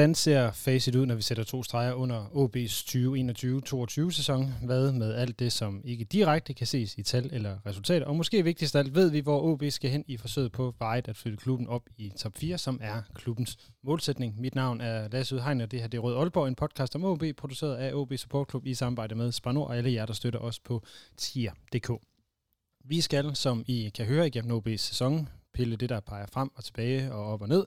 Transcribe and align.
Hvordan 0.00 0.14
ser 0.14 0.52
facit 0.52 0.94
ud, 0.94 1.06
når 1.06 1.14
vi 1.14 1.22
sætter 1.22 1.44
to 1.44 1.62
streger 1.62 1.92
under 1.92 2.24
OB's 2.24 2.84
2021-22 4.06 4.10
sæson? 4.10 4.54
Hvad 4.64 4.92
med 4.92 5.14
alt 5.14 5.38
det, 5.38 5.52
som 5.52 5.82
ikke 5.84 6.04
direkte 6.04 6.54
kan 6.54 6.66
ses 6.66 6.94
i 6.98 7.02
tal 7.02 7.30
eller 7.32 7.66
resultater? 7.66 8.06
Og 8.06 8.16
måske 8.16 8.44
vigtigst 8.44 8.76
af 8.76 8.78
alt 8.78 8.94
ved 8.94 9.10
vi, 9.10 9.20
hvor 9.20 9.40
OB 9.42 9.62
skal 9.70 9.90
hen 9.90 10.04
i 10.06 10.16
forsøget 10.16 10.52
på 10.52 10.74
vejet 10.78 11.08
at 11.08 11.16
flytte 11.16 11.38
klubben 11.38 11.68
op 11.68 11.82
i 11.96 12.12
top 12.18 12.32
4, 12.38 12.58
som 12.58 12.78
er 12.82 13.02
klubbens 13.14 13.58
målsætning. 13.84 14.40
Mit 14.40 14.54
navn 14.54 14.80
er 14.80 15.08
Lasse 15.08 15.34
Udhegn, 15.34 15.60
og 15.60 15.70
det 15.70 15.80
her 15.80 15.88
det 15.88 15.98
er 15.98 16.02
Rød 16.02 16.16
Aalborg, 16.16 16.48
en 16.48 16.54
podcast 16.54 16.96
om 16.96 17.04
OB, 17.04 17.22
produceret 17.36 17.76
af 17.76 17.94
OB 17.94 18.12
Support 18.16 18.50
Club 18.50 18.66
i 18.66 18.74
samarbejde 18.74 19.14
med 19.14 19.32
Spanor 19.32 19.64
og 19.64 19.76
alle 19.76 19.92
jer, 19.92 20.06
der 20.06 20.12
støtter 20.12 20.38
os 20.40 20.58
på 20.58 20.82
tier.dk. 21.16 21.90
Vi 22.84 23.00
skal, 23.00 23.36
som 23.36 23.64
I 23.66 23.90
kan 23.94 24.06
høre 24.06 24.26
igennem 24.26 24.58
OB's 24.58 24.76
sæson, 24.76 25.28
pille 25.54 25.76
det, 25.76 25.88
der 25.88 26.00
peger 26.00 26.26
frem 26.32 26.50
og 26.54 26.64
tilbage 26.64 27.12
og 27.12 27.32
op 27.32 27.42
og 27.42 27.48
ned. 27.48 27.64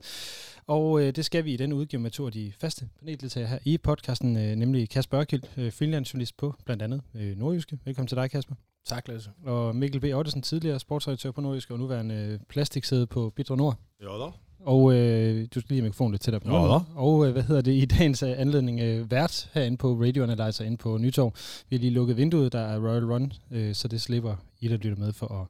Og 0.68 1.02
øh, 1.02 1.16
det 1.16 1.26
skal 1.26 1.46
vi 1.46 1.54
i 1.54 1.58
den 1.58 1.74
udgave 1.74 2.02
med 2.02 2.12
to 2.12 2.26
af 2.26 2.32
de 2.32 2.54
faste 2.60 2.90
paneldeltagere 3.00 3.50
her 3.50 3.60
i 3.66 3.78
podcasten, 3.78 4.38
øh, 4.38 4.56
nemlig 4.56 4.90
Kasper 4.90 5.20
Ørkild, 5.20 5.44
øh, 5.58 5.72
freelance-journalist 5.72 6.38
på 6.38 6.56
blandt 6.66 6.84
andet 6.84 7.02
øh, 7.16 7.38
Nordjyske. 7.38 7.80
Velkommen 7.86 8.08
til 8.08 8.18
dig, 8.18 8.32
Kasper. 8.32 8.56
Tak, 8.86 9.08
Lasse. 9.08 9.30
Og 9.46 9.76
Mikkel 9.76 10.02
B. 10.02 10.04
Ottesen, 10.04 10.42
tidligere 10.42 10.80
sportsredaktør 10.80 11.32
på 11.32 11.42
Nordjyske 11.42 11.74
og 11.74 11.80
nuværende 11.80 12.16
øh, 12.16 12.40
plastiksæde 12.50 13.08
på 13.08 13.30
Bidro 13.36 13.56
Nord. 13.56 13.76
Ja 14.02 14.08
da. 14.08 14.32
Og 14.66 14.94
øh, 14.94 15.48
du 15.56 15.60
skal 15.60 15.70
lige 15.70 15.82
have 15.82 15.84
mikrofonen 15.84 16.12
lidt 16.12 16.22
tættere 16.22 16.40
på 16.40 16.50
Ja. 16.50 16.80
Og 16.96 17.26
øh, 17.26 17.32
hvad 17.32 17.44
hedder 17.44 17.62
det 17.62 17.72
i 17.72 17.86
dagens 17.86 18.24
øh, 18.24 18.40
anledning 18.40 18.80
øh, 18.80 19.12
vært 19.12 19.50
herinde 19.54 19.78
på 19.78 19.94
Radio 19.94 20.24
Analyzer 20.24 20.66
inde 20.66 20.78
på 20.78 20.98
Nytorv. 20.98 21.36
Vi 21.70 21.76
har 21.76 21.80
lige 21.82 21.94
lukket 21.94 22.18
vinduet, 22.18 22.54
der 22.54 22.60
er 22.60 22.90
Royal 22.90 23.06
Run, 23.06 23.34
øh, 23.52 23.76
så 23.76 23.88
det 23.88 24.02
slipper 24.02 24.36
I, 24.60 24.68
der 24.68 24.78
lytter 24.78 24.98
med 24.98 25.14
for 25.14 25.28
at, 25.42 25.48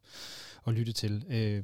at 0.67 0.73
lytte 0.73 0.93
til. 0.93 1.23
Øh, 1.29 1.63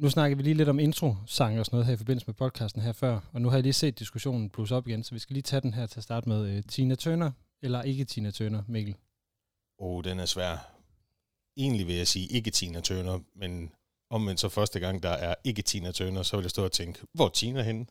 nu 0.00 0.10
snakker 0.10 0.36
vi 0.36 0.42
lige 0.42 0.54
lidt 0.54 0.68
om 0.68 0.78
intro-sang 0.78 1.58
og 1.58 1.66
sådan 1.66 1.76
noget 1.76 1.86
her 1.86 1.94
i 1.94 1.96
forbindelse 1.96 2.26
med 2.26 2.34
podcasten 2.34 2.82
her 2.82 2.92
før, 2.92 3.20
og 3.32 3.42
nu 3.42 3.48
har 3.48 3.56
jeg 3.56 3.62
lige 3.62 3.72
set 3.72 3.98
diskussionen 3.98 4.50
plus 4.50 4.70
op 4.70 4.88
igen, 4.88 5.04
så 5.04 5.14
vi 5.14 5.18
skal 5.18 5.34
lige 5.34 5.42
tage 5.42 5.60
den 5.60 5.74
her 5.74 5.86
til 5.86 6.00
at 6.00 6.04
starte 6.04 6.28
med 6.28 6.48
øh, 6.48 6.62
Tina 6.62 6.94
Turner, 6.94 7.30
eller 7.62 7.82
ikke 7.82 8.04
Tina 8.04 8.30
Turner, 8.30 8.62
Mikkel. 8.68 8.96
Åh, 9.78 9.96
oh, 9.96 10.04
den 10.04 10.20
er 10.20 10.26
svær. 10.26 10.76
Egentlig 11.56 11.86
vil 11.86 11.94
jeg 11.94 12.08
sige 12.08 12.26
ikke 12.26 12.50
Tina 12.50 12.80
Turner, 12.80 13.18
men 13.34 13.72
omvendt 14.10 14.40
så 14.40 14.48
første 14.48 14.80
gang, 14.80 15.02
der 15.02 15.10
er 15.10 15.34
ikke 15.44 15.62
Tina 15.62 15.92
Turner, 15.92 16.22
så 16.22 16.36
vil 16.36 16.44
jeg 16.44 16.50
stå 16.50 16.64
og 16.64 16.72
tænke, 16.72 17.00
hvor 17.12 17.24
er 17.24 17.30
Tina 17.30 17.62
henne? 17.62 17.86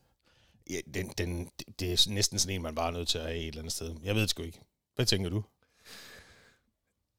Ja, 0.70 0.80
den, 0.94 1.10
den, 1.18 1.50
det 1.80 1.92
er 1.92 2.12
næsten 2.12 2.40
sådan 2.40 2.56
en, 2.56 2.62
man 2.62 2.76
bare 2.76 2.88
er 2.88 2.92
nødt 2.92 3.08
til 3.08 3.18
at 3.18 3.24
have 3.24 3.38
et 3.38 3.48
eller 3.48 3.62
andet 3.62 3.74
sted. 3.74 3.96
Jeg 4.04 4.16
ved 4.16 4.22
det 4.22 4.30
sgu 4.30 4.44
ikke. 4.44 4.60
Hvad 4.96 5.06
tænker 5.06 5.30
du? 5.30 5.44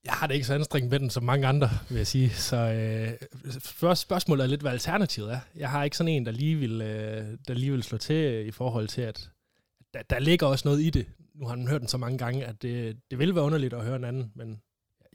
Jeg 0.04 0.12
har 0.12 0.26
det 0.26 0.34
ikke 0.34 0.46
så 0.46 0.54
anstrengt 0.54 0.90
med 0.90 1.00
den 1.00 1.10
som 1.10 1.22
mange 1.22 1.46
andre, 1.46 1.68
vil 1.88 1.96
jeg 1.96 2.06
sige. 2.06 2.30
Så 2.30 2.56
øh, 2.56 3.28
først 3.60 4.02
spørgsmålet 4.02 4.44
er 4.44 4.48
lidt, 4.48 4.60
hvad 4.60 4.72
alternativet 4.72 5.32
er. 5.32 5.40
Jeg 5.56 5.70
har 5.70 5.84
ikke 5.84 5.96
sådan 5.96 6.12
en, 6.12 6.26
der 6.26 6.32
lige 6.32 6.56
vil, 6.56 6.82
øh, 6.82 7.38
der 7.48 7.54
lige 7.54 7.72
vil 7.72 7.82
slå 7.82 7.98
til 7.98 8.46
i 8.46 8.50
forhold 8.50 8.88
til, 8.88 9.02
at 9.02 9.30
der, 9.94 10.02
der 10.10 10.18
ligger 10.18 10.46
også 10.46 10.68
noget 10.68 10.82
i 10.82 10.90
det. 10.90 11.06
Nu 11.34 11.46
har 11.46 11.56
man 11.56 11.68
hørt 11.68 11.80
den 11.80 11.88
så 11.88 11.98
mange 11.98 12.18
gange, 12.18 12.46
at 12.46 12.62
det, 12.62 12.96
det 13.10 13.18
vil 13.18 13.34
være 13.34 13.44
underligt 13.44 13.74
at 13.74 13.84
høre 13.84 13.96
en 13.96 14.04
anden, 14.04 14.32
men 14.34 14.60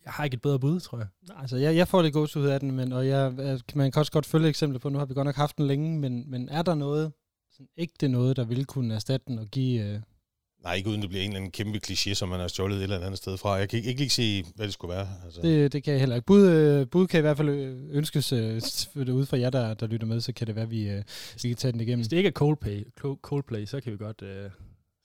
jeg 0.06 0.14
har 0.14 0.24
ikke 0.24 0.36
et 0.36 0.42
bedre 0.42 0.60
bud, 0.60 0.80
tror 0.80 0.98
jeg. 0.98 1.08
Altså, 1.42 1.58
jeg, 1.58 1.76
jeg 1.76 1.88
får 1.88 2.02
lidt 2.02 2.14
gås 2.14 2.36
ud 2.36 2.46
af 2.46 2.60
den, 2.60 2.72
men, 2.72 2.92
og 2.92 3.08
jeg, 3.08 3.40
øh, 3.40 3.60
man 3.76 3.92
kan 3.92 4.00
også 4.00 4.12
godt 4.12 4.26
følge 4.26 4.50
eksempler 4.50 4.80
på, 4.80 4.90
nu 4.90 4.98
har 4.98 5.06
vi 5.06 5.14
godt 5.14 5.26
nok 5.26 5.36
haft 5.36 5.58
den 5.58 5.68
længe, 5.68 6.00
men, 6.00 6.32
men 6.32 6.50
er 6.50 6.62
der 6.62 6.76
noget, 6.76 7.12
sådan 7.52 7.68
ægte 7.78 8.08
noget, 8.08 8.38
der 8.38 8.44
vil 8.44 8.66
kunne 8.66 8.96
erstatte 8.96 9.26
den 9.28 9.40
og 9.40 9.46
give... 9.46 9.84
Øh, 9.84 10.00
Nej, 10.66 10.74
ikke 10.74 10.90
uden 10.90 11.02
det 11.02 11.10
bliver 11.10 11.24
en 11.24 11.30
eller 11.30 11.40
anden 11.40 11.52
kæmpe 11.52 11.80
kliché, 11.88 12.14
som 12.14 12.30
man 12.30 12.40
har 12.40 12.48
stjålet 12.48 12.78
et 12.78 12.84
eller 12.84 13.00
andet 13.00 13.18
sted 13.18 13.38
fra. 13.38 13.54
Jeg 13.54 13.70
kan 13.70 13.78
ikke, 13.78 13.90
ikke 13.90 14.02
lige 14.02 14.10
se, 14.10 14.44
hvad 14.56 14.66
det 14.66 14.74
skulle 14.74 14.96
være. 14.96 15.08
Altså. 15.26 15.42
Det, 15.42 15.74
det 15.74 15.84
kan 15.84 15.92
jeg 15.92 16.00
heller 16.00 16.16
ikke. 16.16 16.26
Bud, 16.26 16.48
øh, 16.48 16.88
bud 16.88 17.08
kan 17.08 17.18
i 17.18 17.22
hvert 17.22 17.38
fald 17.38 17.50
ønskes 17.92 18.34
øh, 18.34 18.62
ud 18.96 19.26
fra 19.26 19.38
jer, 19.38 19.50
der, 19.50 19.74
der 19.74 19.88
lytter 19.88 20.08
med, 20.08 20.22
så 20.22 20.34
kan 20.34 20.48
det 20.48 20.56
være, 20.56 20.64
at 20.64 20.72
vi, 20.72 20.90
øh, 20.90 21.04
vi 21.44 21.48
kan 21.48 21.58
tage 21.58 21.72
den 21.72 21.82
igennem. 21.82 22.00
Hvis 22.00 22.08
det 22.08 22.18
ikke 22.18 22.28
er 22.28 22.32
Coldplay, 22.32 22.84
Coldplay 23.22 23.66
så 23.66 23.82
kan 23.82 23.92
vi 23.92 23.98
godt 23.98 24.22
øh, 24.22 24.50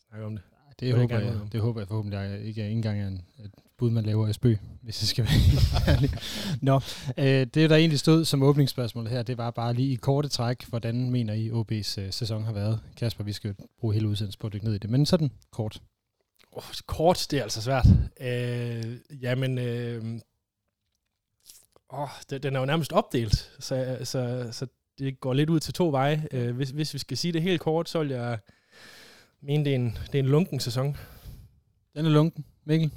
snakke 0.09 0.27
om 0.27 0.37
det. 0.37 0.45
Det, 0.71 0.81
det 0.81 0.95
håber 0.95 1.19
jeg, 1.19 1.35
det 1.53 1.61
håber 1.61 1.81
jeg 1.81 1.89
forhåbentlig 1.89 2.47
ikke 2.47 2.63
er 2.63 2.69
engang 2.69 3.03
en, 3.03 3.23
et 3.45 3.51
bud, 3.81 3.91
man 3.91 4.05
laver 4.05 4.29
i 4.29 4.33
spøg, 4.33 4.59
hvis 4.83 4.99
det 4.99 5.09
skal 5.09 5.25
være 5.25 5.33
helt 5.99 6.15
Nå, 6.63 6.81
øh, 7.19 7.47
det 7.55 7.71
der 7.71 7.77
egentlig 7.77 7.99
stod 7.99 8.25
som 8.25 8.43
åbningsspørgsmål 8.43 9.07
her, 9.07 9.23
det 9.23 9.39
var 9.39 9.51
bare 9.51 9.75
lige 9.75 9.93
i 9.93 9.95
korte 9.97 10.29
træk, 10.29 10.65
hvordan 10.69 11.11
mener 11.11 11.35
I 11.35 11.51
OB's 11.51 12.01
øh, 12.01 12.13
sæson 12.13 12.45
har 12.45 12.53
været? 12.53 12.81
Kasper, 12.97 13.25
vi 13.25 13.33
skal 13.33 13.55
bruge 13.81 13.95
hele 13.95 14.09
udsendelsen 14.09 14.39
på 14.41 14.47
at 14.47 14.53
dykke 14.53 14.65
ned 14.67 14.75
i 14.75 14.79
det, 14.79 14.91
men 14.91 15.07
sådan 15.07 15.31
kort. 15.53 15.83
Oh, 16.53 16.63
kort, 16.87 17.27
det 17.31 17.39
er 17.39 17.43
altså 17.43 17.63
svært. 17.63 17.87
Øh, 18.21 18.97
jamen, 19.23 19.59
øh, 19.59 20.21
oh, 21.89 22.09
den 22.43 22.57
er 22.57 22.61
jo 22.61 22.67
nærmest 22.67 22.93
opdelt, 22.93 23.53
så, 23.59 23.99
så, 24.05 24.49
så 24.53 24.67
det 24.99 25.21
går 25.21 25.33
lidt 25.33 25.51
ud 25.51 25.61
til 25.61 25.75
to 25.75 25.91
veje. 25.91 26.27
Øh, 26.33 26.57
hvis, 26.57 26.71
hvis 26.71 26.95
vi 26.95 26.99
skal 26.99 27.17
sige 27.17 27.33
det 27.33 27.43
helt 27.43 27.61
kort, 27.61 27.89
så 27.89 27.99
vil 27.99 28.09
jeg 28.09 28.39
mene, 29.43 29.65
det 29.65 29.71
er 29.71 29.77
en, 29.77 29.99
det 30.13 30.15
er 30.15 30.23
en 30.23 30.29
lunken 30.29 30.61
sæson. 30.61 30.97
Den 31.95 32.07
er 32.07 32.11
lunken. 32.11 32.45
Mikkel? 32.65 32.91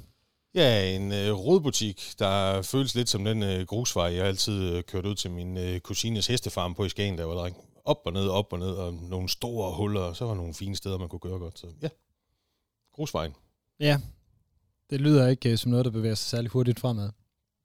Ja, 0.54 0.96
en 0.96 1.12
øh, 1.12 1.32
rodbutik, 1.32 2.12
der 2.18 2.62
føles 2.62 2.94
lidt 2.94 3.08
som 3.08 3.24
den 3.24 3.42
øh, 3.42 3.66
grusvej, 3.66 4.14
jeg 4.14 4.26
altid 4.26 4.70
øh, 4.70 4.82
kørte 4.82 5.08
ud 5.08 5.14
til 5.14 5.30
min 5.30 5.56
øh, 5.56 5.80
kusines 5.80 6.26
hestefarm 6.26 6.74
på 6.74 6.84
i 6.84 6.88
Skagen, 6.88 7.18
der 7.18 7.24
var 7.24 7.34
dreng. 7.34 7.56
Op 7.84 8.00
og 8.04 8.12
ned, 8.12 8.28
op 8.28 8.52
og 8.52 8.58
ned, 8.58 8.70
og 8.70 8.94
nogle 8.94 9.28
store 9.28 9.76
huller, 9.76 10.00
og 10.00 10.16
så 10.16 10.24
var 10.24 10.34
nogle 10.34 10.54
fine 10.54 10.76
steder, 10.76 10.98
man 10.98 11.08
kunne 11.08 11.20
køre 11.20 11.38
godt. 11.38 11.58
Så 11.58 11.66
ja, 11.82 11.88
grusvejen. 12.92 13.32
Ja, 13.80 14.00
det 14.90 15.00
lyder 15.00 15.28
ikke 15.28 15.50
øh, 15.50 15.58
som 15.58 15.70
noget, 15.70 15.84
der 15.84 15.90
bevæger 15.90 16.14
sig 16.14 16.30
særlig 16.30 16.50
hurtigt 16.50 16.80
fremad. 16.80 17.10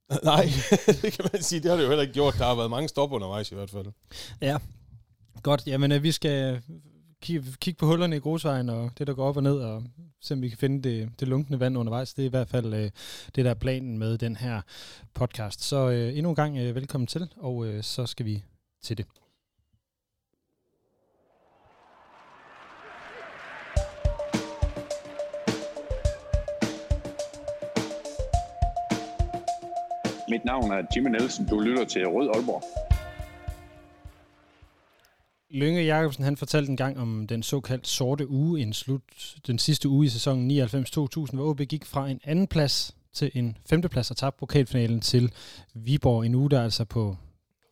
Nej, 0.23 0.49
det 1.01 1.13
kan 1.13 1.25
man 1.33 1.43
sige. 1.43 1.61
Det 1.61 1.69
har 1.69 1.77
det 1.77 1.83
jo 1.83 1.89
heller 1.89 2.01
ikke 2.01 2.13
gjort. 2.13 2.35
Der 2.37 2.45
har 2.45 2.55
været 2.55 2.69
mange 2.69 2.89
stop 2.89 3.11
undervejs 3.11 3.51
i 3.51 3.55
hvert 3.55 3.69
fald. 3.69 3.85
Ja, 4.41 4.57
godt. 5.43 5.63
Jamen, 5.67 5.91
øh, 5.91 6.03
vi 6.03 6.11
skal 6.11 6.61
kigge 7.21 7.43
kig 7.59 7.77
på 7.77 7.85
hullerne 7.85 8.15
i 8.15 8.19
grusvejen 8.19 8.69
og 8.69 8.91
det, 8.97 9.07
der 9.07 9.13
går 9.13 9.27
op 9.27 9.37
og 9.37 9.43
ned, 9.43 9.59
og 9.59 9.83
se 10.21 10.33
om 10.33 10.41
vi 10.41 10.49
kan 10.49 10.57
finde 10.57 10.89
det, 10.89 11.09
det 11.19 11.27
lunkende 11.27 11.59
vand 11.59 11.77
undervejs. 11.77 12.13
Det 12.13 12.23
er 12.23 12.27
i 12.27 12.29
hvert 12.29 12.49
fald 12.49 12.73
øh, 12.73 12.91
det, 13.35 13.45
der 13.45 13.49
er 13.49 13.55
planen 13.55 13.97
med 13.97 14.17
den 14.17 14.35
her 14.35 14.61
podcast. 15.13 15.61
Så 15.61 15.89
øh, 15.89 16.17
endnu 16.17 16.29
en 16.29 16.35
gang 16.35 16.57
øh, 16.57 16.75
velkommen 16.75 17.07
til, 17.07 17.33
og 17.37 17.65
øh, 17.65 17.83
så 17.83 18.05
skal 18.05 18.25
vi 18.25 18.43
til 18.81 18.97
det. 18.97 19.05
Mit 30.29 30.45
navn 30.45 30.71
er 30.71 30.81
Jimmy 30.95 31.09
Nielsen. 31.09 31.47
Du 31.47 31.59
lytter 31.59 31.85
til 31.85 32.07
Rød 32.07 32.29
Aalborg. 32.35 32.88
Lønge 35.51 35.81
Jacobsen 35.81 36.23
han 36.23 36.37
fortalte 36.37 36.69
en 36.69 36.77
gang 36.77 36.99
om 36.99 37.27
den 37.27 37.43
såkaldt 37.43 37.87
sorte 37.87 38.29
uge, 38.29 38.61
en 38.61 38.73
slut, 38.73 39.01
den 39.47 39.59
sidste 39.59 39.89
uge 39.89 40.05
i 40.05 40.09
sæsonen 40.09 40.51
99-2000, 40.51 41.35
hvor 41.35 41.49
OB 41.49 41.57
gik 41.57 41.85
fra 41.85 42.09
en 42.09 42.19
anden 42.23 42.47
plads 42.47 42.95
til 43.13 43.31
en 43.33 43.57
femteplads 43.65 44.11
og 44.11 44.17
tabte 44.17 44.39
pokalfinalen 44.39 45.01
til 45.01 45.31
Viborg. 45.73 46.25
En 46.25 46.35
uge, 46.35 46.49
der 46.49 46.63
altså 46.63 46.85
på 46.85 47.15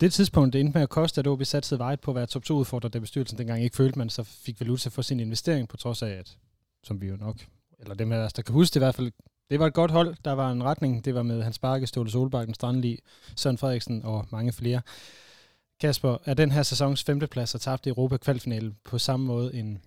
det 0.00 0.12
tidspunkt 0.12 0.52
det 0.52 0.60
endte 0.60 0.78
med 0.78 0.82
at 0.82 0.88
koste, 0.88 1.18
at 1.18 1.26
OB 1.26 1.44
satsede 1.44 1.78
vejet 1.78 2.00
på 2.00 2.10
at 2.10 2.14
være 2.14 2.26
top 2.26 2.44
2 2.44 2.54
udfordrer, 2.54 2.90
da 2.90 2.98
bestyrelsen 2.98 3.38
dengang 3.38 3.62
ikke 3.62 3.76
følte, 3.76 3.98
man 3.98 4.10
så 4.10 4.22
fik 4.22 4.60
valuta 4.60 4.88
for 4.88 5.02
sin 5.02 5.20
investering, 5.20 5.68
på 5.68 5.76
trods 5.76 6.02
af, 6.02 6.10
at, 6.10 6.36
som 6.84 7.00
vi 7.00 7.06
jo 7.06 7.16
nok, 7.16 7.36
eller 7.78 7.94
dem 7.94 8.12
af 8.12 8.18
os, 8.18 8.32
der 8.32 8.42
kan 8.42 8.52
huske 8.52 8.74
det 8.74 8.76
i 8.76 8.84
hvert 8.84 8.94
fald, 8.94 9.12
det 9.50 9.58
var 9.58 9.66
et 9.66 9.74
godt 9.74 9.90
hold, 9.90 10.16
der 10.24 10.32
var 10.32 10.52
en 10.52 10.64
retning, 10.64 11.04
det 11.04 11.14
var 11.14 11.22
med 11.22 11.42
Hans 11.42 11.58
Barke, 11.58 11.86
Ståle 11.86 12.10
Solbakken, 12.10 12.54
Strandli, 12.54 13.00
Søren 13.36 13.58
Frederiksen 13.58 14.04
og 14.04 14.26
mange 14.30 14.52
flere. 14.52 14.80
Kasper, 15.80 16.16
er 16.24 16.34
den 16.34 16.50
her 16.50 16.62
sæsons 16.62 17.04
femteplads 17.04 17.54
og 17.54 17.60
tabte 17.60 17.90
Europa 17.90 18.16
kvalfinale 18.16 18.74
på 18.84 18.98
samme 18.98 19.26
måde 19.26 19.54
en, 19.54 19.78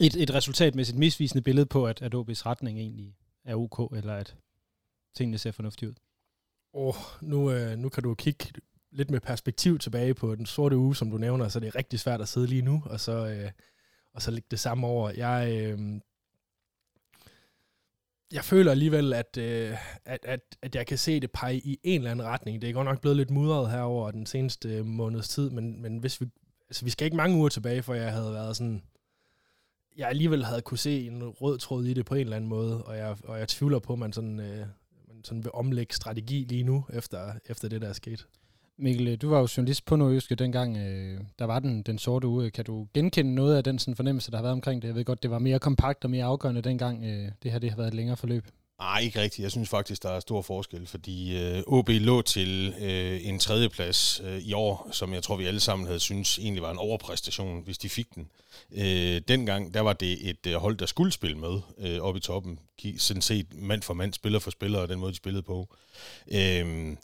et, 0.00 0.16
et 0.16 0.34
resultat 0.34 0.74
med 0.74 0.84
sit 0.84 0.96
misvisende 0.96 1.42
billede 1.42 1.66
på, 1.66 1.86
at, 1.86 2.02
at 2.02 2.14
OB's 2.14 2.46
retning 2.46 2.78
egentlig 2.78 3.16
er 3.44 3.54
ok, 3.54 3.96
eller 3.96 4.14
at 4.14 4.36
tingene 5.16 5.38
ser 5.38 5.50
fornuftigt 5.50 5.88
ud? 5.88 5.94
Åh, 6.74 6.88
oh, 6.88 6.94
nu, 7.20 7.52
øh, 7.52 7.78
nu 7.78 7.88
kan 7.88 8.02
du 8.02 8.14
kigge 8.14 8.46
lidt 8.90 9.10
med 9.10 9.20
perspektiv 9.20 9.78
tilbage 9.78 10.14
på 10.14 10.34
den 10.34 10.46
sorte 10.46 10.76
uge, 10.76 10.96
som 10.96 11.10
du 11.10 11.18
nævner, 11.18 11.48
så 11.48 11.60
det 11.60 11.66
er 11.66 11.76
rigtig 11.76 12.00
svært 12.00 12.20
at 12.20 12.28
sidde 12.28 12.46
lige 12.46 12.62
nu, 12.62 12.82
og 12.86 13.00
så, 13.00 13.26
øh, 13.26 13.50
og 14.14 14.22
så 14.22 14.30
lægge 14.30 14.46
det 14.50 14.60
samme 14.60 14.86
over. 14.86 15.10
Jeg, 15.10 15.52
øh, 15.52 16.00
jeg 18.32 18.44
føler 18.44 18.70
alligevel, 18.70 19.12
at, 19.12 19.36
øh, 19.38 19.76
at, 20.04 20.18
at, 20.22 20.40
at 20.62 20.74
jeg 20.74 20.86
kan 20.86 20.98
se 20.98 21.20
det 21.20 21.30
pege 21.30 21.58
i 21.58 21.78
en 21.82 22.00
eller 22.00 22.10
anden 22.10 22.26
retning. 22.26 22.62
Det 22.62 22.70
er 22.70 22.74
godt 22.74 22.84
nok 22.84 23.00
blevet 23.00 23.16
lidt 23.16 23.30
mudret 23.30 23.70
her 23.70 23.80
over 23.80 24.10
den 24.10 24.26
seneste 24.26 24.68
øh, 24.68 24.86
måneds 24.86 25.28
tid, 25.28 25.50
men, 25.50 25.82
men 25.82 25.98
hvis 25.98 26.20
vi, 26.20 26.26
altså, 26.68 26.84
vi 26.84 26.90
skal 26.90 27.04
ikke 27.04 27.16
mange 27.16 27.36
uger 27.36 27.48
tilbage, 27.48 27.82
for 27.82 27.94
jeg 27.94 28.12
havde 28.12 28.32
været 28.32 28.56
sådan 28.56 28.82
jeg 29.96 30.08
alligevel 30.08 30.44
havde 30.44 30.62
kunne 30.62 30.78
se 30.78 31.06
en 31.06 31.28
rød 31.28 31.58
tråd 31.58 31.84
i 31.84 31.94
det 31.94 32.06
på 32.06 32.14
en 32.14 32.20
eller 32.20 32.36
anden 32.36 32.48
måde, 32.48 32.84
og 32.84 32.96
jeg, 32.96 33.16
og 33.24 33.38
jeg 33.38 33.48
tvivler 33.48 33.78
på, 33.78 33.92
at 33.92 33.98
man 33.98 34.12
sådan, 34.12 34.40
øh, 34.40 34.66
man 35.08 35.24
sådan 35.24 35.44
vil 35.44 35.52
omlægge 35.54 35.94
strategi 35.94 36.46
lige 36.48 36.62
nu, 36.62 36.84
efter, 36.92 37.32
efter 37.46 37.68
det, 37.68 37.80
der 37.80 37.88
er 37.88 37.92
sket. 37.92 38.26
Mikkel, 38.78 39.08
øh, 39.08 39.18
du 39.22 39.28
var 39.28 39.38
jo 39.38 39.48
journalist 39.56 39.84
på 39.84 39.96
Nordjyske 39.96 40.34
dengang, 40.34 40.76
øh, 40.76 41.20
der 41.38 41.44
var 41.44 41.58
den, 41.58 41.82
den 41.82 41.98
sorte 41.98 42.26
uge. 42.26 42.50
Kan 42.50 42.64
du 42.64 42.86
genkende 42.94 43.34
noget 43.34 43.56
af 43.56 43.64
den 43.64 43.78
sådan 43.78 43.96
fornemmelse, 43.96 44.30
der 44.30 44.36
har 44.36 44.42
været 44.42 44.52
omkring 44.52 44.82
det? 44.82 44.88
Jeg 44.88 44.94
ved 44.94 45.04
godt, 45.04 45.22
det 45.22 45.30
var 45.30 45.38
mere 45.38 45.58
kompakt 45.58 46.04
og 46.04 46.10
mere 46.10 46.24
afgørende 46.24 46.62
dengang. 46.62 47.04
Øh, 47.04 47.30
det 47.42 47.52
her 47.52 47.58
det 47.58 47.70
har 47.70 47.76
været 47.76 47.88
et 47.88 47.94
længere 47.94 48.16
forløb. 48.16 48.44
Nej, 48.78 49.00
ikke 49.00 49.20
rigtigt. 49.20 49.42
Jeg 49.42 49.50
synes 49.50 49.68
faktisk, 49.68 50.02
der 50.02 50.10
er 50.10 50.20
stor 50.20 50.42
forskel, 50.42 50.86
fordi 50.86 51.38
øh, 51.38 51.62
OB 51.66 51.88
lå 51.88 52.22
til 52.22 52.74
øh, 52.80 53.26
en 53.26 53.38
tredjeplads 53.38 54.20
øh, 54.24 54.38
i 54.38 54.52
år, 54.52 54.88
som 54.92 55.12
jeg 55.12 55.22
tror, 55.22 55.36
vi 55.36 55.46
alle 55.46 55.60
sammen 55.60 55.86
havde 55.86 56.00
synes 56.00 56.38
egentlig 56.38 56.62
var 56.62 56.70
en 56.70 56.78
overpræstation, 56.78 57.62
hvis 57.64 57.78
de 57.78 57.88
fik 57.88 58.14
den. 58.14 58.28
Øh, 58.72 59.20
dengang, 59.28 59.74
der 59.74 59.80
var 59.80 59.92
det 59.92 60.30
et 60.30 60.46
øh, 60.46 60.54
hold, 60.54 60.76
der 60.76 60.86
skulle 60.86 61.12
spille 61.12 61.38
med 61.38 61.60
øh, 61.78 62.00
oppe 62.00 62.18
i 62.18 62.20
toppen. 62.20 62.58
Sådan 62.98 63.22
set 63.22 63.46
mand 63.54 63.82
for 63.82 63.94
mand, 63.94 64.12
spiller 64.12 64.38
for 64.38 64.50
spiller, 64.50 64.78
og 64.78 64.88
den 64.88 64.98
måde, 64.98 65.12
de 65.12 65.16
spillede 65.16 65.42
på. 65.42 65.68
Øh, 66.32 66.96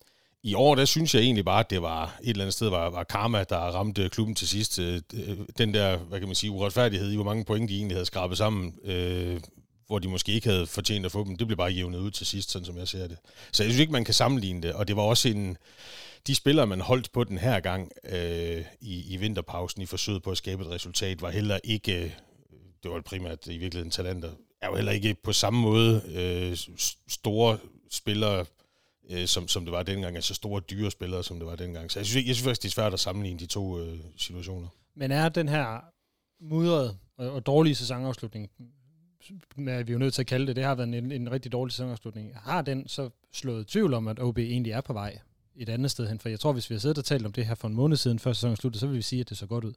i 0.42 0.54
år, 0.54 0.74
der 0.74 0.84
synes 0.84 1.14
jeg 1.14 1.22
egentlig 1.22 1.44
bare, 1.44 1.60
at 1.60 1.70
det 1.70 1.82
var 1.82 2.18
et 2.22 2.28
eller 2.28 2.44
andet 2.44 2.54
sted, 2.54 2.68
var, 2.68 2.90
var 2.90 3.04
karma, 3.04 3.44
der 3.44 3.56
ramte 3.56 4.08
klubben 4.08 4.34
til 4.34 4.48
sidst. 4.48 4.78
Øh, 4.78 5.00
den 5.58 5.74
der, 5.74 5.96
hvad 5.96 6.18
kan 6.18 6.28
man 6.28 6.34
sige, 6.34 6.50
uretfærdighed 6.50 7.10
i, 7.10 7.14
hvor 7.14 7.24
mange 7.24 7.44
point 7.44 7.68
de 7.68 7.76
egentlig 7.76 7.94
havde 7.94 8.06
skrabet 8.06 8.38
sammen, 8.38 8.74
øh, 8.84 9.40
hvor 9.86 9.98
de 9.98 10.08
måske 10.08 10.32
ikke 10.32 10.48
havde 10.48 10.66
fortjent 10.66 11.06
at 11.06 11.12
få 11.12 11.24
dem, 11.24 11.36
det 11.36 11.46
blev 11.46 11.56
bare 11.56 11.70
jævnet 11.70 11.98
ud 11.98 12.10
til 12.10 12.26
sidst, 12.26 12.50
sådan 12.50 12.66
som 12.66 12.76
jeg 12.76 12.88
ser 12.88 13.06
det. 13.06 13.16
Så 13.52 13.62
jeg 13.62 13.70
synes 13.70 13.80
ikke, 13.80 13.92
man 13.92 14.04
kan 14.04 14.14
sammenligne 14.14 14.62
det, 14.62 14.72
og 14.72 14.88
det 14.88 14.96
var 14.96 15.02
også 15.02 15.28
en... 15.28 15.56
De 16.26 16.34
spillere, 16.34 16.66
man 16.66 16.80
holdt 16.80 17.12
på 17.12 17.24
den 17.24 17.38
her 17.38 17.60
gang 17.60 17.90
øh, 18.12 18.64
i, 18.80 19.14
i 19.14 19.16
vinterpausen 19.16 19.82
i 19.82 19.86
forsøget 19.86 20.22
på 20.22 20.30
at 20.30 20.36
skabe 20.36 20.62
et 20.62 20.70
resultat, 20.70 21.22
var 21.22 21.30
heller 21.30 21.58
ikke, 21.64 22.02
øh, 22.02 22.10
det 22.82 22.90
var 22.90 23.00
primært 23.00 23.46
i 23.46 23.58
virkeligheden 23.58 23.90
talenter, 23.90 24.30
er 24.62 24.66
jo 24.66 24.74
heller 24.76 24.92
ikke 24.92 25.14
på 25.14 25.32
samme 25.32 25.60
måde 25.60 26.02
øh, 26.14 26.56
store 27.08 27.58
spillere, 27.90 28.44
øh, 29.10 29.26
som, 29.26 29.48
som 29.48 29.64
det 29.64 29.72
var 29.72 29.82
dengang, 29.82 30.16
altså 30.16 30.34
store 30.34 30.60
dyre 30.60 30.90
spillere, 30.90 31.24
som 31.24 31.38
det 31.38 31.46
var 31.46 31.56
dengang. 31.56 31.90
Så 31.90 31.98
jeg 31.98 32.06
synes, 32.06 32.26
jeg 32.26 32.34
synes 32.34 32.44
faktisk, 32.44 32.62
det 32.62 32.68
er 32.68 32.72
svært 32.72 32.92
at 32.92 33.00
sammenligne 33.00 33.40
de 33.40 33.46
to 33.46 33.80
øh, 33.80 33.98
situationer. 34.16 34.68
Men 34.94 35.10
er 35.10 35.28
den 35.28 35.48
her 35.48 35.80
mudrede 36.40 36.98
og, 37.16 37.30
og 37.30 37.46
dårlige 37.46 37.74
sæsonafslutning, 37.74 38.50
med, 39.56 39.84
vi 39.84 39.90
er 39.90 39.94
jo 39.94 39.98
nødt 39.98 40.14
til 40.14 40.22
at 40.22 40.26
kalde 40.26 40.46
det, 40.46 40.56
det 40.56 40.64
har 40.64 40.74
været 40.74 40.94
en, 40.94 41.12
en 41.12 41.30
rigtig 41.30 41.52
dårlig 41.52 41.72
sæsonafslutning, 41.72 42.32
har 42.36 42.62
den 42.62 42.88
så 42.88 43.10
slået 43.32 43.66
tvivl 43.66 43.94
om, 43.94 44.08
at 44.08 44.20
OB 44.20 44.38
egentlig 44.38 44.72
er 44.72 44.80
på 44.80 44.92
vej 44.92 45.18
et 45.56 45.68
andet 45.68 45.90
sted 45.90 46.08
hen? 46.08 46.18
For 46.18 46.28
jeg 46.28 46.40
tror, 46.40 46.52
hvis 46.52 46.70
vi 46.70 46.74
har 46.74 46.80
siddet 46.80 46.98
og 46.98 47.04
talt 47.04 47.26
om 47.26 47.32
det 47.32 47.46
her 47.46 47.54
for 47.54 47.68
en 47.68 47.74
måned 47.74 47.96
siden, 47.96 48.18
før 48.18 48.32
sæsonen 48.32 48.56
sluttede, 48.56 48.80
så 48.80 48.86
vil 48.86 48.96
vi 48.96 49.02
sige, 49.02 49.20
at 49.20 49.28
det 49.28 49.38
så 49.38 49.46
godt 49.46 49.64
ud. 49.64 49.72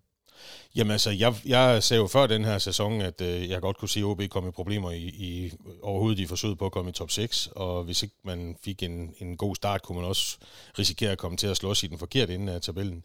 Jamen 0.75 0.91
altså, 0.91 1.09
jeg, 1.09 1.35
jeg 1.45 1.83
sagde 1.83 2.01
jo 2.01 2.07
før 2.07 2.27
den 2.27 2.45
her 2.45 2.57
sæson, 2.57 3.01
at 3.01 3.21
øh, 3.21 3.49
jeg 3.49 3.61
godt 3.61 3.77
kunne 3.77 3.89
se, 3.89 3.99
at 3.99 4.03
OB 4.03 4.21
kom 4.29 4.47
i 4.47 4.51
problemer 4.51 4.91
i, 4.91 5.03
i 5.03 5.51
overhovedet 5.81 6.19
i 6.19 6.25
forsøget 6.25 6.57
på 6.57 6.65
at 6.65 6.71
komme 6.71 6.89
i 6.89 6.93
top 6.93 7.11
6, 7.11 7.49
og 7.55 7.83
hvis 7.83 8.03
ikke 8.03 8.15
man 8.23 8.55
fik 8.63 8.83
en, 8.83 9.13
en 9.19 9.37
god 9.37 9.55
start, 9.55 9.81
kunne 9.81 9.99
man 9.99 10.07
også 10.07 10.37
risikere 10.79 11.11
at 11.11 11.17
komme 11.17 11.37
til 11.37 11.47
at 11.47 11.57
slås 11.57 11.83
i 11.83 11.87
den 11.87 11.99
forkerte 11.99 12.35
ende 12.35 12.53
af 12.53 12.61
tabellen. 12.61 13.03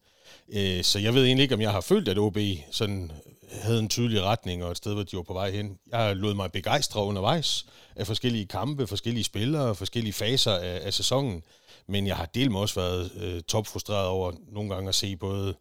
Øh, 0.53 0.85
så 0.85 0.99
jeg 0.99 1.15
ved 1.15 1.25
egentlig 1.25 1.43
ikke, 1.43 1.55
om 1.55 1.61
jeg 1.61 1.73
har 1.73 1.81
følt, 1.81 2.09
at 2.09 2.19
OB 2.19 2.39
sådan 2.71 3.13
havde 3.51 3.79
en 3.79 3.89
tydelig 3.89 4.23
retning 4.23 4.65
og 4.65 4.71
et 4.71 4.77
sted, 4.77 4.95
hvor 4.95 5.03
de 5.03 5.17
var 5.17 5.23
på 5.23 5.33
vej 5.33 5.51
hen. 5.51 5.79
Jeg 5.93 6.17
lod 6.17 6.35
mig 6.35 6.53
begejstre 6.53 7.05
undervejs 7.05 7.67
af 7.97 8.07
forskellige 8.07 8.47
kampe, 8.47 8.87
forskellige 8.87 9.25
spillere, 9.25 9.75
forskellige 9.75 10.13
faser 10.13 10.53
af, 10.53 10.81
af 10.83 10.95
sæsonen, 10.95 11.43
men 11.87 12.07
jeg 12.07 12.17
har 12.17 12.27
delt 12.27 12.51
mig 12.51 12.61
også 12.61 12.81
været 12.81 13.11
øh, 13.17 13.43
topfrustreret 13.43 14.07
over 14.07 14.33
nogle 14.53 14.75
gange 14.75 14.89
at 14.89 14.95
se 14.95 15.17
både 15.17 15.55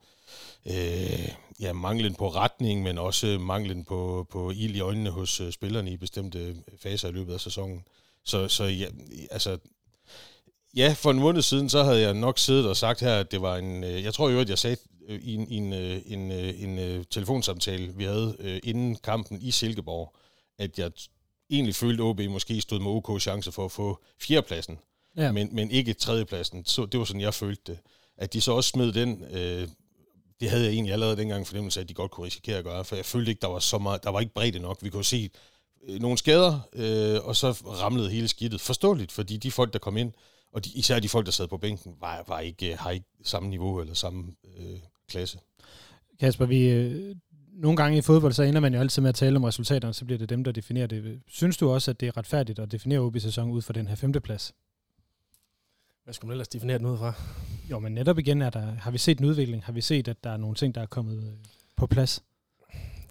øh, 0.65 1.29
ja, 1.59 1.73
manglen 1.73 2.15
på 2.15 2.29
retning, 2.29 2.83
men 2.83 2.97
også 2.97 3.37
manglen 3.39 3.85
på, 3.85 4.27
på 4.29 4.51
ild 4.51 4.75
i 4.75 4.79
øjnene 4.79 5.09
hos 5.09 5.41
øh, 5.41 5.51
spillerne 5.51 5.91
i 5.91 5.97
bestemte 5.97 6.55
faser 6.81 7.09
i 7.09 7.11
løbet 7.11 7.33
af 7.33 7.39
sæsonen. 7.39 7.83
Så, 8.25 8.47
så 8.47 8.63
ja, 8.63 8.87
altså, 9.31 9.57
ja, 10.75 10.95
for 10.97 11.11
en 11.11 11.19
måned 11.19 11.41
siden, 11.41 11.69
så 11.69 11.83
havde 11.83 12.01
jeg 12.01 12.13
nok 12.13 12.39
siddet 12.39 12.67
og 12.67 12.77
sagt 12.77 12.99
her, 12.99 13.19
at 13.19 13.31
det 13.31 13.41
var 13.41 13.57
en, 13.57 13.83
øh, 13.83 14.03
jeg 14.03 14.13
tror 14.13 14.29
jo, 14.29 14.39
at 14.39 14.49
jeg 14.49 14.57
sagde 14.57 14.77
øh, 15.07 15.19
i 15.21 15.35
en, 15.35 15.47
en, 15.47 15.73
øh, 15.73 16.01
en, 16.05 16.31
en, 16.31 16.79
en 16.79 17.05
telefonsamtale, 17.05 17.95
vi 17.95 18.03
havde 18.03 18.59
inden 18.63 18.95
kampen 18.95 19.41
i 19.41 19.51
Silkeborg, 19.51 20.15
at 20.57 20.79
jeg 20.79 20.91
egentlig 21.49 21.75
følte, 21.75 22.03
at 22.03 22.07
OB 22.07 22.19
måske 22.19 22.61
stod 22.61 22.79
med 22.79 22.91
OK 22.91 23.21
chance 23.21 23.51
for 23.51 23.65
at 23.65 23.71
få 23.71 24.03
fjerdepladsen, 24.21 24.79
ja. 25.17 25.31
men, 25.31 25.49
men 25.51 25.71
ikke 25.71 25.93
tredjepladsen. 25.93 26.65
Så 26.65 26.85
det 26.85 26.99
var 26.99 27.05
sådan, 27.05 27.21
jeg 27.21 27.33
følte 27.33 27.61
det. 27.71 27.79
At 28.17 28.33
de 28.33 28.41
så 28.41 28.51
også 28.51 28.69
smed 28.69 28.91
den 28.91 29.23
øh, 29.31 29.67
det 30.39 30.49
havde 30.49 30.63
jeg 30.63 30.73
egentlig 30.73 30.93
allerede 30.93 31.17
dengang 31.17 31.47
fornemmelse 31.47 31.79
af, 31.79 31.83
at 31.83 31.89
de 31.89 31.93
godt 31.93 32.11
kunne 32.11 32.25
risikere 32.25 32.57
at 32.57 32.63
gøre, 32.63 32.85
for 32.85 32.95
jeg 32.95 33.05
følte 33.05 33.31
ikke, 33.31 33.41
der 33.41 33.47
var 33.47 33.59
så 33.59 33.77
meget, 33.77 34.03
der 34.03 34.09
var 34.09 34.19
ikke 34.19 34.33
bredde 34.33 34.59
nok. 34.59 34.77
Vi 34.81 34.89
kunne 34.89 35.05
se 35.05 35.29
øh, 35.87 35.99
nogle 36.01 36.17
skader, 36.17 36.59
øh, 36.73 37.27
og 37.27 37.35
så 37.35 37.51
ramlede 37.51 38.09
hele 38.09 38.27
skidtet. 38.27 38.61
Forståeligt, 38.61 39.11
fordi 39.11 39.37
de 39.37 39.51
folk, 39.51 39.73
der 39.73 39.79
kom 39.79 39.97
ind, 39.97 40.11
og 40.53 40.65
de, 40.65 40.69
især 40.69 40.99
de 40.99 41.09
folk, 41.09 41.25
der 41.25 41.31
sad 41.31 41.47
på 41.47 41.57
bænken, 41.57 41.95
var, 41.99 42.23
var 42.27 42.39
ikke, 42.39 42.71
øh, 42.71 42.77
har 42.77 42.91
ikke 42.91 43.05
samme 43.23 43.49
niveau 43.49 43.79
eller 43.79 43.93
samme 43.93 44.23
øh, 44.57 44.79
klasse. 45.09 45.39
Kasper, 46.19 46.45
vi, 46.45 46.69
øh, 46.69 47.15
nogle 47.53 47.77
gange 47.77 47.97
i 47.97 48.01
fodbold, 48.01 48.33
så 48.33 48.43
ender 48.43 48.59
man 48.59 48.73
jo 48.73 48.79
altid 48.79 49.01
med 49.01 49.09
at 49.09 49.15
tale 49.15 49.35
om 49.35 49.43
resultaterne, 49.43 49.93
så 49.93 50.05
bliver 50.05 50.17
det 50.17 50.29
dem, 50.29 50.43
der 50.43 50.51
definerer 50.51 50.87
det. 50.87 51.21
Synes 51.27 51.57
du 51.57 51.69
også, 51.69 51.91
at 51.91 51.99
det 51.99 52.07
er 52.07 52.17
retfærdigt 52.17 52.59
at 52.59 52.71
definere 52.71 52.99
OB 52.99 53.19
sæson 53.19 53.51
ud 53.51 53.61
fra 53.61 53.73
den 53.73 53.87
her 53.87 53.95
femteplads? 53.95 54.53
Hvad 56.09 56.13
skulle 56.13 56.27
man 56.27 56.33
ellers 56.33 56.47
definere 56.47 56.77
den 56.77 56.85
ud 56.85 56.97
fra? 56.97 57.13
Jo, 57.69 57.79
men 57.79 57.93
netop 57.93 58.19
igen 58.19 58.41
er 58.41 58.49
der, 58.49 58.61
har 58.61 58.91
vi 58.91 58.97
set 58.97 59.19
en 59.19 59.25
udvikling. 59.25 59.63
Har 59.63 59.73
vi 59.73 59.81
set, 59.81 60.07
at 60.07 60.23
der 60.23 60.29
er 60.29 60.37
nogle 60.37 60.55
ting, 60.55 60.75
der 60.75 60.81
er 60.81 60.85
kommet 60.85 61.17
øh, 61.17 61.33
på 61.75 61.87
plads? 61.87 62.23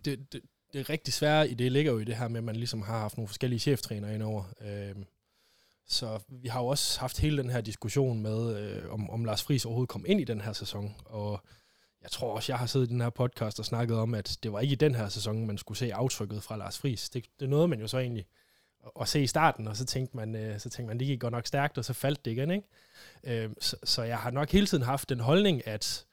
Det, 0.04 0.32
det, 0.32 0.40
det 0.72 0.80
er 0.80 0.90
rigtig 0.90 1.14
svært 1.14 1.50
i 1.50 1.54
det 1.54 1.72
ligger 1.72 1.92
jo 1.92 1.98
i 1.98 2.04
det 2.04 2.16
her 2.16 2.28
med, 2.28 2.38
at 2.38 2.44
man 2.44 2.56
ligesom 2.56 2.82
har 2.82 2.98
haft 2.98 3.16
nogle 3.16 3.28
forskellige 3.28 3.60
cheftrænere 3.60 4.14
indover. 4.14 4.44
Øhm, 4.60 5.04
så 5.86 6.18
vi 6.28 6.48
har 6.48 6.60
jo 6.60 6.66
også 6.66 7.00
haft 7.00 7.18
hele 7.18 7.42
den 7.42 7.50
her 7.50 7.60
diskussion 7.60 8.22
med, 8.22 8.56
øh, 8.56 8.92
om, 8.92 9.10
om 9.10 9.24
Lars 9.24 9.42
Friis 9.42 9.64
overhovedet 9.64 9.90
kom 9.90 10.04
ind 10.08 10.20
i 10.20 10.24
den 10.24 10.40
her 10.40 10.52
sæson. 10.52 10.94
Og 11.04 11.40
jeg 12.02 12.10
tror 12.10 12.34
også, 12.34 12.52
jeg 12.52 12.58
har 12.58 12.66
siddet 12.66 12.86
i 12.86 12.92
den 12.92 13.00
her 13.00 13.10
podcast 13.10 13.58
og 13.58 13.64
snakket 13.64 13.96
om, 13.96 14.14
at 14.14 14.38
det 14.42 14.52
var 14.52 14.60
ikke 14.60 14.72
i 14.72 14.76
den 14.76 14.94
her 14.94 15.08
sæson, 15.08 15.46
man 15.46 15.58
skulle 15.58 15.78
se 15.78 15.94
aftrykket 15.94 16.42
fra 16.42 16.56
Lars 16.56 16.78
Friis. 16.78 17.10
Det, 17.10 17.24
det 17.40 17.48
nåede 17.48 17.68
man 17.68 17.80
jo 17.80 17.86
så 17.86 17.98
egentlig 17.98 18.26
at 19.00 19.08
se 19.08 19.22
i 19.22 19.26
starten, 19.26 19.68
og 19.68 19.76
så 19.76 19.84
tænkte 19.84 20.16
man, 20.16 20.34
øh, 20.34 20.60
så 20.60 20.70
tænkte 20.70 20.88
man, 20.88 20.98
det 20.98 21.06
gik 21.06 21.20
godt 21.20 21.32
nok 21.32 21.46
stærkt, 21.46 21.78
og 21.78 21.84
så 21.84 21.92
faldt 21.92 22.24
det 22.24 22.30
igen, 22.30 22.50
ikke? 22.50 22.66
Øh, 23.24 23.50
så, 23.60 23.76
så 23.84 24.02
jeg 24.02 24.18
har 24.18 24.30
nok 24.30 24.50
hele 24.50 24.66
tiden 24.66 24.84
haft 24.84 25.08
den 25.08 25.20
holdning, 25.20 25.66
at 25.66 26.06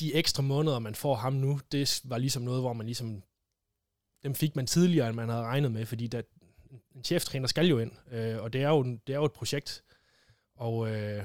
de 0.00 0.14
ekstra 0.14 0.42
måneder, 0.42 0.78
man 0.78 0.94
får 0.94 1.14
ham 1.14 1.32
nu, 1.32 1.60
det 1.72 2.00
var 2.04 2.18
ligesom 2.18 2.42
noget, 2.42 2.62
hvor 2.62 2.72
man 2.72 2.86
ligesom, 2.86 3.22
dem 4.22 4.34
fik 4.34 4.56
man 4.56 4.66
tidligere, 4.66 5.08
end 5.08 5.16
man 5.16 5.28
havde 5.28 5.42
regnet 5.42 5.72
med, 5.72 5.86
fordi 5.86 6.06
der, 6.06 6.22
en 6.94 7.04
cheftræner 7.04 7.46
skal 7.46 7.66
jo 7.66 7.78
ind, 7.78 7.92
øh, 8.10 8.42
og 8.42 8.52
det 8.52 8.62
er 8.62 8.68
jo, 8.68 8.82
det 8.82 9.12
er 9.12 9.16
jo 9.16 9.24
et 9.24 9.32
projekt, 9.32 9.82
og, 10.54 10.90
øh, 10.90 11.24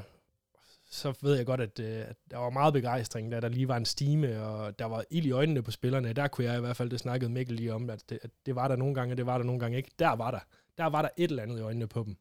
så 0.91 1.13
ved 1.21 1.35
jeg 1.35 1.45
godt, 1.45 1.61
at, 1.61 1.79
øh, 1.79 2.09
at 2.09 2.15
der 2.31 2.37
var 2.37 2.49
meget 2.49 2.73
begejstring, 2.73 3.31
da 3.31 3.39
der 3.39 3.47
lige 3.49 3.67
var 3.67 3.77
en 3.77 3.85
stime, 3.85 4.43
og 4.43 4.79
der 4.79 4.85
var 4.85 5.03
ild 5.09 5.25
i 5.25 5.31
øjnene 5.31 5.61
på 5.63 5.71
spillerne. 5.71 6.13
Der 6.13 6.27
kunne 6.27 6.47
jeg 6.47 6.57
i 6.57 6.59
hvert 6.59 6.77
fald, 6.77 6.89
det 6.89 6.99
snakkede 6.99 7.31
Mikkel 7.31 7.55
lige 7.55 7.73
om, 7.73 7.89
at 7.89 8.09
det, 8.09 8.19
at 8.21 8.29
det 8.45 8.55
var 8.55 8.67
der 8.67 8.75
nogle 8.75 8.95
gange, 8.95 9.13
og 9.13 9.17
det 9.17 9.25
var 9.25 9.37
der 9.37 9.45
nogle 9.45 9.59
gange 9.59 9.77
ikke. 9.77 9.91
Der 9.99 10.09
var 10.09 10.31
der. 10.31 10.39
Der 10.77 10.85
var 10.85 11.01
der 11.01 11.09
et 11.17 11.29
eller 11.29 11.43
andet 11.43 11.57
i 11.57 11.61
øjnene 11.61 11.87
på 11.87 12.03
dem. 12.03 12.17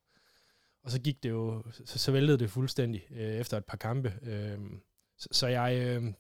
Og 0.83 0.91
så 0.91 1.01
gik 1.01 1.23
det 1.23 1.31
jo, 1.31 1.63
så, 1.85 1.99
så 1.99 2.13
væltede 2.13 2.39
det 2.39 2.51
fuldstændig 2.51 3.07
øh, 3.11 3.35
efter 3.35 3.57
et 3.57 3.65
par 3.65 3.77
kampe. 3.77 4.15
Øh, 4.23 4.59
så, 5.19 5.29
så 5.33 5.47
jeg, 5.47 5.77
øh, 5.77 6.13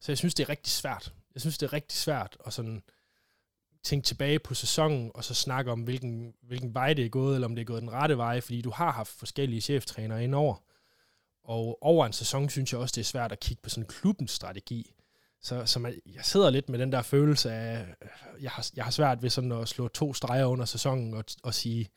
så 0.00 0.12
jeg 0.12 0.18
synes, 0.18 0.34
det 0.34 0.44
er 0.44 0.48
rigtig 0.48 0.72
svært. 0.72 1.14
Jeg 1.34 1.40
synes, 1.40 1.58
det 1.58 1.66
er 1.66 1.72
rigtig 1.72 1.98
svært 1.98 2.36
at 2.46 2.52
sådan 2.52 2.82
tænke 3.82 4.04
tilbage 4.04 4.38
på 4.38 4.54
sæsonen, 4.54 5.10
og 5.14 5.24
så 5.24 5.34
snakke 5.34 5.72
om, 5.72 5.80
hvilken, 5.80 6.34
hvilken 6.42 6.74
vej 6.74 6.94
det 6.94 7.04
er 7.04 7.08
gået, 7.08 7.34
eller 7.34 7.48
om 7.48 7.54
det 7.54 7.62
er 7.62 7.66
gået 7.66 7.82
den 7.82 7.92
rette 7.92 8.16
vej, 8.16 8.40
fordi 8.40 8.62
du 8.62 8.70
har 8.70 8.92
haft 8.92 9.10
forskellige 9.10 9.60
cheftrænere 9.60 10.24
indover. 10.24 10.56
Og 11.46 11.78
over 11.80 12.06
en 12.06 12.12
sæson 12.12 12.48
synes 12.48 12.72
jeg 12.72 12.80
også, 12.80 12.92
det 12.92 13.00
er 13.00 13.04
svært 13.04 13.32
at 13.32 13.40
kigge 13.40 13.62
på 13.62 13.70
sådan 13.70 13.86
klubbens 13.86 14.30
strategi. 14.30 14.92
Så, 15.42 15.66
så 15.66 15.78
man, 15.78 16.00
jeg 16.14 16.24
sidder 16.24 16.50
lidt 16.50 16.68
med 16.68 16.78
den 16.78 16.92
der 16.92 17.02
følelse 17.02 17.52
af, 17.52 17.80
øh, 17.80 18.42
jeg 18.42 18.50
har, 18.50 18.66
jeg 18.76 18.84
har 18.84 18.90
svært 18.90 19.22
ved 19.22 19.30
sådan 19.30 19.52
at 19.52 19.68
slå 19.68 19.88
to 19.88 20.14
streger 20.14 20.46
under 20.46 20.64
sæsonen 20.64 21.14
og, 21.14 21.24
og 21.42 21.54
sige, 21.54 21.88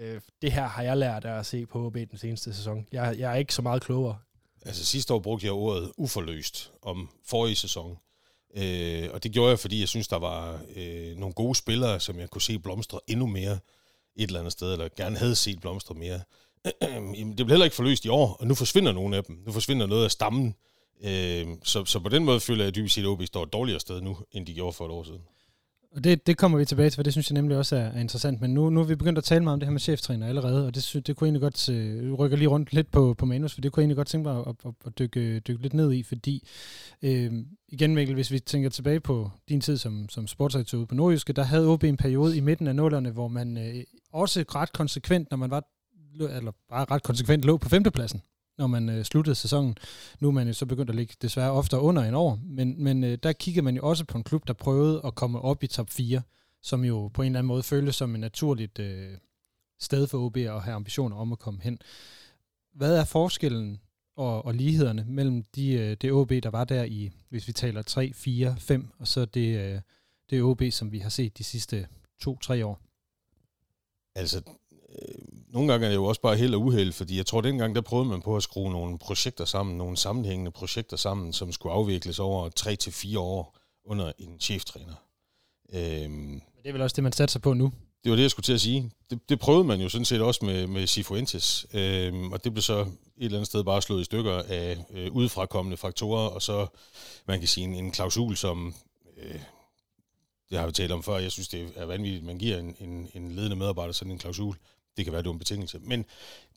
øh, 0.00 0.20
det 0.42 0.52
her 0.52 0.66
har 0.66 0.82
jeg 0.82 0.96
lært 0.96 1.24
af 1.24 1.38
at 1.38 1.46
se 1.46 1.66
på 1.66 1.86
OB 1.86 1.94
den 1.94 2.18
seneste 2.18 2.54
sæson. 2.54 2.86
Jeg, 2.92 3.18
jeg 3.18 3.32
er 3.32 3.36
ikke 3.36 3.54
så 3.54 3.62
meget 3.62 3.82
klogere. 3.82 4.18
Altså 4.66 4.84
sidste 4.84 5.14
år 5.14 5.18
brugte 5.18 5.46
jeg 5.46 5.52
ordet 5.52 5.92
uforløst 5.96 6.72
om 6.82 7.10
forrige 7.26 7.56
sæson. 7.56 7.96
Øh, 8.56 9.08
og 9.12 9.22
det 9.22 9.32
gjorde 9.32 9.50
jeg, 9.50 9.58
fordi 9.58 9.80
jeg 9.80 9.88
synes, 9.88 10.08
der 10.08 10.18
var 10.18 10.62
øh, 10.76 11.16
nogle 11.16 11.34
gode 11.34 11.54
spillere, 11.54 12.00
som 12.00 12.18
jeg 12.18 12.30
kunne 12.30 12.42
se 12.42 12.58
blomstre 12.58 13.00
endnu 13.06 13.26
mere 13.26 13.58
et 14.16 14.26
eller 14.26 14.38
andet 14.38 14.52
sted, 14.52 14.72
eller 14.72 14.88
gerne 14.96 15.16
havde 15.16 15.34
set 15.34 15.60
blomstre 15.60 15.94
mere. 15.94 16.20
det 17.38 17.46
blev 17.46 17.48
heller 17.48 17.64
ikke 17.64 17.76
forløst 17.76 18.04
i 18.04 18.08
år, 18.08 18.36
og 18.40 18.46
nu 18.46 18.54
forsvinder 18.54 18.92
nogle 18.92 19.16
af 19.16 19.24
dem. 19.24 19.38
Nu 19.46 19.52
forsvinder 19.52 19.86
noget 19.86 20.04
af 20.04 20.10
stammen. 20.10 20.54
Øh, 21.04 21.46
så, 21.62 21.84
så 21.84 22.00
på 22.00 22.08
den 22.08 22.24
måde 22.24 22.40
føler 22.40 22.64
jeg 22.64 22.74
dybest 22.74 22.94
set, 22.94 23.02
at 23.02 23.08
OB 23.08 23.22
står 23.26 23.42
et 23.42 23.52
dårligere 23.52 23.80
sted 23.80 24.00
nu, 24.00 24.18
end 24.32 24.46
de 24.46 24.54
gjorde 24.54 24.72
for 24.72 24.84
et 24.84 24.90
år 24.90 25.02
siden. 25.02 25.20
Og 25.96 26.04
det, 26.04 26.26
det 26.26 26.36
kommer 26.36 26.58
vi 26.58 26.64
tilbage 26.64 26.90
til, 26.90 26.96
for 26.96 27.02
det 27.02 27.12
synes 27.12 27.30
jeg 27.30 27.34
nemlig 27.34 27.56
også 27.56 27.76
er, 27.76 27.80
er 27.80 28.00
interessant. 28.00 28.40
Men 28.40 28.54
nu, 28.54 28.70
nu 28.70 28.80
er 28.80 28.84
vi 28.84 28.94
begyndt 28.94 29.18
at 29.18 29.24
tale 29.24 29.44
meget 29.44 29.52
om 29.52 29.60
det 29.60 29.66
her 29.66 29.72
med 29.72 29.80
cheftræner 29.80 30.28
allerede, 30.28 30.66
og 30.66 30.74
det, 30.74 31.06
det 31.06 31.16
kunne 31.16 31.26
jeg 31.26 31.28
egentlig 31.28 31.40
godt 31.40 31.68
øh, 31.68 32.12
rykke 32.12 32.36
lige 32.36 32.48
rundt 32.48 32.72
lidt 32.72 32.90
på, 32.90 33.14
på 33.14 33.26
manus, 33.26 33.54
for 33.54 33.60
det 33.60 33.72
kunne 33.72 33.80
jeg 33.80 33.84
egentlig 33.84 33.96
godt 33.96 34.08
tænke 34.08 34.28
mig 34.28 34.38
at, 34.38 34.54
at, 34.64 34.72
at 34.86 34.98
dykke, 34.98 35.40
dykke 35.40 35.62
lidt 35.62 35.74
ned 35.74 35.92
i, 35.92 36.02
fordi 36.02 36.48
øh, 37.02 37.32
igen 37.68 37.94
Mikkel, 37.94 38.14
hvis 38.14 38.30
vi 38.30 38.38
tænker 38.38 38.70
tilbage 38.70 39.00
på 39.00 39.30
din 39.48 39.60
tid 39.60 39.76
som, 39.76 40.08
som 40.08 40.26
sportsdirektør 40.26 40.78
ude 40.78 40.86
på 40.86 40.94
Nordjyske, 40.94 41.32
der 41.32 41.42
havde 41.42 41.66
OB 41.66 41.84
en 41.84 41.96
periode 41.96 42.36
i 42.36 42.40
midten 42.40 42.66
af 42.66 42.76
nullerne, 42.76 43.10
hvor 43.10 43.28
man 43.28 43.56
øh, 43.56 43.84
også 44.12 44.44
ret 44.54 44.72
konsekvent, 44.72 45.30
når 45.30 45.36
man 45.36 45.50
var 45.50 45.64
eller 46.18 46.52
bare 46.68 46.84
ret 46.84 47.02
konsekvent 47.02 47.44
lå 47.44 47.56
på 47.56 47.68
femtepladsen 47.68 48.22
når 48.60 48.66
man 48.66 48.88
øh, 48.88 49.04
sluttede 49.04 49.34
sæsonen. 49.34 49.76
Nu 50.20 50.28
er 50.28 50.32
man 50.32 50.46
jo 50.46 50.52
så 50.52 50.66
begyndt 50.66 50.90
at 50.90 50.96
ligge 50.96 51.14
desværre 51.22 51.50
ofte 51.50 51.78
under 51.78 52.02
en 52.02 52.14
år, 52.14 52.38
men, 52.44 52.82
men 52.84 53.04
øh, 53.04 53.18
der 53.22 53.32
kiggede 53.32 53.64
man 53.64 53.76
jo 53.76 53.88
også 53.88 54.04
på 54.04 54.18
en 54.18 54.24
klub, 54.24 54.48
der 54.48 54.52
prøvede 54.52 55.00
at 55.04 55.14
komme 55.14 55.40
op 55.40 55.62
i 55.62 55.66
top 55.66 55.90
4, 55.90 56.22
som 56.62 56.84
jo 56.84 57.08
på 57.08 57.22
en 57.22 57.26
eller 57.26 57.38
anden 57.38 57.48
måde 57.48 57.62
føltes 57.62 57.96
som 57.96 58.14
en 58.14 58.20
naturligt 58.20 58.78
øh, 58.78 59.18
sted 59.78 60.06
for 60.06 60.18
OB 60.18 60.36
at 60.36 60.62
have 60.62 60.74
ambitioner 60.74 61.16
om 61.16 61.32
at 61.32 61.38
komme 61.38 61.60
hen. 61.62 61.78
Hvad 62.74 62.96
er 62.96 63.04
forskellen 63.04 63.80
og, 64.16 64.44
og 64.44 64.54
lighederne 64.54 65.04
mellem 65.08 65.42
de, 65.42 65.72
øh, 65.72 65.96
det 66.00 66.12
OB, 66.12 66.30
der 66.30 66.50
var 66.50 66.64
der 66.64 66.84
i, 66.84 67.10
hvis 67.28 67.46
vi 67.46 67.52
taler 67.52 67.82
3, 67.82 68.12
4, 68.14 68.56
5, 68.58 68.88
og 68.98 69.08
så 69.08 69.24
det, 69.24 69.58
øh, 69.58 69.80
det 70.30 70.42
OB, 70.42 70.62
som 70.70 70.92
vi 70.92 70.98
har 70.98 71.10
set 71.10 71.38
de 71.38 71.44
sidste 71.44 71.88
2-3 72.22 72.62
år? 72.64 72.80
Altså, 74.14 74.42
nogle 75.52 75.72
gange 75.72 75.86
er 75.86 75.90
det 75.90 75.96
jo 75.96 76.04
også 76.04 76.20
bare 76.20 76.36
held 76.36 76.54
og 76.54 76.60
uheld, 76.60 76.92
fordi 76.92 77.16
jeg 77.16 77.26
tror, 77.26 77.40
dengang 77.40 77.74
der 77.74 77.80
prøvede 77.80 78.08
man 78.08 78.22
på 78.22 78.36
at 78.36 78.42
skrue 78.42 78.72
nogle 78.72 78.98
projekter 78.98 79.44
sammen, 79.44 79.78
nogle 79.78 79.96
sammenhængende 79.96 80.50
projekter 80.50 80.96
sammen, 80.96 81.32
som 81.32 81.52
skulle 81.52 81.72
afvikles 81.72 82.18
over 82.18 82.48
3 82.48 82.76
til 82.76 82.92
fire 82.92 83.18
år 83.18 83.56
under 83.84 84.12
en 84.18 84.40
cheftræner. 84.40 84.94
Øhm, 85.72 86.10
Men 86.10 86.42
det 86.62 86.68
er 86.68 86.72
vel 86.72 86.82
også 86.82 86.94
det, 86.94 87.02
man 87.02 87.12
satser 87.12 87.40
på 87.40 87.52
nu? 87.52 87.72
Det 88.04 88.10
var 88.10 88.16
det, 88.16 88.22
jeg 88.22 88.30
skulle 88.30 88.44
til 88.44 88.52
at 88.52 88.60
sige. 88.60 88.90
Det, 89.10 89.28
det 89.28 89.38
prøvede 89.38 89.64
man 89.64 89.80
jo 89.80 89.88
sådan 89.88 90.04
set 90.04 90.20
også 90.20 90.44
med, 90.44 90.66
med 90.66 90.86
Sifuentes, 90.86 91.66
øhm, 91.74 92.32
og 92.32 92.44
det 92.44 92.52
blev 92.52 92.62
så 92.62 92.80
et 92.80 92.88
eller 93.16 93.38
andet 93.38 93.46
sted 93.46 93.64
bare 93.64 93.82
slået 93.82 94.00
i 94.00 94.04
stykker 94.04 94.42
af 94.48 94.84
øh, 94.90 95.12
udefrakommende 95.12 95.76
faktorer, 95.76 96.28
og 96.28 96.42
så, 96.42 96.66
man 97.26 97.38
kan 97.38 97.48
sige, 97.48 97.64
en, 97.64 97.74
en 97.74 97.90
klausul, 97.90 98.36
som 98.36 98.74
øh, 99.16 99.40
det 100.50 100.58
har 100.58 100.66
vi 100.66 100.72
talt 100.72 100.92
om 100.92 101.02
før, 101.02 101.18
jeg 101.18 101.32
synes, 101.32 101.48
det 101.48 101.72
er 101.76 101.84
vanvittigt, 101.84 102.24
man 102.24 102.38
giver 102.38 102.58
en, 102.58 102.76
en, 102.80 103.08
en 103.14 103.32
ledende 103.32 103.56
medarbejder 103.56 103.92
sådan 103.92 104.12
en 104.12 104.18
klausul. 104.18 104.56
Det 105.00 105.06
kan 105.06 105.12
være, 105.12 105.22
det 105.22 105.28
var 105.28 105.32
en 105.32 105.38
betingelse. 105.38 105.78
Men 105.82 106.04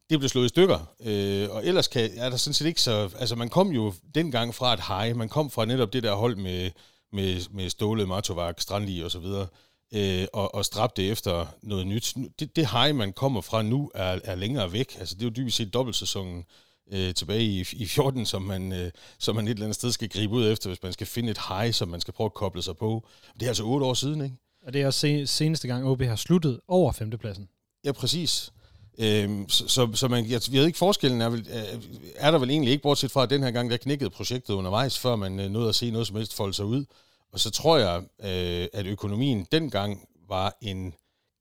det 0.09 0.19
blev 0.19 0.29
slået 0.29 0.45
i 0.45 0.49
stykker, 0.49 0.79
øh, 1.05 1.49
og 1.49 1.65
ellers 1.65 1.87
kan, 1.87 2.09
er 2.17 2.29
der 2.29 2.37
sådan 2.37 2.53
set 2.53 2.65
ikke 2.65 2.81
så... 2.81 3.09
Altså, 3.19 3.35
man 3.35 3.49
kom 3.49 3.71
jo 3.71 3.93
dengang 4.15 4.55
fra 4.55 4.73
et 4.73 4.79
high, 4.87 5.17
man 5.17 5.29
kom 5.29 5.49
fra 5.49 5.65
netop 5.65 5.93
det 5.93 6.03
der 6.03 6.13
hold 6.13 6.35
med, 6.35 6.71
med, 7.13 7.41
med 7.51 7.69
Ståle, 7.69 8.05
Martovak, 8.05 8.61
Strandli 8.61 9.01
og 9.01 9.11
så 9.11 9.19
videre, 9.19 9.47
øh, 9.93 10.27
og, 10.33 10.55
og 10.55 10.65
strabte 10.65 11.05
efter 11.05 11.45
noget 11.61 11.87
nyt. 11.87 12.15
Det, 12.39 12.55
det 12.55 12.67
high, 12.71 12.95
man 12.95 13.13
kommer 13.13 13.41
fra 13.41 13.61
nu, 13.61 13.91
er, 13.95 14.19
er 14.23 14.35
længere 14.35 14.73
væk. 14.73 14.95
Altså, 14.99 15.15
det 15.15 15.21
er 15.21 15.25
jo 15.25 15.33
dybest 15.35 15.57
set 15.57 15.73
dobbeltsæsonen 15.73 16.45
øh, 16.91 17.13
tilbage 17.13 17.43
i, 17.43 17.65
i 17.73 17.85
14, 17.85 18.25
som 18.25 18.41
man, 18.41 18.73
øh, 18.73 18.91
som 19.19 19.35
man 19.35 19.45
et 19.47 19.51
eller 19.51 19.65
andet 19.65 19.75
sted 19.75 19.91
skal 19.91 20.09
gribe 20.09 20.33
ud 20.33 20.51
efter, 20.51 20.69
hvis 20.69 20.83
man 20.83 20.93
skal 20.93 21.07
finde 21.07 21.31
et 21.31 21.39
high, 21.49 21.73
som 21.73 21.87
man 21.89 22.01
skal 22.01 22.13
prøve 22.13 22.25
at 22.25 22.33
koble 22.33 22.61
sig 22.61 22.77
på. 22.77 23.07
Det 23.33 23.43
er 23.43 23.47
altså 23.47 23.63
otte 23.63 23.85
år 23.85 23.93
siden, 23.93 24.21
ikke? 24.21 24.35
Og 24.65 24.73
det 24.73 24.81
er 24.81 24.87
også 24.87 25.23
seneste 25.25 25.67
gang, 25.67 25.85
OB 25.85 26.01
har 26.01 26.15
sluttet 26.15 26.59
over 26.67 26.91
femtepladsen. 26.91 27.47
Ja, 27.83 27.91
præcis. 27.91 28.53
Øhm, 28.97 29.49
så, 29.49 29.67
så, 29.67 29.89
så 29.93 30.07
man, 30.07 30.25
jeg, 30.25 30.41
jeg 30.51 30.59
ved 30.59 30.65
ikke, 30.65 30.77
forskellen 30.77 31.21
er, 31.21 31.29
vel, 31.29 31.47
øh, 31.49 31.83
er 32.15 32.31
der 32.31 32.39
vel 32.39 32.49
egentlig 32.49 32.71
ikke, 32.71 32.83
bortset 32.83 33.11
fra 33.11 33.23
at 33.23 33.29
den 33.29 33.43
her 33.43 33.51
gang, 33.51 33.71
der 33.71 33.77
knækkede 33.77 34.09
projektet 34.09 34.53
undervejs, 34.53 34.99
før 34.99 35.15
man 35.15 35.39
øh, 35.39 35.49
nåede 35.49 35.69
at 35.69 35.75
se 35.75 35.91
noget 35.91 36.07
som 36.07 36.15
helst 36.15 36.35
folde 36.35 36.53
sig 36.53 36.65
ud. 36.65 36.85
Og 37.31 37.39
så 37.39 37.51
tror 37.51 37.77
jeg, 37.77 38.03
øh, 38.19 38.67
at 38.73 38.85
økonomien 38.85 39.47
dengang 39.51 40.07
var 40.29 40.57
en 40.61 40.93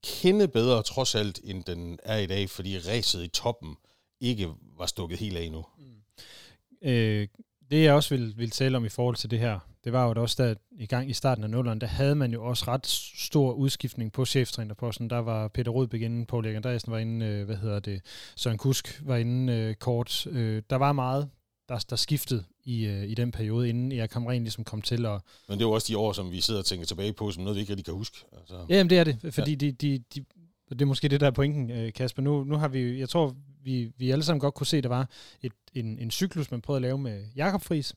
kende 0.04 0.48
bedre 0.48 0.82
trods 0.82 1.14
alt, 1.14 1.40
end 1.44 1.64
den 1.64 1.98
er 2.02 2.16
i 2.16 2.26
dag, 2.26 2.50
fordi 2.50 2.78
ræset 2.78 3.24
i 3.24 3.28
toppen 3.28 3.76
ikke 4.20 4.48
var 4.78 4.86
stukket 4.86 5.18
helt 5.18 5.36
af 5.36 5.42
endnu. 5.42 5.64
Mm. 5.78 6.88
Øh, 6.88 7.28
det 7.70 7.82
jeg 7.82 7.94
også 7.94 8.16
vil, 8.16 8.34
vil 8.36 8.50
tale 8.50 8.76
om 8.76 8.84
i 8.84 8.88
forhold 8.88 9.16
til 9.16 9.30
det 9.30 9.38
her, 9.38 9.58
det 9.84 9.92
var 9.92 10.08
jo 10.08 10.22
også 10.22 10.42
der 10.42 10.54
i 10.70 10.86
gang 10.86 11.10
i 11.10 11.12
starten 11.12 11.44
af 11.44 11.50
nullerne, 11.50 11.80
der 11.80 11.86
havde 11.86 12.14
man 12.14 12.32
jo 12.32 12.44
også 12.44 12.64
ret 12.68 12.86
stor 13.16 13.52
udskiftning 13.52 14.12
på 14.12 14.24
cheftrænerposten. 14.24 15.10
Der 15.10 15.18
var 15.18 15.48
Peter 15.48 15.70
Rudbæk 15.70 16.00
inde, 16.00 16.26
Paul 16.26 16.46
Erik 16.46 16.56
Andreasen 16.56 16.92
var 16.92 16.98
inde, 16.98 17.26
øh, 17.26 17.44
hvad 17.44 17.56
hedder 17.56 17.80
det, 17.80 18.00
Søren 18.36 18.58
Kusk 18.58 19.02
var 19.04 19.16
inde 19.16 19.52
øh, 19.52 19.74
kort. 19.74 20.26
Øh, 20.26 20.62
der 20.70 20.76
var 20.76 20.92
meget, 20.92 21.30
der, 21.68 21.84
der 21.90 21.96
skiftede 21.96 22.44
i, 22.64 22.86
øh, 22.86 23.04
i 23.04 23.14
den 23.14 23.30
periode, 23.30 23.68
inden 23.68 23.92
jeg 23.92 24.10
kom 24.10 24.26
rent 24.26 24.44
ligesom 24.44 24.64
kom 24.64 24.82
til. 24.82 25.06
Og 25.06 25.22
Men 25.48 25.58
det 25.58 25.64
er 25.64 25.68
jo 25.68 25.72
også 25.72 25.86
de 25.88 25.98
år, 25.98 26.12
som 26.12 26.30
vi 26.30 26.40
sidder 26.40 26.60
og 26.60 26.66
tænker 26.66 26.86
tilbage 26.86 27.12
på, 27.12 27.30
som 27.30 27.42
noget, 27.42 27.56
vi 27.56 27.60
ikke 27.60 27.72
rigtig 27.72 27.84
kan 27.84 27.94
huske. 27.94 28.24
Altså. 28.38 28.66
Jamen 28.68 28.90
det 28.90 28.98
er 28.98 29.04
det, 29.04 29.34
fordi 29.34 29.50
ja. 29.50 29.56
de, 29.56 29.72
de, 29.72 29.98
de, 30.14 30.24
det 30.68 30.82
er 30.82 30.86
måske 30.86 31.08
det, 31.08 31.20
der 31.20 31.26
er 31.26 31.30
pointen, 31.30 31.70
øh, 31.70 31.92
Kasper. 31.92 32.22
Nu, 32.22 32.44
nu 32.44 32.56
har 32.56 32.68
vi, 32.68 32.98
jeg 32.98 33.08
tror, 33.08 33.36
vi, 33.62 33.92
vi 33.96 34.10
alle 34.10 34.24
sammen 34.24 34.40
godt 34.40 34.54
kunne 34.54 34.66
se, 34.66 34.76
at 34.76 34.82
der 34.82 34.88
var 34.88 35.10
et, 35.42 35.52
en, 35.74 35.98
en 35.98 36.10
cyklus, 36.10 36.50
man 36.50 36.60
prøvede 36.60 36.78
at 36.78 36.82
lave 36.82 36.98
med 36.98 37.26
Jakob 37.36 37.62
Friis. 37.62 37.94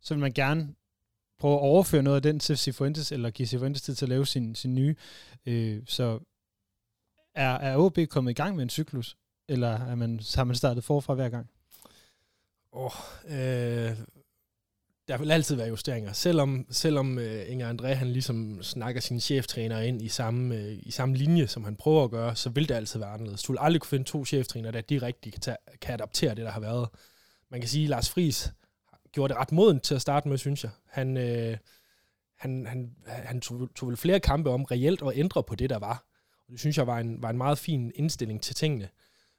Så 0.00 0.14
vil 0.14 0.20
man 0.20 0.32
gerne 0.32 0.74
prøve 1.38 1.54
at 1.54 1.60
overføre 1.60 2.02
noget 2.02 2.16
af 2.16 2.22
den 2.22 2.40
til 2.40 2.58
Sifuentes, 2.58 3.12
eller 3.12 3.30
give 3.30 3.48
Sifuentes 3.48 3.82
tid 3.82 3.94
til 3.94 4.04
at 4.04 4.08
lave 4.08 4.26
sin, 4.26 4.54
sin 4.54 4.74
nye. 4.74 4.96
Øh, 5.46 5.82
så 5.86 6.18
er, 7.34 7.54
er 7.54 7.76
OB 7.76 7.98
kommet 8.10 8.30
i 8.30 8.34
gang 8.34 8.56
med 8.56 8.62
en 8.62 8.70
cyklus, 8.70 9.16
eller 9.48 9.68
er 9.68 9.94
man, 9.94 10.20
har 10.34 10.44
man 10.44 10.56
startet 10.56 10.84
forfra 10.84 11.14
hver 11.14 11.28
gang? 11.28 11.50
Oh, 12.72 12.92
øh, 13.24 13.96
der 15.08 15.18
vil 15.18 15.30
altid 15.30 15.56
være 15.56 15.68
justeringer. 15.68 16.12
Selvom, 16.12 16.66
selvom 16.70 17.18
øh, 17.18 17.50
Inger 17.50 17.72
André 17.72 17.86
han 17.86 18.08
ligesom 18.08 18.62
snakker 18.62 19.00
sin 19.00 19.20
cheftræner 19.20 19.80
ind 19.80 20.02
i 20.02 20.08
samme, 20.08 20.56
øh, 20.56 20.78
i 20.82 20.90
samme 20.90 21.16
linje, 21.16 21.46
som 21.46 21.64
han 21.64 21.76
prøver 21.76 22.04
at 22.04 22.10
gøre, 22.10 22.36
så 22.36 22.50
vil 22.50 22.68
det 22.68 22.74
altid 22.74 23.00
være 23.00 23.10
anderledes. 23.10 23.42
Du 23.42 23.52
vil 23.52 23.58
aldrig 23.60 23.80
kunne 23.80 23.88
finde 23.88 24.04
to 24.04 24.24
cheftrænere, 24.24 24.72
der 24.72 24.80
direkte 24.80 25.30
kan, 25.30 25.40
tage, 25.40 25.56
kan 25.80 25.94
adaptere 25.94 26.34
det, 26.34 26.44
der 26.44 26.50
har 26.50 26.60
været. 26.60 26.88
Man 27.50 27.60
kan 27.60 27.68
sige, 27.68 27.84
at 27.84 27.88
Lars 27.88 28.10
Friis 28.10 28.52
gjorde 29.16 29.32
det 29.32 29.40
ret 29.40 29.52
modent 29.52 29.82
til 29.82 29.94
at 29.94 30.00
starte 30.00 30.28
med, 30.28 30.38
synes 30.38 30.64
jeg. 30.64 30.70
Han, 30.88 31.16
uh, 31.16 31.56
han, 32.38 32.66
han, 32.66 32.90
han 33.06 33.40
tog, 33.40 33.68
tog 33.74 33.88
vel 33.88 33.96
flere 33.96 34.20
kampe 34.20 34.50
om 34.50 34.64
reelt 34.64 35.02
at 35.02 35.12
ændre 35.14 35.42
på 35.42 35.54
det, 35.54 35.70
der 35.70 35.78
var. 35.78 36.04
Og 36.46 36.52
det 36.52 36.60
synes 36.60 36.78
jeg 36.78 36.86
var 36.86 36.98
en, 36.98 37.22
var 37.22 37.30
en 37.30 37.36
meget 37.36 37.58
fin 37.58 37.92
indstilling 37.94 38.42
til 38.42 38.54
tingene. 38.54 38.88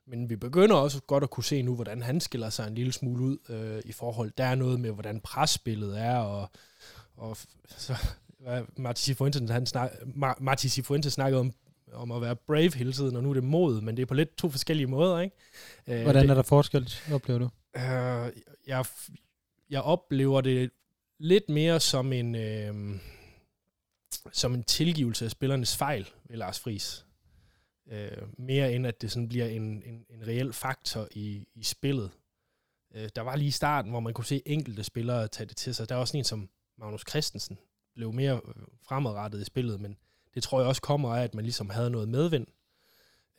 Men 0.08 0.30
vi 0.30 0.36
begynder 0.36 0.76
også 0.76 1.02
godt 1.02 1.24
at 1.24 1.30
kunne 1.30 1.44
se 1.44 1.62
nu, 1.62 1.76
hvordan 1.76 2.02
han 2.02 2.22
skiller 2.22 2.50
sig 2.50 2.68
en 2.68 2.76
lille 2.76 2.94
smule 2.94 3.24
ud 3.24 3.38
øh, 3.50 3.82
i 3.86 3.92
forhold. 3.92 4.32
Der 4.38 4.44
er 4.44 4.56
noget 4.56 4.80
med, 4.80 4.92
hvordan 4.92 5.20
presspillet 5.22 6.00
er, 6.02 6.18
og, 6.18 6.50
og 7.18 7.38
så, 7.68 7.96
hvad, 8.40 8.64
Martin 8.78 9.04
Cifuentes, 9.04 9.52
han 9.52 9.66
snak, 9.66 9.92
Martin 10.40 10.70
Cifuentes 10.70 11.14
snakkede 11.14 11.40
om, 11.40 11.54
om 11.94 12.12
at 12.12 12.22
være 12.22 12.36
brave 12.36 12.76
hele 12.76 12.94
tiden, 12.94 13.16
og 13.16 13.24
nu 13.24 13.30
er 13.30 13.34
det 13.34 13.44
mod, 13.44 13.82
men 13.82 13.98
det 13.98 14.02
er 14.02 14.08
på 14.08 14.14
lidt 14.14 14.38
to 14.38 14.50
forskellige 14.50 14.88
måder, 14.88 15.20
ikke? 15.20 15.36
Øh, 15.88 16.04
hvordan 16.04 16.24
det, 16.24 16.32
er 16.32 16.36
der 16.36 16.42
forskel, 16.42 16.94
oplever 17.14 17.40
du? 17.40 17.50
Øh, 17.76 18.32
jeg, 18.68 18.86
jeg 19.70 19.82
oplever 19.82 20.42
det 20.42 20.72
lidt 21.20 21.50
mere 21.50 21.80
som 21.80 22.14
en, 22.14 22.36
øh, 22.36 23.00
som 24.32 24.54
en 24.54 24.64
tilgivelse 24.64 25.26
af 25.26 25.32
spillernes 25.32 25.78
fejl 25.78 26.10
ved 26.30 26.38
Lars 26.38 26.60
Friis. 26.60 27.06
Øh, 27.92 28.18
mere 28.38 28.74
end 28.74 28.88
at 28.88 29.02
det 29.02 29.12
sådan 29.12 29.30
bliver 29.30 29.46
en, 29.46 29.84
en, 29.84 30.06
en 30.10 30.28
reel 30.28 30.54
faktor 30.54 31.08
i, 31.12 31.48
i 31.56 31.64
spillet. 31.64 32.12
Øh, 32.96 33.10
der 33.16 33.22
var 33.22 33.36
lige 33.36 33.48
i 33.48 33.52
starten, 33.52 33.92
hvor 33.92 34.00
man 34.00 34.14
kunne 34.14 34.26
se 34.26 34.42
enkelte 34.46 34.84
spillere 34.84 35.28
tage 35.28 35.48
det 35.48 35.58
til 35.58 35.76
sig. 35.76 35.90
Der 35.90 35.96
var 35.96 36.02
også 36.02 36.18
en 36.18 36.24
som 36.24 36.50
Magnus 36.78 37.04
Christensen, 37.10 37.58
blev 37.96 38.14
mere 38.14 38.42
fremadrettet 38.88 39.42
i 39.42 39.46
spillet, 39.46 39.82
men 39.82 39.98
det 40.34 40.44
tror 40.44 40.60
jeg 40.60 40.68
også 40.68 40.82
kommer 40.82 41.16
af, 41.16 41.24
at 41.24 41.36
man 41.36 41.44
ligesom 41.44 41.70
havde 41.70 41.90
noget 41.90 42.10
medvind. 42.10 42.48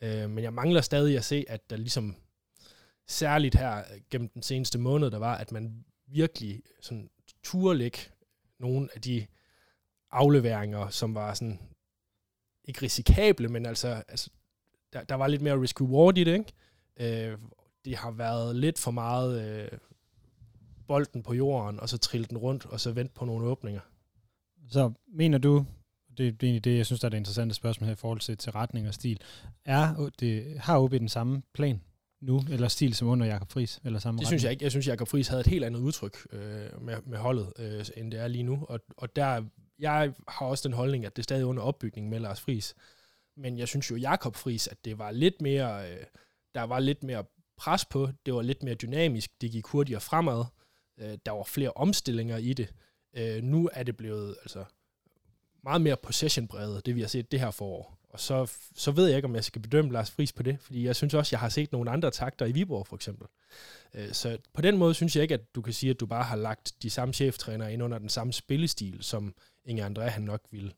Øh, 0.01 0.29
men 0.29 0.43
jeg 0.43 0.53
mangler 0.53 0.81
stadig 0.81 1.17
at 1.17 1.25
se, 1.25 1.45
at 1.47 1.69
der 1.69 1.77
ligesom 1.77 2.15
særligt 3.07 3.55
her 3.55 3.77
øh, 3.77 4.01
gennem 4.09 4.29
den 4.29 4.43
seneste 4.43 4.77
måned, 4.77 5.11
der 5.11 5.17
var, 5.17 5.35
at 5.35 5.51
man 5.51 5.85
virkelig 6.11 6.61
sådan 6.81 7.09
turde 7.43 7.91
nogle 8.59 8.89
af 8.95 9.01
de 9.01 9.25
afleveringer, 10.11 10.89
som 10.89 11.15
var 11.15 11.33
sådan 11.33 11.59
ikke 12.63 12.81
risikable, 12.81 13.47
men 13.47 13.65
altså, 13.65 14.03
altså 14.07 14.29
der, 14.93 15.03
der 15.03 15.15
var 15.15 15.27
lidt 15.27 15.41
mere 15.41 15.61
risk-reward 15.61 16.17
i 16.17 16.23
det, 16.23 16.33
ikke? 16.33 17.31
Øh, 17.31 17.37
det 17.85 17.95
har 17.95 18.11
været 18.11 18.55
lidt 18.55 18.79
for 18.79 18.91
meget 18.91 19.41
øh, 19.41 19.77
bolden 20.87 21.23
på 21.23 21.33
jorden, 21.33 21.79
og 21.79 21.89
så 21.89 21.97
trille 21.97 22.25
den 22.25 22.37
rundt, 22.37 22.65
og 22.65 22.79
så 22.79 22.91
vente 22.91 23.13
på 23.13 23.25
nogle 23.25 23.47
åbninger. 23.47 23.81
Så 24.71 24.91
mener 25.07 25.37
du, 25.37 25.65
det, 26.09 26.17
det 26.17 26.27
er 26.27 26.47
egentlig 26.47 26.63
det, 26.63 26.77
jeg 26.77 26.85
synes, 26.85 26.99
der 26.99 27.07
er 27.07 27.09
det 27.09 27.17
interessante 27.17 27.55
spørgsmål 27.55 27.85
her 27.85 27.93
i 27.93 27.95
forhold 27.95 28.19
til, 28.19 28.37
til 28.37 28.51
retning 28.51 28.87
og 28.87 28.93
stil, 28.93 29.21
er 29.65 30.09
det, 30.19 30.59
har 30.59 30.79
OB 30.79 30.91
den 30.91 31.09
samme 31.09 31.41
plan 31.53 31.81
nu, 32.21 32.41
eller 32.49 32.67
stil 32.67 32.95
som 32.95 33.07
under 33.07 33.25
Jakob 33.25 33.51
Friis? 33.51 33.79
Eller 33.83 33.99
samme 33.99 34.17
det 34.17 34.25
retning? 34.25 34.27
synes 34.27 34.43
jeg 34.43 34.51
ikke. 34.51 34.63
Jeg 34.63 34.71
synes, 34.71 34.87
Jakob 34.87 35.07
Friis 35.07 35.27
havde 35.27 35.39
et 35.39 35.47
helt 35.47 35.65
andet 35.65 35.79
udtryk 35.79 36.17
øh, 36.31 36.81
med, 36.81 36.95
med 37.05 37.17
holdet, 37.17 37.53
øh, 37.59 37.85
end 37.97 38.11
det 38.11 38.19
er 38.19 38.27
lige 38.27 38.43
nu. 38.43 38.65
Og, 38.69 38.79
og 38.97 39.15
der, 39.15 39.43
jeg 39.79 40.13
har 40.27 40.45
også 40.45 40.67
den 40.67 40.75
holdning, 40.75 41.05
at 41.05 41.15
det 41.15 41.21
er 41.21 41.23
stadig 41.23 41.45
under 41.45 41.63
opbygning 41.63 42.09
med 42.09 42.19
Lars 42.19 42.41
Friis. 42.41 42.75
Men 43.37 43.57
jeg 43.57 43.67
synes 43.67 43.91
jo, 43.91 43.95
Jakob 43.95 44.35
Friis, 44.35 44.67
at 44.67 44.85
det 44.85 44.97
var 44.97 45.11
lidt 45.11 45.41
mere, 45.41 45.91
øh, 45.91 46.03
der 46.55 46.63
var 46.63 46.79
lidt 46.79 47.03
mere 47.03 47.23
pres 47.57 47.85
på, 47.85 48.09
det 48.25 48.33
var 48.33 48.41
lidt 48.41 48.63
mere 48.63 48.75
dynamisk, 48.75 49.41
det 49.41 49.51
gik 49.51 49.65
hurtigere 49.65 50.01
fremad, 50.01 50.45
øh, 50.97 51.17
der 51.25 51.31
var 51.31 51.43
flere 51.43 51.71
omstillinger 51.75 52.37
i 52.37 52.53
det. 52.53 52.73
Øh, 53.17 53.43
nu 53.43 53.69
er 53.73 53.83
det 53.83 53.97
blevet, 53.97 54.35
altså, 54.41 54.63
meget 55.63 55.81
mere 55.81 55.97
possession-brevet, 55.97 56.85
det 56.85 56.95
vi 56.95 57.01
har 57.01 57.07
set 57.07 57.31
det 57.31 57.39
her 57.39 57.51
forår. 57.51 57.98
Og 58.09 58.19
så, 58.19 58.51
så 58.75 58.91
ved 58.91 59.07
jeg 59.07 59.15
ikke, 59.15 59.27
om 59.27 59.35
jeg 59.35 59.43
skal 59.43 59.61
bedømme 59.61 59.91
Lars 59.91 60.11
Friis 60.11 60.33
på 60.33 60.43
det, 60.43 60.57
fordi 60.59 60.85
jeg 60.85 60.95
synes 60.95 61.13
også, 61.13 61.29
jeg 61.33 61.39
har 61.39 61.49
set 61.49 61.71
nogle 61.71 61.91
andre 61.91 62.11
takter 62.11 62.45
i 62.45 62.51
Viborg 62.51 62.87
for 62.87 62.95
eksempel. 62.95 63.27
Øh, 63.93 64.11
så 64.11 64.37
på 64.53 64.61
den 64.61 64.77
måde 64.77 64.93
synes 64.93 65.15
jeg 65.15 65.21
ikke, 65.21 65.33
at 65.33 65.55
du 65.55 65.61
kan 65.61 65.73
sige, 65.73 65.89
at 65.89 65.99
du 65.99 66.05
bare 66.05 66.23
har 66.23 66.35
lagt 66.35 66.73
de 66.83 66.89
samme 66.89 67.13
cheftrænere 67.13 67.73
ind 67.73 67.83
under 67.83 67.97
den 67.97 68.09
samme 68.09 68.33
spillestil, 68.33 68.97
som 69.01 69.33
Inge 69.65 69.85
André 69.85 70.01
han 70.01 70.23
nok 70.23 70.41
ville, 70.51 70.71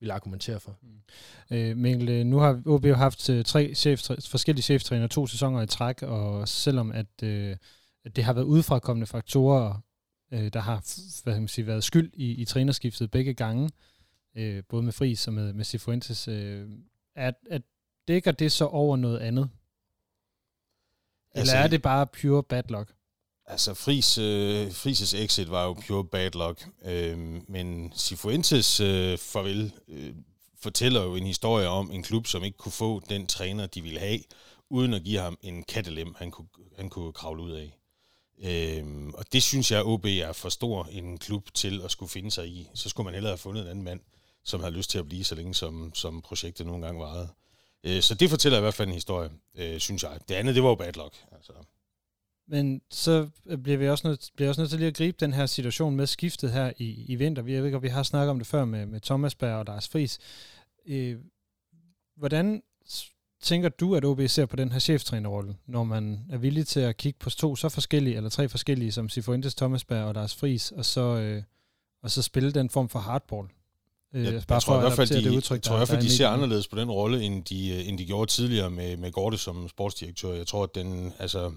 vil 0.00 0.10
argumentere 0.10 0.60
for. 0.60 0.78
Mm. 0.82 1.56
Øh, 1.56 1.76
Mikkel, 1.76 2.08
øh, 2.08 2.26
nu 2.26 2.38
har 2.38 2.62
OB 2.66 2.84
jo 2.84 2.94
haft 2.94 3.30
øh, 3.30 3.44
tre 3.44 3.74
chef, 3.74 4.00
forskellige 4.28 4.62
cheftræner 4.62 5.06
to 5.06 5.26
sæsoner 5.26 5.62
i 5.62 5.66
træk, 5.66 6.02
og 6.02 6.48
selvom 6.48 6.92
at, 6.92 7.22
øh, 7.22 7.56
det 8.16 8.24
har 8.24 8.32
været 8.32 8.44
udefrakommende 8.44 9.06
faktorer, 9.06 9.80
øh, 10.32 10.52
der 10.52 10.60
har 10.60 10.84
hvad 11.24 11.32
kan 11.32 11.42
man 11.42 11.48
sige, 11.48 11.66
været 11.66 11.84
skyld 11.84 12.10
i, 12.14 12.30
i 12.32 12.44
trænerskiftet 12.44 13.10
begge 13.10 13.34
gange, 13.34 13.64
øh, 13.64 13.70
både 14.68 14.82
med 14.82 14.92
Friis 14.92 15.26
og 15.26 15.34
med, 15.34 15.52
med 15.52 15.64
Cifuentes. 15.64 16.28
Øh, 16.28 16.68
at, 17.16 17.34
at 17.50 17.62
dækker 18.08 18.32
det 18.32 18.52
så 18.52 18.64
over 18.64 18.96
noget 18.96 19.18
andet? 19.18 19.50
Eller 21.34 21.40
altså, 21.40 21.56
er 21.56 21.66
det 21.66 21.82
bare 21.82 22.06
pure 22.06 22.42
bad 22.42 22.62
luck? 22.68 22.92
Altså, 23.46 23.74
Fris, 23.74 24.18
øh, 24.18 24.72
Frises 24.72 25.14
exit 25.14 25.50
var 25.50 25.64
jo 25.64 25.72
pure 25.72 26.04
bad 26.04 26.30
luck, 26.30 26.68
øh, 26.84 27.18
men 27.48 27.92
Cifuentes 27.96 28.80
øh, 28.80 29.18
farvel 29.18 29.72
øh, 29.88 30.14
fortæller 30.62 31.02
jo 31.02 31.14
en 31.14 31.26
historie 31.26 31.68
om 31.68 31.90
en 31.90 32.02
klub, 32.02 32.26
som 32.26 32.44
ikke 32.44 32.58
kunne 32.58 32.72
få 32.72 33.00
den 33.08 33.26
træner, 33.26 33.66
de 33.66 33.82
ville 33.82 34.00
have, 34.00 34.18
uden 34.70 34.94
at 34.94 35.02
give 35.02 35.20
ham 35.20 35.38
en 35.42 35.62
kattelem, 35.62 36.14
han 36.18 36.30
kunne, 36.30 36.48
han 36.76 36.88
kunne 36.88 37.12
kravle 37.12 37.42
ud 37.42 37.52
af. 37.52 37.78
Øhm, 38.44 39.14
og 39.14 39.24
det 39.32 39.42
synes 39.42 39.70
jeg, 39.70 39.84
OB 39.84 40.04
er 40.04 40.32
for 40.32 40.48
stor 40.48 40.88
en 40.90 41.18
klub 41.18 41.48
til 41.54 41.82
at 41.84 41.90
skulle 41.90 42.10
finde 42.10 42.30
sig 42.30 42.48
i. 42.48 42.68
Så 42.74 42.88
skulle 42.88 43.04
man 43.04 43.14
hellere 43.14 43.30
have 43.30 43.38
fundet 43.38 43.62
en 43.62 43.68
anden 43.68 43.84
mand, 43.84 44.00
som 44.44 44.60
havde 44.60 44.74
lyst 44.74 44.90
til 44.90 44.98
at 44.98 45.08
blive 45.08 45.24
så 45.24 45.34
længe, 45.34 45.54
som, 45.54 45.94
som 45.94 46.22
projektet 46.22 46.66
nogle 46.66 46.86
gange 46.86 47.00
varede. 47.00 47.28
Øh, 47.84 48.02
så 48.02 48.14
det 48.14 48.30
fortæller 48.30 48.58
i 48.58 48.60
hvert 48.60 48.74
fald 48.74 48.88
en 48.88 48.94
historie, 48.94 49.30
øh, 49.54 49.78
synes 49.78 50.02
jeg. 50.02 50.18
Det 50.28 50.34
andet, 50.34 50.54
det 50.54 50.62
var 50.62 50.68
jo 50.68 50.74
bad 50.74 50.92
luck. 50.92 51.16
Altså. 51.32 51.52
Men 52.48 52.82
så 52.90 53.28
bliver 53.62 53.78
vi 53.78 53.88
også 53.88 54.08
nødt, 54.08 54.30
bliver 54.36 54.48
også 54.48 54.60
nødt 54.60 54.70
til 54.70 54.78
lige 54.78 54.88
at 54.88 54.96
gribe 54.96 55.16
den 55.20 55.32
her 55.32 55.46
situation 55.46 55.96
med 55.96 56.06
skiftet 56.06 56.52
her 56.52 56.72
i, 56.78 57.04
i 57.08 57.14
vinter. 57.14 57.42
Vi, 57.42 57.52
jeg 57.52 57.60
ved 57.60 57.66
ikke, 57.66 57.76
om 57.76 57.82
vi 57.82 57.88
har 57.88 58.02
snakket 58.02 58.30
om 58.30 58.38
det 58.38 58.46
før 58.46 58.64
med, 58.64 58.86
med 58.86 59.00
Thomas 59.00 59.34
Berg 59.34 59.56
og 59.56 59.64
Lars 59.64 59.88
Friis. 59.88 60.18
Øh, 60.86 61.18
hvordan 62.16 62.62
tænker 63.42 63.68
du, 63.68 63.94
at 63.94 64.04
OB 64.04 64.20
ser 64.26 64.46
på 64.46 64.56
den 64.56 64.72
her 64.72 64.78
cheftrænerrolle, 64.78 65.56
når 65.66 65.84
man 65.84 66.26
er 66.30 66.38
villig 66.38 66.66
til 66.66 66.80
at 66.80 66.96
kigge 66.96 67.18
på 67.18 67.30
to 67.30 67.56
så 67.56 67.68
forskellige, 67.68 68.16
eller 68.16 68.30
tre 68.30 68.48
forskellige, 68.48 68.92
som 68.92 69.08
Sifuentes, 69.08 69.54
Thomas 69.54 69.84
Berg 69.84 70.04
og 70.04 70.14
Lars 70.14 70.34
Friis, 70.34 70.72
og 70.72 70.84
så, 70.84 71.00
øh, 71.00 71.42
og 72.02 72.10
så 72.10 72.22
spille 72.22 72.52
den 72.52 72.70
form 72.70 72.88
for 72.88 72.98
hardball? 72.98 73.48
Øh, 74.14 74.24
jeg, 74.24 74.42
bare 74.48 74.54
jeg 74.54 74.62
tror 74.62 74.76
i 74.76 74.80
hvert 74.80 74.92
fald, 74.92 75.08
de, 75.08 75.24
det 75.24 75.36
udtryk, 75.36 75.56
jeg 75.56 75.62
tror 75.62 75.76
hvert 75.76 75.88
fald, 75.88 76.02
de 76.02 76.10
ser 76.10 76.28
anderledes 76.28 76.68
på 76.68 76.76
den 76.76 76.90
rolle, 76.90 77.22
end 77.22 77.44
de, 77.44 77.68
øh, 77.68 77.88
end 77.88 77.98
de 77.98 78.06
gjorde 78.06 78.30
tidligere 78.30 78.70
med, 78.70 78.96
med 78.96 79.12
Gorte 79.12 79.38
som 79.38 79.68
sportsdirektør. 79.68 80.34
Jeg 80.34 80.46
tror, 80.46 80.62
at 80.62 80.74
den, 80.74 81.12
altså, 81.18 81.52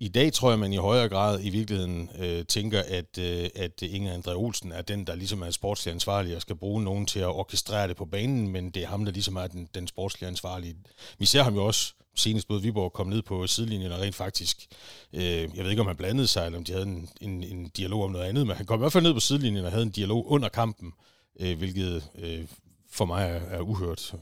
i 0.00 0.08
dag 0.08 0.32
tror 0.32 0.50
jeg, 0.50 0.58
man 0.58 0.72
i 0.72 0.76
højere 0.76 1.08
grad 1.08 1.40
i 1.42 1.50
virkeligheden 1.50 2.10
øh, 2.18 2.44
tænker, 2.46 2.82
at, 2.88 3.18
øh, 3.18 3.48
at 3.54 3.82
Inger 3.82 4.18
André 4.18 4.32
Olsen 4.34 4.72
er 4.72 4.82
den, 4.82 5.06
der 5.06 5.14
ligesom 5.14 5.42
er 5.42 5.50
sportslig 5.50 5.94
ansvarlig 5.94 6.36
og 6.36 6.42
skal 6.42 6.56
bruge 6.56 6.82
nogen 6.82 7.06
til 7.06 7.20
at 7.20 7.26
orkestrere 7.26 7.88
det 7.88 7.96
på 7.96 8.04
banen, 8.04 8.48
men 8.48 8.70
det 8.70 8.82
er 8.82 8.86
ham, 8.86 9.04
der 9.04 9.12
ligesom 9.12 9.36
er 9.36 9.46
den, 9.46 9.68
den 9.74 9.88
sportslige 9.88 10.28
ansvarlige. 10.28 10.76
Vi 11.18 11.26
ser 11.26 11.42
ham 11.42 11.54
jo 11.54 11.64
også 11.64 11.92
senest 12.16 12.48
både 12.48 12.62
Viborg 12.62 12.92
kom 12.92 13.06
ned 13.06 13.22
på 13.22 13.46
sidelinjen 13.46 13.92
og 13.92 14.00
rent 14.00 14.14
faktisk, 14.14 14.66
øh, 15.12 15.22
jeg 15.22 15.64
ved 15.64 15.70
ikke 15.70 15.80
om 15.80 15.86
han 15.86 15.96
blandede 15.96 16.26
sig, 16.26 16.46
eller 16.46 16.58
om 16.58 16.64
de 16.64 16.72
havde 16.72 16.86
en, 16.86 17.08
en, 17.20 17.42
en 17.42 17.68
dialog 17.68 18.04
om 18.04 18.10
noget 18.10 18.24
andet, 18.24 18.46
men 18.46 18.56
han 18.56 18.66
kom 18.66 18.78
i 18.78 18.82
hvert 18.82 18.92
fald 18.92 19.04
ned 19.04 19.14
på 19.14 19.20
sidelinjen 19.20 19.64
og 19.64 19.70
havde 19.70 19.82
en 19.82 19.90
dialog 19.90 20.30
under 20.30 20.48
kampen, 20.48 20.92
øh, 21.40 21.58
hvilket 21.58 22.10
øh, 22.18 22.46
for 22.90 23.04
mig 23.04 23.24
er, 23.24 23.56
er 23.56 23.60
uhørt. 23.60 24.14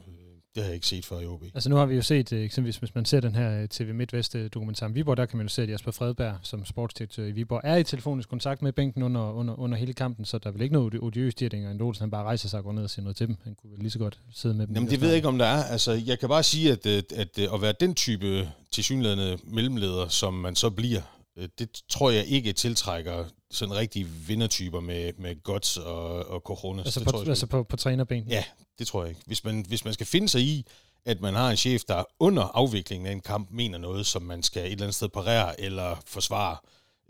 Det 0.54 0.62
har 0.62 0.68
jeg 0.68 0.74
ikke 0.74 0.86
set 0.86 1.06
før 1.06 1.20
i 1.20 1.26
OB. 1.26 1.42
Altså 1.54 1.70
nu 1.70 1.76
har 1.76 1.86
vi 1.86 1.94
jo 1.94 2.02
set, 2.02 2.32
øh, 2.32 2.44
eksempelvis 2.44 2.76
hvis 2.76 2.94
man 2.94 3.04
ser 3.04 3.20
den 3.20 3.34
her 3.34 3.62
øh, 3.62 3.68
TV 3.68 3.94
MidtVest 3.94 4.34
øh, 4.34 4.50
dokumentar 4.54 4.86
om 4.86 4.94
Viborg, 4.94 5.16
der 5.16 5.26
kan 5.26 5.36
man 5.36 5.46
jo 5.46 5.48
se, 5.48 5.62
at 5.62 5.70
Jasper 5.70 5.90
Fredberg 5.90 6.34
som 6.42 6.64
sportsdirektør 6.64 7.24
i 7.24 7.32
Viborg 7.32 7.60
er 7.64 7.76
i 7.76 7.84
telefonisk 7.84 8.28
kontakt 8.28 8.62
med 8.62 8.72
bænken 8.72 9.02
under, 9.02 9.32
under, 9.32 9.60
under 9.60 9.78
hele 9.78 9.92
kampen, 9.92 10.24
så 10.24 10.38
der 10.38 10.48
er 10.48 10.52
vel 10.52 10.62
ikke 10.62 10.72
noget 10.72 10.94
odiøst 11.02 11.42
i, 11.42 11.44
at 11.44 11.52
Inger 11.52 11.84
Olsen 11.84 12.02
han 12.02 12.10
bare 12.10 12.24
rejser 12.24 12.48
sig 12.48 12.58
og 12.58 12.64
går 12.64 12.72
ned 12.72 12.82
og 12.82 12.90
siger 12.90 13.02
noget 13.02 13.16
til 13.16 13.26
dem. 13.26 13.36
Han 13.44 13.54
kunne 13.54 13.70
vel 13.70 13.78
lige 13.78 13.90
så 13.90 13.98
godt 13.98 14.18
sidde 14.32 14.54
med 14.54 14.66
dem. 14.66 14.74
Jamen 14.74 14.90
det 14.90 15.00
ved 15.00 15.08
jeg 15.08 15.16
ikke, 15.16 15.28
om 15.28 15.38
der 15.38 15.46
er. 15.46 15.64
Altså 15.64 15.92
jeg 15.92 16.18
kan 16.18 16.28
bare 16.28 16.42
sige, 16.42 16.72
at, 16.72 16.86
at, 16.86 17.12
at, 17.12 17.38
at 17.54 17.62
være 17.62 17.74
den 17.80 17.94
type 17.94 18.48
tilsyneladende 18.72 19.38
mellemleder, 19.44 20.08
som 20.08 20.34
man 20.34 20.56
så 20.56 20.70
bliver, 20.70 21.00
det 21.36 21.82
tror 21.88 22.10
jeg 22.10 22.24
ikke 22.24 22.52
tiltrækker 22.52 23.24
sådan 23.50 23.74
rigtige 23.74 24.04
vindertyper 24.04 24.80
med, 24.80 25.12
med 25.18 25.42
guts 25.42 25.76
og, 25.76 26.26
og 26.26 26.40
coronas. 26.40 26.86
Altså, 26.86 27.00
det 27.00 27.06
på, 27.06 27.10
tror 27.10 27.20
jeg, 27.20 27.28
altså 27.28 27.46
på, 27.46 27.62
på 27.62 27.76
trænerben? 27.76 28.24
Ja, 28.28 28.44
det 28.78 28.86
tror 28.86 29.02
jeg 29.02 29.08
ikke. 29.08 29.22
Hvis 29.26 29.44
man, 29.44 29.64
hvis 29.68 29.84
man 29.84 29.94
skal 29.94 30.06
finde 30.06 30.28
sig 30.28 30.40
i, 30.40 30.66
at 31.04 31.20
man 31.20 31.34
har 31.34 31.50
en 31.50 31.56
chef, 31.56 31.82
der 31.84 32.04
under 32.18 32.42
afviklingen 32.42 33.06
af 33.06 33.12
en 33.12 33.20
kamp 33.20 33.50
mener 33.50 33.78
noget, 33.78 34.06
som 34.06 34.22
man 34.22 34.42
skal 34.42 34.62
et 34.62 34.72
eller 34.72 34.84
andet 34.84 34.94
sted 34.94 35.08
parere 35.08 35.60
eller 35.60 35.96
forsvare, 36.06 36.56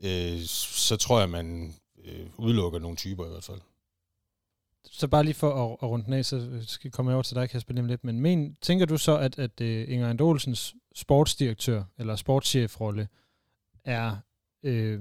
øh, 0.02 0.40
så 0.46 0.96
tror 0.96 1.20
jeg, 1.20 1.30
man 1.30 1.74
øh, 2.04 2.26
udelukker 2.38 2.78
nogle 2.78 2.96
typer 2.96 3.26
i 3.26 3.28
hvert 3.28 3.44
fald. 3.44 3.60
Så 4.90 5.08
bare 5.08 5.24
lige 5.24 5.34
for 5.34 5.64
at, 5.64 5.76
at 5.82 5.88
runde 5.88 6.04
den 6.04 6.12
af, 6.12 6.24
så 6.24 6.48
skal 6.66 6.88
jeg 6.88 6.92
komme 6.92 7.12
over 7.14 7.22
til 7.22 7.36
dig, 7.36 7.50
Kasper, 7.50 7.74
lige 7.74 7.86
lidt. 7.86 8.04
Men 8.04 8.20
men, 8.20 8.56
tænker 8.62 8.86
du 8.86 8.98
så, 8.98 9.18
at, 9.18 9.38
at 9.38 9.60
uh, 9.60 9.66
Inger 9.66 10.08
Andolsens 10.10 10.74
sportsdirektør 10.94 11.84
eller 11.98 12.16
sportschefrolle 12.16 13.08
er 13.84 14.16
øh, 14.62 15.00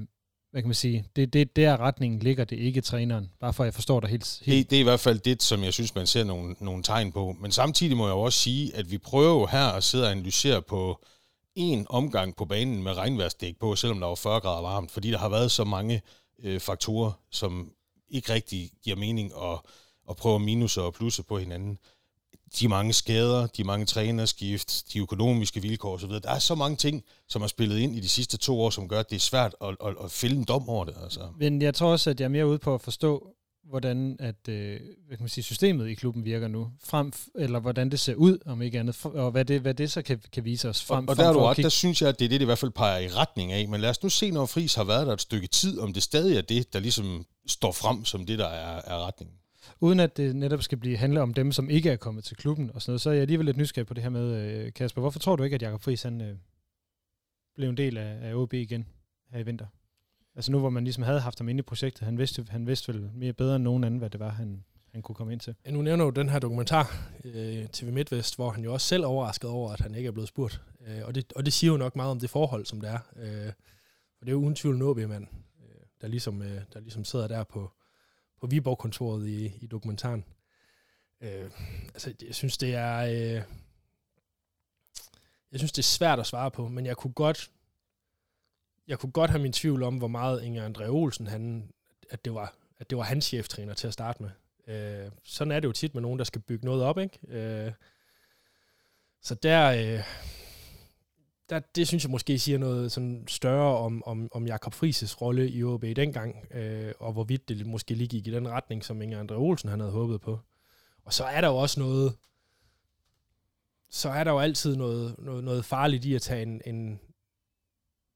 hvad 0.52 0.62
kan 0.62 0.68
man 0.68 0.76
sige, 0.76 1.06
det, 1.16 1.34
det 1.34 1.56
der 1.56 1.78
retningen 1.78 2.20
ligger 2.20 2.44
det 2.44 2.60
ikke 2.60 2.82
træneren, 2.82 3.32
bare 3.40 3.54
for 3.54 3.64
at 3.64 3.66
jeg 3.66 3.74
forstår 3.74 4.00
dig 4.00 4.10
helt, 4.10 4.42
helt. 4.46 4.64
Det, 4.64 4.70
det 4.70 4.76
er 4.76 4.80
i 4.80 4.84
hvert 4.84 5.00
fald 5.00 5.20
det, 5.20 5.44
som 5.44 5.64
jeg 5.64 5.74
synes, 5.74 5.96
man 5.96 6.08
ser 6.08 6.24
nogle, 6.24 6.56
nogle 6.60 6.84
tegn 6.84 7.12
på. 7.12 7.36
Men 7.40 7.52
samtidig 7.52 7.98
må 7.98 8.08
jeg 8.08 8.16
også 8.16 8.40
sige, 8.40 8.76
at 8.76 8.92
vi 8.92 8.98
prøver 8.98 9.40
jo 9.40 9.46
her 9.46 9.66
at 9.66 9.84
sidde 9.84 10.06
og 10.06 10.12
analysere 10.12 10.62
på 10.62 11.06
en 11.56 11.86
omgang 11.90 12.36
på 12.36 12.46
banen 12.46 12.84
med 12.84 12.98
regnværsdæk 12.98 13.60
på, 13.60 13.76
selvom 13.76 14.00
der 14.00 14.08
var 14.08 14.16
40 14.16 14.40
grader 14.40 14.62
varmt, 14.62 14.92
fordi 14.92 15.12
der 15.12 15.18
har 15.18 15.30
været 15.30 15.52
så 15.52 15.64
mange 15.64 16.02
øh, 16.44 16.60
faktorer, 16.60 17.12
som 17.32 17.72
ikke 18.10 18.34
rigtig 18.34 18.72
giver 18.84 18.96
mening 18.96 19.32
at, 19.44 19.60
at 20.10 20.16
prøve 20.16 20.40
minuser 20.40 20.82
og 20.82 20.94
plusse 20.94 21.24
på 21.24 21.38
hinanden 21.38 21.78
de 22.60 22.68
mange 22.68 22.94
skader, 22.94 23.48
de 23.48 23.64
mange 23.64 23.86
trænerskift, 23.86 24.84
de 24.94 25.00
økonomiske 25.00 25.62
vilkår 25.62 25.94
osv. 25.94 26.10
Der 26.10 26.30
er 26.30 26.40
så 26.40 26.56
mange 26.56 26.78
ting, 26.78 27.04
som 27.30 27.42
har 27.42 27.48
spillet 27.48 27.78
ind 27.78 27.96
i 27.96 28.00
de 28.00 28.10
sidste 28.10 28.38
to 28.38 28.62
år, 28.62 28.70
som 28.70 28.88
gør, 28.88 29.00
at 29.00 29.10
det 29.10 29.16
er 29.16 29.20
svært 29.20 29.56
at, 29.62 29.70
at, 29.86 29.96
at 30.04 30.12
fælde 30.12 30.36
en 30.36 30.44
dom 30.44 30.70
over 30.70 30.86
det. 30.86 30.96
Altså. 31.04 31.20
Men 31.40 31.62
jeg 31.62 31.74
tror 31.74 31.92
også, 31.92 32.10
at 32.10 32.20
jeg 32.20 32.26
er 32.26 32.30
mere 32.30 32.48
ude 32.48 32.60
på 32.60 32.74
at 32.74 32.82
forstå, 32.82 33.28
hvordan 33.70 34.16
at, 34.20 34.50
øh, 34.50 34.80
hvad 35.08 35.18
kan 35.18 35.24
man 35.24 35.30
sige, 35.30 35.44
systemet 35.44 35.90
i 35.90 35.94
klubben 35.94 36.26
virker 36.26 36.48
nu, 36.48 36.72
frem, 36.84 37.14
eller 37.36 37.60
hvordan 37.60 37.92
det 37.92 38.00
ser 38.00 38.16
ud, 38.16 38.38
om 38.46 38.62
ikke 38.62 38.80
andet, 38.80 39.06
og 39.06 39.32
hvad 39.32 39.46
det, 39.46 39.62
hvad 39.62 39.74
det 39.74 39.92
så 39.92 40.02
kan, 40.02 40.22
kan 40.34 40.46
vise 40.46 40.70
os 40.70 40.84
frem. 40.84 41.08
Og, 41.08 41.12
og 41.12 41.18
der 41.18 41.30
er 41.30 41.34
du 41.34 41.40
ret, 41.40 41.58
der 41.58 41.70
synes 41.70 42.02
jeg, 42.02 42.10
at 42.10 42.20
det 42.20 42.26
er 42.26 42.30
det, 42.30 42.40
det 42.40 42.44
i 42.44 42.46
hvert 42.46 42.58
fald 42.58 42.72
peger 42.72 43.00
i 43.00 43.08
retning 43.08 43.52
af. 43.52 43.68
Men 43.68 43.82
lad 43.82 43.90
os 43.90 44.04
nu 44.04 44.10
se, 44.10 44.32
når 44.32 44.46
Friis 44.46 44.76
har 44.76 44.84
været 44.84 45.08
der 45.08 45.14
et 45.14 45.22
stykke 45.22 45.48
tid, 45.48 45.80
om 45.80 45.94
det 45.94 46.04
stadig 46.04 46.38
er 46.38 46.42
det, 46.42 46.74
der 46.74 46.80
ligesom 46.80 47.26
står 47.48 47.72
frem 47.72 48.06
som 48.06 48.26
det, 48.26 48.40
der 48.40 48.48
er, 48.48 48.82
er 48.86 49.06
retningen 49.06 49.41
uden 49.80 50.00
at 50.00 50.18
det 50.18 50.36
netop 50.36 50.64
skal 50.64 50.78
blive 50.78 50.98
handle 50.98 51.22
om 51.22 51.34
dem, 51.34 51.52
som 51.52 51.70
ikke 51.70 51.90
er 51.90 51.96
kommet 51.96 52.24
til 52.24 52.38
klubben 52.38 52.72
og 52.74 52.82
sådan 52.82 52.92
noget, 52.92 53.02
så 53.02 53.10
er 53.10 53.14
jeg 53.14 53.22
alligevel 53.22 53.46
lidt 53.46 53.58
nysgerrig 53.58 53.88
på 53.88 53.94
det 53.94 54.04
her 54.04 54.10
med, 54.10 54.36
øh, 54.36 54.74
Kasper. 54.74 55.02
Hvorfor 55.02 55.20
tror 55.20 55.36
du 55.36 55.44
ikke, 55.44 55.56
at 55.56 55.62
Jakob 55.62 55.82
Friis 55.82 56.04
han, 56.04 56.22
øh, 56.22 56.36
blev 57.56 57.70
en 57.70 57.78
del 57.78 57.98
af, 57.98 58.18
af 58.22 58.36
OB 58.36 58.54
igen 58.54 58.88
her 59.32 59.40
i 59.40 59.44
vinter? 59.44 59.66
Altså 60.36 60.52
nu, 60.52 60.60
hvor 60.60 60.70
man 60.70 60.84
ligesom 60.84 61.04
havde 61.04 61.20
haft 61.20 61.40
ham 61.40 61.50
inde 61.50 61.60
i 61.60 61.62
projektet, 61.62 62.06
han 62.06 62.18
vidste, 62.18 62.46
han 62.50 62.68
vidste 62.68 62.94
vel 62.94 63.10
mere 63.14 63.34
bedre 63.34 63.56
end 63.56 63.64
nogen 63.64 63.84
anden, 63.84 63.98
hvad 63.98 64.10
det 64.10 64.20
var, 64.20 64.30
han, 64.30 64.64
han 64.92 65.02
kunne 65.02 65.16
komme 65.16 65.34
ind 65.34 65.40
til. 65.40 65.56
Ja, 65.66 65.72
nu 65.72 65.82
nævner 65.82 66.06
du 66.06 66.10
den 66.10 66.30
her 66.30 66.40
dokumentar, 66.40 67.12
øh, 67.24 67.68
TV 67.68 67.92
MidtVest, 67.92 68.36
hvor 68.36 68.50
han 68.50 68.64
jo 68.64 68.74
også 68.74 68.88
selv 68.88 69.06
overrasket 69.06 69.50
over, 69.50 69.72
at 69.72 69.80
han 69.80 69.96
ikke 69.96 70.08
er 70.08 70.12
blevet 70.12 70.28
spurgt. 70.28 70.62
Øh, 70.88 71.02
og, 71.06 71.16
det, 71.16 71.34
og 71.36 71.46
det 71.46 71.54
siger 71.54 71.72
jo 71.72 71.78
nok 71.78 71.96
meget 71.96 72.12
om 72.12 72.20
det 72.20 72.30
forhold, 72.30 72.66
som 72.66 72.82
det 72.82 72.90
er. 72.90 73.00
Øh, 73.16 73.52
for 74.18 74.26
det 74.26 74.28
er 74.28 74.32
jo 74.32 74.40
uden 74.40 74.56
tvivl 74.56 74.76
en 74.76 74.82
OB-mand, 74.82 75.28
øh, 75.60 75.82
der, 76.02 76.08
ligesom, 76.08 76.42
øh, 76.42 76.62
der 76.74 76.80
ligesom 76.80 77.04
sidder 77.04 77.28
der 77.28 77.44
på, 77.44 77.72
på 78.42 78.48
Viborg-kontoret 78.48 79.28
i, 79.28 79.46
i 79.62 79.68
dokumentaren. 79.68 80.26
Øh, 81.22 81.52
altså, 81.94 82.14
jeg 82.28 82.36
synes, 82.36 82.58
det 82.58 82.76
er... 82.76 82.98
Øh, 82.98 83.44
jeg 85.52 85.60
synes, 85.60 85.72
det 85.72 85.82
er 85.82 85.84
svært 85.84 86.20
at 86.20 86.28
svare 86.28 86.52
på, 86.52 86.68
men 86.68 86.86
jeg 86.86 86.98
kunne 86.98 87.14
godt 87.14 87.52
jeg 88.88 89.00
kunne 89.00 89.12
godt 89.12 89.32
have 89.32 89.42
min 89.42 89.54
tvivl 89.54 89.84
om, 89.84 89.98
hvor 89.98 90.08
meget 90.08 90.44
Inger 90.44 90.70
André 90.70 90.88
Olsen, 90.88 91.28
han, 91.28 91.70
at, 92.10 92.26
det 92.26 92.34
var, 92.34 92.56
at 92.80 92.90
det 92.90 92.98
var 92.98 93.04
hans 93.04 93.26
cheftræner 93.26 93.74
til 93.74 93.88
at 93.88 93.94
starte 93.94 94.24
med. 94.24 94.30
Øh, 94.68 95.12
sådan 95.24 95.52
er 95.52 95.60
det 95.60 95.68
jo 95.68 95.74
tit 95.74 95.94
med 95.94 96.02
nogen, 96.02 96.20
der 96.20 96.26
skal 96.26 96.42
bygge 96.42 96.66
noget 96.66 96.84
op, 96.84 96.98
ikke? 96.98 97.20
Øh, 97.28 97.72
så 99.22 99.36
der, 99.36 99.72
øh, 99.72 100.04
der, 101.52 101.60
det 101.60 101.88
synes 101.88 102.04
jeg 102.04 102.12
måske 102.12 102.40
siger 102.40 102.58
noget 102.58 102.92
sådan 102.92 103.24
større 103.28 103.78
om, 103.78 104.04
om, 104.06 104.30
om 104.32 104.48
Jakob 104.48 104.74
Frises 104.74 105.22
rolle 105.22 105.50
i 105.50 105.64
OB 105.64 105.84
dengang, 105.96 106.54
øh, 106.54 106.94
og 107.00 107.14
hvorvidt 107.14 107.50
det 107.50 107.66
måske 107.66 107.94
lige 107.94 108.08
gik 108.08 108.28
i 108.28 108.32
den 108.32 108.50
retning, 108.50 108.86
som 108.86 109.02
Inger 109.02 109.24
André 109.24 109.34
Olsen 109.34 109.70
han 109.70 109.80
havde 109.80 109.92
håbet 109.92 110.22
på. 110.22 110.40
Og 111.06 111.14
så 111.14 111.24
er 111.24 111.42
der 111.42 111.48
jo 111.48 111.58
også 111.58 111.80
noget, 111.80 112.16
så 113.90 114.10
er 114.10 114.24
der 114.24 114.32
jo 114.32 114.40
altid 114.40 114.76
noget, 114.76 115.16
noget, 115.20 115.44
noget 115.44 115.66
farligt 115.66 116.06
i 116.06 116.16
at 116.16 116.22
tage 116.22 116.42
en, 116.42 116.62
en, 116.66 117.00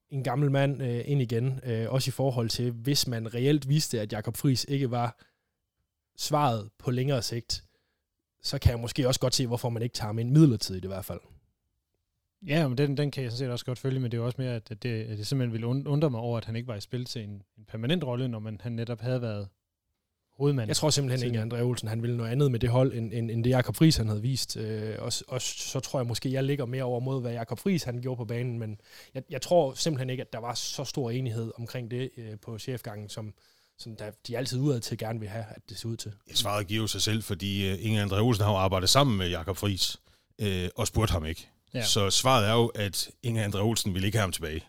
en 0.09 0.23
gammel 0.23 0.51
mand 0.51 0.83
øh, 0.83 1.01
ind 1.05 1.21
igen, 1.21 1.59
øh, 1.63 1.91
også 1.91 2.09
i 2.09 2.11
forhold 2.11 2.49
til, 2.49 2.71
hvis 2.71 3.07
man 3.07 3.33
reelt 3.33 3.69
vidste, 3.69 4.01
at 4.01 4.13
Jakob 4.13 4.37
Fris 4.37 4.65
ikke 4.69 4.91
var 4.91 5.19
svaret 6.17 6.69
på 6.77 6.91
længere 6.91 7.21
sigt, 7.21 7.63
så 8.41 8.59
kan 8.59 8.71
jeg 8.71 8.79
måske 8.79 9.07
også 9.07 9.19
godt 9.19 9.35
se, 9.35 9.47
hvorfor 9.47 9.69
man 9.69 9.83
ikke 9.83 9.93
tager 9.93 10.07
ham 10.07 10.19
ind 10.19 10.31
midlertidigt 10.31 10.85
i 10.85 10.87
hvert 10.87 11.05
fald. 11.05 11.19
Ja, 12.47 12.67
men 12.67 12.77
den, 12.77 12.97
den 12.97 13.11
kan 13.11 13.23
jeg 13.23 13.31
sådan 13.31 13.37
set 13.37 13.51
også 13.51 13.65
godt 13.65 13.79
følge, 13.79 13.99
men 13.99 14.11
det 14.11 14.17
er 14.17 14.21
jo 14.21 14.25
også 14.25 14.41
mere, 14.41 14.55
at 14.55 14.69
det, 14.69 15.03
at 15.03 15.17
det 15.17 15.27
simpelthen 15.27 15.51
ville 15.51 15.67
undre 15.67 16.09
mig 16.09 16.19
over, 16.19 16.37
at 16.37 16.45
han 16.45 16.55
ikke 16.55 16.67
var 16.67 16.75
i 16.75 16.81
spil 16.81 17.05
til 17.05 17.23
en, 17.23 17.29
en 17.29 17.65
permanent 17.67 18.03
rolle, 18.03 18.27
når 18.27 18.39
man, 18.39 18.59
han 18.63 18.71
netop 18.71 19.01
havde 19.01 19.21
været 19.21 19.47
hovedmand. 20.37 20.69
Jeg 20.69 20.75
tror 20.75 20.89
simpelthen 20.89 21.27
ikke, 21.27 21.39
at 21.39 21.53
André 21.53 21.61
Olsen 21.61 21.87
han 21.87 22.01
ville 22.01 22.17
noget 22.17 22.31
andet 22.31 22.51
med 22.51 22.59
det 22.59 22.69
hold, 22.69 22.93
end, 22.93 23.13
end, 23.13 23.31
end 23.31 23.43
det 23.43 23.49
Jakob 23.49 23.75
Friis 23.75 23.97
han 23.97 24.07
havde 24.07 24.21
vist. 24.21 24.57
Øh, 24.57 24.95
og, 24.99 25.11
og 25.27 25.41
så 25.41 25.79
tror 25.79 25.99
jeg 25.99 26.07
måske, 26.07 26.31
jeg 26.31 26.43
ligger 26.43 26.65
mere 26.65 26.83
over 26.83 26.99
mod, 26.99 27.21
hvad 27.21 27.31
Jakob 27.31 27.59
Friis 27.59 27.83
han 27.83 28.01
gjorde 28.01 28.17
på 28.17 28.25
banen, 28.25 28.59
men 28.59 28.77
jeg, 29.13 29.23
jeg 29.29 29.41
tror 29.41 29.73
simpelthen 29.73 30.09
ikke, 30.09 30.21
at 30.21 30.33
der 30.33 30.39
var 30.39 30.53
så 30.53 30.83
stor 30.83 31.11
enighed 31.11 31.51
omkring 31.57 31.91
det 31.91 32.09
øh, 32.17 32.39
på 32.41 32.59
chefgangen, 32.59 33.09
som, 33.09 33.33
som 33.77 33.95
der, 33.95 34.11
de 34.27 34.37
altid 34.37 34.59
udad 34.59 34.79
til 34.79 34.97
gerne 34.97 35.19
vil 35.19 35.29
have, 35.29 35.45
at 35.49 35.69
det 35.69 35.77
ser 35.77 35.89
ud 35.89 35.97
til. 35.97 36.11
Jeg 36.29 36.37
svarede 36.37 36.65
giver 36.65 36.87
sig 36.87 37.01
selv, 37.01 37.23
fordi 37.23 37.71
uh, 37.71 37.85
Inge 37.85 38.03
André 38.03 38.19
Olsen 38.19 38.43
har 38.43 38.51
jo 38.51 38.57
arbejdet 38.57 38.89
sammen 38.89 39.17
med 39.17 39.29
Jakob 39.29 39.57
Friis, 39.57 39.97
øh, 40.39 40.69
og 40.75 40.87
spurgte 40.87 41.11
ham 41.11 41.25
ikke. 41.25 41.49
Ja. 41.75 41.85
Så 41.85 42.09
svaret 42.09 42.47
er 42.47 42.53
jo, 42.53 42.65
at 42.65 43.09
Inge 43.23 43.45
André 43.45 43.57
Olsen 43.57 43.93
vil 43.93 44.03
ikke 44.03 44.17
have 44.17 44.23
ham 44.23 44.31
tilbage. 44.31 44.63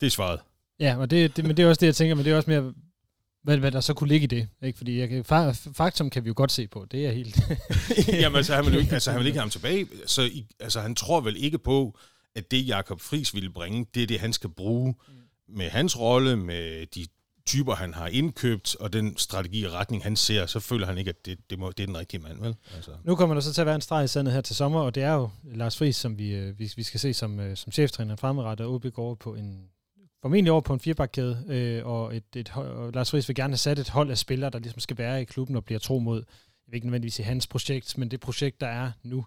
Det 0.00 0.06
er 0.06 0.10
svaret. 0.10 0.40
Ja, 0.80 0.96
og 0.96 1.10
det, 1.10 1.36
det, 1.36 1.44
men 1.44 1.56
det 1.56 1.62
er 1.62 1.68
også 1.68 1.80
det, 1.80 1.86
jeg 1.86 1.96
tænker, 1.96 2.14
men 2.14 2.24
det 2.24 2.32
er 2.32 2.36
også 2.36 2.50
mere, 2.50 2.72
hvad, 3.42 3.58
hvad 3.58 3.70
der 3.70 3.80
så 3.80 3.94
kunne 3.94 4.08
ligge 4.08 4.24
i 4.24 4.26
det. 4.26 4.48
Ikke? 4.62 4.78
Fordi 4.78 4.98
jeg 4.98 5.08
kan, 5.08 5.24
faktum 5.74 6.10
kan 6.10 6.24
vi 6.24 6.28
jo 6.28 6.34
godt 6.36 6.52
se 6.52 6.66
på. 6.68 6.86
Det 6.90 7.06
er 7.06 7.12
helt... 7.12 7.40
Jamen, 8.22 8.36
altså 8.36 8.54
han, 8.54 8.66
vil 8.66 8.74
ikke, 8.74 8.92
altså, 8.92 9.10
han 9.10 9.18
vil 9.18 9.26
ikke 9.26 9.38
have 9.38 9.44
ham 9.44 9.50
tilbage. 9.50 9.86
Så, 10.06 10.22
i, 10.22 10.46
altså, 10.60 10.80
han 10.80 10.94
tror 10.94 11.20
vel 11.20 11.44
ikke 11.44 11.58
på, 11.58 11.98
at 12.34 12.50
det 12.50 12.68
Jakob 12.68 13.00
Friis 13.00 13.34
ville 13.34 13.50
bringe, 13.50 13.86
det 13.94 14.02
er 14.02 14.06
det, 14.06 14.20
han 14.20 14.32
skal 14.32 14.50
bruge 14.50 14.94
med 15.48 15.70
hans 15.70 15.98
rolle, 15.98 16.36
med 16.36 16.86
de 16.86 17.06
typer, 17.50 17.74
han 17.74 17.94
har 17.94 18.06
indkøbt, 18.06 18.76
og 18.80 18.92
den 18.92 19.16
strategi 19.16 19.64
og 19.64 19.72
retning, 19.72 20.02
han 20.02 20.16
ser, 20.16 20.46
så 20.46 20.60
føler 20.60 20.86
han 20.86 20.98
ikke, 20.98 21.08
at 21.08 21.26
det, 21.26 21.38
det, 21.50 21.58
må, 21.58 21.70
det 21.70 21.82
er 21.82 21.86
den 21.86 21.98
rigtige 21.98 22.20
mand. 22.20 22.40
Vel? 22.40 22.56
Altså. 22.74 22.90
Nu 23.04 23.16
kommer 23.16 23.34
der 23.34 23.40
så 23.40 23.52
til 23.52 23.60
at 23.60 23.66
være 23.66 23.74
en 23.74 23.80
streg 23.80 24.04
i 24.04 24.08
sandet 24.08 24.34
her 24.34 24.40
til 24.40 24.56
sommer, 24.56 24.80
og 24.80 24.94
det 24.94 25.02
er 25.02 25.12
jo 25.12 25.30
Lars 25.44 25.76
Friis, 25.76 25.96
som 25.96 26.18
vi, 26.18 26.34
øh, 26.34 26.58
vi, 26.58 26.72
vi 26.76 26.82
skal 26.82 27.00
se 27.00 27.14
som, 27.14 27.40
øh, 27.40 27.56
som 27.56 27.72
cheftræner 27.72 28.16
fremadrettet, 28.16 28.66
og 28.66 28.74
OB 28.74 28.86
går 28.94 29.14
på 29.14 29.34
en 29.34 29.68
formentlig 30.22 30.52
over 30.52 30.60
på 30.60 30.72
en 30.72 30.80
firebakkæde, 30.80 31.44
øh, 31.48 31.86
og, 31.86 32.16
et, 32.16 32.24
et, 32.36 32.56
og 32.56 32.92
Lars 32.92 33.10
Friis 33.10 33.28
vil 33.28 33.34
gerne 33.34 33.52
have 33.52 33.58
sat 33.58 33.78
et 33.78 33.88
hold 33.88 34.10
af 34.10 34.18
spillere, 34.18 34.50
der 34.50 34.58
ligesom 34.58 34.80
skal 34.80 34.98
være 34.98 35.22
i 35.22 35.24
klubben 35.24 35.56
og 35.56 35.64
bliver 35.64 35.78
tro 35.78 35.98
mod, 35.98 36.16
jeg 36.16 36.72
ved 36.72 36.74
ikke 36.74 36.86
nødvendigvis 36.86 37.18
i 37.18 37.22
hans 37.22 37.46
projekt, 37.46 37.98
men 37.98 38.10
det 38.10 38.20
projekt, 38.20 38.60
der 38.60 38.66
er 38.66 38.92
nu, 39.02 39.26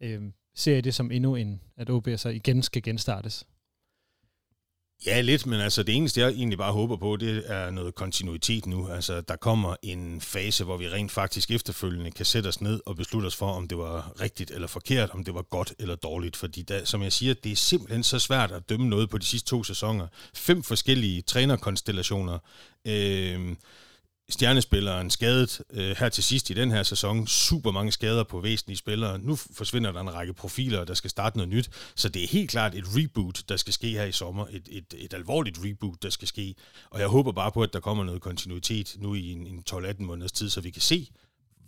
øh, 0.00 0.22
ser 0.54 0.74
jeg 0.74 0.84
det 0.84 0.94
som 0.94 1.10
endnu 1.10 1.34
en, 1.34 1.60
at 1.76 1.90
OB 1.90 2.08
så 2.16 2.28
igen 2.28 2.62
skal 2.62 2.82
genstartes. 2.82 3.46
Ja, 5.06 5.20
lidt, 5.20 5.46
men 5.46 5.60
altså 5.60 5.82
det 5.82 5.94
eneste, 5.94 6.20
jeg 6.20 6.28
egentlig 6.28 6.58
bare 6.58 6.72
håber 6.72 6.96
på, 6.96 7.16
det 7.16 7.42
er 7.46 7.70
noget 7.70 7.94
kontinuitet 7.94 8.66
nu. 8.66 8.88
Altså 8.88 9.20
der 9.20 9.36
kommer 9.36 9.76
en 9.82 10.20
fase, 10.20 10.64
hvor 10.64 10.76
vi 10.76 10.88
rent 10.88 11.12
faktisk 11.12 11.50
efterfølgende 11.50 12.10
kan 12.10 12.26
sætte 12.26 12.48
os 12.48 12.60
ned 12.60 12.80
og 12.86 12.96
beslutte 12.96 13.26
os 13.26 13.36
for, 13.36 13.46
om 13.46 13.68
det 13.68 13.78
var 13.78 14.20
rigtigt 14.20 14.50
eller 14.50 14.68
forkert, 14.68 15.10
om 15.10 15.24
det 15.24 15.34
var 15.34 15.42
godt 15.42 15.74
eller 15.78 15.94
dårligt. 15.94 16.36
Fordi 16.36 16.62
der, 16.62 16.84
som 16.84 17.02
jeg 17.02 17.12
siger, 17.12 17.34
det 17.34 17.52
er 17.52 17.56
simpelthen 17.56 18.02
så 18.02 18.18
svært 18.18 18.52
at 18.52 18.68
dømme 18.68 18.88
noget 18.88 19.10
på 19.10 19.18
de 19.18 19.24
sidste 19.24 19.48
to 19.48 19.64
sæsoner. 19.64 20.06
Fem 20.34 20.62
forskellige 20.62 21.22
trænerkonstellationer. 21.22 22.38
Øh, 22.84 23.56
stjernespilleren 24.30 25.10
skadet 25.10 25.62
øh, 25.72 25.96
her 25.98 26.08
til 26.08 26.24
sidst 26.24 26.50
i 26.50 26.52
den 26.54 26.70
her 26.70 26.82
sæson. 26.82 27.26
Super 27.26 27.70
mange 27.70 27.92
skader 27.92 28.24
på 28.24 28.40
væsentlige 28.40 28.76
spillere. 28.76 29.18
Nu 29.18 29.36
forsvinder 29.36 29.92
der 29.92 30.00
en 30.00 30.14
række 30.14 30.32
profiler, 30.32 30.84
der 30.84 30.94
skal 30.94 31.10
starte 31.10 31.36
noget 31.36 31.48
nyt. 31.48 31.70
Så 31.94 32.08
det 32.08 32.24
er 32.24 32.28
helt 32.28 32.50
klart 32.50 32.74
et 32.74 32.84
reboot, 32.86 33.42
der 33.48 33.56
skal 33.56 33.72
ske 33.72 33.88
her 33.88 34.04
i 34.04 34.12
sommer. 34.12 34.46
Et, 34.50 34.68
et, 34.70 34.94
et 34.98 35.14
alvorligt 35.14 35.58
reboot, 35.64 36.02
der 36.02 36.10
skal 36.10 36.28
ske. 36.28 36.54
Og 36.90 37.00
jeg 37.00 37.08
håber 37.08 37.32
bare 37.32 37.52
på, 37.52 37.62
at 37.62 37.72
der 37.72 37.80
kommer 37.80 38.04
noget 38.04 38.20
kontinuitet 38.20 38.96
nu 38.98 39.14
i 39.14 39.32
en, 39.32 39.46
en 39.46 39.64
12-18 39.70 40.02
måneders 40.02 40.32
tid, 40.32 40.50
så 40.50 40.60
vi 40.60 40.70
kan 40.70 40.82
se, 40.82 41.10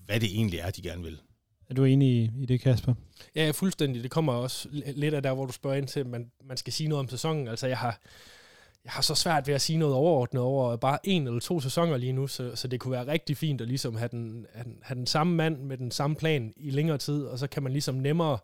hvad 0.06 0.20
det 0.20 0.28
egentlig 0.34 0.60
er, 0.60 0.70
de 0.70 0.82
gerne 0.82 1.02
vil. 1.02 1.18
Er 1.70 1.74
du 1.74 1.84
enig 1.84 2.08
i, 2.08 2.30
i 2.42 2.46
det, 2.46 2.60
Kasper? 2.60 2.94
Ja, 3.34 3.50
fuldstændig. 3.50 4.02
Det 4.02 4.10
kommer 4.10 4.32
også 4.32 4.68
lidt 4.72 5.14
af 5.14 5.22
der, 5.22 5.34
hvor 5.34 5.46
du 5.46 5.52
spørger 5.52 5.76
ind 5.76 5.88
til, 5.88 6.00
at 6.00 6.06
man, 6.06 6.30
man 6.44 6.56
skal 6.56 6.72
sige 6.72 6.88
noget 6.88 7.00
om 7.00 7.08
sæsonen. 7.08 7.48
Altså, 7.48 7.66
jeg 7.66 7.78
har 7.78 8.00
jeg 8.84 8.92
har 8.92 9.02
så 9.02 9.14
svært 9.14 9.46
ved 9.46 9.54
at 9.54 9.60
sige 9.60 9.78
noget 9.78 9.94
overordnet 9.94 10.42
over 10.42 10.76
bare 10.76 10.98
en 11.04 11.26
eller 11.26 11.40
to 11.40 11.60
sæsoner 11.60 11.96
lige 11.96 12.12
nu, 12.12 12.26
så, 12.26 12.56
så 12.56 12.68
det 12.68 12.80
kunne 12.80 12.92
være 12.92 13.06
rigtig 13.06 13.36
fint 13.36 13.60
at 13.60 13.68
ligesom 13.68 13.96
have 13.96 14.08
den, 14.08 14.46
have, 14.54 14.66
have 14.82 14.98
den 14.98 15.06
samme 15.06 15.34
mand 15.34 15.62
med 15.62 15.76
den 15.76 15.90
samme 15.90 16.16
plan 16.16 16.52
i 16.56 16.70
længere 16.70 16.98
tid, 16.98 17.24
og 17.24 17.38
så 17.38 17.46
kan 17.46 17.62
man 17.62 17.72
ligesom 17.72 17.94
nemmere 17.94 18.38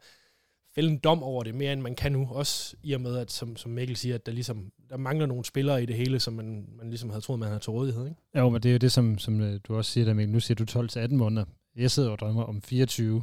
fælde 0.74 0.90
en 0.90 0.98
dom 0.98 1.22
over 1.22 1.42
det, 1.42 1.54
mere 1.54 1.72
end 1.72 1.80
man 1.80 1.94
kan 1.94 2.12
nu, 2.12 2.28
også 2.30 2.76
i 2.82 2.92
og 2.92 3.00
med, 3.00 3.16
at 3.16 3.30
som, 3.32 3.56
som 3.56 3.70
Mikkel 3.70 3.96
siger, 3.96 4.14
at 4.14 4.26
der, 4.26 4.32
ligesom, 4.32 4.72
der 4.90 4.96
mangler 4.96 5.26
nogle 5.26 5.44
spillere 5.44 5.82
i 5.82 5.86
det 5.86 5.96
hele, 5.96 6.20
som 6.20 6.34
man, 6.34 6.68
man 6.76 6.88
ligesom 6.88 7.10
havde 7.10 7.20
troet, 7.20 7.38
man 7.38 7.48
havde 7.48 7.60
til 7.60 7.70
rådighed. 7.70 8.04
Ikke? 8.04 8.20
Jo, 8.36 8.48
men 8.48 8.62
det 8.62 8.68
er 8.68 8.72
jo 8.72 8.78
det, 8.78 8.92
som, 8.92 9.18
som 9.18 9.40
øh, 9.40 9.60
du 9.64 9.76
også 9.76 9.90
siger 9.90 10.04
der, 10.04 10.14
Mikkel. 10.14 10.32
Nu 10.32 10.40
siger 10.40 10.64
du 10.64 11.08
12-18 11.10 11.14
måneder. 11.14 11.44
Jeg 11.76 11.90
sidder 11.90 12.10
og 12.10 12.18
drømmer 12.18 12.42
om 12.42 12.62
24 12.62 13.22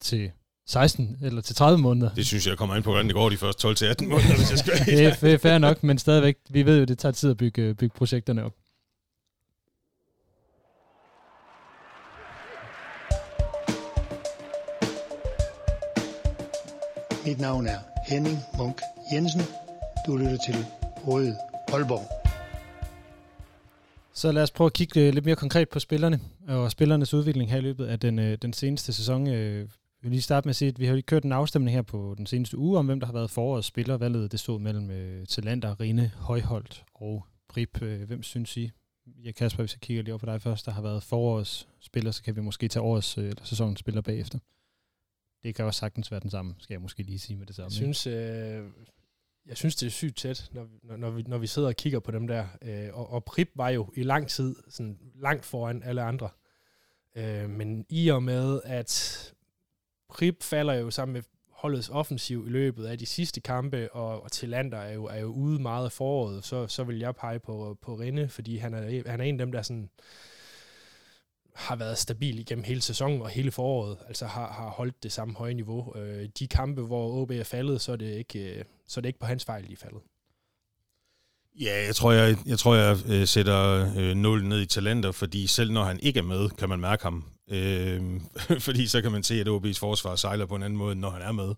til 0.00 0.30
16 0.66 1.16
eller 1.22 1.42
til 1.42 1.56
30 1.56 1.78
måneder. 1.78 2.14
Det 2.14 2.26
synes 2.26 2.46
jeg 2.46 2.56
kommer 2.58 2.76
ind 2.76 2.84
på, 2.84 2.90
hvordan 2.90 3.06
det 3.06 3.14
går 3.14 3.28
de 3.28 3.36
første 3.36 3.62
12 3.62 3.76
til 3.76 3.86
18 3.86 4.08
måneder, 4.08 4.36
hvis 4.36 4.50
jeg 4.50 4.58
skal 4.58 4.72
Det 4.86 5.34
er 5.34 5.38
fair 5.38 5.58
nok, 5.58 5.82
men 5.82 5.98
stadigvæk, 5.98 6.36
vi 6.50 6.66
ved 6.66 6.78
jo, 6.78 6.84
det 6.84 6.98
tager 6.98 7.12
tid 7.12 7.30
at 7.30 7.36
bygge, 7.36 7.74
bygge 7.74 7.94
projekterne 7.96 8.44
op. 8.44 8.52
Mit 17.26 17.40
navn 17.40 17.66
er 17.66 17.78
Henning 18.08 18.38
Munk 18.58 18.80
Jensen. 19.12 19.40
Du 20.06 20.16
lytter 20.16 20.38
til 20.46 20.56
Røde 21.06 21.36
Aalborg. 21.72 22.24
Så 24.14 24.32
lad 24.32 24.42
os 24.42 24.50
prøve 24.50 24.66
at 24.66 24.72
kigge 24.72 25.10
lidt 25.10 25.24
mere 25.24 25.36
konkret 25.36 25.68
på 25.68 25.78
spillerne 25.78 26.20
og 26.48 26.70
spillernes 26.70 27.14
udvikling 27.14 27.50
her 27.50 27.58
i 27.58 27.60
løbet 27.60 27.86
af 27.86 28.00
den, 28.00 28.18
øh, 28.18 28.38
den 28.42 28.52
seneste 28.52 28.92
sæson. 28.92 29.26
Øh, 30.04 30.10
vil 30.10 30.10
lige 30.10 30.22
starte 30.22 30.46
med 30.46 30.50
at 30.50 30.56
sige, 30.56 30.68
at 30.68 30.78
vi 30.78 30.86
har 30.86 30.94
lige 30.94 31.02
kørt 31.02 31.24
en 31.24 31.32
afstemning 31.32 31.74
her 31.76 31.82
på 31.82 32.14
den 32.18 32.26
seneste 32.26 32.58
uge 32.58 32.78
om, 32.78 32.86
hvem 32.86 33.00
der 33.00 33.06
har 33.06 33.12
været 33.12 33.30
forårets 33.30 33.66
spiller. 33.66 33.96
Valget 33.96 34.32
det 34.32 34.40
stod 34.40 34.60
mellem 34.60 34.90
uh, 34.90 35.24
Talander, 35.26 35.80
Rine, 35.80 36.12
Højholdt 36.16 36.84
og 36.94 37.26
Prip. 37.48 37.82
Uh, 37.82 38.02
hvem 38.02 38.22
synes 38.22 38.56
I? 38.56 38.70
Ja, 39.06 39.32
Kasper, 39.32 39.62
hvis 39.62 39.74
jeg 39.74 39.80
kigger 39.80 40.02
lige 40.02 40.12
over 40.12 40.18
på 40.18 40.26
dig 40.26 40.42
først, 40.42 40.66
der 40.66 40.72
har 40.72 40.82
været 40.82 41.02
forårets 41.02 41.68
spiller, 41.80 42.10
så 42.10 42.22
kan 42.22 42.36
vi 42.36 42.40
måske 42.40 42.68
tage 42.68 42.82
årets 42.82 43.18
uh, 43.18 43.24
eller 43.24 43.44
sæsonens 43.44 43.80
spiller 43.80 44.00
bagefter. 44.00 44.38
Det 45.42 45.54
kan 45.54 45.64
også 45.64 45.78
sagtens 45.78 46.10
være 46.10 46.20
den 46.20 46.30
samme, 46.30 46.54
skal 46.58 46.74
jeg 46.74 46.82
måske 46.82 47.02
lige 47.02 47.18
sige 47.18 47.36
med 47.36 47.46
det 47.46 47.56
samme. 47.56 47.64
Jeg 47.64 47.72
synes, 47.72 48.06
øh, 48.06 48.64
jeg 49.46 49.56
synes 49.56 49.76
det 49.76 49.86
er 49.86 49.90
sygt 49.90 50.16
tæt, 50.16 50.50
når, 50.52 50.66
når, 50.82 50.96
når, 50.96 51.10
vi, 51.10 51.22
når 51.22 51.38
vi 51.38 51.46
sidder 51.46 51.68
og 51.68 51.76
kigger 51.76 52.00
på 52.00 52.10
dem 52.10 52.26
der. 52.26 52.46
Øh, 52.62 52.88
og, 52.92 53.10
og 53.10 53.24
Prip 53.24 53.50
var 53.54 53.68
jo 53.68 53.92
i 53.96 54.02
lang 54.02 54.28
tid 54.28 54.56
sådan 54.68 54.98
langt 55.14 55.44
foran 55.44 55.82
alle 55.82 56.02
andre. 56.02 56.28
Øh, 57.16 57.50
men 57.50 57.86
i 57.88 58.08
og 58.08 58.22
med, 58.22 58.60
at 58.64 59.33
Krip 60.14 60.42
falder 60.42 60.74
jo 60.74 60.90
sammen 60.90 61.12
med 61.12 61.22
holdets 61.50 61.88
offensiv 61.88 62.44
i 62.46 62.50
løbet 62.50 62.86
af 62.86 62.98
de 62.98 63.06
sidste 63.06 63.40
kampe, 63.40 63.92
og, 63.92 64.22
og 64.22 64.32
Tillander 64.32 64.78
er 64.78 64.92
jo, 64.92 65.04
er 65.04 65.20
jo 65.20 65.26
ude 65.26 65.62
meget 65.62 65.84
af 65.84 65.92
foråret, 65.92 66.44
så, 66.44 66.66
så 66.66 66.84
vil 66.84 66.98
jeg 66.98 67.16
pege 67.16 67.38
på, 67.38 67.78
på 67.82 67.94
Rinde, 67.94 68.28
fordi 68.28 68.56
han 68.56 68.74
er, 68.74 69.10
han 69.10 69.20
er 69.20 69.24
en 69.24 69.34
af 69.34 69.46
dem, 69.46 69.52
der 69.52 69.62
sådan 69.62 69.88
har 71.54 71.76
været 71.76 71.98
stabil 71.98 72.38
igennem 72.38 72.64
hele 72.64 72.80
sæsonen 72.80 73.22
og 73.22 73.28
hele 73.28 73.50
foråret, 73.50 73.96
altså 74.08 74.26
har, 74.26 74.52
har 74.52 74.70
holdt 74.70 75.02
det 75.02 75.12
samme 75.12 75.34
høje 75.34 75.54
niveau. 75.54 75.96
Øh, 75.96 76.28
de 76.38 76.46
kampe, 76.46 76.82
hvor 76.82 77.22
OB 77.22 77.30
er 77.30 77.44
faldet, 77.44 77.80
så 77.80 77.92
er 77.92 77.96
det 77.96 78.16
ikke, 78.16 78.58
øh, 78.58 78.64
så 78.86 79.00
er 79.00 79.02
det 79.02 79.08
ikke 79.08 79.18
på 79.18 79.26
hans 79.26 79.44
fejl, 79.44 79.68
de 79.68 79.72
er 79.72 79.76
faldet. 79.76 80.00
Ja, 81.60 81.84
jeg 81.86 81.94
tror, 81.94 82.12
jeg, 82.12 82.36
jeg, 82.46 82.58
tror, 82.58 82.74
jeg 82.74 82.96
øh, 83.08 83.26
sætter 83.26 83.92
øh, 83.96 84.14
0 84.14 84.44
ned 84.44 84.60
i 84.60 84.66
talenter, 84.66 85.12
fordi 85.12 85.46
selv 85.46 85.72
når 85.72 85.84
han 85.84 86.00
ikke 86.00 86.18
er 86.18 86.24
med, 86.24 86.48
kan 86.48 86.68
man 86.68 86.80
mærke 86.80 87.02
ham. 87.02 87.24
Øh, 87.50 88.20
fordi 88.66 88.86
så 88.86 89.02
kan 89.02 89.12
man 89.12 89.22
se, 89.22 89.40
at 89.40 89.48
OB's 89.48 89.78
forsvar 89.78 90.16
sejler 90.16 90.46
på 90.46 90.56
en 90.56 90.62
anden 90.62 90.76
måde, 90.76 90.94
når 90.94 91.10
han 91.10 91.22
er 91.22 91.32
med. 91.32 91.54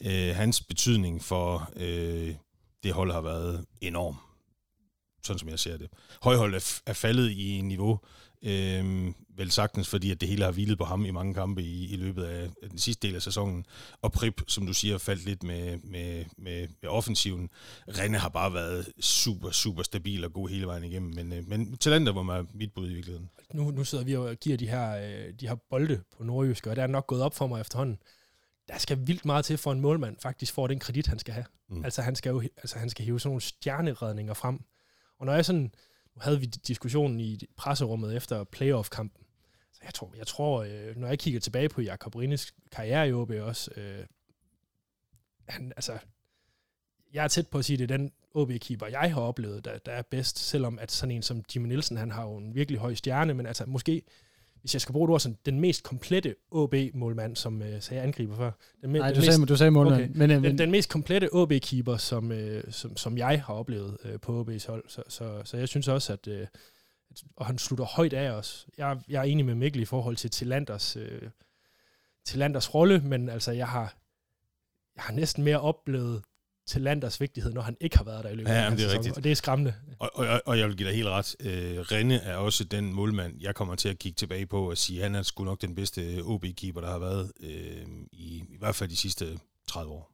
Øh, 0.00 0.36
hans 0.36 0.60
betydning 0.60 1.24
for 1.24 1.70
øh, 1.76 2.34
det 2.82 2.92
hold 2.92 3.12
har 3.12 3.20
været 3.20 3.64
enorm, 3.80 4.16
sådan 5.22 5.38
som 5.38 5.48
jeg 5.48 5.58
ser 5.58 5.76
det. 5.76 5.88
Højhold 6.22 6.54
er, 6.54 6.80
er 6.86 6.92
faldet 6.92 7.30
i 7.30 7.60
niveau, 7.64 8.00
øh, 8.42 9.12
vel 9.36 9.50
sagtens, 9.50 9.88
fordi 9.88 10.10
at 10.10 10.20
det 10.20 10.28
hele 10.28 10.44
har 10.44 10.52
hvilet 10.52 10.78
på 10.78 10.84
ham 10.84 11.04
i 11.04 11.10
mange 11.10 11.34
kampe 11.34 11.62
i, 11.62 11.92
i 11.92 11.96
løbet 11.96 12.24
af 12.24 12.50
den 12.70 12.78
sidste 12.78 13.06
del 13.06 13.14
af 13.16 13.22
sæsonen. 13.22 13.66
Og 14.02 14.12
Prip, 14.12 14.42
som 14.46 14.66
du 14.66 14.72
siger, 14.72 14.98
faldt 14.98 15.24
lidt 15.24 15.42
med, 15.42 15.78
med, 15.84 16.24
med, 16.38 16.68
med 16.82 16.90
offensiven. 16.90 17.50
Renne 17.88 18.18
har 18.18 18.28
bare 18.28 18.54
været 18.54 18.88
super, 19.00 19.50
super 19.50 19.82
stabil 19.82 20.24
og 20.24 20.32
god 20.32 20.48
hele 20.48 20.66
vejen 20.66 20.84
igennem, 20.84 21.14
men, 21.14 21.32
øh, 21.32 21.48
men 21.48 21.76
talenter 21.76 22.12
var 22.12 22.46
mit 22.54 22.72
bud 22.74 22.90
i 22.90 22.94
virkeligheden. 22.94 23.30
Nu, 23.54 23.70
nu 23.70 23.84
sidder 23.84 24.04
vi 24.04 24.16
og 24.16 24.36
giver 24.36 24.56
de 24.56 24.68
her, 24.68 24.96
øh, 24.96 25.32
de 25.40 25.48
her 25.48 25.54
bolde 25.70 26.02
på 26.16 26.24
nordjysk, 26.24 26.66
og 26.66 26.76
det 26.76 26.82
er 26.82 26.86
nok 26.86 27.06
gået 27.06 27.22
op 27.22 27.34
for 27.34 27.46
mig 27.46 27.60
efterhånden. 27.60 27.98
Der 28.68 28.78
skal 28.78 29.06
vildt 29.06 29.24
meget 29.24 29.44
til 29.44 29.58
for 29.58 29.72
en 29.72 29.80
målmand 29.80 30.16
faktisk 30.22 30.52
får 30.52 30.66
den 30.66 30.78
kredit, 30.78 31.06
han 31.06 31.18
skal 31.18 31.34
have. 31.34 31.46
Mm. 31.68 31.84
Altså 31.84 32.02
han 32.02 32.16
skal 32.16 32.30
jo 32.30 32.40
altså, 32.40 32.78
han 32.78 32.90
skal 32.90 33.04
hive 33.04 33.20
sådan 33.20 33.28
nogle 33.28 33.40
stjerneredninger 33.40 34.34
frem. 34.34 34.60
Og 35.18 35.26
når 35.26 35.32
jeg 35.32 35.44
sådan, 35.44 35.72
nu 36.14 36.20
havde 36.20 36.40
vi 36.40 36.46
diskussionen 36.46 37.20
i 37.20 37.40
presserummet 37.56 38.16
efter 38.16 38.44
playoff-kampen, 38.44 39.26
jeg 39.84 39.94
tror, 39.94 40.14
jeg 40.16 40.26
tror 40.26 40.62
øh, 40.62 40.96
når 40.96 41.08
jeg 41.08 41.18
kigger 41.18 41.40
tilbage 41.40 41.68
på 41.68 41.80
Jakob 41.80 42.14
Rines 42.16 42.54
karriere 42.72 43.08
i 43.08 43.12
OB 43.12 43.30
også, 43.30 43.70
øh, 43.76 44.06
han, 45.48 45.72
altså, 45.76 45.98
jeg 47.12 47.24
er 47.24 47.28
tæt 47.28 47.48
på 47.48 47.58
at 47.58 47.64
sige, 47.64 47.76
det 47.76 47.90
er 47.90 47.96
den 47.96 48.12
OB-keeper, 48.36 48.86
jeg 48.86 49.14
har 49.14 49.20
oplevet, 49.20 49.64
der, 49.64 49.78
der 49.78 49.92
er 49.92 50.02
bedst, 50.02 50.38
selvom 50.38 50.78
at 50.78 50.92
sådan 50.92 51.14
en 51.14 51.22
som 51.22 51.44
Jimmy 51.54 51.68
Nielsen, 51.68 51.96
han 51.96 52.10
har 52.10 52.22
jo 52.22 52.36
en 52.36 52.54
virkelig 52.54 52.80
høj 52.80 52.94
stjerne, 52.94 53.34
men 53.34 53.46
altså 53.46 53.64
måske, 53.66 54.02
hvis 54.60 54.74
jeg 54.74 54.80
skal 54.80 54.92
bruge 54.92 55.06
et 55.06 55.10
ord, 55.10 55.20
sådan, 55.20 55.38
den 55.46 55.60
mest 55.60 55.82
komplette 55.82 56.34
OB-målmand, 56.50 57.36
som 57.36 57.62
øh, 57.62 57.82
sagde 57.82 58.02
angriber 58.02 58.36
før. 58.36 58.50
Den, 58.82 58.90
Nej, 58.90 59.06
den 59.06 59.14
du, 59.14 59.20
mest, 59.20 59.32
sagde, 59.32 59.46
du 59.46 59.56
sagde 59.56 59.70
målmand. 59.70 60.02
Okay. 60.02 60.10
Men, 60.14 60.30
øh, 60.30 60.34
den, 60.34 60.42
men, 60.42 60.58
den 60.58 60.70
mest 60.70 60.90
komplette 60.90 61.28
OB-keeper, 61.32 61.96
som, 61.96 62.32
øh, 62.32 62.64
som, 62.70 62.96
som 62.96 63.18
jeg 63.18 63.42
har 63.42 63.54
oplevet 63.54 63.96
øh, 64.04 64.20
på 64.20 64.42
OB's 64.42 64.66
hold. 64.66 64.84
Så, 64.88 65.02
så, 65.08 65.40
så 65.44 65.56
jeg 65.56 65.68
synes 65.68 65.88
også, 65.88 66.12
at, 66.12 66.28
øh, 66.28 66.46
og 67.36 67.46
han 67.46 67.58
slutter 67.58 67.84
højt 67.84 68.12
af 68.12 68.30
os. 68.30 68.66
Jeg, 68.78 68.98
jeg 69.08 69.18
er 69.18 69.24
enig 69.24 69.44
med 69.44 69.54
Mikkel 69.54 69.82
i 69.82 69.84
forhold 69.84 70.16
til 70.16 70.30
Tilanders, 70.30 70.96
øh, 70.96 71.22
Tilanders 72.24 72.74
rolle, 72.74 73.00
men 73.00 73.28
altså, 73.28 73.52
jeg 73.52 73.68
har, 73.68 73.96
jeg 74.96 75.04
har 75.04 75.12
næsten 75.12 75.44
mere 75.44 75.60
oplevet 75.60 76.22
til 76.66 76.82
Landers 76.82 77.20
vigtighed, 77.20 77.52
når 77.52 77.62
han 77.62 77.76
ikke 77.80 77.96
har 77.96 78.04
været 78.04 78.24
der 78.24 78.30
i 78.30 78.34
løbet 78.34 78.50
Ja, 78.50 78.54
af 78.64 78.70
det 78.70 78.78
er 78.78 78.82
sæson, 78.82 78.98
rigtigt. 78.98 79.16
og 79.16 79.24
det 79.24 79.30
er 79.32 79.36
skræmmende. 79.36 79.74
Og, 79.98 80.10
og, 80.14 80.42
og 80.46 80.58
jeg 80.58 80.68
vil 80.68 80.76
give 80.76 80.88
dig 80.88 80.96
helt 80.96 81.08
ret. 81.08 81.36
Øh, 81.40 81.78
Renne 81.78 82.14
er 82.20 82.36
også 82.36 82.64
den 82.64 82.92
målmand, 82.92 83.40
jeg 83.40 83.54
kommer 83.54 83.74
til 83.74 83.88
at 83.88 83.98
kigge 83.98 84.16
tilbage 84.16 84.46
på 84.46 84.70
og 84.70 84.78
sige, 84.78 84.98
at 84.98 85.02
han 85.02 85.14
er 85.14 85.22
sgu 85.22 85.44
nok 85.44 85.60
den 85.60 85.74
bedste 85.74 86.20
OB-keeper, 86.24 86.80
der 86.80 86.90
har 86.90 86.98
været 86.98 87.32
øh, 87.40 87.86
i, 88.12 88.36
i 88.48 88.56
hvert 88.58 88.74
fald 88.74 88.90
de 88.90 88.96
sidste 88.96 89.38
30 89.68 89.92
år. 89.92 90.12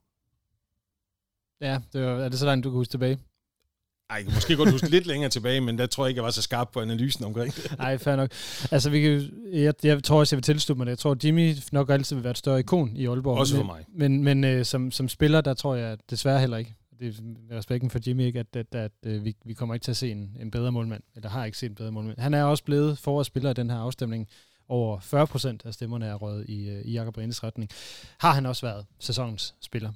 ja, 1.61 1.79
det 1.93 2.01
var, 2.01 2.11
er 2.23 2.29
det 2.29 2.39
så 2.39 2.45
langt, 2.45 2.63
du 2.63 2.69
kan 2.69 2.77
huske 2.77 2.91
tilbage? 2.91 3.19
Ej, 4.09 4.15
jeg 4.15 4.25
kan 4.25 4.33
måske 4.33 4.55
godt 4.55 4.71
huske 4.71 4.89
lidt 4.89 5.05
længere 5.05 5.29
tilbage, 5.29 5.61
men 5.61 5.77
der 5.77 5.85
tror 5.85 6.05
jeg 6.05 6.09
ikke, 6.09 6.19
jeg 6.19 6.23
var 6.23 6.31
så 6.31 6.41
skarp 6.41 6.69
på 6.73 6.81
analysen 6.81 7.25
omkring 7.25 7.55
det. 7.55 7.75
Nej, 7.77 7.97
fair 7.97 8.15
nok. 8.15 8.29
Altså, 8.71 8.89
vi 8.89 9.01
kan, 9.01 9.29
jeg, 9.51 9.73
jeg 9.83 10.03
tror 10.03 10.19
også, 10.19 10.35
jeg 10.35 10.37
vil 10.37 10.43
tilslutte 10.43 10.77
mig 10.77 10.85
det. 10.85 10.89
Jeg 10.89 10.97
tror, 10.97 11.17
Jimmy 11.23 11.55
nok 11.71 11.89
altid 11.89 12.15
vil 12.15 12.23
være 12.23 12.31
et 12.31 12.37
større 12.37 12.59
ikon 12.59 12.95
i 12.95 13.07
Aalborg. 13.07 13.37
Også 13.37 13.55
for 13.55 13.63
mig. 13.63 13.85
Men, 13.95 14.23
men 14.23 14.43
øh, 14.43 14.65
som, 14.65 14.91
som 14.91 15.09
spiller, 15.09 15.41
der 15.41 15.53
tror 15.53 15.75
jeg 15.75 15.97
desværre 16.09 16.39
heller 16.39 16.57
ikke, 16.57 16.75
det 16.99 17.19
er 17.49 17.57
respekten 17.57 17.89
for 17.89 17.99
Jimmy 18.07 18.21
ikke, 18.21 18.39
at, 18.39 18.55
at, 18.55 18.75
at, 18.75 18.91
at 19.03 19.25
vi, 19.25 19.35
vi 19.45 19.53
kommer 19.53 19.75
ikke 19.75 19.83
til 19.83 19.91
at 19.91 19.97
se 19.97 20.11
en, 20.11 20.37
en 20.39 20.51
bedre 20.51 20.71
målmand, 20.71 21.03
eller 21.15 21.29
har 21.29 21.45
ikke 21.45 21.57
set 21.57 21.69
en 21.69 21.75
bedre 21.75 21.91
målmand. 21.91 22.19
Han 22.19 22.33
er 22.33 22.43
også 22.43 22.63
blevet 22.63 22.97
forårsspiller 22.97 23.49
i 23.49 23.53
den 23.53 23.69
her 23.69 23.77
afstemning. 23.77 24.27
Over 24.69 24.99
40 24.99 25.27
procent 25.27 25.65
af 25.65 25.73
stemmerne 25.73 26.05
er 26.05 26.15
røget 26.15 26.49
i, 26.49 26.69
øh, 26.69 26.81
i 26.85 26.91
Jakob 26.91 27.17
Rennes 27.17 27.43
retning. 27.43 27.69
Har 28.17 28.31
han 28.31 28.45
også 28.45 28.65
været 28.65 28.85
sæsonens 28.99 29.55
spiller? 29.61 29.91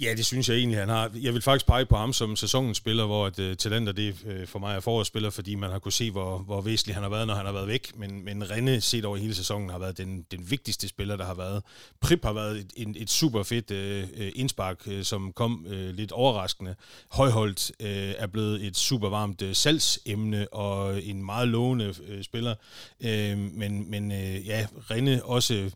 Ja, 0.00 0.14
det 0.16 0.26
synes 0.26 0.48
jeg 0.48 0.56
egentlig, 0.56 0.78
han 0.78 0.88
har. 0.88 1.10
Jeg 1.14 1.34
vil 1.34 1.42
faktisk 1.42 1.66
pege 1.66 1.86
på 1.86 1.96
ham 1.96 2.12
som 2.12 2.36
sæsonens 2.36 2.76
spiller, 2.76 3.06
hvor 3.06 3.26
et, 3.26 3.38
uh, 3.38 3.44
øh, 3.44 3.56
Talenter 3.56 3.92
det 3.92 4.16
uh, 4.24 4.46
for 4.46 4.58
mig 4.58 4.76
er 4.76 4.80
forårsspiller, 4.80 5.30
fordi 5.30 5.54
man 5.54 5.70
har 5.70 5.78
kunne 5.78 5.92
se, 5.92 6.10
hvor, 6.10 6.38
hvor 6.38 6.60
væsentlig 6.60 6.96
han 6.96 7.02
har 7.02 7.10
været, 7.10 7.26
når 7.26 7.34
han 7.34 7.46
har 7.46 7.52
været 7.52 7.68
væk. 7.68 7.92
Men, 7.96 8.24
men 8.24 8.50
Renne 8.50 8.80
set 8.80 9.04
over 9.04 9.16
hele 9.16 9.34
sæsonen 9.34 9.70
har 9.70 9.78
været 9.78 9.98
den, 9.98 10.26
den 10.30 10.50
vigtigste 10.50 10.88
spiller, 10.88 11.16
der 11.16 11.24
har 11.24 11.34
været. 11.34 11.62
Prip 12.00 12.24
har 12.24 12.32
været 12.32 12.56
et, 12.56 12.72
et, 12.76 13.02
et 13.02 13.10
super 13.10 13.42
fedt 13.42 13.70
uh, 13.70 14.20
øh, 14.20 14.32
indspark, 14.34 14.82
uh, 14.86 15.02
som 15.02 15.32
kom 15.32 15.66
uh, 15.66 15.72
lidt 15.72 16.12
overraskende. 16.12 16.74
Højholdt 17.10 17.70
uh, 17.80 17.86
er 18.22 18.26
blevet 18.26 18.66
et 18.66 18.76
super 18.76 19.08
varmt 19.08 19.42
uh, 19.42 19.52
salgsemne 19.52 20.52
og 20.52 21.02
en 21.02 21.24
meget 21.24 21.48
lovende 21.48 21.88
uh, 21.88 22.22
spiller. 22.22 22.54
Uh, 23.00 23.38
men 23.38 23.90
men 23.90 24.10
uh, 24.10 24.46
ja, 24.46 24.66
Renne 24.90 25.24
også 25.24 25.70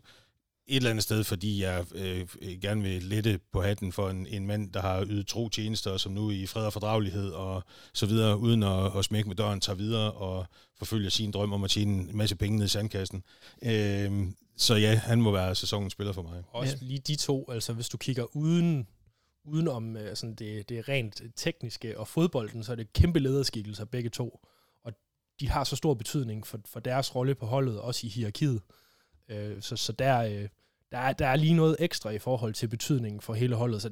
et 0.69 0.75
eller 0.75 0.89
andet 0.89 1.03
sted, 1.03 1.23
fordi 1.23 1.61
jeg 1.61 1.85
øh, 1.95 2.27
gerne 2.61 2.81
vil 2.81 3.03
lette 3.03 3.39
på 3.51 3.61
hatten 3.61 3.91
for 3.91 4.09
en, 4.09 4.27
en 4.27 4.47
mand, 4.47 4.73
der 4.73 4.81
har 4.81 5.05
ydet 5.09 5.27
tro 5.27 5.49
tjenester, 5.49 5.97
som 5.97 6.11
nu 6.11 6.31
i 6.31 6.45
fred 6.45 6.65
og 6.65 6.73
fordragelighed 6.73 7.29
og 7.29 7.63
så 7.93 8.05
videre, 8.05 8.37
uden 8.37 8.63
at, 8.63 8.97
at 8.97 9.05
smække 9.05 9.29
med 9.29 9.35
døren, 9.35 9.61
tager 9.61 9.77
videre 9.77 10.11
og 10.11 10.45
forfølger 10.77 11.09
sin 11.09 11.31
drøm 11.31 11.53
om 11.53 11.63
at 11.63 11.69
tjene 11.69 12.09
en 12.09 12.17
masse 12.17 12.35
penge 12.35 12.57
ned 12.57 12.65
i 12.65 12.69
sandkassen. 12.69 13.23
Øh, 13.63 14.27
så 14.57 14.75
ja, 14.75 14.95
han 14.95 15.21
må 15.21 15.31
være 15.31 15.55
sæsonens 15.55 15.93
spiller 15.93 16.13
for 16.13 16.21
mig. 16.21 16.43
Også 16.51 16.77
Ja. 16.81 16.85
lige 16.87 16.99
de 16.99 17.15
to, 17.15 17.51
altså 17.51 17.73
hvis 17.73 17.89
du 17.89 17.97
kigger 17.97 18.35
uden, 18.35 18.87
udenom 19.45 19.97
øh, 19.97 20.15
sådan 20.15 20.35
det, 20.35 20.69
det 20.69 20.89
rent 20.89 21.21
tekniske 21.35 21.99
og 21.99 22.07
fodbolden, 22.07 22.63
så 22.63 22.71
er 22.71 22.75
det 22.75 22.93
kæmpe 22.93 23.19
lederskikkelser 23.19 23.85
begge 23.85 24.09
to. 24.09 24.39
Og 24.83 24.93
de 25.39 25.49
har 25.49 25.63
så 25.63 25.75
stor 25.75 25.93
betydning 25.93 26.47
for, 26.47 26.59
for 26.65 26.79
deres 26.79 27.15
rolle 27.15 27.35
på 27.35 27.45
holdet, 27.45 27.79
også 27.79 28.07
i 28.07 28.09
hierarkiet. 28.09 28.61
Øh, 29.29 29.61
så, 29.61 29.75
så 29.75 29.91
der, 29.91 30.17
øh, 30.19 30.47
der, 30.91 30.97
er, 30.97 31.13
der 31.13 31.27
er 31.27 31.35
lige 31.35 31.53
noget 31.53 31.75
ekstra 31.79 32.09
i 32.09 32.19
forhold 32.19 32.53
til 32.53 32.67
betydningen 32.67 33.21
for 33.21 33.33
hele 33.33 33.55
holdet. 33.55 33.81
Så 33.81 33.89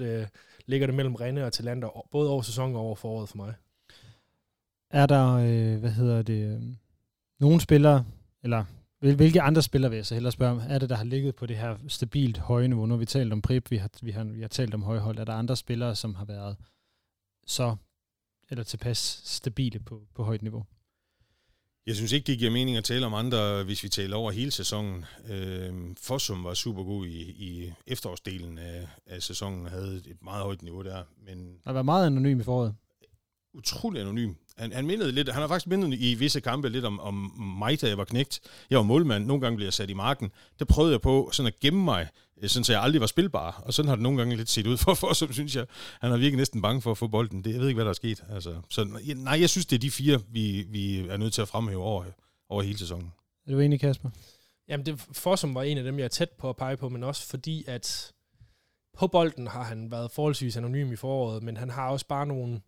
100% 0.00 0.04
øh, 0.04 0.26
ligger 0.66 0.86
det 0.86 0.96
mellem 0.96 1.14
Rene 1.14 1.44
og 1.44 1.52
Talander, 1.52 2.06
både 2.10 2.30
over 2.30 2.42
sæsonen 2.42 2.76
og 2.76 2.82
over 2.82 2.94
foråret 2.94 3.28
for 3.28 3.36
mig. 3.36 3.54
Er 4.90 5.06
der, 5.06 5.34
øh, 5.34 5.80
hvad 5.80 5.90
hedder 5.90 6.22
det, 6.22 6.54
øh, 6.54 6.62
nogle 7.40 7.60
spillere, 7.60 8.04
eller 8.42 8.64
hvilke 8.98 9.42
andre 9.42 9.62
spillere 9.62 9.90
vil 9.90 9.96
jeg 9.96 10.06
så 10.06 10.14
hellere 10.14 10.32
spørge 10.32 10.52
om, 10.52 10.60
er 10.68 10.78
det, 10.78 10.88
der 10.88 10.96
har 10.96 11.04
ligget 11.04 11.34
på 11.34 11.46
det 11.46 11.56
her 11.56 11.76
stabilt 11.88 12.38
høje 12.38 12.68
niveau? 12.68 12.86
Nu 12.86 12.94
har 12.94 12.98
vi 12.98 13.06
talt 13.06 13.32
om 13.32 13.42
Prip, 13.42 13.70
vi 13.70 13.76
har, 13.76 13.90
vi 14.02 14.10
har, 14.10 14.24
vi 14.24 14.40
har 14.40 14.48
talt 14.48 14.74
om 14.74 14.82
højhold. 14.82 15.18
Er 15.18 15.24
der 15.24 15.32
andre 15.32 15.56
spillere, 15.56 15.96
som 15.96 16.14
har 16.14 16.24
været 16.24 16.56
så, 17.46 17.76
eller 18.50 18.64
tilpas 18.64 19.22
stabile 19.24 19.78
på, 19.78 20.02
på 20.14 20.22
højt 20.22 20.42
niveau? 20.42 20.64
Jeg 21.86 21.96
synes 21.96 22.12
ikke, 22.12 22.26
det 22.26 22.38
giver 22.38 22.50
mening 22.50 22.76
at 22.76 22.84
tale 22.84 23.06
om 23.06 23.14
andre, 23.14 23.64
hvis 23.64 23.82
vi 23.82 23.88
taler 23.88 24.16
over 24.16 24.30
hele 24.32 24.50
sæsonen. 24.50 25.04
Øh, 25.30 25.74
Fossum 26.02 26.44
var 26.44 26.54
super 26.54 26.82
god 26.84 27.06
i, 27.06 27.20
i 27.20 27.72
efterårsdelen 27.86 28.58
af, 28.58 28.88
af 29.06 29.22
sæsonen, 29.22 29.66
havde 29.66 30.02
et 30.06 30.22
meget 30.22 30.42
højt 30.42 30.62
niveau 30.62 30.82
der, 30.82 31.02
men 31.26 31.38
Der 31.46 31.60
har 31.64 31.72
været 31.72 31.84
meget 31.84 32.06
anonym 32.06 32.40
i 32.40 32.42
foråret. 32.42 32.74
utrolig 33.54 34.00
anonym. 34.00 34.34
Han, 34.58 34.72
han, 34.72 34.86
mindede 34.86 35.12
lidt, 35.12 35.28
han 35.28 35.40
har 35.40 35.48
faktisk 35.48 35.66
mindet 35.66 35.98
i 36.00 36.14
visse 36.14 36.40
kampe 36.40 36.68
lidt 36.68 36.84
om, 36.84 37.00
om 37.00 37.14
mig, 37.58 37.80
da 37.80 37.88
jeg 37.88 37.98
var 37.98 38.04
knægt. 38.04 38.40
Jeg 38.70 38.78
var 38.78 38.84
målmand, 38.84 39.26
nogle 39.26 39.40
gange 39.40 39.56
blev 39.56 39.66
jeg 39.66 39.72
sat 39.72 39.90
i 39.90 39.94
marken. 39.94 40.32
Der 40.58 40.64
prøvede 40.64 40.92
jeg 40.92 41.00
på 41.00 41.30
sådan 41.32 41.46
at 41.46 41.60
gemme 41.60 41.84
mig, 41.84 42.08
øh, 42.42 42.48
sådan 42.48 42.64
så 42.64 42.72
jeg 42.72 42.82
aldrig 42.82 43.00
var 43.00 43.06
spilbar. 43.06 43.62
Og 43.66 43.74
sådan 43.74 43.88
har 43.88 43.96
det 43.96 44.02
nogle 44.02 44.18
gange 44.18 44.36
lidt 44.36 44.48
set 44.48 44.66
ud 44.66 44.76
for, 44.84 44.94
for 44.94 45.12
som 45.12 45.32
synes 45.32 45.56
jeg. 45.56 45.66
Han 46.00 46.10
har 46.10 46.16
virkelig 46.16 46.36
næsten 46.36 46.62
bange 46.62 46.82
for 46.82 46.90
at 46.90 46.98
få 46.98 47.06
bolden. 47.06 47.44
Det, 47.44 47.52
jeg 47.52 47.60
ved 47.60 47.68
ikke, 47.68 47.76
hvad 47.76 47.84
der 47.84 47.90
er 47.90 47.94
sket. 47.94 48.24
Altså, 48.30 48.54
så 48.70 49.00
nej, 49.16 49.40
jeg 49.40 49.50
synes, 49.50 49.66
det 49.66 49.76
er 49.76 49.80
de 49.80 49.90
fire, 49.90 50.20
vi, 50.28 50.66
vi 50.68 50.98
er 50.98 51.16
nødt 51.16 51.32
til 51.32 51.42
at 51.42 51.48
fremhæve 51.48 51.82
over, 51.82 52.04
over 52.48 52.62
hele 52.62 52.78
sæsonen. 52.78 53.12
Er 53.46 53.52
du 53.52 53.60
enig, 53.60 53.80
Kasper? 53.80 54.10
Jamen, 54.68 54.86
det 54.86 55.00
Fossum 55.12 55.54
var 55.54 55.62
en 55.62 55.78
af 55.78 55.84
dem, 55.84 55.98
jeg 55.98 56.04
er 56.04 56.08
tæt 56.08 56.30
på 56.30 56.48
at 56.48 56.56
pege 56.56 56.76
på, 56.76 56.88
men 56.88 57.04
også 57.04 57.26
fordi, 57.26 57.64
at 57.66 58.12
på 58.98 59.06
bolden 59.06 59.46
har 59.46 59.62
han 59.62 59.90
været 59.90 60.10
forholdsvis 60.10 60.56
anonym 60.56 60.92
i 60.92 60.96
foråret, 60.96 61.42
men 61.42 61.56
han 61.56 61.70
har 61.70 61.88
også 61.88 62.06
bare 62.06 62.26
nogle... 62.26 62.60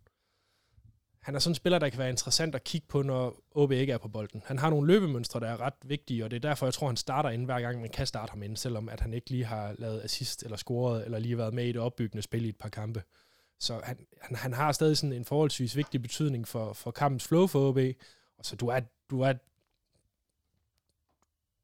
Han 1.27 1.35
er 1.35 1.39
sådan 1.39 1.51
en 1.51 1.55
spiller, 1.55 1.79
der 1.79 1.89
kan 1.89 1.99
være 1.99 2.09
interessant 2.09 2.55
at 2.55 2.63
kigge 2.63 2.87
på, 2.87 3.01
når 3.01 3.43
OB 3.51 3.71
ikke 3.71 3.93
er 3.93 3.97
på 3.97 4.07
bolden. 4.07 4.43
Han 4.45 4.59
har 4.59 4.69
nogle 4.69 4.87
løbemønstre, 4.87 5.39
der 5.39 5.47
er 5.47 5.61
ret 5.61 5.73
vigtige, 5.85 6.23
og 6.23 6.31
det 6.31 6.37
er 6.37 6.49
derfor, 6.49 6.65
jeg 6.65 6.73
tror, 6.73 6.87
han 6.87 6.97
starter 6.97 7.29
ind 7.29 7.45
hver 7.45 7.61
gang, 7.61 7.81
man 7.81 7.89
kan 7.89 8.07
starte 8.07 8.29
ham 8.29 8.43
ind, 8.43 8.57
selvom 8.57 8.89
at 8.89 8.99
han 8.99 9.13
ikke 9.13 9.29
lige 9.29 9.45
har 9.45 9.75
lavet 9.77 10.01
assist 10.03 10.43
eller 10.43 10.57
scoret, 10.57 11.05
eller 11.05 11.19
lige 11.19 11.37
været 11.37 11.53
med 11.53 11.65
i 11.65 11.71
det 11.71 11.81
opbyggende 11.81 12.21
spil 12.21 12.45
i 12.45 12.49
et 12.49 12.57
par 12.57 12.69
kampe. 12.69 13.03
Så 13.59 13.81
han, 13.83 13.97
han, 14.21 14.37
han 14.37 14.53
har 14.53 14.71
stadig 14.71 14.97
sådan 14.97 15.13
en 15.13 15.25
forholdsvis 15.25 15.75
vigtig 15.75 16.01
betydning 16.01 16.47
for, 16.47 16.73
for 16.73 16.91
kampens 16.91 17.27
flow 17.27 17.47
for 17.47 17.69
OB. 17.69 17.77
Og 18.37 18.45
så 18.45 18.55
du 18.55 18.67
er, 18.67 18.79
du 19.09 19.21
er 19.21 19.33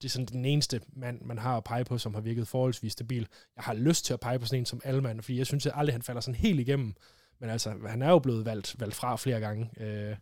det 0.01 0.05
er 0.05 0.09
sådan 0.09 0.25
den 0.25 0.45
eneste 0.45 0.81
mand, 0.93 1.21
man 1.21 1.37
har 1.37 1.57
at 1.57 1.63
pege 1.63 1.85
på, 1.85 1.97
som 1.97 2.13
har 2.13 2.21
virket 2.21 2.47
forholdsvis 2.47 2.91
stabil. 2.91 3.27
Jeg 3.55 3.63
har 3.63 3.73
lyst 3.73 4.05
til 4.05 4.13
at 4.13 4.19
pege 4.19 4.39
på 4.39 4.45
sådan 4.45 4.59
en 4.59 4.65
som 4.65 4.81
Alman, 4.83 5.21
fordi 5.21 5.37
jeg 5.37 5.47
synes 5.47 5.65
at 5.65 5.73
aldrig, 5.75 5.93
han 5.93 6.01
falder 6.01 6.21
sådan 6.21 6.39
helt 6.39 6.59
igennem. 6.59 6.95
Men 7.39 7.49
altså, 7.49 7.75
han 7.87 8.01
er 8.01 8.09
jo 8.09 8.19
blevet 8.19 8.45
valgt, 8.45 8.75
valgt 8.79 8.95
fra 8.95 9.15
flere 9.15 9.39
gange, 9.39 9.69
øh, 9.83 10.15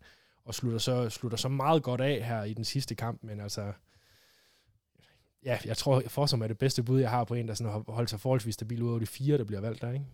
og 0.46 0.56
slutter 0.56 0.80
så, 0.80 1.10
slutter 1.10 1.38
så 1.38 1.50
meget 1.50 1.84
godt 1.84 2.02
af 2.02 2.26
her 2.26 2.44
i 2.44 2.54
den 2.54 2.66
sidste 2.66 2.96
kamp, 2.96 3.24
men 3.24 3.40
altså, 3.40 3.74
ja, 5.46 5.58
jeg 5.66 5.78
tror, 5.78 6.04
Forsum 6.08 6.42
er 6.42 6.48
det 6.48 6.58
bedste 6.58 6.84
bud, 6.84 7.00
jeg 7.00 7.10
har 7.10 7.24
på 7.24 7.34
en, 7.34 7.48
der 7.48 7.54
sådan 7.54 7.74
har 7.74 7.84
holdt 7.88 8.10
sig 8.10 8.20
forholdsvis 8.20 8.54
stabil 8.54 8.84
ud 8.84 8.94
af 8.94 9.00
de 9.00 9.06
fire, 9.06 9.38
der 9.38 9.44
bliver 9.44 9.62
valgt 9.62 9.82
der, 9.82 9.92
ikke? 9.92 10.06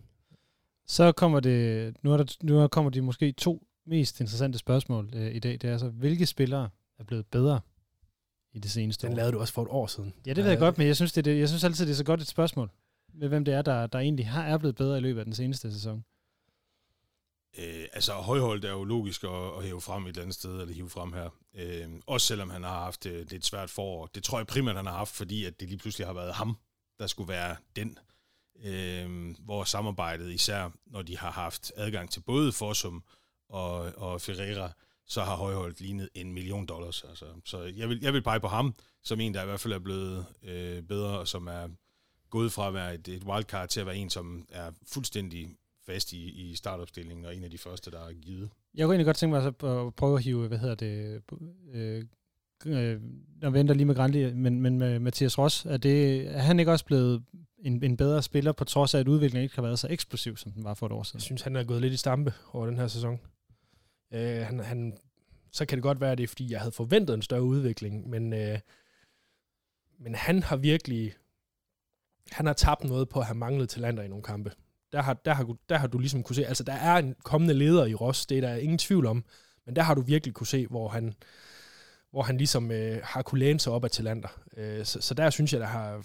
Så 0.86 1.12
kommer 1.12 1.40
det, 1.40 1.96
nu, 2.02 2.12
er 2.12 2.16
der, 2.16 2.36
nu 2.42 2.68
kommer 2.68 2.90
de 2.90 3.00
måske 3.00 3.32
to 3.32 3.62
mest 3.86 4.20
interessante 4.20 4.58
spørgsmål 4.58 5.10
øh, 5.14 5.34
i 5.34 5.38
dag. 5.38 5.52
Det 5.52 5.64
er 5.64 5.72
altså, 5.72 5.88
hvilke 5.88 6.26
spillere 6.26 6.68
er 6.98 7.04
blevet 7.04 7.26
bedre 7.26 7.60
i 8.52 8.58
det 8.58 8.70
seneste 8.70 9.06
Den 9.06 9.12
år? 9.12 9.16
lavede 9.16 9.32
du 9.32 9.40
også 9.40 9.52
for 9.52 9.62
et 9.62 9.68
år 9.70 9.86
siden. 9.86 10.14
Ja, 10.26 10.32
det 10.32 10.44
ved 10.44 10.50
jeg 10.50 10.58
godt, 10.58 10.78
men 10.78 10.86
jeg 10.86 10.96
synes, 10.96 11.12
det, 11.12 11.24
det, 11.24 11.38
jeg 11.38 11.48
synes 11.48 11.64
altid, 11.64 11.86
det 11.86 11.92
er 11.92 11.96
så 11.96 12.04
godt 12.04 12.20
et 12.20 12.26
spørgsmål. 12.26 12.70
Med 13.14 13.28
hvem 13.28 13.44
det 13.44 13.54
er, 13.54 13.62
der, 13.62 13.86
der 13.86 13.98
egentlig 13.98 14.28
har, 14.28 14.44
er 14.44 14.58
blevet 14.58 14.76
bedre 14.76 14.98
i 14.98 15.00
løbet 15.00 15.18
af 15.18 15.24
den 15.24 15.34
seneste 15.34 15.72
sæson. 15.72 16.04
Øh, 17.58 17.86
altså, 17.92 18.12
højholdt 18.12 18.64
er 18.64 18.70
jo 18.70 18.84
logisk 18.84 19.24
at, 19.24 19.56
at 19.56 19.64
hæve 19.64 19.80
frem 19.80 20.04
et 20.04 20.08
eller 20.08 20.22
andet 20.22 20.34
sted, 20.34 20.60
eller 20.60 20.74
hive 20.74 20.90
frem 20.90 21.12
her. 21.12 21.30
Øh, 21.54 21.88
også 22.06 22.26
selvom 22.26 22.50
han 22.50 22.62
har 22.62 22.84
haft 22.84 23.06
øh, 23.06 23.30
lidt 23.30 23.46
svært 23.46 23.70
forår. 23.70 24.06
Det 24.06 24.24
tror 24.24 24.38
jeg 24.38 24.46
primært, 24.46 24.76
han 24.76 24.86
har 24.86 24.96
haft, 24.96 25.14
fordi 25.14 25.44
at 25.44 25.60
det 25.60 25.68
lige 25.68 25.78
pludselig 25.78 26.06
har 26.06 26.14
været 26.14 26.34
ham, 26.34 26.56
der 26.98 27.06
skulle 27.06 27.28
være 27.28 27.56
den. 27.76 27.98
Øh, 28.64 29.34
hvor 29.38 29.64
samarbejdet, 29.64 30.32
især 30.32 30.70
når 30.86 31.02
de 31.02 31.18
har 31.18 31.30
haft 31.30 31.72
adgang 31.76 32.10
til 32.10 32.20
både 32.20 32.52
Forsum 32.52 33.04
og, 33.48 33.74
og 33.96 34.20
Ferreira, 34.20 34.72
så 35.06 35.22
har 35.24 35.36
højholdt 35.36 35.80
lignet 35.80 36.08
en 36.14 36.32
million 36.32 36.66
dollars. 36.66 37.04
Altså, 37.08 37.26
så 37.44 37.62
jeg 37.62 37.88
vil, 37.88 37.98
jeg 38.02 38.12
vil 38.12 38.22
pege 38.22 38.40
på 38.40 38.48
ham, 38.48 38.74
som 39.02 39.20
en, 39.20 39.34
der 39.34 39.42
i 39.42 39.46
hvert 39.46 39.60
fald 39.60 39.74
er 39.74 39.78
blevet 39.78 40.26
øh, 40.42 40.82
bedre, 40.82 41.18
og 41.18 41.28
som 41.28 41.46
er 41.46 41.68
gået 42.30 42.52
fra 42.52 42.68
at 42.68 42.74
være 42.74 42.94
et, 42.94 43.08
et 43.08 43.24
wildcard 43.24 43.68
til 43.68 43.80
at 43.80 43.86
være 43.86 43.96
en, 43.96 44.10
som 44.10 44.46
er 44.48 44.70
fuldstændig 44.86 45.56
fast 45.92 46.12
i, 46.12 46.50
i 46.50 46.54
startopstillingen, 46.54 47.26
og 47.26 47.36
en 47.36 47.44
af 47.44 47.50
de 47.50 47.58
første, 47.58 47.90
der 47.90 48.00
er 48.08 48.12
givet. 48.12 48.50
Jeg 48.74 48.84
kunne 48.84 48.94
egentlig 48.94 49.06
godt 49.06 49.16
tænke 49.16 49.34
mig 49.34 49.42
så 49.42 49.48
at 49.48 49.94
prøve 49.94 50.16
at 50.16 50.24
hive, 50.24 50.48
hvad 50.48 50.58
hedder 50.58 50.74
det, 50.74 51.22
øh, 51.72 52.04
øh, 52.66 53.00
jeg 53.42 53.52
venter 53.52 53.74
lige 53.74 53.86
med 53.86 53.94
Grandi, 53.94 54.32
men, 54.32 54.60
men 54.60 54.78
med 54.78 54.98
Mathias 54.98 55.38
Ross, 55.38 55.64
er, 55.64 55.76
det, 55.76 56.26
er 56.26 56.38
han 56.38 56.58
ikke 56.58 56.72
også 56.72 56.84
blevet 56.84 57.24
en, 57.58 57.84
en 57.84 57.96
bedre 57.96 58.22
spiller, 58.22 58.52
på 58.52 58.64
trods 58.64 58.94
af, 58.94 58.98
at 58.98 59.08
udviklingen 59.08 59.42
ikke 59.42 59.54
har 59.54 59.62
været 59.62 59.78
så 59.78 59.88
eksplosiv, 59.90 60.36
som 60.36 60.52
den 60.52 60.64
var 60.64 60.74
for 60.74 60.86
et 60.86 60.92
år 60.92 61.02
siden? 61.02 61.18
Jeg 61.18 61.22
synes, 61.22 61.42
han 61.42 61.56
er 61.56 61.64
gået 61.64 61.80
lidt 61.80 61.92
i 61.92 61.96
stampe 61.96 62.34
over 62.52 62.66
den 62.66 62.76
her 62.76 62.86
sæson. 62.86 63.20
Øh, 64.12 64.40
han, 64.40 64.60
han 64.60 64.98
så 65.52 65.66
kan 65.66 65.78
det 65.78 65.82
godt 65.82 66.00
være, 66.00 66.12
at 66.12 66.18
det 66.18 66.24
er, 66.24 66.28
fordi 66.28 66.52
jeg 66.52 66.60
havde 66.60 66.72
forventet 66.72 67.14
en 67.14 67.22
større 67.22 67.42
udvikling, 67.42 68.10
men, 68.10 68.32
øh, 68.32 68.58
men 69.98 70.14
han 70.14 70.42
har 70.42 70.56
virkelig, 70.56 71.14
han 72.30 72.46
har 72.46 72.52
tabt 72.52 72.84
noget 72.84 73.08
på 73.08 73.20
at 73.20 73.26
have 73.26 73.38
manglet 73.38 73.68
talenter 73.68 74.02
i 74.02 74.08
nogle 74.08 74.22
kampe. 74.22 74.52
Der 74.92 75.02
har, 75.02 75.14
der, 75.14 75.34
har, 75.34 75.56
der 75.68 75.78
har 75.78 75.86
du 75.86 75.98
ligesom 75.98 76.22
kunne 76.22 76.36
se, 76.36 76.46
altså 76.46 76.64
der 76.64 76.72
er 76.72 76.96
en 76.96 77.14
kommende 77.24 77.54
leder 77.54 77.86
i 77.86 77.94
Ross, 77.94 78.26
det 78.26 78.38
er 78.38 78.40
der 78.40 78.54
ingen 78.54 78.78
tvivl 78.78 79.06
om, 79.06 79.24
men 79.66 79.76
der 79.76 79.82
har 79.82 79.94
du 79.94 80.02
virkelig 80.02 80.34
kunne 80.34 80.46
se, 80.46 80.66
hvor 80.66 80.88
han, 80.88 81.14
hvor 82.10 82.22
han 82.22 82.38
ligesom 82.38 82.70
øh, 82.70 83.00
har 83.04 83.22
kunne 83.22 83.38
læne 83.38 83.60
sig 83.60 83.72
op 83.72 83.84
af 83.84 83.90
talenter. 83.90 84.28
Øh, 84.56 84.84
så, 84.84 85.00
så 85.00 85.14
der 85.14 85.30
synes 85.30 85.52
jeg, 85.52 85.60
der 85.60 85.66
har 85.66 86.02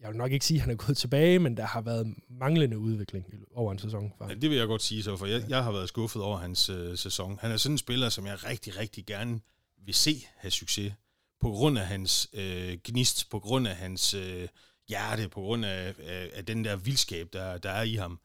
jeg 0.00 0.08
vil 0.08 0.16
nok 0.16 0.32
ikke 0.32 0.46
sige, 0.46 0.58
at 0.58 0.60
han 0.60 0.70
er 0.70 0.76
gået 0.76 0.96
tilbage, 0.96 1.38
men 1.38 1.56
der 1.56 1.66
har 1.66 1.80
været 1.80 2.14
manglende 2.28 2.78
udvikling 2.78 3.26
over 3.54 3.72
en 3.72 3.78
sæson. 3.78 4.12
Ja, 4.20 4.34
det 4.34 4.50
vil 4.50 4.58
jeg 4.58 4.66
godt 4.66 4.82
sige 4.82 5.02
så, 5.02 5.16
for 5.16 5.26
jeg, 5.26 5.42
jeg 5.48 5.64
har 5.64 5.72
været 5.72 5.88
skuffet 5.88 6.22
over 6.22 6.38
hans 6.38 6.68
øh, 6.68 6.98
sæson. 6.98 7.38
Han 7.40 7.50
er 7.50 7.56
sådan 7.56 7.74
en 7.74 7.78
spiller, 7.78 8.08
som 8.08 8.26
jeg 8.26 8.44
rigtig, 8.44 8.78
rigtig 8.78 9.06
gerne 9.06 9.40
vil 9.84 9.94
se 9.94 10.26
have 10.36 10.50
succes. 10.50 10.92
På 11.40 11.50
grund 11.50 11.78
af 11.78 11.86
hans 11.86 12.28
øh, 12.32 12.78
gnist, 12.84 13.30
på 13.30 13.38
grund 13.38 13.68
af 13.68 13.76
hans 13.76 14.14
øh, 14.14 14.48
hjerte, 14.90 15.28
på 15.28 15.40
grund 15.40 15.64
af, 15.64 15.94
af, 15.98 16.30
af 16.32 16.46
den 16.46 16.64
der 16.64 16.76
vildskab, 16.76 17.32
der, 17.32 17.58
der 17.58 17.70
er 17.70 17.82
i 17.82 17.94
ham. 17.94 18.20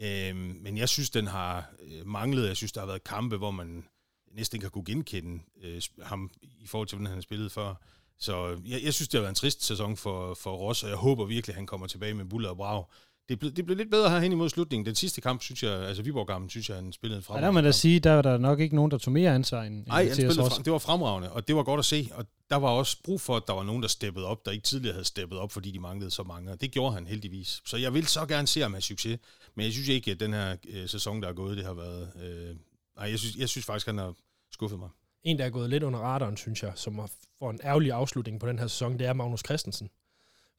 Øh, 0.00 0.36
men 0.36 0.78
jeg 0.78 0.88
synes, 0.88 1.10
den 1.10 1.26
har 1.26 1.70
øh, 1.82 2.06
manglet. 2.06 2.48
Jeg 2.48 2.56
synes, 2.56 2.72
der 2.72 2.80
har 2.80 2.86
været 2.86 3.04
kampe, 3.04 3.36
hvor 3.36 3.50
man 3.50 3.84
næsten 4.32 4.56
ikke 4.56 4.64
har 4.64 4.70
kunne 4.70 4.84
genkende 4.84 5.42
øh, 5.62 5.82
ham 6.02 6.30
i 6.42 6.66
forhold 6.66 6.88
til, 6.88 6.96
hvordan 6.96 7.06
han 7.10 7.16
har 7.16 7.22
spillet 7.22 7.52
før. 7.52 7.74
Så 8.18 8.48
øh, 8.48 8.70
jeg, 8.70 8.84
jeg 8.84 8.94
synes, 8.94 9.08
det 9.08 9.18
har 9.18 9.22
været 9.22 9.30
en 9.30 9.34
trist 9.34 9.64
sæson 9.64 9.96
for, 9.96 10.34
for 10.34 10.56
Ross, 10.56 10.82
og 10.82 10.88
jeg 10.88 10.96
håber 10.96 11.24
virkelig, 11.24 11.52
at 11.52 11.56
han 11.56 11.66
kommer 11.66 11.86
tilbage 11.86 12.14
med 12.14 12.24
buller 12.24 12.48
og 12.48 12.56
brag. 12.56 12.84
Det 13.28 13.38
blev, 13.38 13.52
det 13.52 13.66
blev 13.66 13.76
lidt 13.76 13.90
bedre 13.90 14.10
her 14.10 14.18
hen 14.18 14.32
imod 14.32 14.48
slutningen. 14.48 14.86
Den 14.86 14.94
sidste 14.94 15.20
kamp, 15.20 15.42
synes 15.42 15.62
jeg, 15.62 15.72
altså 15.72 16.02
Viborg-kampen, 16.02 16.50
synes 16.50 16.68
jeg, 16.68 16.76
han 16.76 16.92
spillede 16.92 17.18
en 17.18 17.22
fremragende 17.22 17.46
Ja, 17.46 17.46
der 17.46 17.62
må 17.62 17.66
da 17.66 17.72
sige, 17.72 18.00
der 18.00 18.12
var 18.12 18.22
der 18.22 18.38
nok 18.38 18.60
ikke 18.60 18.76
nogen, 18.76 18.90
der 18.90 18.98
tog 18.98 19.12
mere 19.12 19.34
ansvar 19.34 19.62
end 19.62 19.86
Nej, 19.86 20.04
han 20.04 20.14
spillede 20.14 20.34
frem, 20.34 20.62
det 20.62 20.72
var 20.72 20.78
fremragende, 20.78 21.32
og 21.32 21.48
det 21.48 21.56
var 21.56 21.62
godt 21.62 21.78
at 21.78 21.84
se. 21.84 22.08
Og 22.14 22.26
der 22.50 22.56
var 22.56 22.68
også 22.68 22.96
brug 23.04 23.20
for, 23.20 23.36
at 23.36 23.42
der 23.46 23.52
var 23.52 23.62
nogen, 23.62 23.82
der 23.82 23.88
steppede 23.88 24.26
op, 24.26 24.44
der 24.44 24.50
ikke 24.50 24.64
tidligere 24.64 24.92
havde 24.92 25.04
steppet 25.04 25.38
op, 25.38 25.52
fordi 25.52 25.70
de 25.70 25.80
manglede 25.80 26.10
så 26.10 26.22
mange. 26.22 26.50
Og 26.52 26.60
det 26.60 26.70
gjorde 26.70 26.94
han 26.94 27.06
heldigvis. 27.06 27.62
Så 27.66 27.76
jeg 27.76 27.94
vil 27.94 28.06
så 28.06 28.26
gerne 28.26 28.46
se 28.46 28.60
ham 28.60 28.72
have 28.72 28.82
succes. 28.82 29.18
Men 29.54 29.64
jeg 29.64 29.72
synes 29.72 29.88
ikke, 29.88 30.10
at 30.10 30.20
den 30.20 30.32
her 30.32 30.56
øh, 30.68 30.88
sæson, 30.88 31.22
der 31.22 31.28
er 31.28 31.32
gået, 31.32 31.56
det 31.56 31.66
har 31.66 31.74
været... 31.74 32.08
Øh, 32.22 32.56
nej, 32.96 33.10
jeg 33.10 33.18
synes, 33.18 33.36
jeg 33.36 33.48
synes 33.48 33.66
faktisk, 33.66 33.86
han 33.86 33.98
har 33.98 34.14
skuffet 34.52 34.78
mig. 34.78 34.88
En, 35.24 35.38
der 35.38 35.44
er 35.44 35.50
gået 35.50 35.70
lidt 35.70 35.82
under 35.82 35.98
radaren, 35.98 36.36
synes 36.36 36.62
jeg, 36.62 36.72
som 36.74 36.98
har 36.98 37.10
fået 37.38 37.54
en 37.54 37.60
ærgerlig 37.64 37.92
afslutning 37.92 38.40
på 38.40 38.48
den 38.48 38.58
her 38.58 38.66
sæson, 38.66 38.98
det 38.98 39.06
er 39.06 39.12
Magnus 39.12 39.40
Christensen. 39.46 39.90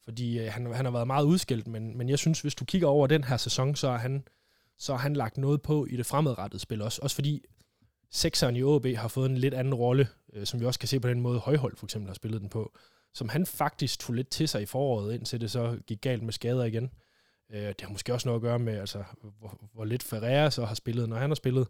Fordi 0.03 0.39
øh, 0.39 0.51
han, 0.51 0.73
han 0.73 0.85
har 0.85 0.91
været 0.91 1.07
meget 1.07 1.25
udskilt, 1.25 1.67
men, 1.67 1.97
men 1.97 2.09
jeg 2.09 2.19
synes, 2.19 2.41
hvis 2.41 2.55
du 2.55 2.65
kigger 2.65 2.87
over 2.87 3.07
den 3.07 3.23
her 3.23 3.37
sæson, 3.37 3.75
så 3.75 3.89
har 3.89 3.97
han, 3.97 4.23
så 4.77 4.93
har 4.93 4.99
han 4.99 5.13
lagt 5.13 5.37
noget 5.37 5.61
på 5.61 5.85
i 5.85 5.97
det 5.97 6.05
fremadrettede 6.05 6.61
spil 6.61 6.81
også. 6.81 6.99
Også 7.01 7.15
fordi 7.15 7.45
sekseren 8.11 8.55
i 8.55 8.63
OB 8.63 8.85
har 8.85 9.07
fået 9.07 9.29
en 9.29 9.37
lidt 9.37 9.53
anden 9.53 9.73
rolle, 9.73 10.07
øh, 10.33 10.45
som 10.45 10.59
vi 10.59 10.65
også 10.65 10.79
kan 10.79 10.89
se 10.89 10.99
på 10.99 11.09
den 11.09 11.21
måde, 11.21 11.39
Højhold 11.39 11.77
for 11.77 11.85
eksempel 11.85 12.07
har 12.07 12.13
spillet 12.13 12.41
den 12.41 12.49
på, 12.49 12.73
som 13.13 13.29
han 13.29 13.45
faktisk 13.45 13.99
tog 13.99 14.13
lidt 14.13 14.29
til 14.29 14.47
sig 14.47 14.61
i 14.61 14.65
foråret, 14.65 15.15
indtil 15.15 15.41
det 15.41 15.51
så 15.51 15.77
gik 15.87 16.01
galt 16.01 16.23
med 16.23 16.33
skader 16.33 16.63
igen. 16.63 16.91
Øh, 17.51 17.67
det 17.67 17.81
har 17.81 17.89
måske 17.89 18.13
også 18.13 18.27
noget 18.27 18.39
at 18.39 18.41
gøre 18.41 18.59
med, 18.59 18.77
altså, 18.77 19.03
hvor, 19.39 19.69
hvor 19.73 19.85
lidt 19.85 20.03
Ferreira 20.03 20.51
så 20.51 20.65
har 20.65 20.75
spillet, 20.75 21.09
når 21.09 21.17
han 21.17 21.29
har 21.29 21.35
spillet. 21.35 21.67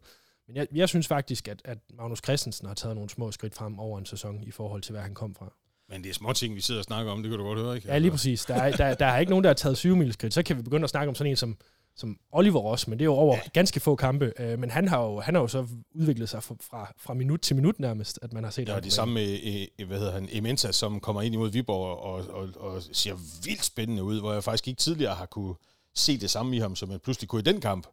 Men 0.48 0.56
jeg, 0.56 0.68
jeg 0.72 0.90
synes 0.90 1.08
faktisk, 1.08 1.48
at, 1.48 1.62
at 1.66 1.78
Magnus 1.94 2.22
Christensen 2.24 2.68
har 2.68 2.74
taget 2.74 2.96
nogle 2.96 3.10
små 3.10 3.32
skridt 3.32 3.56
frem 3.56 3.80
over 3.80 4.00
en 4.00 4.06
sæson 4.06 4.44
i 4.44 4.52
forhold 4.52 4.82
til, 4.82 4.92
hvad 4.92 5.02
han 5.02 5.14
kom 5.14 5.36
fra. 5.36 5.54
Men 5.90 6.04
det 6.04 6.10
er 6.10 6.14
små 6.14 6.34
ting, 6.34 6.56
vi 6.56 6.62
sidder 6.62 6.80
og 6.82 6.86
snakker 6.86 7.12
om, 7.12 7.24
det 7.24 7.30
kan 7.30 7.40
du 7.40 7.46
godt 7.46 7.60
høre, 7.60 7.76
ikke? 7.76 7.88
Ja, 7.88 7.98
lige 7.98 8.12
præcis. 8.12 8.46
Der 8.46 8.56
er, 8.56 8.72
der, 8.72 8.94
der 8.94 9.06
er 9.06 9.20
ikke 9.20 9.30
nogen, 9.30 9.44
der 9.44 9.50
har 9.50 9.56
taget 9.56 9.78
7 9.78 10.12
skridt. 10.12 10.34
Så 10.34 10.44
kan 10.44 10.58
vi 10.58 10.62
begynde 10.62 10.84
at 10.84 10.90
snakke 10.90 11.10
om 11.10 11.16
sådan 11.16 11.32
en 11.32 11.36
som, 11.38 11.58
som 11.96 12.18
Oliver 12.32 12.60
Ross, 12.60 12.88
men 12.88 13.00
det 13.00 13.04
er 13.04 13.06
jo 13.06 13.14
over 13.14 13.36
ja. 13.36 13.42
ganske 13.54 13.80
få 13.80 13.96
kampe. 13.96 14.34
Øh, 14.40 14.60
men 14.60 14.72
han 14.72 14.88
har, 14.88 15.04
jo, 15.04 15.20
han 15.20 15.36
har 15.36 15.42
jo 15.42 15.48
så 15.48 15.68
udviklet 15.96 16.30
sig 16.30 16.44
fra, 16.44 16.94
fra 16.98 17.14
minut 17.14 17.42
til 17.42 17.56
minut 17.56 17.80
nærmest, 17.80 18.20
at 18.22 18.34
man 18.34 18.44
har 18.44 18.52
set 18.52 18.70
Ja, 18.70 18.80
det 18.80 18.94
samme 18.94 19.14
med, 19.14 19.40
øh, 19.80 19.88
hvad 19.88 19.98
hedder 19.98 20.14
han, 20.14 20.30
Ementa, 20.32 20.72
som 20.72 21.00
kommer 21.00 21.22
ind 21.22 21.34
imod 21.34 21.52
Viborg 21.52 21.98
og, 21.98 22.30
og, 22.30 22.50
og 22.60 22.82
ser 22.92 23.14
vildt 23.46 23.66
spændende 23.66 24.04
ud, 24.04 24.20
hvor 24.20 24.34
jeg 24.34 24.44
faktisk 24.44 24.68
ikke 24.68 24.80
tidligere 24.80 25.16
har 25.16 25.26
kunne 25.26 25.56
se 25.96 26.18
det 26.18 26.30
samme 26.30 26.56
i 26.56 26.60
ham, 26.60 26.76
som 26.76 26.92
jeg 26.92 27.02
pludselig 27.02 27.30
kunne 27.30 27.40
i 27.40 27.44
den 27.44 27.62
kamp. 27.62 27.88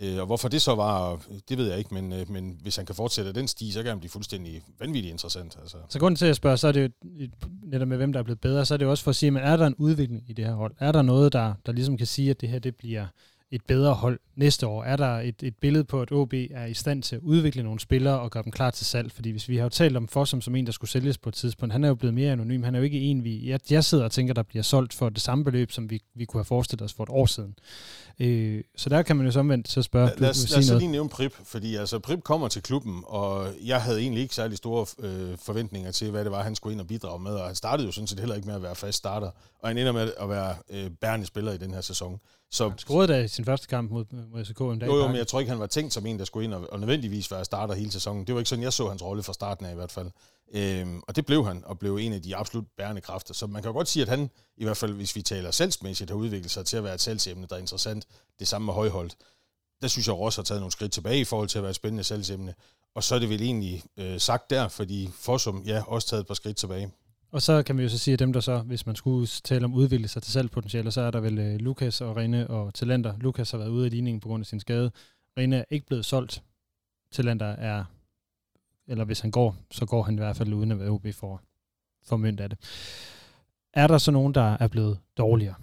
Øh, 0.00 0.18
og 0.18 0.26
hvorfor 0.26 0.48
det 0.48 0.62
så 0.62 0.74
var, 0.74 1.22
det 1.48 1.58
ved 1.58 1.68
jeg 1.68 1.78
ikke, 1.78 1.94
men, 1.94 2.12
øh, 2.12 2.30
men 2.30 2.58
hvis 2.62 2.76
han 2.76 2.86
kan 2.86 2.94
fortsætte 2.94 3.32
den 3.32 3.48
sti, 3.48 3.72
så 3.72 3.82
kan 3.82 3.88
han 3.88 3.98
blive 3.98 4.10
fuldstændig 4.10 4.62
vanvittigt 4.78 5.12
interessant. 5.12 5.56
Altså. 5.62 5.76
Så 5.88 5.98
grunden 5.98 6.16
til 6.16 6.26
at 6.26 6.36
spørge, 6.36 6.56
så 6.56 6.68
er 6.68 6.72
det 6.72 6.92
jo 7.04 7.28
netop 7.62 7.88
med, 7.88 7.96
hvem 7.96 8.12
der 8.12 8.20
er 8.20 8.24
blevet 8.24 8.40
bedre, 8.40 8.66
så 8.66 8.74
er 8.74 8.78
det 8.78 8.84
jo 8.84 8.90
også 8.90 9.04
for 9.04 9.10
at 9.10 9.16
sige, 9.16 9.30
men 9.30 9.42
er 9.42 9.56
der 9.56 9.66
en 9.66 9.74
udvikling 9.74 10.30
i 10.30 10.32
det 10.32 10.44
her 10.44 10.54
hold? 10.54 10.74
Er 10.78 10.92
der 10.92 11.02
noget, 11.02 11.32
der, 11.32 11.54
der 11.66 11.72
ligesom 11.72 11.96
kan 11.96 12.06
sige, 12.06 12.30
at 12.30 12.40
det 12.40 12.48
her 12.48 12.58
det 12.58 12.76
bliver 12.76 13.06
et 13.52 13.62
bedre 13.66 13.94
hold 13.94 14.20
næste 14.36 14.66
år? 14.66 14.84
Er 14.84 14.96
der 14.96 15.20
et, 15.20 15.42
et 15.42 15.56
billede 15.56 15.84
på, 15.84 16.02
at 16.02 16.12
OB 16.12 16.34
er 16.34 16.64
i 16.64 16.74
stand 16.74 17.02
til 17.02 17.16
at 17.16 17.22
udvikle 17.22 17.62
nogle 17.62 17.80
spillere 17.80 18.20
og 18.20 18.30
gøre 18.30 18.42
dem 18.42 18.52
klar 18.52 18.70
til 18.70 18.86
salg? 18.86 19.12
Fordi 19.12 19.30
hvis 19.30 19.48
vi 19.48 19.56
har 19.56 19.62
jo 19.62 19.68
talt 19.68 19.96
om 19.96 20.08
Fossum 20.08 20.40
som 20.40 20.54
en, 20.54 20.66
der 20.66 20.72
skulle 20.72 20.90
sælges 20.90 21.18
på 21.18 21.28
et 21.28 21.34
tidspunkt, 21.34 21.72
han 21.72 21.84
er 21.84 21.88
jo 21.88 21.94
blevet 21.94 22.14
mere 22.14 22.32
anonym. 22.32 22.62
Han 22.62 22.74
er 22.74 22.78
jo 22.78 22.84
ikke 22.84 23.00
en, 23.00 23.24
vi... 23.24 23.48
Jeg, 23.48 23.60
jeg 23.70 23.84
sidder 23.84 24.04
og 24.04 24.12
tænker, 24.12 24.34
der 24.34 24.42
bliver 24.42 24.62
solgt 24.62 24.94
for 24.94 25.08
det 25.08 25.22
samme 25.22 25.44
beløb, 25.44 25.72
som 25.72 25.90
vi, 25.90 26.00
vi 26.14 26.24
kunne 26.24 26.38
have 26.38 26.44
forestillet 26.44 26.84
os 26.84 26.92
for 26.92 27.02
et 27.02 27.10
år 27.10 27.26
siden. 27.26 27.54
Øh, 28.18 28.64
så 28.76 28.88
der 28.88 29.02
kan 29.02 29.16
man 29.16 29.26
jo 29.26 29.32
så 29.32 29.40
omvendt 29.40 29.68
så 29.68 29.82
spørge... 29.82 30.08
Lad, 30.08 30.16
lad 30.18 30.30
os, 30.30 30.50
lad 30.50 30.58
os 30.58 30.80
lige 30.80 30.90
nævne 30.90 31.08
Prip, 31.08 31.32
fordi 31.44 31.76
altså, 31.76 31.98
Prip 31.98 32.22
kommer 32.22 32.48
til 32.48 32.62
klubben, 32.62 33.02
og 33.06 33.46
jeg 33.64 33.82
havde 33.82 34.00
egentlig 34.00 34.22
ikke 34.22 34.34
særlig 34.34 34.58
store 34.58 34.86
øh, 34.98 35.38
forventninger 35.38 35.90
til, 35.90 36.10
hvad 36.10 36.24
det 36.24 36.32
var, 36.32 36.42
han 36.42 36.54
skulle 36.54 36.72
ind 36.72 36.80
og 36.80 36.86
bidrage 36.86 37.22
med, 37.22 37.32
og 37.32 37.46
han 37.46 37.54
startede 37.54 37.86
jo 37.86 37.92
sådan 37.92 38.08
set 38.08 38.18
heller 38.18 38.34
ikke 38.34 38.46
med 38.46 38.54
at 38.54 38.62
være 38.62 38.74
fast 38.74 38.98
starter, 38.98 39.30
og 39.60 39.68
han 39.68 39.78
ender 39.78 39.92
med 39.92 40.12
at 40.20 40.28
være 40.28 40.54
øh, 40.70 40.90
bærende 41.00 41.26
spiller 41.26 41.52
i 41.52 41.58
den 41.58 41.74
her 41.74 41.80
sæson. 41.80 42.20
Så, 42.52 42.68
han 42.68 42.78
scorede 42.78 43.12
da 43.12 43.22
i 43.22 43.28
sin 43.28 43.44
første 43.44 43.66
kamp 43.66 43.90
mod, 43.90 44.04
mod 44.30 44.44
SK 44.44 44.60
en 44.60 44.78
dag. 44.78 44.86
Jo, 44.86 44.96
jo, 44.96 45.06
men 45.06 45.16
jeg 45.16 45.26
tror 45.26 45.40
ikke, 45.40 45.50
han 45.50 45.60
var 45.60 45.66
tænkt 45.66 45.92
som 45.92 46.06
en, 46.06 46.18
der 46.18 46.24
skulle 46.24 46.44
ind 46.44 46.54
og, 46.54 46.72
og 46.72 46.80
nødvendigvis 46.80 47.30
være 47.30 47.44
starter 47.44 47.74
hele 47.74 47.92
sæsonen. 47.92 48.26
Det 48.26 48.34
var 48.34 48.40
ikke 48.40 48.48
sådan, 48.48 48.62
jeg 48.62 48.72
så 48.72 48.88
hans 48.88 49.02
rolle 49.02 49.22
fra 49.22 49.32
starten 49.32 49.66
af 49.66 49.72
i 49.72 49.74
hvert 49.74 49.92
fald. 49.92 50.10
Øhm, 50.54 51.02
og 51.08 51.16
det 51.16 51.26
blev 51.26 51.46
han, 51.46 51.62
og 51.66 51.78
blev 51.78 51.96
en 51.96 52.12
af 52.12 52.22
de 52.22 52.36
absolut 52.36 52.66
bærende 52.76 53.00
kræfter. 53.00 53.34
Så 53.34 53.46
man 53.46 53.62
kan 53.62 53.72
godt 53.72 53.88
sige, 53.88 54.02
at 54.02 54.08
han, 54.08 54.30
i 54.56 54.64
hvert 54.64 54.76
fald 54.76 54.92
hvis 54.92 55.16
vi 55.16 55.22
taler 55.22 55.50
salgsmæssigt, 55.50 56.10
har 56.10 56.16
udviklet 56.16 56.50
sig 56.50 56.66
til 56.66 56.76
at 56.76 56.84
være 56.84 56.94
et 56.94 57.00
salgsemne, 57.00 57.46
der 57.46 57.54
er 57.54 57.60
interessant. 57.60 58.06
Det 58.38 58.48
samme 58.48 58.66
med 58.66 58.74
Højholdt. 58.74 59.16
Der 59.82 59.88
synes 59.88 60.06
jeg 60.06 60.14
også 60.14 60.40
har 60.40 60.44
taget 60.44 60.60
nogle 60.60 60.72
skridt 60.72 60.92
tilbage 60.92 61.20
i 61.20 61.24
forhold 61.24 61.48
til 61.48 61.58
at 61.58 61.62
være 61.62 61.70
et 61.70 61.76
spændende 61.76 62.04
salgsemne. 62.04 62.54
Og 62.94 63.04
så 63.04 63.14
er 63.14 63.18
det 63.18 63.28
vel 63.28 63.42
egentlig 63.42 63.82
øh, 63.96 64.20
sagt 64.20 64.50
der, 64.50 64.68
fordi 64.68 65.10
Fossum, 65.14 65.62
ja, 65.66 65.82
også 65.86 66.08
taget 66.08 66.20
et 66.20 66.26
par 66.26 66.34
skridt 66.34 66.56
tilbage. 66.56 66.90
Og 67.32 67.42
så 67.42 67.62
kan 67.62 67.78
vi 67.78 67.82
jo 67.82 67.88
så 67.88 67.98
sige, 67.98 68.12
at 68.12 68.18
dem 68.18 68.32
der 68.32 68.40
så, 68.40 68.58
hvis 68.58 68.86
man 68.86 68.96
skulle 68.96 69.26
tale 69.26 69.64
om 69.64 69.74
udvikle 69.74 70.08
sig 70.08 70.22
til 70.22 70.32
salgpotentiale, 70.32 70.90
så 70.90 71.00
er 71.00 71.10
der 71.10 71.20
vel 71.20 71.38
øh, 71.38 71.56
Lukas 71.56 72.00
og 72.00 72.16
Rene 72.16 72.46
og 72.46 72.74
Talenter. 72.74 73.14
Lukas 73.18 73.50
har 73.50 73.58
været 73.58 73.68
ude 73.68 73.84
af 73.84 73.90
ligningen 73.90 74.20
på 74.20 74.28
grund 74.28 74.42
af 74.42 74.46
sin 74.46 74.60
skade. 74.60 74.90
Rene 75.38 75.56
er 75.56 75.64
ikke 75.70 75.86
blevet 75.86 76.04
solgt. 76.04 76.42
Talenter 77.12 77.46
er, 77.46 77.84
eller 78.88 79.04
hvis 79.04 79.20
han 79.20 79.30
går, 79.30 79.56
så 79.70 79.86
går 79.86 80.02
han 80.02 80.14
i 80.14 80.18
hvert 80.18 80.36
fald 80.36 80.52
uden 80.52 80.72
at 80.72 80.78
være 80.78 80.88
OB 80.88 81.06
for, 81.14 81.42
for 82.04 82.16
mønt 82.16 82.40
af 82.40 82.50
det. 82.50 82.58
Er 83.74 83.86
der 83.86 83.98
så 83.98 84.10
nogen, 84.10 84.34
der 84.34 84.56
er 84.60 84.68
blevet 84.68 84.98
dårligere? 85.18 85.54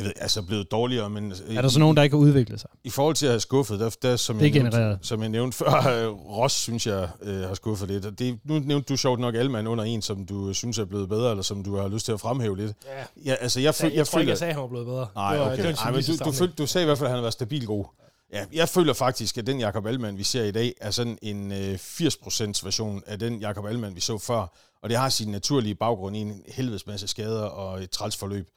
Jeg 0.00 0.06
ved, 0.06 0.12
altså 0.20 0.42
blevet 0.42 0.70
dårligere, 0.70 1.10
men... 1.10 1.32
Er 1.50 1.62
der 1.62 1.68
så 1.68 1.78
nogen, 1.78 1.96
der 1.96 2.02
ikke 2.02 2.16
har 2.16 2.20
udviklet 2.20 2.60
sig? 2.60 2.70
I 2.84 2.90
forhold 2.90 3.14
til 3.14 3.26
at 3.26 3.32
have 3.32 3.40
skuffet, 3.40 3.80
der, 3.80 3.96
der 4.02 4.16
som, 4.16 4.38
det 4.38 4.54
jeg 4.54 4.62
nævnte, 4.62 4.98
som 5.02 5.20
jeg 5.20 5.28
nævnte 5.28 5.56
før, 5.56 6.06
Ross 6.36 6.54
synes 6.54 6.86
jeg 6.86 7.08
øh, 7.22 7.40
har 7.40 7.54
skuffet 7.54 7.88
lidt. 7.88 8.06
Og 8.06 8.18
det, 8.18 8.38
nu 8.44 8.58
nævnte 8.58 8.92
du 8.92 8.96
sjovt 8.96 9.20
nok 9.20 9.34
Alman 9.34 9.66
under 9.66 9.84
en, 9.84 10.02
som 10.02 10.26
du 10.26 10.54
synes 10.54 10.78
er 10.78 10.84
blevet 10.84 11.08
bedre, 11.08 11.30
eller 11.30 11.42
som 11.42 11.64
du 11.64 11.76
har 11.76 11.88
lyst 11.88 12.04
til 12.04 12.12
at 12.12 12.20
fremhæve 12.20 12.56
lidt. 12.56 12.72
Ja, 12.86 13.04
ja 13.24 13.34
altså 13.34 13.60
jeg, 13.60 13.74
jeg, 13.80 13.90
jeg, 13.90 13.96
jeg 13.96 14.06
tror 14.06 14.18
føler, 14.18 14.22
ikke, 14.22 14.30
jeg 14.30 14.38
sagde, 14.38 14.50
at 14.50 14.54
han 14.54 14.62
var 14.62 14.68
blevet 14.68 14.86
bedre. 14.86 15.06
Nej, 15.14 15.40
okay. 15.40 15.40
Det 15.40 15.48
var, 15.48 15.56
det 15.56 15.64
var 15.64 15.84
Ej, 15.84 15.92
men 15.92 16.02
du, 16.02 16.24
du, 16.24 16.32
følte, 16.32 16.54
du 16.54 16.66
sagde 16.66 16.84
i 16.84 16.86
hvert 16.86 16.98
fald, 16.98 17.06
at 17.06 17.10
han 17.10 17.16
har 17.16 17.22
været 17.22 17.32
stabil 17.32 17.66
god. 17.66 17.84
Ja, 18.32 18.44
jeg 18.52 18.68
føler 18.68 18.92
faktisk, 18.92 19.38
at 19.38 19.46
den 19.46 19.60
Jakob 19.60 19.86
Alman, 19.86 20.18
vi 20.18 20.22
ser 20.22 20.44
i 20.44 20.50
dag, 20.50 20.74
er 20.80 20.90
sådan 20.90 21.18
en 21.22 21.52
øh, 21.52 21.74
80% 21.74 22.64
version 22.64 23.02
af 23.06 23.18
den 23.18 23.40
Jakob 23.40 23.66
Alman, 23.66 23.94
vi 23.94 24.00
så 24.00 24.18
før. 24.18 24.46
Og 24.82 24.90
det 24.90 24.98
har 24.98 25.08
sin 25.08 25.28
naturlige 25.28 25.74
baggrund 25.74 26.16
i 26.16 26.20
en 26.20 26.42
helvedes 26.48 26.86
masse 26.86 27.08
skader 27.08 27.42
og 27.42 27.82
et 27.82 27.90
træls 27.90 28.16
forløb 28.16 28.48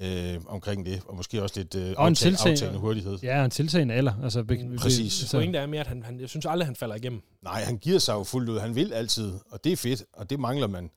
øh, 0.00 0.40
omkring 0.46 0.86
det, 0.86 1.02
og 1.06 1.16
måske 1.16 1.42
også 1.42 1.60
lidt 1.60 1.74
øh, 1.74 1.94
og 1.96 2.08
en 2.08 2.16
aftagende 2.24 2.78
hurtighed. 2.78 3.18
Ja, 3.22 3.44
en 3.44 3.50
tiltagende 3.50 3.94
alder. 3.94 4.12
Altså, 4.22 4.42
be, 4.42 4.58
mm, 4.62 4.76
Præcis. 4.76 5.12
Så. 5.12 5.36
Pointen 5.36 5.54
er 5.54 5.66
mere, 5.66 5.80
at 5.80 5.86
han, 5.86 6.02
han, 6.02 6.20
jeg 6.20 6.28
synes 6.28 6.46
aldrig, 6.46 6.66
han 6.66 6.76
falder 6.76 6.94
igennem. 6.94 7.22
Nej, 7.42 7.62
han 7.62 7.78
giver 7.78 7.98
sig 7.98 8.12
jo 8.12 8.24
fuldt 8.24 8.48
ud. 8.48 8.58
Han 8.58 8.74
vil 8.74 8.92
altid, 8.92 9.32
og 9.50 9.64
det 9.64 9.72
er 9.72 9.76
fedt, 9.76 10.04
og 10.12 10.30
det 10.30 10.40
mangler 10.40 10.66
man. 10.66 10.90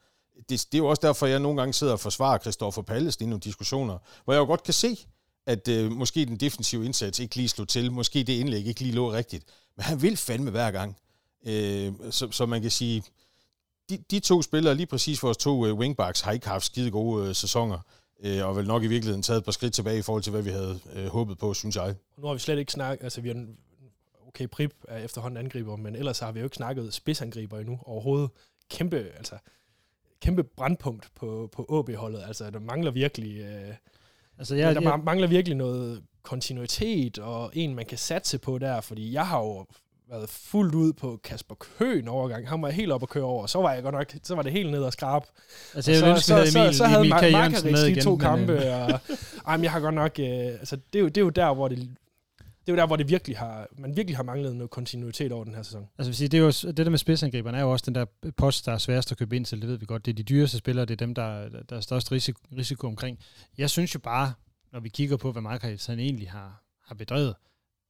Det, 0.49 0.49
det 0.49 0.73
er 0.73 0.77
jo 0.77 0.87
også 0.87 1.01
derfor, 1.07 1.27
jeg 1.27 1.39
nogle 1.39 1.57
gange 1.57 1.73
sidder 1.73 1.93
og 1.93 1.99
forsvarer 1.99 2.37
Christoffer 2.37 2.81
Palles 2.81 3.15
i 3.21 3.25
nogle 3.25 3.39
diskussioner, 3.39 3.97
hvor 4.23 4.33
jeg 4.33 4.39
jo 4.39 4.45
godt 4.45 4.63
kan 4.63 4.73
se, 4.73 4.97
at 5.47 5.67
øh, 5.67 5.91
måske 5.91 6.25
den 6.25 6.37
defensive 6.37 6.85
indsats 6.85 7.19
ikke 7.19 7.35
lige 7.35 7.49
slog 7.49 7.67
til, 7.67 7.91
måske 7.91 8.23
det 8.23 8.33
indlæg 8.33 8.65
ikke 8.65 8.81
lige 8.81 8.93
lå 8.93 9.11
rigtigt, 9.11 9.45
men 9.77 9.83
han 9.83 10.01
vil 10.01 10.17
fandme 10.17 10.51
hver 10.51 10.71
gang. 10.71 10.97
Øh, 11.47 11.93
så, 12.11 12.31
så 12.31 12.45
man 12.45 12.61
kan 12.61 12.71
sige, 12.71 13.03
de, 13.89 13.97
de 14.11 14.19
to 14.19 14.41
spillere, 14.41 14.75
lige 14.75 14.87
præcis 14.87 15.23
vores 15.23 15.37
to 15.37 15.65
øh, 15.65 15.73
wingbacks, 15.73 16.21
har 16.21 16.31
ikke 16.31 16.47
haft 16.47 16.65
skide 16.65 16.91
gode 16.91 17.27
øh, 17.27 17.35
sæsoner 17.35 17.79
øh, 18.23 18.47
og 18.47 18.55
vel 18.55 18.67
nok 18.67 18.83
i 18.83 18.87
virkeligheden 18.87 19.23
taget 19.23 19.37
et 19.37 19.45
par 19.45 19.51
skridt 19.51 19.73
tilbage 19.73 19.99
i 19.99 20.01
forhold 20.01 20.23
til, 20.23 20.31
hvad 20.31 20.41
vi 20.41 20.49
havde 20.49 20.79
øh, 20.95 21.05
håbet 21.05 21.37
på, 21.37 21.53
synes 21.53 21.75
jeg. 21.75 21.95
Nu 22.17 22.27
har 22.27 22.33
vi 22.33 22.39
slet 22.39 22.59
ikke 22.59 22.71
snakket, 22.71 23.03
altså 23.03 23.21
vi 23.21 23.27
har 23.27 23.45
okay, 24.27 24.47
Prip 24.47 24.73
er 24.87 24.97
efterhånden 24.97 25.37
angriber, 25.37 25.75
men 25.75 25.95
ellers 25.95 26.19
har 26.19 26.31
vi 26.31 26.39
jo 26.39 26.45
ikke 26.45 26.55
snakket 26.55 26.93
spidsangriber 26.93 27.59
endnu 27.59 27.79
overhovedet. 27.85 28.29
Kæmpe, 28.69 28.97
altså, 29.17 29.37
kæmpe 30.21 30.43
brandpunkt 30.43 31.09
på, 31.15 31.49
på 31.51 31.79
AB-holdet, 31.79 32.23
altså 32.27 32.49
der 32.49 32.59
mangler 32.59 32.91
virkelig, 32.91 33.37
øh, 33.37 33.75
altså 34.37 34.55
jeg, 34.55 34.75
der 34.75 34.81
jeg, 34.81 34.99
mangler 34.99 35.27
virkelig 35.27 35.57
noget 35.57 36.03
kontinuitet, 36.21 37.19
og 37.19 37.51
en 37.53 37.75
man 37.75 37.85
kan 37.85 37.97
satse 37.97 38.37
på 38.37 38.57
der, 38.57 38.81
fordi 38.81 39.13
jeg 39.13 39.27
har 39.27 39.39
jo 39.39 39.65
været 40.09 40.29
fuldt 40.29 40.75
ud 40.75 40.93
på 40.93 41.19
Kasper 41.23 41.55
Kø 41.55 41.99
en 41.99 42.07
overgang. 42.07 42.49
Han 42.49 42.61
var 42.61 42.69
helt 42.69 42.91
op 42.91 43.03
at 43.03 43.09
køre 43.09 43.23
over. 43.23 43.47
Så 43.47 43.61
var 43.61 43.73
jeg 43.73 43.83
godt 43.83 43.95
nok, 43.95 44.13
så 44.23 44.35
var 44.35 44.41
det 44.41 44.51
helt 44.51 44.71
ned 44.71 44.83
og 44.83 44.93
skrab. 44.93 45.23
Altså, 45.75 45.91
jeg 45.91 46.01
ville 46.01 46.13
ønske, 46.13 46.33
vi 46.33 46.33
havde 46.33 46.51
så, 46.51 46.59
Emil, 46.59 46.73
så, 46.73 46.77
så 46.77 46.85
havde 46.85 47.01
Emil 47.01 47.71
med 47.71 47.85
de 47.85 47.91
igen. 47.91 48.03
to 48.03 48.15
men, 48.15 48.21
øh, 48.21 48.29
kampe. 48.29 48.73
Og, 48.73 48.99
ej, 49.47 49.57
men 49.57 49.63
jeg 49.63 49.71
har 49.71 49.79
godt 49.79 49.95
nok... 49.95 50.19
Øh, 50.19 50.27
altså, 50.27 50.75
det, 50.75 50.99
er 50.99 51.03
jo, 51.03 51.07
det 51.07 51.17
er 51.17 51.21
jo 51.21 51.29
der, 51.29 51.53
hvor 51.53 51.67
det, 51.67 51.77
det 52.65 52.71
er 52.71 52.73
jo 52.73 52.75
der, 52.75 52.87
hvor 52.87 52.95
det 52.95 53.09
virkelig 53.09 53.37
har, 53.37 53.67
man 53.77 53.95
virkelig 53.95 54.15
har 54.15 54.23
manglet 54.23 54.55
noget 54.55 54.69
kontinuitet 54.69 55.31
over 55.31 55.43
den 55.43 55.55
her 55.55 55.63
sæson. 55.63 55.87
Altså, 55.97 56.09
vil 56.09 56.15
sige, 56.15 56.27
det, 56.27 56.37
er 56.37 56.41
jo, 56.41 56.51
det 56.51 56.77
der 56.77 56.89
med 56.89 56.97
spidsangriberne 56.97 57.57
er 57.57 57.61
jo 57.61 57.71
også 57.71 57.85
den 57.85 57.95
der 57.95 58.05
post, 58.37 58.65
der 58.65 58.71
er 58.71 58.77
sværest 58.77 59.11
at 59.11 59.17
købe 59.17 59.35
ind 59.35 59.45
til, 59.45 59.61
det 59.61 59.69
ved 59.69 59.77
vi 59.77 59.85
godt. 59.85 60.05
Det 60.05 60.11
er 60.11 60.15
de 60.15 60.23
dyreste 60.23 60.57
spillere, 60.57 60.85
det 60.85 60.93
er 60.93 61.05
dem, 61.05 61.15
der, 61.15 61.49
der 61.69 61.75
er 61.75 61.81
størst 61.81 62.11
risiko, 62.11 62.39
risiko 62.57 62.87
omkring. 62.87 63.19
Jeg 63.57 63.69
synes 63.69 63.95
jo 63.95 63.99
bare, 63.99 64.33
når 64.73 64.79
vi 64.79 64.89
kigger 64.89 65.17
på, 65.17 65.31
hvad 65.31 65.41
Margaret 65.41 65.87
han 65.87 65.99
egentlig 65.99 66.31
har, 66.31 66.63
har 66.85 66.95
bedrevet, 66.95 67.35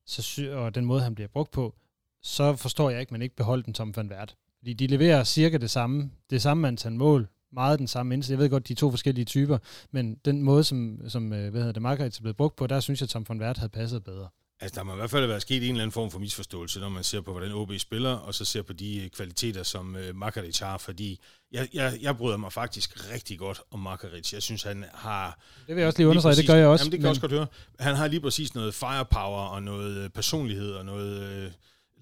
så 0.05 0.22
sy- 0.22 0.39
og 0.39 0.76
den 0.76 0.86
måde, 0.86 1.01
han 1.01 1.16
bliver 1.16 1.28
brugt 1.28 1.51
på, 1.51 1.76
så 2.24 2.55
forstår 2.55 2.89
jeg 2.89 2.99
ikke, 2.99 3.09
at 3.09 3.11
man 3.11 3.21
ikke 3.21 3.36
beholder 3.36 3.63
den 3.63 3.76
som 3.76 3.95
van 3.95 4.09
Vært. 4.09 4.36
Fordi 4.57 4.74
de 4.74 4.88
leverer 4.88 5.24
cirka 5.24 5.57
det 5.57 5.71
samme, 5.71 6.11
det 6.30 6.41
samme 6.41 6.67
antal 6.67 6.91
mål, 6.91 7.28
meget 7.53 7.80
den 7.80 7.88
samme 7.88 8.13
indsats. 8.13 8.32
Jeg 8.32 8.39
ved 8.39 8.49
godt, 8.49 8.67
de 8.67 8.74
er 8.74 8.78
to 8.78 8.91
forskellige 8.91 9.26
typer, 9.26 9.57
men 9.91 10.15
den 10.26 10.43
måde, 10.43 10.63
som, 10.63 10.99
som 11.07 11.34
øh, 11.34 11.51
hvad 11.51 11.61
hedder 11.61 11.74
det, 11.74 11.82
Margaret 11.82 12.17
er 12.17 12.21
blevet 12.21 12.38
brugt 12.38 12.55
på, 12.55 12.67
der 12.67 12.80
synes 12.80 13.01
jeg, 13.01 13.05
at 13.05 13.09
Tom 13.09 13.26
van 13.30 13.39
Vært 13.39 13.57
havde 13.57 13.69
passet 13.69 14.03
bedre. 14.03 14.28
Altså, 14.59 14.80
der 14.80 14.84
må 14.84 14.93
i 14.93 14.95
hvert 14.95 15.09
fald 15.09 15.26
være 15.26 15.41
sket 15.41 15.57
en 15.57 15.63
eller 15.63 15.82
anden 15.82 15.91
form 15.91 16.11
for 16.11 16.19
misforståelse, 16.19 16.80
når 16.80 16.89
man 16.89 17.03
ser 17.03 17.21
på, 17.21 17.32
hvordan 17.32 17.51
OB 17.51 17.71
spiller, 17.78 18.11
og 18.11 18.34
så 18.34 18.45
ser 18.45 18.61
på 18.61 18.74
de 18.74 19.03
øh, 19.03 19.09
kvaliteter, 19.09 19.63
som 19.63 19.95
øh, 19.95 20.15
Makaric 20.15 20.59
har, 20.59 20.78
fordi 20.78 21.19
jeg, 21.51 21.67
jeg, 21.74 21.97
jeg 22.01 22.17
bryder 22.17 22.38
mig 22.38 22.53
faktisk 22.53 23.11
rigtig 23.13 23.39
godt 23.39 23.61
om 23.71 23.80
Makaric. 23.80 24.34
Jeg 24.34 24.41
synes, 24.41 24.63
han 24.63 24.86
har... 24.93 25.39
Det 25.67 25.76
vil 25.76 25.82
jeg 25.82 25.88
også 25.88 25.99
lige 25.99 26.07
understrege, 26.07 26.36
det 26.36 26.47
gør 26.47 26.55
jeg 26.55 26.67
også. 26.67 26.84
Jamen, 26.84 26.91
det 26.91 26.99
kan 26.99 27.03
jeg 27.03 27.09
også 27.09 27.21
godt 27.21 27.32
høre. 27.32 27.47
Han 27.80 27.95
har 27.95 28.07
lige 28.07 28.21
præcis 28.21 28.55
noget 28.55 28.74
firepower 28.74 29.41
og 29.41 29.63
noget 29.63 29.97
øh, 29.97 30.09
personlighed 30.09 30.71
og 30.71 30.86
noget 30.86 31.21
øh, 31.21 31.51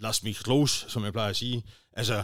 Lars 0.02 0.24
Miklos, 0.24 0.86
som 0.90 1.04
jeg 1.04 1.14
plejer 1.14 1.30
at 1.30 1.36
sige. 1.36 1.64
Altså, 1.94 2.24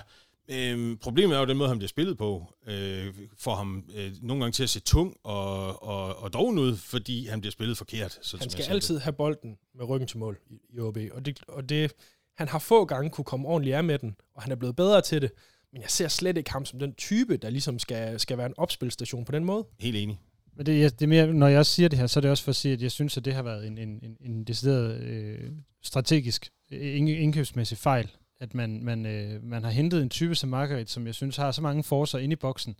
Øhm, 0.49 0.97
problemet 0.97 1.35
er 1.35 1.39
jo 1.39 1.45
den 1.45 1.57
måde, 1.57 1.69
han 1.69 1.77
bliver 1.77 1.87
spillet 1.87 2.17
på, 2.17 2.53
øh, 2.67 3.13
får 3.37 3.55
ham 3.55 3.83
øh, 3.95 4.11
nogle 4.21 4.43
gange 4.43 4.51
til 4.51 4.63
at 4.63 4.69
se 4.69 4.79
tung 4.79 5.17
og, 5.23 5.83
og, 5.83 6.15
og 6.17 6.33
doven 6.33 6.59
ud, 6.59 6.75
fordi 6.77 7.27
han 7.27 7.41
bliver 7.41 7.51
spillet 7.51 7.77
forkert. 7.77 8.19
Så 8.21 8.37
Han 8.37 8.49
skal 8.49 8.63
altid 8.73 8.97
have 8.99 9.13
bolden 9.13 9.57
med 9.75 9.85
ryggen 9.89 10.07
til 10.07 10.17
mål 10.17 10.37
i, 10.49 10.59
i 10.69 10.79
OB, 10.79 10.97
og 11.11 11.25
det, 11.25 11.39
og 11.47 11.69
det, 11.69 11.91
han 12.37 12.47
har 12.47 12.59
få 12.59 12.85
gange 12.85 13.09
kunne 13.09 13.25
komme 13.25 13.47
ordentligt 13.47 13.75
af 13.75 13.83
med 13.83 13.99
den, 13.99 14.15
og 14.35 14.43
han 14.43 14.51
er 14.51 14.55
blevet 14.55 14.75
bedre 14.75 15.01
til 15.01 15.21
det, 15.21 15.31
men 15.73 15.81
jeg 15.81 15.89
ser 15.89 16.07
slet 16.07 16.37
ikke 16.37 16.51
ham 16.51 16.65
som 16.65 16.79
den 16.79 16.93
type, 16.93 17.37
der 17.37 17.49
ligesom 17.49 17.79
skal, 17.79 18.19
skal 18.19 18.37
være 18.37 18.47
en 18.47 18.53
opspilstation 18.57 19.25
på 19.25 19.31
den 19.31 19.43
måde. 19.45 19.65
Helt 19.79 19.95
enig. 19.97 20.19
Men 20.55 20.65
det, 20.65 20.79
jeg- 20.79 20.91
det 20.99 21.01
er 21.05 21.07
mere, 21.09 21.27
når 21.33 21.47
jeg 21.47 21.59
også 21.59 21.71
siger 21.71 21.89
det 21.89 21.99
her, 21.99 22.07
så 22.07 22.19
er 22.19 22.21
det 22.21 22.31
også 22.31 22.43
for 22.43 22.49
at 22.51 22.55
sige, 22.55 22.73
at 22.73 22.81
jeg 22.81 22.91
synes, 22.91 23.17
at 23.17 23.25
det 23.25 23.33
har 23.33 23.41
været 23.43 23.67
en, 23.67 23.77
en, 23.77 23.89
en, 24.03 24.17
en 24.21 24.43
decideret 24.43 25.01
øh, 25.03 25.51
strategisk 25.83 26.45
øh, 26.45 26.56
indkøbsmæssig 26.71 27.77
fejl, 27.77 28.11
at 28.39 28.53
man, 28.53 28.83
man, 28.83 29.05
øh, 29.05 29.43
man 29.43 29.63
har 29.63 29.71
hentet 29.71 30.01
en 30.01 30.09
type 30.09 30.35
som 30.35 30.49
Margaret, 30.49 30.89
som 30.89 31.05
jeg 31.05 31.15
synes 31.15 31.37
har 31.37 31.51
så 31.51 31.61
mange 31.61 31.83
forser 31.83 32.19
inde 32.19 32.33
i 32.33 32.35
boksen, 32.35 32.75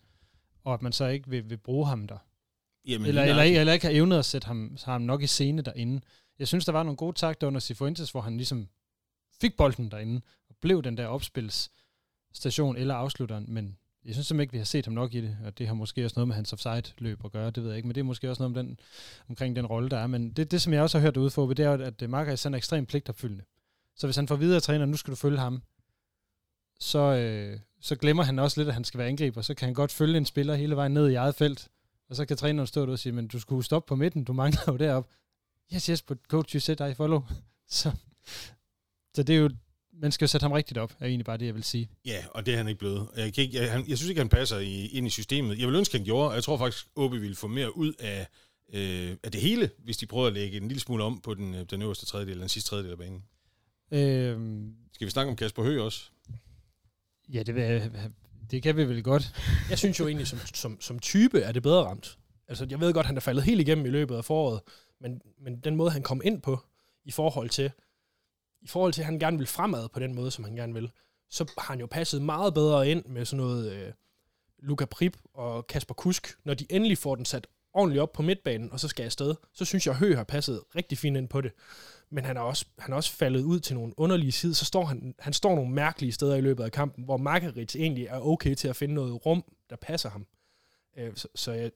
og 0.63 0.73
at 0.73 0.81
man 0.81 0.91
så 0.91 1.05
ikke 1.05 1.29
vil, 1.29 1.49
vil 1.49 1.57
bruge 1.57 1.87
ham 1.87 2.07
der. 2.07 2.17
Jamen, 2.87 3.07
Eller, 3.07 3.23
eller, 3.23 3.43
ikke, 3.43 3.59
eller 3.59 3.73
ikke 3.73 3.85
har 3.85 3.93
evnet 3.93 4.19
at 4.19 4.25
sætte 4.25 4.45
ham, 4.45 4.77
ham 4.83 5.01
nok 5.01 5.23
i 5.23 5.27
scene 5.27 5.61
derinde. 5.61 6.01
Jeg 6.39 6.47
synes, 6.47 6.65
der 6.65 6.71
var 6.71 6.83
nogle 6.83 6.97
gode 6.97 7.17
takter 7.17 7.47
under 7.47 7.59
Sifuentes, 7.59 8.11
hvor 8.11 8.21
han 8.21 8.37
ligesom 8.37 8.67
fik 9.41 9.57
bolden 9.57 9.91
derinde, 9.91 10.21
og 10.49 10.55
blev 10.61 10.83
den 10.83 10.97
der 10.97 11.07
opspilsstation 11.07 12.77
eller 12.77 12.95
afslutteren, 12.95 13.45
men 13.47 13.77
jeg 14.05 14.13
synes 14.13 14.27
simpelthen 14.27 14.43
ikke, 14.43 14.51
vi 14.51 14.57
har 14.57 14.65
set 14.65 14.85
ham 14.85 14.93
nok 14.93 15.13
i 15.13 15.21
det, 15.21 15.37
og 15.45 15.57
det 15.57 15.67
har 15.67 15.73
måske 15.73 16.05
også 16.05 16.13
noget 16.17 16.27
med 16.27 16.35
hans 16.35 16.53
offside-løb 16.53 17.25
at 17.25 17.31
gøre, 17.31 17.51
det 17.51 17.63
ved 17.63 17.69
jeg 17.69 17.77
ikke, 17.77 17.87
men 17.87 17.95
det 17.95 18.01
er 18.01 18.05
måske 18.05 18.29
også 18.29 18.43
noget 18.43 18.57
om 18.57 18.65
den, 18.65 18.79
omkring 19.29 19.55
den 19.55 19.65
rolle, 19.65 19.89
der 19.89 19.97
er. 19.97 20.07
Men 20.07 20.31
det, 20.31 20.51
det 20.51 20.61
som 20.61 20.73
jeg 20.73 20.81
også 20.81 20.97
har 20.97 21.05
hørt 21.05 21.15
derude 21.15 21.29
for, 21.29 21.47
det 21.47 21.59
er, 21.59 21.71
jo, 21.71 21.83
at 21.83 22.09
Margaret 22.09 22.45
er 22.45 22.53
ekstremt 22.53 22.89
pligtopfyldende. 22.89 23.43
Så 23.97 24.07
hvis 24.07 24.15
han 24.15 24.27
får 24.27 24.35
videre 24.35 24.59
træner, 24.59 24.85
nu 24.85 24.97
skal 24.97 25.11
du 25.11 25.15
følge 25.15 25.37
ham, 25.37 25.61
så, 26.79 26.99
øh, 26.99 27.59
så 27.81 27.95
glemmer 27.95 28.23
han 28.23 28.39
også 28.39 28.59
lidt, 28.59 28.67
at 28.67 28.73
han 28.73 28.83
skal 28.83 28.97
være 28.97 29.07
angriber. 29.07 29.41
Så 29.41 29.53
kan 29.53 29.65
han 29.65 29.73
godt 29.73 29.91
følge 29.91 30.17
en 30.17 30.25
spiller 30.25 30.55
hele 30.55 30.75
vejen 30.75 30.91
ned 30.91 31.09
i 31.09 31.13
eget 31.13 31.35
felt, 31.35 31.67
og 32.09 32.15
så 32.15 32.25
kan 32.25 32.37
træneren 32.37 32.67
stå 32.67 32.85
der 32.85 32.91
og 32.91 32.99
sige, 32.99 33.13
men 33.13 33.27
du 33.27 33.39
skulle 33.39 33.63
stoppe 33.63 33.87
på 33.87 33.95
midten, 33.95 34.23
du 34.23 34.33
mangler 34.41 34.61
jo 34.67 34.77
derop. 34.77 35.07
Yes, 35.73 35.85
yes, 35.85 36.01
but 36.01 36.17
coach, 36.27 36.55
you 36.55 36.59
said 36.59 36.81
I 36.81 36.93
follow. 36.93 37.21
Så, 37.69 37.91
så 39.15 39.23
det 39.23 39.35
er 39.35 39.39
jo, 39.39 39.49
man 39.93 40.11
skal 40.11 40.25
jo 40.25 40.27
sætte 40.27 40.43
ham 40.43 40.51
rigtigt 40.51 40.77
op, 40.77 40.93
er 40.99 41.05
egentlig 41.05 41.25
bare 41.25 41.37
det, 41.37 41.45
jeg 41.45 41.55
vil 41.55 41.63
sige. 41.63 41.89
Ja, 42.05 42.25
og 42.31 42.45
det 42.45 42.53
er 42.53 42.57
han 42.57 42.67
ikke 42.67 42.79
blevet. 42.79 43.07
Jeg, 43.15 43.33
kan 43.33 43.43
ikke, 43.43 43.61
jeg, 43.61 43.71
han, 43.71 43.87
jeg 43.87 43.97
synes 43.97 44.09
ikke, 44.09 44.21
han 44.21 44.29
passer 44.29 44.57
i, 44.57 44.85
ind 44.85 45.07
i 45.07 45.09
systemet. 45.09 45.59
Jeg 45.59 45.67
vil 45.67 45.75
ønske, 45.75 45.97
han 45.97 46.05
gjorde, 46.05 46.29
og 46.29 46.35
jeg 46.35 46.43
tror 46.43 46.57
faktisk, 46.57 46.87
OB 46.95 47.11
ville 47.11 47.35
få 47.35 47.47
mere 47.47 47.77
ud 47.77 47.93
af, 47.99 48.27
øh, 48.73 49.17
af 49.23 49.31
det 49.31 49.41
hele, 49.41 49.69
hvis 49.83 49.97
de 49.97 50.05
prøvede 50.05 50.27
at 50.27 50.33
lægge 50.33 50.57
en 50.57 50.67
lille 50.67 50.81
smule 50.81 51.03
om 51.03 51.21
på 51.21 51.33
den, 51.33 51.55
øh, 51.55 51.65
den 51.69 51.81
øverste 51.81 52.05
tredjedel, 52.05 52.39
den 52.39 52.49
sidste 52.49 52.69
tredjedel 52.69 52.91
af 52.91 52.97
banen. 52.97 53.23
Øhm, 53.91 54.75
Skal 54.93 55.05
vi 55.05 55.11
snakke 55.11 55.29
om 55.29 55.35
Kasper 55.35 55.63
Høgh 55.63 55.83
også? 55.83 56.09
ja, 57.33 57.43
det, 57.43 57.55
vil, 57.55 57.91
det 58.51 58.63
kan 58.63 58.77
vi 58.77 58.85
vel 58.85 59.03
godt. 59.03 59.35
Jeg 59.69 59.77
synes 59.77 59.99
jo 59.99 60.07
egentlig, 60.07 60.27
som, 60.27 60.39
som, 60.39 60.81
som 60.81 60.99
type 60.99 61.39
er 61.39 61.51
det 61.51 61.63
bedre 61.63 61.83
ramt. 61.83 62.17
Altså, 62.47 62.67
jeg 62.69 62.79
ved 62.79 62.93
godt, 62.93 63.05
han 63.05 63.17
er 63.17 63.21
faldet 63.21 63.43
helt 63.43 63.61
igennem 63.61 63.85
i 63.85 63.89
løbet 63.89 64.15
af 64.15 64.25
foråret, 64.25 64.61
men, 65.01 65.21
men 65.41 65.59
den 65.59 65.75
måde, 65.75 65.91
han 65.91 66.03
kom 66.03 66.21
ind 66.23 66.41
på, 66.41 66.59
i 67.05 67.11
forhold 67.11 67.49
til, 67.49 67.71
i 68.61 68.67
forhold 68.67 68.93
til, 68.93 69.01
at 69.01 69.05
han 69.05 69.19
gerne 69.19 69.37
vil 69.37 69.47
fremad 69.47 69.89
på 69.89 69.99
den 69.99 70.15
måde, 70.15 70.31
som 70.31 70.43
han 70.43 70.55
gerne 70.55 70.73
vil, 70.73 70.91
så 71.29 71.53
har 71.57 71.73
han 71.73 71.79
jo 71.79 71.85
passet 71.85 72.21
meget 72.21 72.53
bedre 72.53 72.89
ind 72.89 73.05
med 73.05 73.25
sådan 73.25 73.37
noget 73.37 73.71
øh, 73.71 73.93
Luka 74.59 74.85
Prip 74.85 75.17
og 75.33 75.67
Kasper 75.67 75.93
Kusk, 75.93 76.35
når 76.43 76.53
de 76.53 76.65
endelig 76.69 76.97
får 76.97 77.15
den 77.15 77.25
sat 77.25 77.47
ordentligt 77.77 78.01
op 78.01 78.13
på 78.13 78.21
midtbanen, 78.21 78.71
og 78.71 78.79
så 78.79 78.87
skal 78.87 79.03
jeg 79.03 79.05
afsted, 79.05 79.35
så 79.53 79.65
synes 79.65 79.87
jeg, 79.87 79.93
at 79.93 79.99
Høgh 79.99 80.17
har 80.17 80.23
passet 80.23 80.61
rigtig 80.75 80.97
fint 80.97 81.17
ind 81.17 81.29
på 81.29 81.41
det. 81.41 81.51
Men 82.09 82.25
han 82.25 82.37
er 82.37 82.41
også, 82.41 82.65
han 82.79 82.91
er 82.91 82.95
også 82.95 83.11
faldet 83.11 83.41
ud 83.41 83.59
til 83.59 83.75
nogle 83.75 83.93
underlige 83.97 84.31
sider, 84.31 84.53
så 84.53 84.65
står 84.65 84.85
han, 84.85 85.15
han 85.19 85.33
står 85.33 85.55
nogle 85.55 85.71
mærkelige 85.71 86.11
steder 86.11 86.35
i 86.35 86.41
løbet 86.41 86.63
af 86.63 86.71
kampen, 86.71 87.03
hvor 87.03 87.17
Margaret 87.17 87.75
egentlig 87.75 88.05
er 88.05 88.19
okay 88.19 88.55
til 88.55 88.67
at 88.67 88.75
finde 88.75 88.93
noget 88.93 89.25
rum, 89.25 89.43
der 89.69 89.75
passer 89.75 90.09
ham. 90.09 90.27
Øh, 90.97 91.11
så, 91.15 91.27
så 91.35 91.51
jeg, 91.51 91.71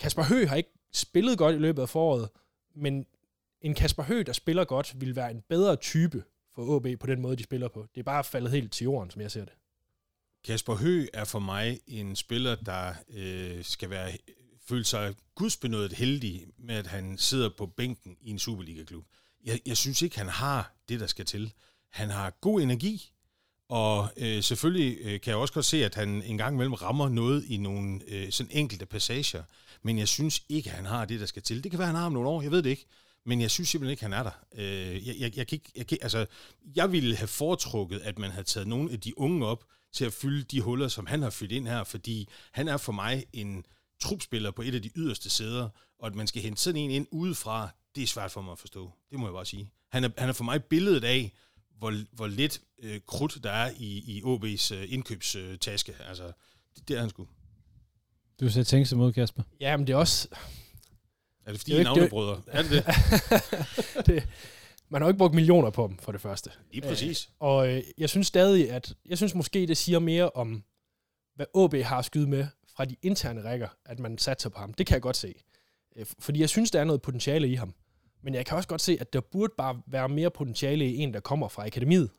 Kasper 0.00 0.22
Høgh 0.22 0.48
har 0.48 0.56
ikke 0.56 0.72
spillet 0.92 1.38
godt 1.38 1.54
i 1.54 1.58
løbet 1.58 1.82
af 1.82 1.88
foråret, 1.88 2.28
men 2.74 3.06
en 3.60 3.74
Kasper 3.74 4.02
Høgh, 4.02 4.26
der 4.26 4.32
spiller 4.32 4.64
godt, 4.64 5.00
vil 5.00 5.16
være 5.16 5.30
en 5.30 5.42
bedre 5.48 5.76
type 5.76 6.22
for 6.54 6.76
AB 6.76 7.00
på 7.00 7.06
den 7.06 7.20
måde, 7.20 7.36
de 7.36 7.44
spiller 7.44 7.68
på. 7.68 7.86
Det 7.94 8.00
er 8.00 8.04
bare 8.04 8.24
faldet 8.24 8.50
helt 8.50 8.72
til 8.72 8.84
jorden, 8.84 9.10
som 9.10 9.20
jeg 9.20 9.30
ser 9.30 9.44
det. 9.44 9.54
Kasper 10.44 10.74
Høgh 10.74 11.06
er 11.14 11.24
for 11.24 11.38
mig 11.38 11.80
en 11.86 12.16
spiller, 12.16 12.54
der 12.54 12.94
øh, 13.08 13.64
skal 13.64 13.90
være 13.90 14.10
følte 14.68 14.90
sig 14.90 15.14
gudsbenået 15.34 15.92
heldig 15.92 16.46
med, 16.58 16.74
at 16.74 16.86
han 16.86 17.18
sidder 17.18 17.48
på 17.48 17.66
bænken 17.66 18.16
i 18.20 18.30
en 18.30 18.38
Superliga-klub. 18.38 19.04
Jeg, 19.44 19.60
jeg 19.66 19.76
synes 19.76 20.02
ikke, 20.02 20.18
han 20.18 20.28
har 20.28 20.74
det, 20.88 21.00
der 21.00 21.06
skal 21.06 21.24
til. 21.24 21.52
Han 21.92 22.10
har 22.10 22.30
god 22.30 22.60
energi, 22.60 23.12
og 23.68 24.08
øh, 24.16 24.42
selvfølgelig 24.42 24.98
øh, 25.00 25.20
kan 25.20 25.30
jeg 25.30 25.36
også 25.36 25.54
godt 25.54 25.64
se, 25.64 25.84
at 25.84 25.94
han 25.94 26.22
en 26.22 26.38
gang 26.38 26.54
imellem 26.54 26.74
rammer 26.74 27.08
noget 27.08 27.44
i 27.44 27.56
nogle 27.56 28.00
øh, 28.08 28.32
sådan 28.32 28.52
enkelte 28.52 28.86
passager, 28.86 29.42
men 29.82 29.98
jeg 29.98 30.08
synes 30.08 30.42
ikke, 30.48 30.70
at 30.70 30.76
han 30.76 30.86
har 30.86 31.04
det, 31.04 31.20
der 31.20 31.26
skal 31.26 31.42
til. 31.42 31.64
Det 31.64 31.70
kan 31.70 31.78
være, 31.78 31.88
at 31.88 31.92
han 31.92 32.00
har 32.00 32.06
om 32.06 32.12
nogle 32.12 32.28
år, 32.28 32.42
jeg 32.42 32.50
ved 32.50 32.62
det 32.62 32.70
ikke, 32.70 32.86
men 33.26 33.40
jeg 33.40 33.50
synes 33.50 33.68
simpelthen 33.68 33.90
ikke, 33.90 34.02
han 34.02 34.12
er 34.12 34.22
der. 34.22 34.44
Øh, 34.54 35.06
jeg, 35.06 35.14
jeg, 35.18 35.36
jeg, 35.36 35.46
kan 35.46 35.56
ikke, 35.56 35.72
jeg, 35.76 35.86
kan, 35.86 35.98
altså, 36.02 36.26
jeg 36.76 36.92
ville 36.92 37.16
have 37.16 37.28
foretrukket, 37.28 38.00
at 38.00 38.18
man 38.18 38.30
havde 38.30 38.46
taget 38.46 38.68
nogle 38.68 38.92
af 38.92 39.00
de 39.00 39.18
unge 39.18 39.46
op 39.46 39.64
til 39.92 40.04
at 40.04 40.12
fylde 40.12 40.42
de 40.42 40.60
huller, 40.60 40.88
som 40.88 41.06
han 41.06 41.22
har 41.22 41.30
fyldt 41.30 41.52
ind 41.52 41.68
her, 41.68 41.84
fordi 41.84 42.28
han 42.52 42.68
er 42.68 42.76
for 42.76 42.92
mig 42.92 43.24
en 43.32 43.64
trupspiller 44.00 44.50
på 44.50 44.62
et 44.62 44.74
af 44.74 44.82
de 44.82 44.90
yderste 44.96 45.30
sæder, 45.30 45.68
og 45.98 46.06
at 46.06 46.14
man 46.14 46.26
skal 46.26 46.42
hente 46.42 46.60
sådan 46.60 46.80
en 46.80 46.90
ind 46.90 47.06
udefra, 47.10 47.68
det 47.94 48.02
er 48.02 48.06
svært 48.06 48.30
for 48.30 48.42
mig 48.42 48.52
at 48.52 48.58
forstå. 48.58 48.92
Det 49.10 49.18
må 49.18 49.26
jeg 49.26 49.32
bare 49.32 49.46
sige. 49.46 49.70
Han 49.88 50.04
er, 50.04 50.08
han 50.18 50.28
er 50.28 50.32
for 50.32 50.44
mig 50.44 50.64
billedet 50.64 51.04
af, 51.04 51.32
hvor, 51.78 51.92
hvor 52.12 52.26
lidt 52.26 52.60
øh, 52.82 53.00
krudt 53.06 53.38
der 53.42 53.50
er 53.50 53.70
i, 53.76 54.16
i 54.16 54.22
OB's 54.22 54.74
øh, 54.74 54.92
indkøbstaske. 54.92 55.94
Altså, 56.08 56.32
det, 56.76 56.88
det 56.88 56.96
er 56.96 57.00
han 57.00 57.10
sgu. 57.10 57.28
Du 58.40 58.50
ser 58.50 58.62
tænke 58.62 58.86
sig 58.86 58.98
mod, 58.98 59.12
Kasper. 59.12 59.42
Ja, 59.60 59.76
men 59.76 59.86
det 59.86 59.92
er 59.92 59.96
også... 59.96 60.28
Er 61.46 61.50
det 61.52 61.60
fordi, 61.60 61.72
Det 61.72 61.76
er 61.76 61.80
I 61.80 61.84
navnebrødre? 61.84 62.42
Er 62.46 62.62
det 62.62 62.70
det? 62.70 62.84
det, 64.06 64.28
man 64.88 65.02
har 65.02 65.06
jo 65.06 65.10
ikke 65.10 65.18
brugt 65.18 65.34
millioner 65.34 65.70
på 65.70 65.86
dem, 65.86 65.98
for 65.98 66.12
det 66.12 66.20
første. 66.20 66.50
Lige 66.72 66.88
præcis. 66.88 67.30
Og 67.38 67.68
øh, 67.68 67.82
jeg 67.98 68.10
synes 68.10 68.26
stadig, 68.26 68.70
at 68.70 68.94
jeg 69.06 69.16
synes 69.16 69.34
måske, 69.34 69.66
det 69.66 69.76
siger 69.76 69.98
mere 69.98 70.30
om, 70.30 70.64
hvad 71.34 71.46
AB 71.54 71.74
har 71.74 71.98
at 71.98 72.04
skyde 72.04 72.26
med 72.26 72.46
fra 72.76 72.84
de 72.84 72.96
interne 73.02 73.44
rækker, 73.44 73.68
at 73.84 73.98
man 73.98 74.18
satser 74.18 74.48
på 74.50 74.58
ham. 74.58 74.74
Det 74.74 74.86
kan 74.86 74.94
jeg 74.94 75.02
godt 75.02 75.16
se. 75.16 75.34
Øh, 75.96 76.06
fordi 76.18 76.40
jeg 76.40 76.48
synes, 76.48 76.70
der 76.70 76.80
er 76.80 76.84
noget 76.84 77.02
potentiale 77.02 77.48
i 77.48 77.54
ham. 77.54 77.74
Men 78.22 78.34
jeg 78.34 78.46
kan 78.46 78.56
også 78.56 78.68
godt 78.68 78.80
se, 78.80 78.98
at 79.00 79.12
der 79.12 79.20
burde 79.20 79.52
bare 79.58 79.82
være 79.86 80.08
mere 80.08 80.30
potentiale 80.30 80.86
i 80.86 80.96
en, 80.96 81.14
der 81.14 81.20
kommer 81.20 81.48
fra 81.48 81.66
akademiet. 81.66 82.10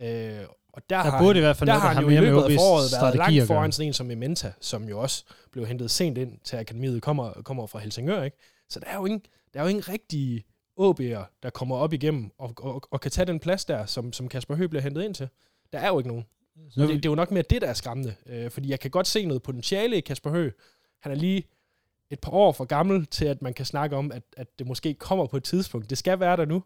Øh, 0.00 0.40
og 0.72 0.82
der, 0.90 1.02
Der 1.02 1.10
har 1.10 1.18
burde 1.18 1.28
han, 1.28 1.36
i 1.36 1.40
hvert 1.40 1.56
fald 1.56 1.66
der 1.66 1.74
noget, 1.74 1.82
har 1.82 1.94
han 1.94 2.02
jo 2.02 2.08
i 2.08 2.16
løbet 2.16 2.42
af 2.42 2.50
foråret 2.50 3.02
været 3.02 3.16
langt 3.16 3.46
foran 3.46 3.72
sådan 3.72 3.86
en 3.86 3.92
som 3.92 4.06
Mementa, 4.06 4.52
som 4.60 4.88
jo 4.88 5.00
også 5.00 5.24
blev 5.52 5.66
hentet 5.66 5.90
sent 5.90 6.18
ind 6.18 6.38
til 6.44 6.56
akademiet, 6.56 7.02
kommer, 7.02 7.32
kommer 7.32 7.66
fra 7.66 7.78
Helsingør. 7.78 8.22
Ikke? 8.22 8.36
Så 8.68 8.80
der 8.80 8.86
er 8.86 8.96
jo 8.96 9.06
ingen, 9.06 9.22
der 9.54 9.60
er 9.60 9.64
jo 9.64 9.68
ingen 9.68 9.88
rigtige 9.88 10.44
AB'er, 10.80 11.38
der 11.42 11.50
kommer 11.50 11.76
op 11.76 11.92
igennem 11.92 12.30
og, 12.38 12.54
og, 12.58 12.82
og 12.90 13.00
kan 13.00 13.10
tage 13.10 13.26
den 13.26 13.40
plads 13.40 13.64
der, 13.64 13.86
som, 13.86 14.12
som 14.12 14.28
Kasper 14.28 14.54
Høgh 14.54 14.70
bliver 14.70 14.82
hentet 14.82 15.04
ind 15.04 15.14
til. 15.14 15.28
Der 15.72 15.78
er 15.78 15.88
jo 15.88 15.98
ikke 15.98 16.08
nogen. 16.08 16.24
Så 16.70 16.80
Det, 16.80 16.88
det 16.88 17.06
er 17.06 17.10
jo 17.10 17.14
nok 17.14 17.30
mere 17.30 17.42
det, 17.50 17.62
der 17.62 17.68
er 17.68 17.74
skræmmende. 17.74 18.14
Øh, 18.26 18.50
fordi 18.50 18.70
jeg 18.70 18.80
kan 18.80 18.90
godt 18.90 19.06
se 19.06 19.24
noget 19.26 19.42
potentiale 19.42 19.96
i 19.96 20.00
Kasper 20.00 20.30
Høgh. 20.30 20.52
Han 21.00 21.12
er 21.12 21.16
lige 21.16 21.44
et 22.10 22.20
par 22.20 22.32
år 22.32 22.52
for 22.52 22.64
gammel 22.64 23.06
til, 23.06 23.24
at 23.24 23.42
man 23.42 23.54
kan 23.54 23.66
snakke 23.66 23.96
om, 23.96 24.12
at, 24.12 24.22
at 24.36 24.58
det 24.58 24.66
måske 24.66 24.94
kommer 24.94 25.26
på 25.26 25.36
et 25.36 25.44
tidspunkt. 25.44 25.90
Det 25.90 25.98
skal 25.98 26.20
være 26.20 26.36
der 26.36 26.44
nu. 26.44 26.62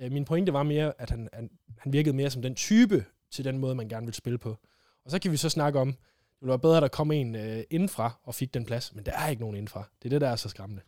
Øh, 0.00 0.12
min 0.12 0.24
pointe 0.24 0.52
var 0.52 0.62
mere, 0.62 0.92
at 0.98 1.10
han, 1.10 1.28
han, 1.32 1.50
han 1.78 1.92
virkede 1.92 2.16
mere 2.16 2.30
som 2.30 2.42
den 2.42 2.54
type 2.54 3.04
til 3.30 3.44
den 3.44 3.58
måde, 3.58 3.74
man 3.74 3.88
gerne 3.88 4.06
vil 4.06 4.14
spille 4.14 4.38
på. 4.38 4.58
Og 5.04 5.10
så 5.10 5.18
kan 5.18 5.32
vi 5.32 5.36
så 5.36 5.48
snakke 5.48 5.78
om, 5.78 5.92
det 5.92 6.40
ville 6.40 6.50
være 6.50 6.58
bedre, 6.58 6.76
at 6.76 6.82
der 6.82 6.88
kom 6.88 7.12
en 7.12 7.36
øh, 7.36 7.62
indenfra 7.70 8.20
og 8.24 8.34
fik 8.34 8.54
den 8.54 8.64
plads, 8.64 8.94
men 8.94 9.06
der 9.06 9.12
er 9.12 9.28
ikke 9.28 9.40
nogen 9.40 9.56
indenfra. 9.56 9.88
Det 10.02 10.08
er 10.08 10.10
det, 10.10 10.20
der 10.20 10.28
er 10.28 10.36
så 10.36 10.48
skræmmende. 10.48 10.82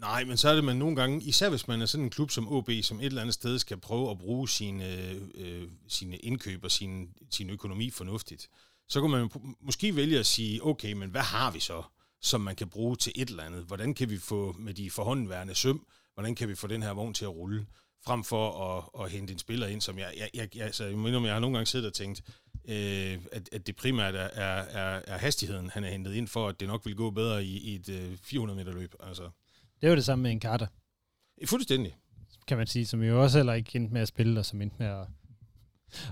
Nej, 0.00 0.24
men 0.24 0.36
så 0.36 0.48
er 0.48 0.54
det 0.54 0.64
man 0.64 0.76
nogle 0.76 0.96
gange, 0.96 1.22
især 1.22 1.48
hvis 1.48 1.68
man 1.68 1.82
er 1.82 1.86
sådan 1.86 2.04
en 2.04 2.10
klub 2.10 2.30
som 2.30 2.52
OB, 2.52 2.70
som 2.82 3.00
et 3.00 3.06
eller 3.06 3.20
andet 3.20 3.34
sted 3.34 3.58
skal 3.58 3.76
prøve 3.76 4.10
at 4.10 4.18
bruge 4.18 4.48
sine, 4.48 4.96
øh, 4.96 5.20
øh, 5.34 5.68
sine 5.88 6.16
indkøb 6.16 6.64
og 6.64 6.70
sin, 6.70 7.08
sin 7.30 7.50
økonomi 7.50 7.90
fornuftigt, 7.90 8.48
så 8.88 9.00
kan 9.00 9.10
man 9.10 9.30
måske 9.60 9.96
vælge 9.96 10.18
at 10.18 10.26
sige, 10.26 10.66
okay, 10.66 10.92
men 10.92 11.10
hvad 11.10 11.20
har 11.20 11.50
vi 11.50 11.60
så, 11.60 11.82
som 12.22 12.40
man 12.40 12.56
kan 12.56 12.68
bruge 12.68 12.96
til 12.96 13.12
et 13.16 13.28
eller 13.28 13.42
andet? 13.42 13.64
Hvordan 13.64 13.94
kan 13.94 14.10
vi 14.10 14.18
få 14.18 14.54
med 14.58 14.74
de 14.74 14.90
forhåndenværende 14.90 15.54
søm, 15.54 15.86
hvordan 16.14 16.34
kan 16.34 16.48
vi 16.48 16.54
få 16.54 16.66
den 16.66 16.82
her 16.82 16.92
vogn 16.92 17.14
til 17.14 17.24
at 17.24 17.34
rulle? 17.34 17.66
frem 18.04 18.24
for 18.24 18.76
at, 18.76 19.04
at 19.04 19.10
hente 19.10 19.32
en 19.32 19.38
spiller 19.38 19.66
ind, 19.66 19.80
som 19.80 19.98
jeg, 19.98 20.12
jeg, 20.16 20.30
jeg, 20.34 20.62
altså, 20.62 20.84
jeg, 20.84 20.98
mener, 20.98 21.20
jeg 21.24 21.32
har 21.32 21.40
nogle 21.40 21.56
gange 21.56 21.66
siddet 21.66 21.86
og 21.86 21.94
tænkt, 21.94 22.22
øh, 22.68 23.18
at, 23.32 23.48
at 23.52 23.66
det 23.66 23.76
primært 23.76 24.14
er, 24.14 24.20
er, 24.20 25.02
er 25.06 25.18
hastigheden, 25.18 25.70
han 25.70 25.84
er 25.84 25.90
hentet 25.90 26.14
ind 26.14 26.28
for, 26.28 26.48
at 26.48 26.60
det 26.60 26.68
nok 26.68 26.86
vil 26.86 26.96
gå 26.96 27.10
bedre 27.10 27.44
i, 27.44 27.58
i 27.58 27.74
et 27.74 27.88
øh, 27.88 28.18
400 28.22 28.56
meter 28.56 28.72
løb. 28.72 28.94
Altså. 29.00 29.30
Det 29.80 29.86
er 29.86 29.90
jo 29.90 29.96
det 29.96 30.04
samme 30.04 30.22
med 30.22 30.30
en 30.30 30.40
Carter. 30.40 30.66
Fuldstændig. 31.44 31.96
Kan 32.46 32.56
man 32.56 32.66
sige, 32.66 32.86
som 32.86 33.02
jo 33.02 33.22
også 33.22 33.38
heller 33.38 33.52
ikke 33.52 33.76
endte 33.76 33.92
med 33.92 34.00
at 34.00 34.08
spille, 34.08 34.40
og 34.40 34.46
som 34.46 34.62
endte 34.62 34.76
med 34.78 34.86
at, 34.86 35.06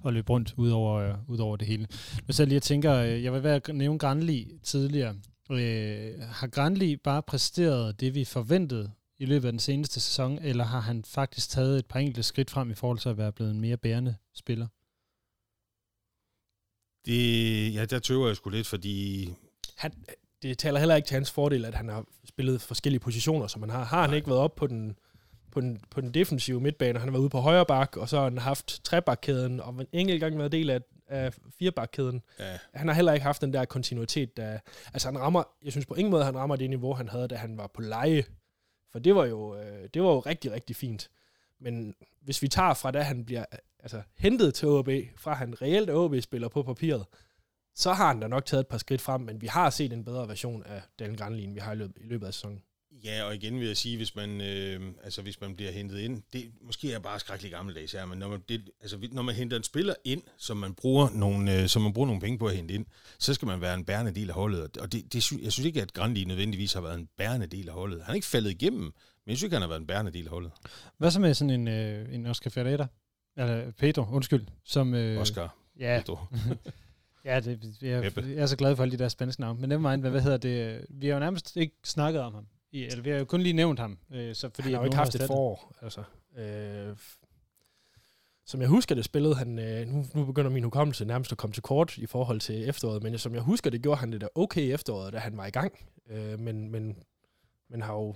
at 0.07 0.13
løbe 0.13 0.31
rundt 0.31 0.55
ud 0.57 0.71
over, 0.71 0.95
øh, 0.95 1.31
ud 1.31 1.39
over 1.39 1.57
det 1.57 1.69
hele. 1.69 1.89
Nu 2.27 2.33
så 2.33 2.45
lige 2.45 2.55
jeg 2.55 2.63
tænker, 2.63 2.95
øh, 2.95 3.25
jeg 3.25 3.33
vil 3.33 3.43
være 3.43 3.73
nævne 3.73 3.99
Granli 3.99 4.59
tidligere. 4.63 5.17
Øh, 5.51 6.21
har 6.21 6.47
Granli 6.47 6.97
bare 6.97 7.23
præsteret 7.23 8.01
det, 8.01 8.15
vi 8.15 8.25
forventede 8.25 8.91
i 9.19 9.25
løbet 9.25 9.47
af 9.47 9.53
den 9.53 9.59
seneste 9.59 10.01
sæson, 10.01 10.39
eller 10.39 10.65
har 10.65 10.81
han 10.81 11.05
faktisk 11.05 11.51
taget 11.51 11.79
et 11.79 11.87
par 11.87 12.01
enkelte 12.01 12.23
skridt 12.23 12.51
frem 12.51 12.71
i 12.71 12.75
forhold 12.75 12.99
til 12.99 13.09
at 13.09 13.19
være 13.19 13.33
blevet 13.33 13.51
en 13.51 13.61
mere 13.61 13.77
bærende 13.77 14.17
spiller? 14.35 14.67
Det, 17.07 17.75
ja, 17.75 17.85
der 17.85 17.99
tøver 17.99 18.27
jeg 18.27 18.37
sgu 18.37 18.51
lidt, 18.51 18.67
fordi... 18.67 19.29
Han, 19.77 19.93
det 20.43 20.59
taler 20.59 20.79
heller 20.79 20.95
ikke 20.95 21.07
til 21.07 21.15
hans 21.15 21.31
fordel, 21.31 21.65
at 21.65 21.75
han 21.75 21.89
har 21.89 22.05
spillet 22.25 22.61
forskellige 22.61 23.01
positioner, 23.01 23.47
som 23.47 23.63
han 23.63 23.71
har. 23.71 23.85
Har 23.85 24.01
han 24.01 24.11
Nej. 24.11 24.17
ikke 24.17 24.29
været 24.29 24.41
op 24.41 24.55
på 24.55 24.67
den, 24.67 24.97
på 25.51 25.61
den, 25.61 25.81
på 25.91 26.01
den 26.01 26.15
defensive 26.15 26.61
midtbane, 26.61 26.99
han 26.99 27.09
har 27.09 27.13
været 27.13 27.23
ude 27.23 27.31
på 27.31 27.39
højre 27.39 27.67
bak, 27.67 27.97
og 27.97 28.09
så 28.09 28.17
har 28.17 28.25
han 28.25 28.39
haft 28.39 28.85
trebakkæden, 28.85 29.61
og 29.61 29.75
en 29.81 29.87
enkelt 29.93 30.21
gang 30.21 30.39
været 30.39 30.53
del 30.53 30.71
af, 30.71 30.81
af 31.09 31.35
firebakkæden. 31.59 32.23
Ja. 32.39 32.59
Han 32.75 32.89
har 32.89 32.95
heller 32.95 33.13
ikke 33.13 33.25
haft 33.25 33.43
den 33.43 33.53
der 33.53 33.65
kontinuitet, 33.65 34.37
der... 34.37 34.59
Altså 34.93 35.09
han 35.09 35.19
rammer, 35.19 35.43
jeg 35.65 35.73
synes 35.73 35.87
på 35.87 35.95
ingen 35.95 36.11
måde, 36.11 36.25
han 36.25 36.37
rammer 36.37 36.57
det 36.57 36.71
niveau, 36.71 36.93
han 36.93 37.09
havde, 37.09 37.29
da 37.29 37.35
han 37.35 37.57
var 37.57 37.67
på 37.67 37.81
leje 37.81 38.25
for 38.91 38.99
det 38.99 39.15
var 39.15 39.25
jo, 39.27 39.57
øh, 39.57 39.89
det 39.95 40.03
var 40.03 40.09
jo 40.09 40.21
rigtig, 40.21 40.53
rigtig 40.53 40.77
fint. 40.77 41.11
Men 41.61 41.95
hvis 42.21 42.43
vi 42.43 42.49
tager 42.49 42.75
fra 42.75 42.91
da 42.91 43.03
han 43.03 43.25
bliver 43.25 43.45
altså, 43.81 44.03
hentet 44.17 44.55
til 44.55 44.69
OB, 44.69 44.89
fra 45.17 45.35
han 45.35 45.63
reelt 45.63 45.91
er 45.91 45.95
OB-spiller 45.95 46.49
på 46.49 46.63
papiret, 46.63 47.07
så 47.79 47.93
har 47.93 48.07
han 48.07 48.21
da 48.21 48.29
nok 48.29 48.47
taget 48.47 48.61
et 48.61 48.67
par 48.67 48.79
skridt 48.79 49.01
frem, 49.01 49.21
men 49.21 49.41
vi 49.41 49.47
har 49.47 49.71
set 49.71 49.93
en 49.93 50.05
bedre 50.05 50.29
version 50.29 50.63
af 50.63 50.83
den 50.99 51.17
Granlin, 51.17 51.55
vi 51.55 51.61
har 51.61 51.73
i 51.73 51.77
løbet, 51.77 51.97
i 52.01 52.07
løbet 52.07 52.27
af 52.27 52.35
sæsonen. 52.35 52.63
Ja, 53.05 53.23
og 53.23 53.35
igen 53.35 53.61
vil 53.61 53.67
jeg 53.67 53.77
sige, 53.77 53.97
hvis 53.97 54.17
man, 54.17 54.41
øh, 54.41 54.81
altså 55.05 55.23
hvis 55.23 55.41
man 55.41 55.57
bliver 55.57 55.71
hentet 55.71 55.99
ind, 55.99 56.23
det 56.33 56.53
måske 56.63 56.93
er 56.93 56.99
bare 56.99 57.21
skrækkelig 57.21 57.53
gammeldags 57.53 57.93
her, 57.93 58.07
men 58.07 58.19
når 58.19 58.29
man, 58.29 58.43
det, 58.49 58.71
altså, 58.81 59.09
når 59.13 59.23
man 59.23 59.35
henter 59.35 59.57
en 59.57 59.63
spiller 59.63 59.95
ind, 60.05 60.23
som 60.37 60.57
man, 60.57 60.75
bruger 60.75 61.09
nogle, 61.15 61.61
øh, 61.63 61.69
som 61.69 61.83
man 61.83 61.93
bruger 61.93 62.07
nogle 62.07 62.21
penge 62.21 62.39
på 62.39 62.47
at 62.47 62.57
hente 62.57 62.75
ind, 62.75 62.87
så 63.19 63.35
skal 63.35 63.47
man 63.47 63.61
være 63.61 63.75
en 63.75 63.85
bærende 63.85 64.13
del 64.13 64.29
af 64.29 64.35
holdet. 64.35 64.77
Og 64.77 64.93
det, 64.93 65.13
det, 65.13 65.33
jeg 65.33 65.53
synes 65.53 65.67
ikke, 65.67 65.83
at 65.83 65.93
Grandi 65.93 66.25
nødvendigvis 66.25 66.73
har 66.73 66.81
været 66.81 66.99
en 66.99 67.09
bærende 67.19 67.47
del 67.47 67.69
af 67.69 67.75
holdet. 67.75 68.03
Han 68.03 68.13
er 68.13 68.15
ikke 68.15 68.27
faldet 68.27 68.51
igennem, 68.51 68.83
men 68.83 68.93
jeg 69.27 69.37
synes 69.37 69.43
ikke, 69.43 69.55
han 69.55 69.63
har 69.63 69.69
været 69.69 69.81
en 69.81 69.87
bærende 69.87 70.13
del 70.13 70.25
af 70.25 70.31
holdet. 70.31 70.53
Hvad 70.99 71.11
så 71.11 71.21
med 71.21 71.35
sådan 71.35 71.51
en, 71.51 71.69
øh, 71.69 72.15
en 72.15 72.27
Oscar 72.27 72.51
Ferreira? 72.51 72.87
Eller 73.37 73.71
Pedro, 73.71 74.05
undskyld. 74.11 74.47
Som, 74.65 74.95
øh, 74.95 75.21
Oscar. 75.21 75.57
Ja. 75.79 76.01
Pedro. 76.01 76.19
Ja, 77.29 77.41
det, 77.41 77.83
jeg, 77.83 78.13
jeg 78.17 78.37
er 78.37 78.47
så 78.47 78.57
glad 78.57 78.77
for 78.77 78.83
alle 78.83 78.99
de 78.99 79.03
der 79.03 79.09
spanske 79.09 79.41
navne. 79.41 79.61
Men 79.61 79.69
nevermind, 79.69 80.01
hvad, 80.01 80.11
hvad 80.11 80.21
hedder 80.21 80.37
det? 80.37 80.87
Vi 80.91 81.07
har 81.07 81.15
jo 81.15 81.21
nærmest 81.21 81.57
ikke 81.57 81.75
snakket 81.85 82.23
om 82.23 82.35
ham. 82.35 82.47
I, 82.73 82.85
eller 82.85 83.03
vi 83.03 83.11
har 83.11 83.19
jo 83.19 83.25
kun 83.25 83.41
lige 83.41 83.53
nævnt 83.53 83.81
ham. 83.81 83.99
Øh, 84.15 84.35
så 84.35 84.51
fordi 84.55 84.69
han 84.69 84.75
har 84.75 84.81
jo 84.81 84.85
ikke 84.85 84.97
haft 84.97 85.15
et 85.15 85.23
forår. 85.27 85.75
Altså, 85.83 86.03
øh, 86.39 86.97
som 88.47 88.61
jeg 88.61 88.69
husker 88.69 88.95
det 88.95 89.05
spillede 89.05 89.35
han, 89.35 89.59
øh, 89.59 89.87
nu, 89.87 90.05
nu 90.15 90.25
begynder 90.25 90.51
min 90.51 90.65
hukommelse 90.65 91.05
nærmest 91.05 91.33
at 91.33 91.39
komme 91.39 91.55
til 91.55 91.63
kort 91.63 91.99
i 91.99 92.07
forhold 92.07 92.41
til 92.41 92.69
efteråret, 92.69 93.03
men 93.03 93.19
som 93.19 93.35
jeg 93.35 93.43
husker 93.43 93.71
det, 93.71 93.83
gjorde 93.83 94.01
han 94.01 94.13
det 94.13 94.21
der 94.21 94.29
okay 94.35 94.75
efteråret, 94.75 95.13
da 95.13 95.19
han 95.19 95.37
var 95.37 95.47
i 95.47 95.51
gang. 95.51 95.73
Øh, 96.11 96.41
men, 96.41 96.71
men, 96.71 96.97
men 97.71 97.83
har 97.83 97.93
jo 97.93 98.15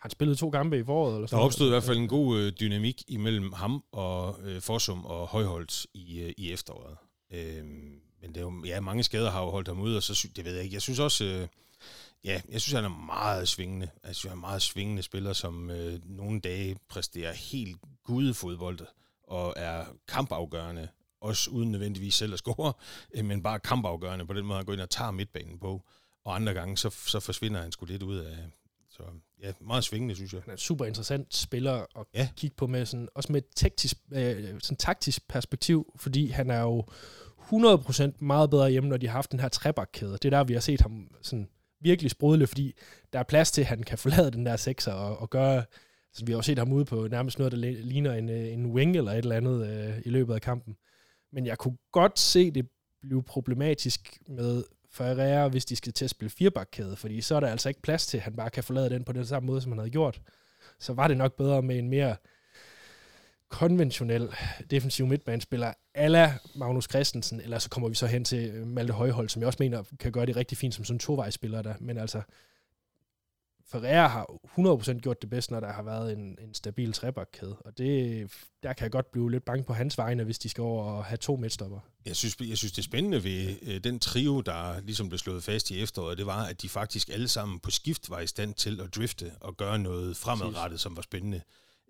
han 0.00 0.10
spillet 0.10 0.38
to 0.38 0.50
kampe 0.50 0.78
i 0.78 0.84
foråret? 0.84 1.14
Eller 1.14 1.26
sådan 1.26 1.38
der 1.38 1.44
opstod 1.44 1.66
i 1.66 1.70
hvert 1.70 1.82
fald 1.82 1.98
en 1.98 2.08
god 2.08 2.40
øh, 2.40 2.52
dynamik 2.60 3.02
imellem 3.08 3.52
ham 3.52 3.84
og 3.92 4.36
øh, 4.42 4.60
Forsum 4.60 5.04
og 5.04 5.26
Højholdt 5.26 5.86
i, 5.94 6.20
øh, 6.20 6.32
i 6.36 6.52
efteråret. 6.52 6.96
Øh, 7.32 7.64
men 8.22 8.30
det 8.30 8.36
er 8.36 8.40
jo, 8.40 8.64
ja, 8.64 8.80
mange 8.80 9.02
skader 9.02 9.30
har 9.30 9.42
jo 9.42 9.50
holdt 9.50 9.68
ham 9.68 9.80
ude, 9.80 9.96
og 9.96 10.02
så 10.02 10.28
det 10.36 10.44
ved 10.44 10.54
jeg 10.54 10.64
ikke. 10.64 10.74
Jeg 10.74 10.82
synes 10.82 10.98
også, 10.98 11.24
øh, 11.24 11.48
Ja, 12.24 12.40
jeg 12.48 12.60
synes, 12.60 12.72
han 12.72 12.84
er 12.84 13.04
meget 13.06 13.48
svingende. 13.48 13.88
Jeg 14.06 14.14
synes, 14.14 14.22
han 14.22 14.30
er 14.30 14.34
en 14.34 14.40
meget 14.40 14.62
svingende 14.62 15.02
spiller, 15.02 15.32
som 15.32 15.70
øh, 15.70 16.00
nogle 16.04 16.40
dage 16.40 16.76
præsterer 16.88 17.32
helt 17.32 17.76
gudefodbold 18.04 18.78
og 19.28 19.54
er 19.56 19.84
kampafgørende, 20.08 20.88
også 21.20 21.50
uden 21.50 21.72
nødvendigvis 21.72 22.14
selv 22.14 22.32
at 22.32 22.38
score, 22.38 22.72
øh, 23.14 23.24
men 23.24 23.42
bare 23.42 23.60
kampafgørende 23.60 24.26
på 24.26 24.32
den 24.32 24.46
måde, 24.46 24.56
han 24.56 24.66
går 24.66 24.72
ind 24.72 24.80
og 24.80 24.90
tager 24.90 25.10
midtbanen 25.10 25.58
på. 25.58 25.82
Og 26.24 26.34
andre 26.34 26.54
gange, 26.54 26.76
så, 26.76 26.90
så 26.90 27.20
forsvinder 27.20 27.62
han 27.62 27.72
sgu 27.72 27.86
lidt 27.86 28.02
ud 28.02 28.16
af... 28.16 28.36
Så 28.90 29.02
ja, 29.42 29.52
meget 29.60 29.84
svingende, 29.84 30.14
synes 30.14 30.32
jeg. 30.32 30.42
Han 30.42 30.50
er 30.50 30.54
en 30.54 30.58
super 30.58 30.84
interessant 30.84 31.34
spiller 31.34 31.86
at 31.96 32.06
ja. 32.14 32.28
kigge 32.36 32.56
på, 32.56 32.66
med 32.66 32.86
sådan, 32.86 33.08
også 33.14 33.32
med 33.32 33.42
et 33.42 33.48
taktisk, 33.56 33.96
øh, 34.12 34.60
sådan 34.60 34.76
taktisk 34.76 35.28
perspektiv, 35.28 35.92
fordi 35.96 36.26
han 36.26 36.50
er 36.50 36.60
jo 36.60 36.84
100% 37.52 38.24
meget 38.24 38.50
bedre 38.50 38.70
hjemme, 38.70 38.88
når 38.88 38.96
de 38.96 39.06
har 39.06 39.12
haft 39.12 39.32
den 39.32 39.40
her 39.40 39.48
trebakkæde. 39.48 40.12
Det 40.12 40.24
er 40.24 40.30
der, 40.30 40.44
vi 40.44 40.52
har 40.52 40.60
set 40.60 40.80
ham 40.80 41.08
sådan 41.22 41.48
virkelig 41.80 42.10
sprudle, 42.10 42.46
fordi 42.46 42.74
der 43.12 43.18
er 43.18 43.22
plads 43.22 43.52
til, 43.52 43.60
at 43.60 43.66
han 43.66 43.82
kan 43.82 43.98
forlade 43.98 44.30
den 44.30 44.46
der 44.46 44.56
sekser 44.56 44.92
og, 44.92 45.18
og 45.18 45.30
gøre... 45.30 45.64
Altså, 46.10 46.24
vi 46.24 46.32
har 46.32 46.38
jo 46.38 46.42
set 46.42 46.58
ham 46.58 46.72
ude 46.72 46.84
på 46.84 47.08
nærmest 47.08 47.38
noget, 47.38 47.52
der 47.52 47.58
ligner 47.58 48.14
en, 48.14 48.28
øh, 48.28 48.52
en 48.52 48.66
wing 48.66 48.96
eller 48.96 49.12
et 49.12 49.18
eller 49.18 49.36
andet 49.36 49.66
øh, 49.66 50.02
i 50.04 50.10
løbet 50.10 50.34
af 50.34 50.40
kampen. 50.40 50.76
Men 51.32 51.46
jeg 51.46 51.58
kunne 51.58 51.76
godt 51.92 52.18
se 52.18 52.50
det 52.50 52.68
blive 53.00 53.22
problematisk 53.22 54.18
med 54.28 54.64
Ferreira, 54.90 55.48
hvis 55.48 55.64
de 55.64 55.76
skal 55.76 55.92
til 55.92 56.04
at 56.04 56.10
spille 56.10 56.30
firebakkæde, 56.30 56.96
fordi 56.96 57.20
så 57.20 57.34
er 57.34 57.40
der 57.40 57.48
altså 57.48 57.68
ikke 57.68 57.82
plads 57.82 58.06
til, 58.06 58.16
at 58.16 58.22
han 58.22 58.36
bare 58.36 58.50
kan 58.50 58.64
forlade 58.64 58.90
den 58.90 59.04
på 59.04 59.12
den 59.12 59.26
samme 59.26 59.46
måde, 59.46 59.60
som 59.60 59.72
han 59.72 59.78
havde 59.78 59.90
gjort. 59.90 60.20
Så 60.78 60.92
var 60.92 61.08
det 61.08 61.16
nok 61.16 61.36
bedre 61.36 61.62
med 61.62 61.78
en 61.78 61.88
mere 61.88 62.16
konventionel 63.50 64.28
defensiv 64.70 65.06
midtbanespiller, 65.06 65.72
ala 65.94 66.38
Magnus 66.54 66.84
Christensen, 66.84 67.40
eller 67.40 67.58
så 67.58 67.70
kommer 67.70 67.88
vi 67.88 67.94
så 67.94 68.06
hen 68.06 68.24
til 68.24 68.66
Malte 68.66 68.92
Højhold, 68.92 69.28
som 69.28 69.42
jeg 69.42 69.46
også 69.46 69.56
mener 69.60 69.82
kan 69.98 70.12
gøre 70.12 70.26
det 70.26 70.36
rigtig 70.36 70.58
fint 70.58 70.74
som 70.74 70.84
sådan 70.84 70.94
en 70.94 70.98
tovejsspiller 70.98 71.62
der, 71.62 71.74
men 71.80 71.98
altså 71.98 72.22
Ferreira 73.70 74.08
har 74.08 74.26
100% 74.94 74.98
gjort 74.98 75.22
det 75.22 75.30
bedst, 75.30 75.50
når 75.50 75.60
der 75.60 75.72
har 75.72 75.82
været 75.82 76.12
en, 76.12 76.38
en 76.40 76.54
stabil 76.54 76.92
trebakkæde, 76.92 77.56
og 77.56 77.78
det, 77.78 78.26
der 78.62 78.72
kan 78.72 78.82
jeg 78.82 78.90
godt 78.90 79.12
blive 79.12 79.30
lidt 79.30 79.44
bange 79.44 79.64
på 79.64 79.72
hans 79.72 79.98
vegne, 79.98 80.24
hvis 80.24 80.38
de 80.38 80.48
skal 80.48 80.62
over 80.62 80.84
og 80.84 81.04
have 81.04 81.16
to 81.16 81.36
midtstopper. 81.36 81.80
Jeg 82.06 82.16
synes, 82.16 82.36
jeg 82.40 82.58
synes, 82.58 82.72
det 82.72 82.84
spændende 82.84 83.24
ved 83.24 83.56
øh, 83.62 83.84
den 83.84 83.98
trio, 83.98 84.40
der 84.40 84.80
ligesom 84.80 85.08
blev 85.08 85.18
slået 85.18 85.44
fast 85.44 85.70
i 85.70 85.82
efteråret, 85.82 86.18
det 86.18 86.26
var, 86.26 86.44
at 86.44 86.62
de 86.62 86.68
faktisk 86.68 87.08
alle 87.08 87.28
sammen 87.28 87.60
på 87.60 87.70
skift 87.70 88.10
var 88.10 88.20
i 88.20 88.26
stand 88.26 88.54
til 88.54 88.80
at 88.80 88.94
drifte 88.94 89.32
og 89.40 89.56
gøre 89.56 89.78
noget 89.78 90.16
fremadrettet, 90.16 90.80
som 90.80 90.96
var 90.96 91.02
spændende. 91.02 91.40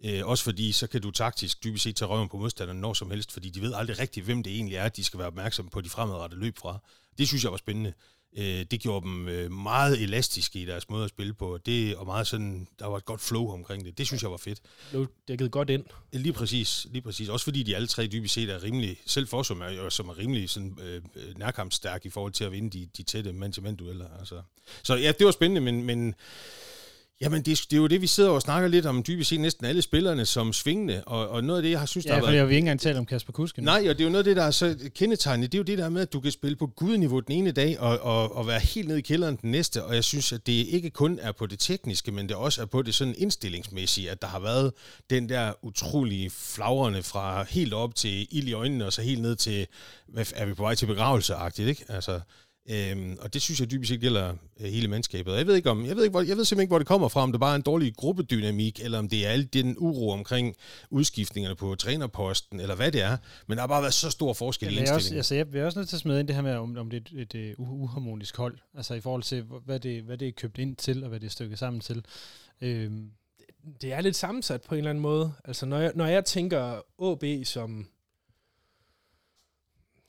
Øh, 0.05 0.27
også 0.27 0.45
fordi, 0.45 0.73
så 0.73 0.87
kan 0.87 1.01
du 1.01 1.11
taktisk 1.11 1.65
dybest 1.65 1.85
set 1.85 1.97
tage 1.97 2.09
røven 2.09 2.29
på 2.29 2.37
modstanderen 2.37 2.81
når 2.81 2.95
som 2.95 3.11
helst, 3.11 3.33
fordi 3.33 3.51
de 3.51 3.63
ved 3.63 3.75
aldrig 3.75 3.99
rigtigt, 3.99 4.27
hvem 4.27 4.43
det 4.43 4.53
egentlig 4.53 4.77
er, 4.77 4.89
de 4.89 5.05
skal 5.05 5.19
være 5.19 5.27
opmærksomme 5.27 5.71
på 5.71 5.81
de 5.81 5.89
fremadrettede 5.89 6.41
løb 6.41 6.59
fra. 6.59 6.79
Det 7.19 7.29
synes 7.29 7.45
jeg 7.45 7.51
var 7.51 7.59
spændende. 7.59 7.93
Øh, 8.37 8.65
det 8.71 8.81
gjorde 8.81 9.07
dem 9.07 9.29
øh, 9.29 9.51
meget 9.53 10.03
elastiske 10.03 10.59
i 10.59 10.65
deres 10.65 10.89
måde 10.89 11.05
at 11.05 11.11
spille 11.11 11.35
på, 11.35 11.59
det, 11.67 11.97
og 11.97 12.07
meget 12.07 12.27
sådan, 12.27 12.69
der 12.79 12.87
var 12.87 12.97
et 12.97 13.05
godt 13.05 13.21
flow 13.21 13.49
omkring 13.49 13.85
det. 13.85 13.99
Det 13.99 14.07
synes 14.07 14.23
jeg 14.23 14.31
var 14.31 14.37
fedt. 14.37 14.61
Det 14.93 15.09
dækket 15.29 15.51
godt 15.51 15.71
ind. 15.71 15.85
Lige 16.13 16.33
præcis, 16.33 16.87
lige 16.91 17.03
præcis. 17.03 17.29
Også 17.29 17.45
fordi 17.45 17.63
de 17.63 17.77
alle 17.77 17.89
tre 17.89 18.07
dybest 18.07 18.35
set 18.35 18.51
er 18.51 18.63
rimelig, 18.63 18.97
selv 19.07 19.29
for 19.29 19.43
som 19.43 19.61
er, 19.61 19.89
som 19.89 20.09
er 20.09 20.19
rimelig 20.19 20.51
sådan, 20.51 20.79
øh, 20.83 21.03
nærkampsstærk 21.37 22.07
i 22.07 22.11
forhold 22.11 22.33
til 22.33 22.45
at 22.45 22.53
vinde 22.53 22.79
de, 22.79 22.89
de 22.97 23.03
tætte 23.03 23.33
mand-til-mand-dueller. 23.33 24.19
Altså. 24.19 24.43
Så 24.83 24.95
ja, 24.95 25.13
det 25.19 25.27
var 25.27 25.33
spændende, 25.33 25.61
men, 25.61 25.83
men 25.83 26.15
Jamen, 27.23 27.43
det, 27.43 27.61
det 27.71 27.73
er 27.73 27.81
jo 27.81 27.87
det, 27.87 28.01
vi 28.01 28.07
sidder 28.07 28.31
og 28.31 28.43
snakker 28.43 28.69
lidt 28.69 28.87
om, 28.87 29.03
dybest 29.03 29.31
set 29.31 29.41
næsten 29.41 29.67
alle 29.67 29.83
spillerne 29.83 30.27
som 30.27 30.53
svingende, 30.53 31.03
og, 31.07 31.29
og 31.29 31.45
noget 31.45 31.59
af 31.59 31.63
det, 31.63 31.71
jeg 31.71 31.79
har 31.79 31.87
synes, 31.87 32.07
ja, 32.07 32.11
der 32.11 32.15
har 32.15 32.21
været... 32.21 32.33
Ja, 32.33 32.33
for 32.33 32.37
jeg 32.37 32.49
vil 32.49 32.55
ikke 32.55 32.65
engang 32.65 32.81
tale 32.81 32.99
om 32.99 33.07
Kasper 33.07 33.33
Kusken. 33.33 33.65
Nej, 33.65 33.87
og 33.89 33.99
det 33.99 34.01
er 34.01 34.05
jo 34.05 34.11
noget 34.11 34.19
af 34.19 34.25
det, 34.25 34.37
der 34.37 34.43
er 34.43 34.51
så 34.51 34.91
kendetegnet, 34.95 35.53
det 35.53 35.59
er 35.59 35.61
jo 35.61 35.65
det 35.65 35.79
der 35.79 35.89
med, 35.89 36.03
at 36.03 36.13
du 36.13 36.21
kan 36.21 36.33
spille 36.33 36.57
på 36.57 36.67
gudniveau 36.67 37.21
den 37.21 37.33
ene 37.33 37.53
dag, 37.53 37.81
og, 37.81 37.99
og, 37.99 38.37
og 38.37 38.47
være 38.47 38.61
helt 38.61 38.89
nede 38.89 38.99
i 38.99 39.03
kælderen 39.03 39.39
den 39.43 39.51
næste, 39.51 39.85
og 39.85 39.95
jeg 39.95 40.05
synes, 40.05 40.33
at 40.33 40.47
det 40.47 40.53
ikke 40.53 40.91
kun 40.91 41.19
er 41.23 41.33
på 41.33 41.47
det 41.47 41.59
tekniske, 41.59 42.13
men 42.13 42.29
det 42.29 42.37
også 42.37 42.63
er 42.63 42.67
på 42.67 42.83
det 42.83 42.95
sådan 42.95 43.15
indstillingsmæssige, 43.19 44.11
at 44.11 44.23
der 44.23 44.29
har 44.29 44.41
været 44.41 44.73
den 45.11 45.29
der 45.29 45.53
utrolige 45.63 46.31
flagrende 46.31 47.03
fra 47.03 47.45
helt 47.51 47.75
op 47.75 47.95
til 47.95 48.29
ild 48.31 48.49
i 48.49 48.53
øjnene, 48.53 48.87
og 48.87 48.93
så 48.93 49.03
helt 49.03 49.23
ned 49.23 49.37
til, 49.37 49.67
hvad 50.09 50.25
er 50.35 50.47
vi 50.47 50.55
på 50.55 50.63
vej 50.63 50.75
til 50.75 50.87
begravelse 50.87 51.35
ikke? 51.59 51.85
Altså, 51.89 52.21
Øhm, 52.71 53.17
og 53.21 53.35
det 53.35 53.43
synes 53.43 53.61
jeg 53.61 53.71
dybest 53.71 53.89
set 53.89 54.01
gælder 54.01 54.35
øh, 54.61 54.67
hele 54.67 54.89
mandskabet. 54.89 55.33
Jeg 55.33 55.47
ved, 55.47 55.55
ikke 55.55 55.71
om, 55.71 55.87
jeg, 55.87 55.97
ved 55.97 56.03
ikke, 56.05 56.11
hvor, 56.11 56.21
jeg 56.21 56.37
ved 56.37 56.45
simpelthen 56.45 56.61
ikke, 56.63 56.71
hvor 56.71 56.79
det 56.79 56.87
kommer 56.87 57.09
fra, 57.09 57.23
om 57.23 57.33
det 57.33 57.41
bare 57.41 57.53
er 57.53 57.57
en 57.57 57.63
dårlig 57.63 57.97
gruppedynamik, 57.97 58.81
eller 58.85 58.99
om 58.99 59.09
det 59.09 59.27
er 59.27 59.31
alt 59.31 59.55
den 59.55 59.77
uro 59.79 60.11
omkring 60.11 60.57
udskiftningerne 60.91 61.57
på 61.57 61.75
trænerposten, 61.75 62.61
eller 62.61 62.75
hvad 62.77 62.93
det 62.93 63.03
er. 63.03 63.17
Men 63.47 63.57
der 63.57 63.63
har 63.63 63.69
bare 63.69 63.83
været 63.83 63.95
så 63.95 64.11
stor 64.11 64.33
forskel 64.33 64.67
Ja, 64.67 64.73
i 64.73 64.75
men 64.75 64.85
jeg, 64.85 64.91
er 64.91 64.95
også, 64.95 65.15
indstillingen. 65.15 65.19
altså, 65.19 65.35
jeg, 65.35 65.47
jeg 65.55 65.61
er 65.61 65.67
også 65.67 65.79
nødt 65.79 65.89
til 65.89 65.97
at 65.97 66.01
smide 66.01 66.21
ind 66.21 66.29
det 66.29 66.37
her 66.37 66.43
med, 66.43 66.55
om, 66.55 66.77
om 66.77 66.91
det 66.91 66.97
er 66.97 67.21
et, 67.21 67.35
et, 67.35 67.51
et 67.51 67.55
uharmonisk 67.59 68.37
hold. 68.37 68.59
Altså 68.75 68.95
i 68.95 69.01
forhold 69.01 69.23
til, 69.23 69.43
hvad 69.65 69.81
det, 69.81 70.03
hvad 70.03 70.19
det 70.19 70.29
er 70.29 70.33
købt 70.33 70.59
ind 70.59 70.77
til, 70.77 71.03
og 71.03 71.09
hvad 71.09 71.21
det 71.21 71.27
er 71.27 71.31
stykket 71.31 71.59
sammen 71.59 71.81
til. 71.81 72.05
Øhm, 72.61 73.11
det 73.83 73.93
er 73.93 74.01
lidt 74.01 74.17
sammensat 74.17 74.63
på 74.63 74.75
en 74.75 74.79
eller 74.79 74.91
anden 74.91 75.03
måde. 75.03 75.33
Altså, 75.45 75.67
når 75.67 75.79
jeg, 75.79 75.93
når 75.95 76.07
jeg 76.07 76.25
tænker 76.25 76.81
AB 77.03 77.47
som, 77.47 77.87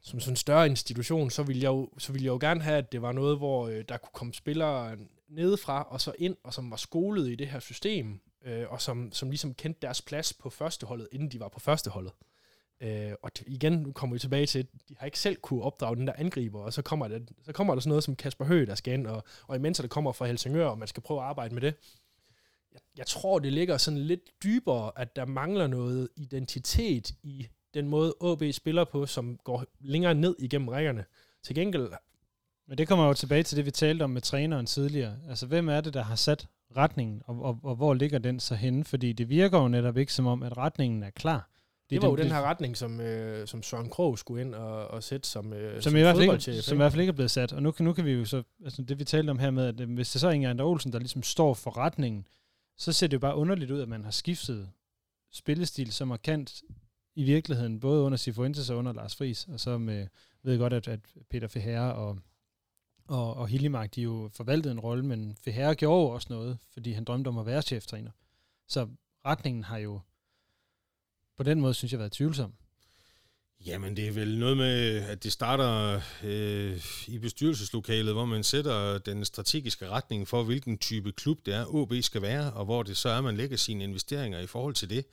som 0.01 0.19
sådan 0.19 0.31
en 0.31 0.35
større 0.35 0.65
institution, 0.65 1.29
så 1.29 1.43
ville 1.43 1.61
jeg 1.61 1.69
jo, 1.69 1.89
så 1.97 2.11
ville 2.11 2.25
jeg 2.25 2.31
jo 2.31 2.37
gerne 2.41 2.61
have, 2.61 2.77
at 2.77 2.91
det 2.91 3.01
var 3.01 3.11
noget, 3.11 3.37
hvor 3.37 3.67
øh, 3.67 3.83
der 3.89 3.97
kunne 3.97 4.13
komme 4.13 4.33
spillere 4.33 4.97
nedefra 5.29 5.83
og 5.83 6.01
så 6.01 6.13
ind, 6.19 6.35
og 6.43 6.53
som 6.53 6.71
var 6.71 6.77
skolet 6.77 7.29
i 7.29 7.35
det 7.35 7.47
her 7.47 7.59
system, 7.59 8.19
øh, 8.45 8.65
og 8.69 8.81
som, 8.81 9.11
som 9.11 9.29
ligesom 9.29 9.53
kendte 9.53 9.81
deres 9.81 10.01
plads 10.01 10.33
på 10.33 10.49
førsteholdet, 10.49 11.07
inden 11.11 11.31
de 11.31 11.39
var 11.39 11.47
på 11.47 11.59
førsteholdet. 11.59 12.13
Øh, 12.81 13.11
og 13.21 13.31
t- 13.39 13.43
igen, 13.47 13.73
nu 13.73 13.91
kommer 13.91 14.15
vi 14.15 14.19
tilbage 14.19 14.45
til, 14.45 14.59
at 14.59 14.65
de 14.89 14.95
har 14.99 15.05
ikke 15.05 15.19
selv 15.19 15.35
kunne 15.35 15.61
opdrage 15.61 15.95
den 15.95 16.07
der 16.07 16.13
angriber, 16.17 16.59
og 16.59 16.73
så 16.73 16.81
kommer, 16.81 17.07
det, 17.07 17.29
så 17.43 17.53
kommer 17.53 17.75
der 17.75 17.81
sådan 17.81 17.89
noget 17.89 18.03
som 18.03 18.15
Kasper 18.15 18.45
Høgh, 18.45 18.67
der 18.67 18.75
skal 18.75 18.93
ind, 18.93 19.07
og, 19.07 19.23
og 19.47 19.55
imens 19.55 19.77
der 19.77 19.87
kommer 19.87 20.11
fra 20.11 20.25
Helsingør, 20.25 20.67
og 20.67 20.77
man 20.77 20.87
skal 20.87 21.03
prøve 21.03 21.19
at 21.19 21.25
arbejde 21.25 21.53
med 21.53 21.61
det, 21.61 21.75
jeg, 22.73 22.81
jeg 22.97 23.07
tror, 23.07 23.39
det 23.39 23.53
ligger 23.53 23.77
sådan 23.77 23.99
lidt 23.99 24.43
dybere, 24.43 24.91
at 24.95 25.15
der 25.15 25.25
mangler 25.25 25.67
noget 25.67 26.09
identitet 26.15 27.11
i 27.23 27.47
den 27.73 27.87
måde, 27.87 28.13
AB 28.23 28.43
spiller 28.51 28.83
på, 28.83 29.05
som 29.05 29.39
går 29.43 29.65
længere 29.79 30.13
ned 30.15 30.35
igennem 30.39 30.67
rækkerne. 30.67 31.05
Til 31.43 31.55
gengæld, 31.55 31.89
Men 32.67 32.77
det 32.77 32.87
kommer 32.87 33.05
jo 33.07 33.13
tilbage 33.13 33.43
til 33.43 33.57
det, 33.57 33.65
vi 33.65 33.71
talte 33.71 34.03
om 34.03 34.09
med 34.09 34.21
træneren 34.21 34.65
tidligere. 34.65 35.17
Altså, 35.29 35.45
hvem 35.47 35.69
er 35.69 35.81
det, 35.81 35.93
der 35.93 36.03
har 36.03 36.15
sat 36.15 36.47
retningen, 36.77 37.21
og, 37.25 37.41
og, 37.41 37.59
og 37.63 37.75
hvor 37.75 37.93
ligger 37.93 38.19
den 38.19 38.39
så 38.39 38.55
henne? 38.55 38.83
Fordi 38.83 39.13
det 39.13 39.29
virker 39.29 39.59
jo 39.61 39.67
netop 39.67 39.97
ikke 39.97 40.13
som 40.13 40.27
om, 40.27 40.43
at 40.43 40.57
retningen 40.57 41.03
er 41.03 41.09
klar. 41.09 41.49
det, 41.83 41.91
det 41.91 42.01
var 42.01 42.07
jo 42.09 42.15
den 42.15 42.31
her 42.31 42.41
retning, 42.41 42.77
som, 42.77 43.01
øh, 43.01 43.47
som 43.47 43.63
Søren 43.63 43.89
Krog 43.89 44.19
skulle 44.19 44.41
ind 44.41 44.55
og, 44.55 44.87
og 44.87 45.03
sætte 45.03 45.29
som, 45.29 45.53
øh, 45.53 45.81
som, 45.81 45.95
i 45.95 45.99
hvert 45.99 46.15
fald 46.15 46.23
ikke, 46.23 46.61
som 46.61 46.75
i 46.75 46.77
hvert 46.77 46.91
fald 46.91 47.01
ikke 47.01 47.11
er 47.11 47.15
blevet 47.15 47.31
sat. 47.31 47.53
Og 47.53 47.63
nu, 47.63 47.71
kan- 47.71 47.83
nu 47.85 47.93
kan 47.93 48.05
vi 48.05 48.11
jo 48.11 48.25
så, 48.25 48.43
altså 48.63 48.81
det 48.81 48.99
vi 48.99 49.03
talte 49.03 49.31
om 49.31 49.39
her 49.39 49.51
med, 49.51 49.65
at 49.65 49.79
øh, 49.81 49.93
hvis 49.93 50.11
det 50.11 50.21
så 50.21 50.27
er 50.27 50.31
Inger 50.31 50.49
Ander 50.49 50.65
Olsen, 50.65 50.91
der 50.93 50.99
ligesom 50.99 51.23
står 51.23 51.53
for 51.53 51.77
retningen, 51.77 52.27
så 52.77 52.93
ser 52.93 53.07
det 53.07 53.13
jo 53.13 53.19
bare 53.19 53.35
underligt 53.35 53.71
ud, 53.71 53.81
at 53.81 53.87
man 53.89 54.03
har 54.03 54.11
skiftet 54.11 54.69
spillestil 55.31 55.91
så 55.91 56.05
markant 56.05 56.61
i 57.15 57.23
virkeligheden, 57.23 57.79
både 57.79 58.03
under 58.03 58.17
Sifuentes 58.17 58.69
og 58.69 58.77
under 58.77 58.93
Lars 58.93 59.15
Friis, 59.15 59.47
og 59.47 59.59
så 59.59 59.77
med, 59.77 60.07
ved 60.43 60.53
jeg 60.53 60.59
godt, 60.59 60.73
at, 60.73 60.87
at 60.87 60.99
Peter 61.29 61.47
Feherre 61.47 61.95
og, 61.95 62.19
og, 63.07 63.33
og 63.33 63.47
Hillimark, 63.47 63.95
de 63.95 64.01
jo 64.01 64.29
forvaltede 64.33 64.71
en 64.71 64.79
rolle, 64.79 65.05
men 65.05 65.35
Feherre 65.43 65.75
gjorde 65.75 66.01
jo 66.01 66.09
også 66.09 66.27
noget, 66.29 66.57
fordi 66.73 66.91
han 66.91 67.03
drømte 67.03 67.27
om 67.27 67.37
at 67.37 67.45
være 67.45 67.61
cheftræner. 67.61 68.11
Så 68.67 68.87
retningen 69.25 69.63
har 69.63 69.77
jo 69.77 69.99
på 71.37 71.43
den 71.43 71.61
måde, 71.61 71.73
synes 71.73 71.91
jeg, 71.91 71.99
været 71.99 72.11
tvivlsom. 72.11 72.53
Jamen, 73.65 73.95
det 73.95 74.07
er 74.07 74.11
vel 74.11 74.37
noget 74.37 74.57
med, 74.57 74.95
at 74.95 75.23
det 75.23 75.31
starter 75.31 76.01
øh, 76.23 76.81
i 77.07 77.17
bestyrelseslokalet, 77.17 78.13
hvor 78.13 78.25
man 78.25 78.43
sætter 78.43 78.97
den 78.97 79.25
strategiske 79.25 79.89
retning 79.89 80.27
for, 80.27 80.43
hvilken 80.43 80.77
type 80.77 81.11
klub 81.11 81.45
det 81.45 81.53
er, 81.53 81.75
OB 81.75 81.93
skal 82.01 82.21
være, 82.21 82.53
og 82.53 82.65
hvor 82.65 82.83
det 82.83 82.97
så 82.97 83.09
er, 83.09 83.21
man 83.21 83.37
lægger 83.37 83.57
sine 83.57 83.83
investeringer 83.83 84.39
i 84.39 84.47
forhold 84.47 84.73
til 84.73 84.89
det. 84.89 85.05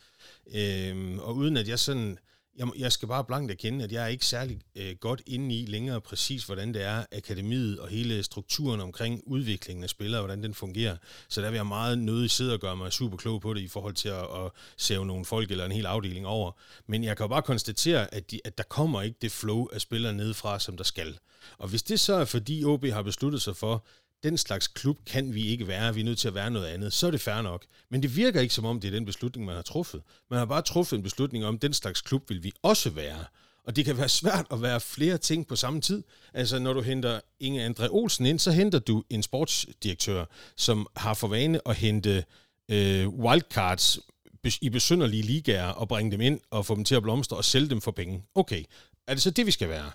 Øh, 0.54 1.18
og 1.18 1.36
uden 1.36 1.56
at 1.56 1.68
jeg 1.68 1.78
sådan... 1.78 2.18
Jeg, 2.58 2.68
jeg 2.78 2.92
skal 2.92 3.08
bare 3.08 3.24
blankt 3.24 3.52
erkende, 3.52 3.84
at 3.84 3.92
jeg 3.92 4.04
er 4.04 4.06
ikke 4.06 4.26
særlig 4.26 4.60
øh, 4.76 4.96
godt 5.00 5.22
inde 5.26 5.54
i 5.54 5.66
længere 5.66 6.00
præcis, 6.00 6.44
hvordan 6.44 6.74
det 6.74 6.82
er, 6.82 7.04
akademiet 7.12 7.78
og 7.78 7.88
hele 7.88 8.22
strukturen 8.22 8.80
omkring 8.80 9.22
udviklingen 9.26 9.84
af 9.84 9.90
spillere, 9.90 10.20
hvordan 10.20 10.42
den 10.42 10.54
fungerer. 10.54 10.96
Så 11.28 11.40
der 11.40 11.50
vil 11.50 11.56
jeg 11.56 11.66
meget 11.66 11.98
nødig 11.98 12.30
sidde 12.30 12.54
og 12.54 12.60
gøre 12.60 12.76
mig 12.76 12.92
super 12.92 13.16
klog 13.16 13.40
på 13.40 13.54
det 13.54 13.60
i 13.60 13.68
forhold 13.68 13.94
til 13.94 14.08
at, 14.08 14.22
at 14.22 14.50
sæve 14.76 15.06
nogle 15.06 15.24
folk 15.24 15.50
eller 15.50 15.64
en 15.64 15.72
hel 15.72 15.86
afdeling 15.86 16.26
over. 16.26 16.52
Men 16.86 17.04
jeg 17.04 17.16
kan 17.16 17.24
jo 17.24 17.28
bare 17.28 17.42
konstatere, 17.42 18.14
at, 18.14 18.30
de, 18.30 18.40
at 18.44 18.58
der 18.58 18.64
kommer 18.64 19.02
ikke 19.02 19.18
det 19.22 19.32
flow 19.32 19.68
af 19.72 19.80
spillere 19.80 20.12
nedefra, 20.12 20.58
som 20.58 20.76
der 20.76 20.84
skal. 20.84 21.18
Og 21.58 21.68
hvis 21.68 21.82
det 21.82 22.00
så 22.00 22.14
er, 22.14 22.24
fordi 22.24 22.64
OB 22.64 22.84
har 22.84 23.02
besluttet 23.02 23.42
sig 23.42 23.56
for, 23.56 23.84
den 24.22 24.38
slags 24.38 24.66
klub 24.66 24.98
kan 25.06 25.34
vi 25.34 25.46
ikke 25.46 25.68
være, 25.68 25.94
vi 25.94 26.00
er 26.00 26.04
nødt 26.04 26.18
til 26.18 26.28
at 26.28 26.34
være 26.34 26.50
noget 26.50 26.66
andet, 26.66 26.92
så 26.92 27.06
er 27.06 27.10
det 27.10 27.20
fair 27.20 27.42
nok. 27.42 27.64
Men 27.90 28.02
det 28.02 28.16
virker 28.16 28.40
ikke 28.40 28.54
som 28.54 28.64
om, 28.64 28.80
det 28.80 28.88
er 28.88 28.92
den 28.92 29.04
beslutning, 29.04 29.46
man 29.46 29.54
har 29.54 29.62
truffet. 29.62 30.02
Man 30.30 30.38
har 30.38 30.46
bare 30.46 30.62
truffet 30.62 30.96
en 30.96 31.02
beslutning 31.02 31.44
om, 31.44 31.58
den 31.58 31.72
slags 31.72 32.00
klub 32.00 32.28
vil 32.28 32.42
vi 32.42 32.52
også 32.62 32.90
være. 32.90 33.24
Og 33.64 33.76
det 33.76 33.84
kan 33.84 33.98
være 33.98 34.08
svært 34.08 34.46
at 34.52 34.62
være 34.62 34.80
flere 34.80 35.18
ting 35.18 35.46
på 35.46 35.56
samme 35.56 35.80
tid. 35.80 36.02
Altså, 36.34 36.58
når 36.58 36.72
du 36.72 36.80
henter 36.80 37.20
Inge 37.40 37.64
Andre 37.64 37.88
Olsen 37.90 38.26
ind, 38.26 38.38
så 38.38 38.50
henter 38.50 38.78
du 38.78 39.04
en 39.10 39.22
sportsdirektør, 39.22 40.24
som 40.56 40.86
har 40.96 41.14
for 41.14 41.28
vane 41.28 41.68
at 41.68 41.76
hente 41.76 42.24
øh, 42.68 43.08
wildcards 43.08 43.98
i 44.60 44.68
besynderlige 44.68 45.22
ligaer 45.22 45.68
og 45.68 45.88
bringe 45.88 46.12
dem 46.12 46.20
ind 46.20 46.40
og 46.50 46.66
få 46.66 46.74
dem 46.74 46.84
til 46.84 46.94
at 46.94 47.02
blomstre 47.02 47.36
og 47.36 47.44
sælge 47.44 47.68
dem 47.68 47.80
for 47.80 47.90
penge. 47.90 48.24
Okay, 48.34 48.64
er 49.06 49.14
det 49.14 49.22
så 49.22 49.30
det, 49.30 49.46
vi 49.46 49.50
skal 49.50 49.68
være? 49.68 49.90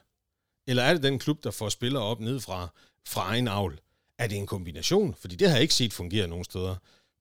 Eller 0.67 0.84
er 0.84 0.93
det 0.93 1.03
den 1.03 1.19
klub, 1.19 1.43
der 1.43 1.51
får 1.51 1.69
spillere 1.69 2.03
op 2.03 2.19
nedefra 2.19 2.69
fra 3.07 3.21
egen 3.21 3.47
avl? 3.47 3.80
Er 4.24 4.28
det 4.28 4.38
en 4.38 4.45
kombination? 4.45 5.15
Fordi 5.19 5.36
det 5.36 5.47
har 5.47 5.55
jeg 5.55 5.61
ikke 5.61 5.74
set 5.74 5.93
fungere 5.93 6.28
nogen 6.28 6.43
steder. 6.43 6.76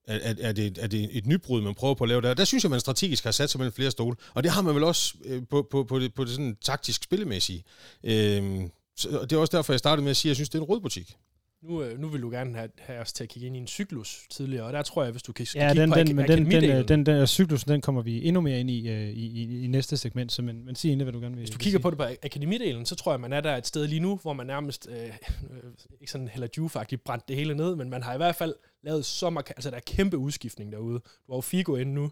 Er, 0.07 0.18
er, 0.22 0.34
er, 0.40 0.53
det, 0.53 0.78
er 0.78 0.86
det 0.86 1.09
et 1.12 1.26
nybrud, 1.26 1.62
man 1.62 1.74
prøver 1.74 1.94
på 1.94 2.05
at 2.05 2.09
lave 2.09 2.20
der? 2.20 2.34
Der 2.34 2.44
synes 2.44 2.64
jeg, 2.64 2.70
man 2.70 2.80
strategisk 2.80 3.24
har 3.24 3.30
sat 3.30 3.50
sig 3.50 3.59
mellem 3.59 3.72
flere 3.72 3.90
stole. 3.90 4.16
Og 4.34 4.42
det 4.42 4.53
har 4.53 4.62
man 4.62 4.74
vel 4.74 4.84
også 4.84 5.14
øh, 5.24 5.42
på, 5.50 5.66
på, 5.70 5.84
på, 5.84 5.98
det, 5.98 6.14
på 6.14 6.24
det 6.24 6.30
sådan 6.30 6.57
taktisk 6.61 7.03
spillemæssige. 7.03 7.64
Øhm, 8.05 8.70
så, 8.96 9.18
og 9.18 9.30
det 9.30 9.36
er 9.36 9.40
også 9.40 9.57
derfor, 9.57 9.72
jeg 9.72 9.78
startede 9.78 10.05
med 10.05 10.11
at 10.11 10.16
sige, 10.16 10.28
at 10.28 10.30
jeg 10.30 10.36
synes, 10.36 10.48
det 10.48 10.59
er 10.59 10.62
en 10.62 10.68
rød 10.68 10.80
butik 10.80 11.16
nu, 11.63 11.83
øh, 11.83 11.99
nu 11.99 12.09
vil 12.09 12.23
du 12.23 12.31
gerne 12.31 12.57
have, 12.57 12.71
have 12.79 12.99
os 13.01 13.13
til 13.13 13.25
at 13.25 13.31
kigge 13.31 13.47
ind 13.47 13.57
i 13.57 13.59
en 13.59 13.67
cyklus 13.67 14.27
tidligere, 14.31 14.65
og 14.67 14.73
der 14.73 14.83
tror 14.83 15.03
jeg, 15.03 15.11
hvis 15.13 15.23
du 15.23 15.33
kan 15.33 15.47
Ja, 15.55 15.69
kigge 15.69 15.83
den, 15.83 15.91
på 15.91 15.99
den, 15.99 16.19
ak- 16.19 16.27
den, 16.27 16.51
den, 16.51 16.65
øh, 16.71 16.89
den, 16.89 17.07
den, 17.07 17.27
cyklusen, 17.27 17.71
den 17.73 17.81
kommer 17.81 18.03
vi 18.03 18.25
endnu 18.29 18.41
mere 18.41 18.61
ind 18.61 18.71
i 18.71 18.89
øh, 18.89 19.09
i, 19.09 19.27
i, 19.43 19.65
i 19.65 19.67
næste 19.67 19.97
segment, 19.97 20.33
så 20.33 20.43
men, 20.43 20.65
men 20.65 20.75
sig 20.75 20.93
endelig, 20.93 21.05
hvad 21.05 21.13
du 21.13 21.21
gerne 21.21 21.35
vil 21.35 21.41
Hvis 21.43 21.51
du 21.51 21.59
kigger 21.59 21.79
sige. 21.79 21.83
på 21.83 21.91
det 21.91 21.99
på 21.99 22.05
akademidelen, 22.23 22.87
så 22.87 22.95
tror 22.95 23.13
jeg, 23.13 23.21
man 23.21 23.33
er 23.33 23.41
der 23.41 23.57
et 23.57 23.67
sted 23.67 23.87
lige 23.87 24.01
nu, 24.01 24.17
hvor 24.23 24.33
man 24.33 24.47
nærmest, 24.47 24.89
øh, 24.91 24.97
øh, 25.51 25.63
ikke 26.01 26.13
sådan 26.13 26.29
heller 26.29 26.69
faktisk 26.69 27.03
brændt 27.05 27.29
det 27.29 27.37
hele 27.37 27.55
ned, 27.55 27.77
men 27.77 27.91
man 27.91 28.03
har 28.03 28.15
i 28.15 28.17
hvert 28.17 28.37
fald 28.37 28.55
lavet 28.83 29.05
så 29.05 29.31
markant, 29.31 29.59
altså 29.59 29.71
der 29.71 29.77
er 29.77 29.81
kæmpe 29.87 30.17
udskiftning 30.19 30.73
derude. 30.73 30.99
Du 30.99 31.33
har 31.33 31.37
jo 31.37 31.41
Figo 31.41 31.77
inde 31.77 31.95
nu, 31.95 32.11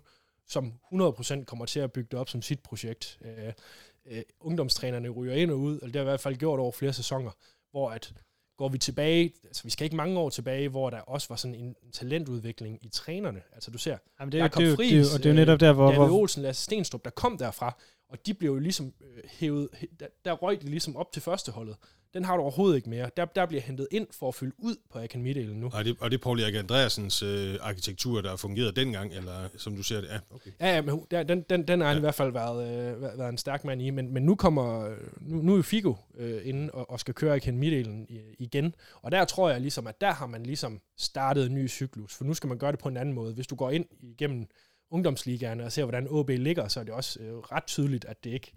som 0.49 0.73
100% 0.95 1.45
kommer 1.45 1.65
til 1.67 1.81
at 1.81 1.93
bygge 1.93 2.09
det 2.11 2.19
op 2.19 2.29
som 2.29 2.43
sit 2.43 2.61
projekt. 2.61 3.19
Øh, 3.25 3.53
øh, 4.11 4.23
ungdomstrænerne 4.41 5.09
ryger 5.09 5.35
ind 5.35 5.51
og 5.51 5.59
ud, 5.59 5.73
eller 5.75 5.87
det 5.87 5.95
har 5.95 6.01
i 6.03 6.05
hvert 6.05 6.21
fald 6.21 6.37
gjort 6.37 6.61
over 6.61 6.73
flere 6.73 6.93
sæsoner, 6.93 7.31
hvor 7.71 7.91
at 7.91 8.13
går 8.61 8.69
vi 8.69 8.79
tilbage, 8.79 9.33
altså 9.45 9.65
vi 9.65 9.71
skal 9.71 9.85
ikke 9.85 9.97
mange 9.97 10.19
år 10.19 10.31
tilbage, 10.31 10.69
hvor 10.69 10.91
der 10.91 11.01
også 11.01 11.27
var 11.29 11.37
sådan 11.37 11.55
en 11.55 11.75
talentudvikling 11.93 12.79
i 12.83 12.89
trænerne. 12.89 13.41
Altså 13.55 13.71
du 13.71 13.79
ser, 13.79 13.97
Jamen, 14.21 14.33
det, 14.33 14.39
er, 14.39 14.43
Jakob 14.45 14.61
det, 14.61 14.67
er 14.67 14.71
jo- 14.71 14.77
det, 14.77 14.87
er 14.87 14.91
Friis, 14.91 15.15
og 15.15 15.23
det 15.23 15.31
er 15.31 15.35
netop 15.35 15.61
der, 15.61 15.73
hvor... 15.73 15.91
David 15.93 16.13
Olsen, 16.13 16.43
Lasse 16.43 16.63
Stenstrup, 16.63 17.05
der 17.05 17.11
kom 17.11 17.39
derfra, 17.39 17.77
og 18.11 18.27
de 18.27 18.35
blev 18.35 18.51
jo 18.53 18.59
ligesom 18.59 18.93
øh, 19.01 19.23
hævet, 19.31 19.69
der, 20.01 20.07
der 20.25 20.33
røg 20.33 20.63
de 20.63 20.67
ligesom 20.67 20.97
op 20.97 21.13
til 21.13 21.23
førsteholdet. 21.23 21.77
Den 22.15 22.25
har 22.25 22.37
du 22.37 22.43
overhovedet 22.43 22.77
ikke 22.77 22.91
mere. 22.91 23.11
Der, 23.17 23.25
der 23.25 23.47
bliver 23.47 23.61
hentet 23.63 23.89
ind 23.91 24.07
for 24.19 24.29
at 24.29 24.35
fylde 24.35 24.53
ud 24.59 24.77
på 24.93 24.99
akademidelen 24.99 25.61
nu. 25.61 25.71
Og 25.75 25.85
det, 25.85 25.97
og 26.01 26.11
det 26.11 26.17
er 26.17 26.23
Paul 26.23 26.41
Erik 26.41 26.55
Andreasens 26.55 27.23
øh, 27.23 27.57
arkitektur, 27.61 28.21
der 28.21 28.29
har 28.29 28.37
fungeret 28.37 28.77
dengang, 28.77 29.13
eller 29.13 29.49
som 29.57 29.77
du 29.77 29.83
ser 29.83 30.01
det? 30.01 30.09
Ja, 30.09 30.19
okay. 30.31 30.51
Ja, 30.61 30.75
ja, 30.75 30.83
men 30.83 31.07
der, 31.11 31.23
den, 31.23 31.43
den, 31.51 31.69
den 31.69 31.81
har 31.81 31.89
han 31.89 31.97
i 31.97 32.01
hvert 32.01 32.15
fald 32.15 32.33
været, 32.33 32.93
øh, 32.95 33.03
været- 33.03 33.29
en 33.29 33.39
stærk 33.39 33.65
mand 33.65 33.83
i, 33.83 33.91
men, 33.91 34.15
men 34.15 34.23
nu 34.23 34.35
kommer, 34.35 34.95
nu, 35.21 35.43
nu 35.43 35.57
er 35.57 35.63
Figo 35.63 35.95
øh, 36.17 36.41
inde 36.45 36.71
og, 36.73 36.91
og 36.91 37.01
skal 37.01 37.15
køre 37.15 37.35
akademidelen 37.35 38.07
igen, 38.39 38.75
og 39.03 39.13
der 39.13 39.25
tror 39.25 39.51
jeg 39.51 39.61
ligesom, 39.61 39.87
at 39.87 40.01
der 40.01 40.13
har 40.13 40.27
man 40.27 40.43
ligesom 40.43 40.81
startet 40.99 41.47
en 41.47 41.55
ny 41.55 41.69
cyklus, 41.69 42.15
for 42.15 42.25
nu 42.25 42.35
skal 42.35 42.49
man 42.49 42.59
gøre 42.59 42.73
det 42.73 42.81
på 42.81 42.89
en 42.89 42.97
anden 42.97 43.15
måde. 43.15 43.35
Hvis 43.35 43.47
du 43.47 43.55
går 43.55 43.71
ind 43.71 43.85
igennem 44.03 44.47
ungdomsligaerne 44.91 45.65
og 45.65 45.73
ser, 45.73 45.85
hvordan 45.85 46.07
OB 46.11 46.29
ligger, 46.29 46.69
så 46.69 46.81
er 46.81 46.85
det 46.85 46.95
også 46.95 47.21
øh, 47.21 47.33
ret 47.33 47.65
tydeligt, 47.65 48.05
at 48.05 48.25
det 48.25 48.31
ikke, 48.31 48.53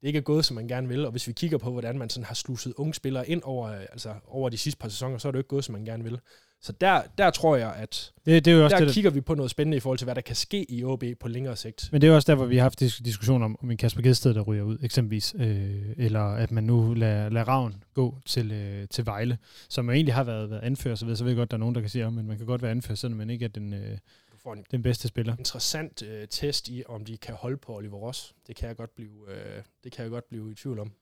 det 0.00 0.06
ikke 0.06 0.16
er 0.16 0.22
gået, 0.22 0.44
som 0.44 0.54
man 0.54 0.68
gerne 0.68 0.88
vil. 0.88 1.04
Og 1.04 1.10
hvis 1.10 1.28
vi 1.28 1.32
kigger 1.32 1.58
på, 1.58 1.70
hvordan 1.70 1.98
man 1.98 2.10
sådan 2.10 2.24
har 2.24 2.34
sluset 2.34 2.74
unge 2.76 2.94
spillere 2.94 3.28
ind 3.28 3.42
over, 3.44 3.68
øh, 3.68 3.80
altså 3.80 4.14
over 4.26 4.48
de 4.48 4.58
sidste 4.58 4.78
par 4.78 4.88
sæsoner, 4.88 5.18
så 5.18 5.28
er 5.28 5.32
det 5.32 5.36
jo 5.36 5.40
ikke 5.40 5.48
gået, 5.48 5.64
som 5.64 5.72
man 5.72 5.84
gerne 5.84 6.04
vil. 6.04 6.18
Så 6.60 6.72
der, 6.72 7.02
der 7.18 7.30
tror 7.30 7.56
jeg, 7.56 7.74
at 7.74 8.12
det, 8.26 8.44
det 8.44 8.52
er 8.52 8.56
jo 8.56 8.64
også 8.64 8.76
der 8.76 8.84
det, 8.84 8.94
kigger 8.94 9.10
vi 9.10 9.20
på 9.20 9.34
noget 9.34 9.50
spændende 9.50 9.76
i 9.76 9.80
forhold 9.80 9.98
til, 9.98 10.04
hvad 10.04 10.14
der 10.14 10.20
kan 10.20 10.36
ske 10.36 10.70
i 10.70 10.84
OB 10.84 11.04
på 11.20 11.28
længere 11.28 11.56
sigt. 11.56 11.88
Men 11.92 12.00
det 12.00 12.06
er 12.06 12.10
jo 12.10 12.14
også 12.14 12.32
der, 12.32 12.36
hvor 12.36 12.46
vi 12.46 12.56
har 12.56 12.62
haft 12.62 12.82
dis- 12.82 13.02
diskussion 13.04 13.42
om, 13.42 13.56
om 13.62 13.70
en 13.70 13.76
Kasper 13.76 14.02
Gedsted, 14.02 14.34
der 14.34 14.40
ryger 14.40 14.62
ud, 14.62 14.78
eksempelvis. 14.82 15.34
Øh, 15.38 15.82
eller 15.96 16.20
at 16.20 16.50
man 16.50 16.64
nu 16.64 16.94
lader, 16.94 17.28
lader 17.28 17.48
Ravn 17.48 17.74
gå 17.94 18.18
til, 18.26 18.52
øh, 18.52 18.88
til 18.88 19.06
Vejle, 19.06 19.38
som 19.68 19.86
jo 19.86 19.92
egentlig 19.92 20.14
har 20.14 20.24
været, 20.24 20.50
været 20.50 20.60
anfører, 20.60 20.94
så 20.94 21.06
ved, 21.06 21.16
så 21.16 21.24
ved 21.24 21.30
jeg 21.30 21.36
godt, 21.36 21.50
der 21.50 21.56
er 21.56 21.60
nogen, 21.60 21.74
der 21.74 21.80
kan 21.80 21.90
sige, 21.90 22.04
at 22.04 22.12
man 22.12 22.36
kan 22.36 22.46
godt 22.46 22.62
være 22.62 22.70
anfører, 22.70 22.96
selvom 22.96 23.18
man 23.18 23.30
ikke 23.30 23.44
er 23.44 23.48
den, 23.48 23.72
øh, 23.72 23.98
får 24.46 24.52
en 24.52 24.64
den 24.70 24.82
bedste 24.82 25.08
spiller. 25.08 25.36
interessant 25.38 26.02
øh, 26.02 26.28
test 26.28 26.68
i, 26.68 26.84
om 26.86 27.04
de 27.04 27.18
kan 27.18 27.34
holde 27.34 27.56
på 27.56 27.76
Oliver 27.76 27.98
Ross. 27.98 28.34
Det 28.46 28.56
kan 28.56 28.68
jeg 28.68 28.76
godt 28.76 28.94
blive, 28.94 29.30
øh, 29.30 29.62
det 29.84 29.92
kan 29.92 30.02
jeg 30.02 30.10
godt 30.10 30.28
blive 30.28 30.52
i 30.52 30.54
tvivl 30.54 30.78
om. 30.78 30.92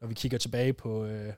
Når 0.00 0.08
vi 0.08 0.14
kigger 0.14 0.38
tilbage 0.38 0.72
på, 0.72 1.04
øh, 1.04 1.32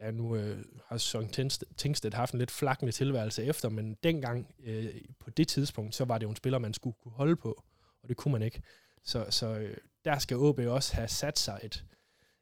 ja 0.00 0.10
nu 0.10 0.36
øh, 0.36 0.64
har 0.86 0.98
Søren 0.98 1.28
Tingstedt- 1.76 2.14
haft 2.14 2.32
en 2.32 2.38
lidt 2.38 2.50
flakkende 2.50 2.92
tilværelse 2.92 3.44
efter, 3.44 3.68
men 3.68 3.96
dengang 4.02 4.54
øh, 4.64 4.94
på 5.20 5.30
det 5.30 5.48
tidspunkt, 5.48 5.94
så 5.94 6.04
var 6.04 6.18
det 6.18 6.24
jo 6.24 6.30
en 6.30 6.36
spiller, 6.36 6.58
man 6.58 6.74
skulle 6.74 6.96
kunne 7.02 7.12
holde 7.12 7.36
på, 7.36 7.64
og 8.02 8.08
det 8.08 8.16
kunne 8.16 8.32
man 8.32 8.42
ikke. 8.42 8.62
Så, 9.04 9.26
så 9.30 9.46
øh, 9.46 9.76
der 10.04 10.18
skal 10.18 10.36
OB 10.36 10.58
også 10.58 10.94
have 10.94 11.08
sat 11.08 11.38
sig 11.38 11.60
et, 11.62 11.84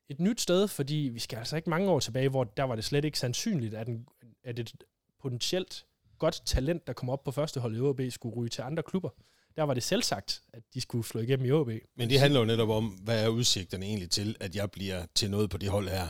et 0.08 0.20
nyt 0.20 0.40
sted, 0.40 0.68
fordi 0.68 1.10
vi 1.12 1.18
skal 1.18 1.38
altså 1.38 1.56
ikke 1.56 1.70
mange 1.70 1.90
år 1.90 2.00
tilbage, 2.00 2.28
hvor 2.28 2.44
der 2.44 2.62
var 2.62 2.74
det 2.74 2.84
slet 2.84 3.04
ikke 3.04 3.18
sandsynligt, 3.18 3.74
at, 3.74 3.88
en, 3.88 4.08
at 4.44 4.58
et 4.58 4.84
potentielt 5.20 5.86
godt 6.18 6.42
talent, 6.44 6.86
der 6.86 6.92
kom 6.92 7.10
op 7.10 7.24
på 7.24 7.30
første 7.30 7.60
hold 7.60 7.76
i 7.76 7.80
OB, 7.80 8.00
skulle 8.10 8.36
ryge 8.36 8.48
til 8.48 8.62
andre 8.62 8.82
klubber. 8.82 9.08
Der 9.56 9.62
var 9.62 9.74
det 9.74 9.82
selvsagt, 9.82 10.42
at 10.52 10.62
de 10.74 10.80
skulle 10.80 11.04
slå 11.04 11.20
igennem 11.20 11.46
i 11.46 11.50
OB. 11.50 11.70
Men 11.96 12.10
det 12.10 12.20
handler 12.20 12.40
jo 12.40 12.46
netop 12.46 12.68
om, 12.68 12.84
hvad 12.84 13.24
er 13.24 13.28
udsigterne 13.28 13.86
egentlig 13.86 14.10
til, 14.10 14.36
at 14.40 14.56
jeg 14.56 14.70
bliver 14.70 15.02
til 15.14 15.30
noget 15.30 15.50
på 15.50 15.58
det 15.58 15.68
hold 15.68 15.88
her. 15.88 16.08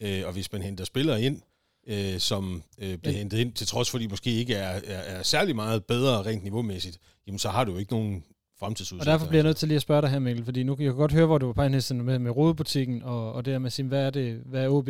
Øh, 0.00 0.26
og 0.26 0.32
hvis 0.32 0.52
man 0.52 0.62
henter 0.62 0.84
spillere 0.84 1.22
ind, 1.22 1.40
øh, 1.88 2.18
som 2.18 2.62
øh, 2.78 2.98
bliver 2.98 3.16
hentet 3.16 3.38
ind, 3.38 3.52
til 3.52 3.66
trods 3.66 3.90
for, 3.90 3.98
at 3.98 4.02
de 4.02 4.08
måske 4.08 4.30
ikke 4.30 4.54
er, 4.54 4.80
er, 4.84 4.98
er 4.98 5.22
særlig 5.22 5.56
meget 5.56 5.84
bedre 5.84 6.22
rent 6.22 6.44
niveaumæssigt, 6.44 6.98
jamen 7.26 7.38
så 7.38 7.48
har 7.48 7.64
du 7.64 7.72
jo 7.72 7.78
ikke 7.78 7.92
nogen 7.92 8.24
fremtidsudsigter. 8.58 9.12
Og 9.12 9.18
derfor 9.18 9.28
bliver 9.28 9.38
jeg 9.38 9.48
nødt 9.48 9.56
til 9.56 9.68
lige 9.68 9.76
at 9.76 9.82
spørge 9.82 10.02
dig 10.02 10.10
her, 10.10 10.18
Mikkel, 10.18 10.44
fordi 10.44 10.62
nu 10.62 10.76
jeg 10.78 10.86
kan 10.86 10.94
godt 10.94 11.12
høre, 11.12 11.26
hvor 11.26 11.38
du 11.38 11.46
var 11.46 11.52
på 11.52 11.94
med, 11.94 12.18
med 12.18 12.30
rodebutikken, 12.30 13.02
og, 13.02 13.32
og 13.32 13.44
det 13.44 13.54
her 13.54 13.58
med 13.58 13.66
at 13.66 13.72
sige, 13.72 13.86
hvad 13.86 14.06
er 14.06 14.10
det, 14.10 14.42
hvad 14.44 14.64
er 14.64 14.68
OB 14.68 14.88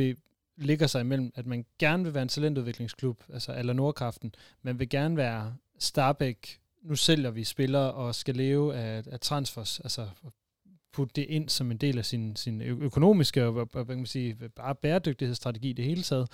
ligger 0.58 0.86
sig 0.86 1.00
imellem, 1.00 1.32
at 1.34 1.46
man 1.46 1.66
gerne 1.78 2.04
vil 2.04 2.14
være 2.14 2.22
en 2.22 2.28
talentudviklingsklub, 2.28 3.22
altså 3.32 3.54
eller 3.58 3.72
Nordkraften, 3.72 4.34
man 4.62 4.78
vil 4.78 4.88
gerne 4.88 5.16
være 5.16 5.56
Starbæk, 5.78 6.60
nu 6.82 6.96
sælger 6.96 7.30
vi 7.30 7.44
spillere 7.44 7.92
og 7.92 8.14
skal 8.14 8.36
leve 8.36 8.74
af, 8.74 9.02
af 9.06 9.20
transfers, 9.20 9.80
altså 9.80 10.08
putte 10.92 11.12
det 11.16 11.26
ind 11.28 11.48
som 11.48 11.70
en 11.70 11.76
del 11.76 11.98
af 11.98 12.04
sin, 12.04 12.36
sin 12.36 12.62
økonomiske 12.62 13.44
og 13.44 13.52
hvad 13.52 13.84
kan 13.86 13.96
man 13.96 14.06
sige, 14.06 14.36
bare 14.56 14.74
bæredygtighedsstrategi 14.74 15.72
det 15.72 15.84
hele 15.84 16.02
taget. 16.02 16.28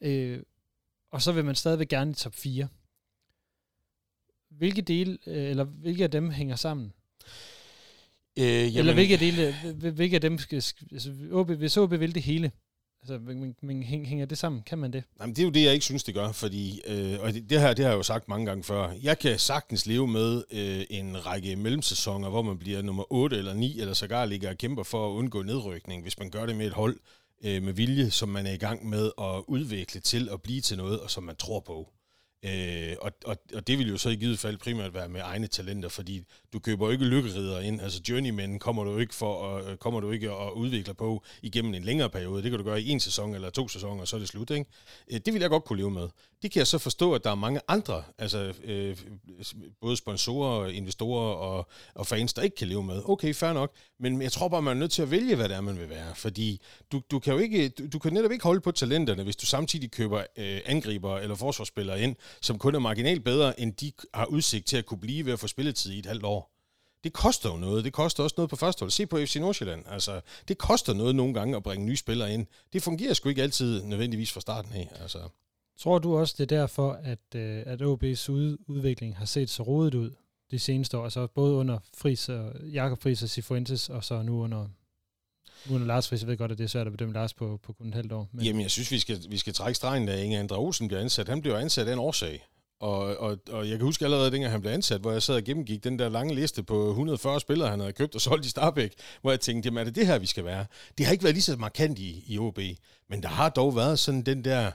Øh, 0.00 0.42
og 1.10 1.22
så 1.22 1.32
vil 1.32 1.44
man 1.44 1.54
stadigvæk 1.54 1.88
gerne 1.88 2.10
i 2.10 2.14
top 2.14 2.34
4. 2.34 2.68
Hvilke 4.50 4.82
dele, 4.82 5.18
øh, 5.26 5.50
eller 5.50 5.64
hvilke 5.64 6.04
af 6.04 6.10
dem 6.10 6.30
hænger 6.30 6.56
sammen? 6.56 6.92
Øh, 8.38 8.44
jamen, 8.44 8.78
eller 8.78 8.94
hvilke, 8.94 9.16
dele, 9.16 9.54
hvilke 9.90 10.14
af 10.14 10.20
dem 10.20 10.38
skal, 10.38 10.56
altså, 10.92 11.14
OB, 11.32 11.50
hvis 11.50 11.76
OB 11.76 11.90
vil 11.90 12.14
det 12.14 12.22
hele, 12.22 12.52
Altså, 13.04 13.18
men, 13.18 13.56
men 13.60 13.82
hænger 13.82 14.26
det 14.26 14.38
sammen? 14.38 14.62
Kan 14.66 14.78
man 14.78 14.92
det? 14.92 15.04
Jamen, 15.20 15.36
det 15.36 15.42
er 15.42 15.46
jo 15.46 15.50
det, 15.50 15.64
jeg 15.64 15.72
ikke 15.72 15.84
synes, 15.84 16.04
det 16.04 16.14
gør, 16.14 16.32
fordi, 16.32 16.80
øh, 16.86 17.20
og 17.20 17.32
det, 17.32 17.50
det 17.50 17.60
her 17.60 17.74
det 17.74 17.84
har 17.84 17.92
jeg 17.92 17.98
jo 17.98 18.02
sagt 18.02 18.28
mange 18.28 18.46
gange 18.46 18.64
før, 18.64 18.92
jeg 19.02 19.18
kan 19.18 19.38
sagtens 19.38 19.86
leve 19.86 20.08
med 20.08 20.44
øh, 20.50 20.84
en 20.90 21.26
række 21.26 21.56
mellemsæsoner, 21.56 22.28
hvor 22.28 22.42
man 22.42 22.58
bliver 22.58 22.82
nummer 22.82 23.12
8 23.12 23.36
eller 23.36 23.54
9, 23.54 23.80
eller 23.80 23.94
sågar 23.94 24.24
ligger 24.24 24.50
og 24.50 24.58
kæmper 24.58 24.82
for 24.82 25.08
at 25.08 25.12
undgå 25.12 25.42
nedrykning, 25.42 26.02
hvis 26.02 26.18
man 26.18 26.30
gør 26.30 26.46
det 26.46 26.56
med 26.56 26.66
et 26.66 26.72
hold 26.72 26.96
øh, 27.44 27.62
med 27.62 27.72
vilje, 27.72 28.10
som 28.10 28.28
man 28.28 28.46
er 28.46 28.52
i 28.52 28.56
gang 28.56 28.88
med 28.88 29.10
at 29.20 29.42
udvikle 29.46 30.00
til 30.00 30.28
at 30.32 30.42
blive 30.42 30.60
til 30.60 30.76
noget, 30.76 31.00
og 31.00 31.10
som 31.10 31.22
man 31.22 31.36
tror 31.36 31.60
på. 31.60 31.88
Øh, 32.44 32.96
og, 33.00 33.12
og, 33.24 33.36
og 33.54 33.66
det 33.66 33.78
vil 33.78 33.88
jo 33.88 33.96
så 33.96 34.08
i 34.08 34.14
givet 34.14 34.38
fald 34.38 34.56
primært 34.56 34.94
være 34.94 35.08
med 35.08 35.20
egne 35.24 35.46
talenter, 35.46 35.88
fordi 35.88 36.22
du 36.52 36.58
køber 36.58 36.86
jo 36.86 36.92
ikke 36.92 37.04
lykkerider 37.04 37.60
ind. 37.60 37.80
Altså 37.80 38.00
journeymen 38.08 38.58
kommer 38.58 38.84
du 38.84 38.98
ikke 38.98 39.14
for 39.14 39.56
at, 39.56 39.70
øh, 39.70 39.76
kommer 39.76 40.00
du 40.00 40.10
ikke 40.10 40.30
at 40.30 40.50
udvikle 40.50 40.94
på 40.94 41.22
igennem 41.42 41.74
en 41.74 41.84
længere 41.84 42.10
periode. 42.10 42.42
Det 42.42 42.50
kan 42.50 42.58
du 42.58 42.64
gøre 42.64 42.82
i 42.82 42.88
en 42.88 43.00
sæson 43.00 43.34
eller 43.34 43.50
to 43.50 43.68
sæsoner, 43.68 44.00
og 44.00 44.08
så 44.08 44.16
er 44.16 44.20
det 44.20 44.28
slut. 44.28 44.50
Ikke? 44.50 44.66
Øh, 45.10 45.20
det 45.26 45.34
vil 45.34 45.40
jeg 45.40 45.50
godt 45.50 45.64
kunne 45.64 45.76
leve 45.78 45.90
med. 45.90 46.08
Det 46.42 46.52
kan 46.52 46.58
jeg 46.58 46.66
så 46.66 46.78
forstå, 46.78 47.14
at 47.14 47.24
der 47.24 47.30
er 47.30 47.34
mange 47.34 47.60
andre, 47.68 48.02
altså 48.18 48.54
øh, 48.64 48.96
både 49.80 49.96
sponsorer, 49.96 50.68
investorer 50.68 51.34
og, 51.34 51.68
og 51.94 52.06
fans, 52.06 52.32
der 52.32 52.42
ikke 52.42 52.56
kan 52.56 52.68
leve 52.68 52.82
med. 52.82 53.02
Okay, 53.04 53.34
fair 53.34 53.52
nok, 53.52 53.72
men 54.00 54.22
jeg 54.22 54.32
tror 54.32 54.48
bare, 54.48 54.62
man 54.62 54.76
er 54.76 54.80
nødt 54.80 54.92
til 54.92 55.02
at 55.02 55.10
vælge, 55.10 55.36
hvad 55.36 55.48
det 55.48 55.56
er, 55.56 55.60
man 55.60 55.78
vil 55.78 55.88
være. 55.88 56.14
Fordi 56.14 56.60
du, 56.92 57.02
du 57.10 57.18
kan 57.18 57.32
jo 57.32 57.38
ikke, 57.38 57.68
du, 57.68 57.86
du 57.92 57.98
kan 57.98 58.12
netop 58.12 58.32
ikke 58.32 58.42
holde 58.42 58.60
på 58.60 58.70
talenterne, 58.70 59.22
hvis 59.22 59.36
du 59.36 59.46
samtidig 59.46 59.90
køber 59.90 60.22
øh, 60.36 60.60
angriber 60.66 61.18
eller 61.18 61.36
forsvarsspillere 61.36 62.00
ind, 62.00 62.16
som 62.40 62.58
kun 62.58 62.74
er 62.74 62.78
marginalt 62.78 63.24
bedre, 63.24 63.60
end 63.60 63.72
de 63.72 63.92
har 64.14 64.26
udsigt 64.26 64.66
til 64.66 64.76
at 64.76 64.86
kunne 64.86 65.00
blive 65.00 65.26
ved 65.26 65.32
at 65.32 65.40
få 65.40 65.46
spilletid 65.46 65.92
i 65.92 65.98
et 65.98 66.06
halvt 66.06 66.24
år. 66.24 66.50
Det 67.04 67.12
koster 67.12 67.50
jo 67.50 67.56
noget. 67.56 67.84
Det 67.84 67.92
koster 67.92 68.22
også 68.22 68.34
noget 68.36 68.50
på 68.50 68.56
første 68.56 68.80
hold. 68.80 68.90
Se 68.90 69.06
på 69.06 69.18
FC 69.18 69.36
Nordsjælland. 69.36 69.84
Altså, 69.88 70.20
det 70.48 70.58
koster 70.58 70.92
noget 70.92 71.16
nogle 71.16 71.34
gange 71.34 71.56
at 71.56 71.62
bringe 71.62 71.86
nye 71.86 71.96
spillere 71.96 72.34
ind. 72.34 72.46
Det 72.72 72.82
fungerer 72.82 73.14
sgu 73.14 73.28
ikke 73.28 73.42
altid 73.42 73.82
nødvendigvis 73.82 74.32
fra 74.32 74.40
starten 74.40 74.72
af. 74.72 74.88
Altså. 75.00 75.18
Tror 75.78 75.98
du 75.98 76.16
også, 76.16 76.34
det 76.38 76.52
er 76.52 76.58
derfor, 76.58 76.92
at, 76.92 77.34
øh, 77.34 77.62
at 77.66 77.82
OB's 77.82 78.30
udvikling 78.68 79.16
har 79.16 79.24
set 79.24 79.50
så 79.50 79.62
rodet 79.62 79.94
ud 79.94 80.10
de 80.50 80.58
seneste 80.58 80.98
år? 80.98 81.04
Altså 81.04 81.26
både 81.26 81.54
under 81.54 81.78
Fris 81.96 82.28
og, 82.28 82.52
Jakob 82.72 83.02
Friis 83.02 83.22
og 83.22 83.28
Sifuentes, 83.28 83.90
og 83.90 84.04
så 84.04 84.22
nu 84.22 84.42
under 84.42 84.68
nu 85.70 85.78
Lars 85.78 86.08
Friis, 86.08 86.20
jeg 86.20 86.28
ved 86.28 86.36
godt, 86.36 86.52
at 86.52 86.58
det 86.58 86.64
er 86.64 86.68
svært 86.68 86.86
at 86.86 86.92
bedømme 86.92 87.14
Lars 87.14 87.34
på, 87.34 87.60
på 87.62 87.72
kun 87.72 87.88
et 87.88 87.94
halvt 87.94 88.12
år. 88.12 88.28
Men... 88.32 88.44
Jamen, 88.44 88.62
jeg 88.62 88.70
synes, 88.70 88.90
vi 88.90 88.98
skal, 88.98 89.18
vi 89.28 89.38
skal 89.38 89.54
trække 89.54 89.76
stregen, 89.76 90.06
da 90.06 90.22
Inge 90.22 90.38
Andre 90.38 90.56
Olsen 90.56 90.88
bliver 90.88 91.00
ansat. 91.00 91.28
Han 91.28 91.40
bliver 91.40 91.58
ansat 91.58 91.88
af 91.88 91.92
en 91.92 91.98
årsag. 91.98 92.46
Og, 92.80 93.16
og, 93.16 93.38
og 93.50 93.68
jeg 93.68 93.78
kan 93.78 93.84
huske 93.84 94.04
allerede, 94.04 94.30
dengang 94.30 94.52
han 94.52 94.60
blev 94.60 94.72
ansat, 94.72 95.00
hvor 95.00 95.12
jeg 95.12 95.22
sad 95.22 95.34
og 95.34 95.44
gennemgik 95.44 95.84
den 95.84 95.98
der 95.98 96.08
lange 96.08 96.34
liste 96.34 96.62
på 96.62 96.88
140 96.88 97.40
spillere, 97.40 97.70
han 97.70 97.80
havde 97.80 97.92
købt 97.92 98.14
og 98.14 98.20
solgt 98.20 98.46
i 98.46 98.48
Starbæk, 98.48 98.92
hvor 99.20 99.30
jeg 99.30 99.40
tænkte, 99.40 99.66
jamen 99.66 99.78
er 99.78 99.84
det 99.84 99.94
det 99.94 100.06
her, 100.06 100.18
vi 100.18 100.26
skal 100.26 100.44
være? 100.44 100.66
Det 100.98 101.06
har 101.06 101.12
ikke 101.12 101.24
været 101.24 101.34
lige 101.34 101.42
så 101.42 101.56
markant 101.56 101.98
i, 101.98 102.24
i 102.26 102.38
OB, 102.38 102.58
men 103.10 103.22
der 103.22 103.28
har 103.28 103.48
dog 103.48 103.76
været 103.76 103.98
sådan 103.98 104.22
den 104.22 104.44
der 104.44 104.70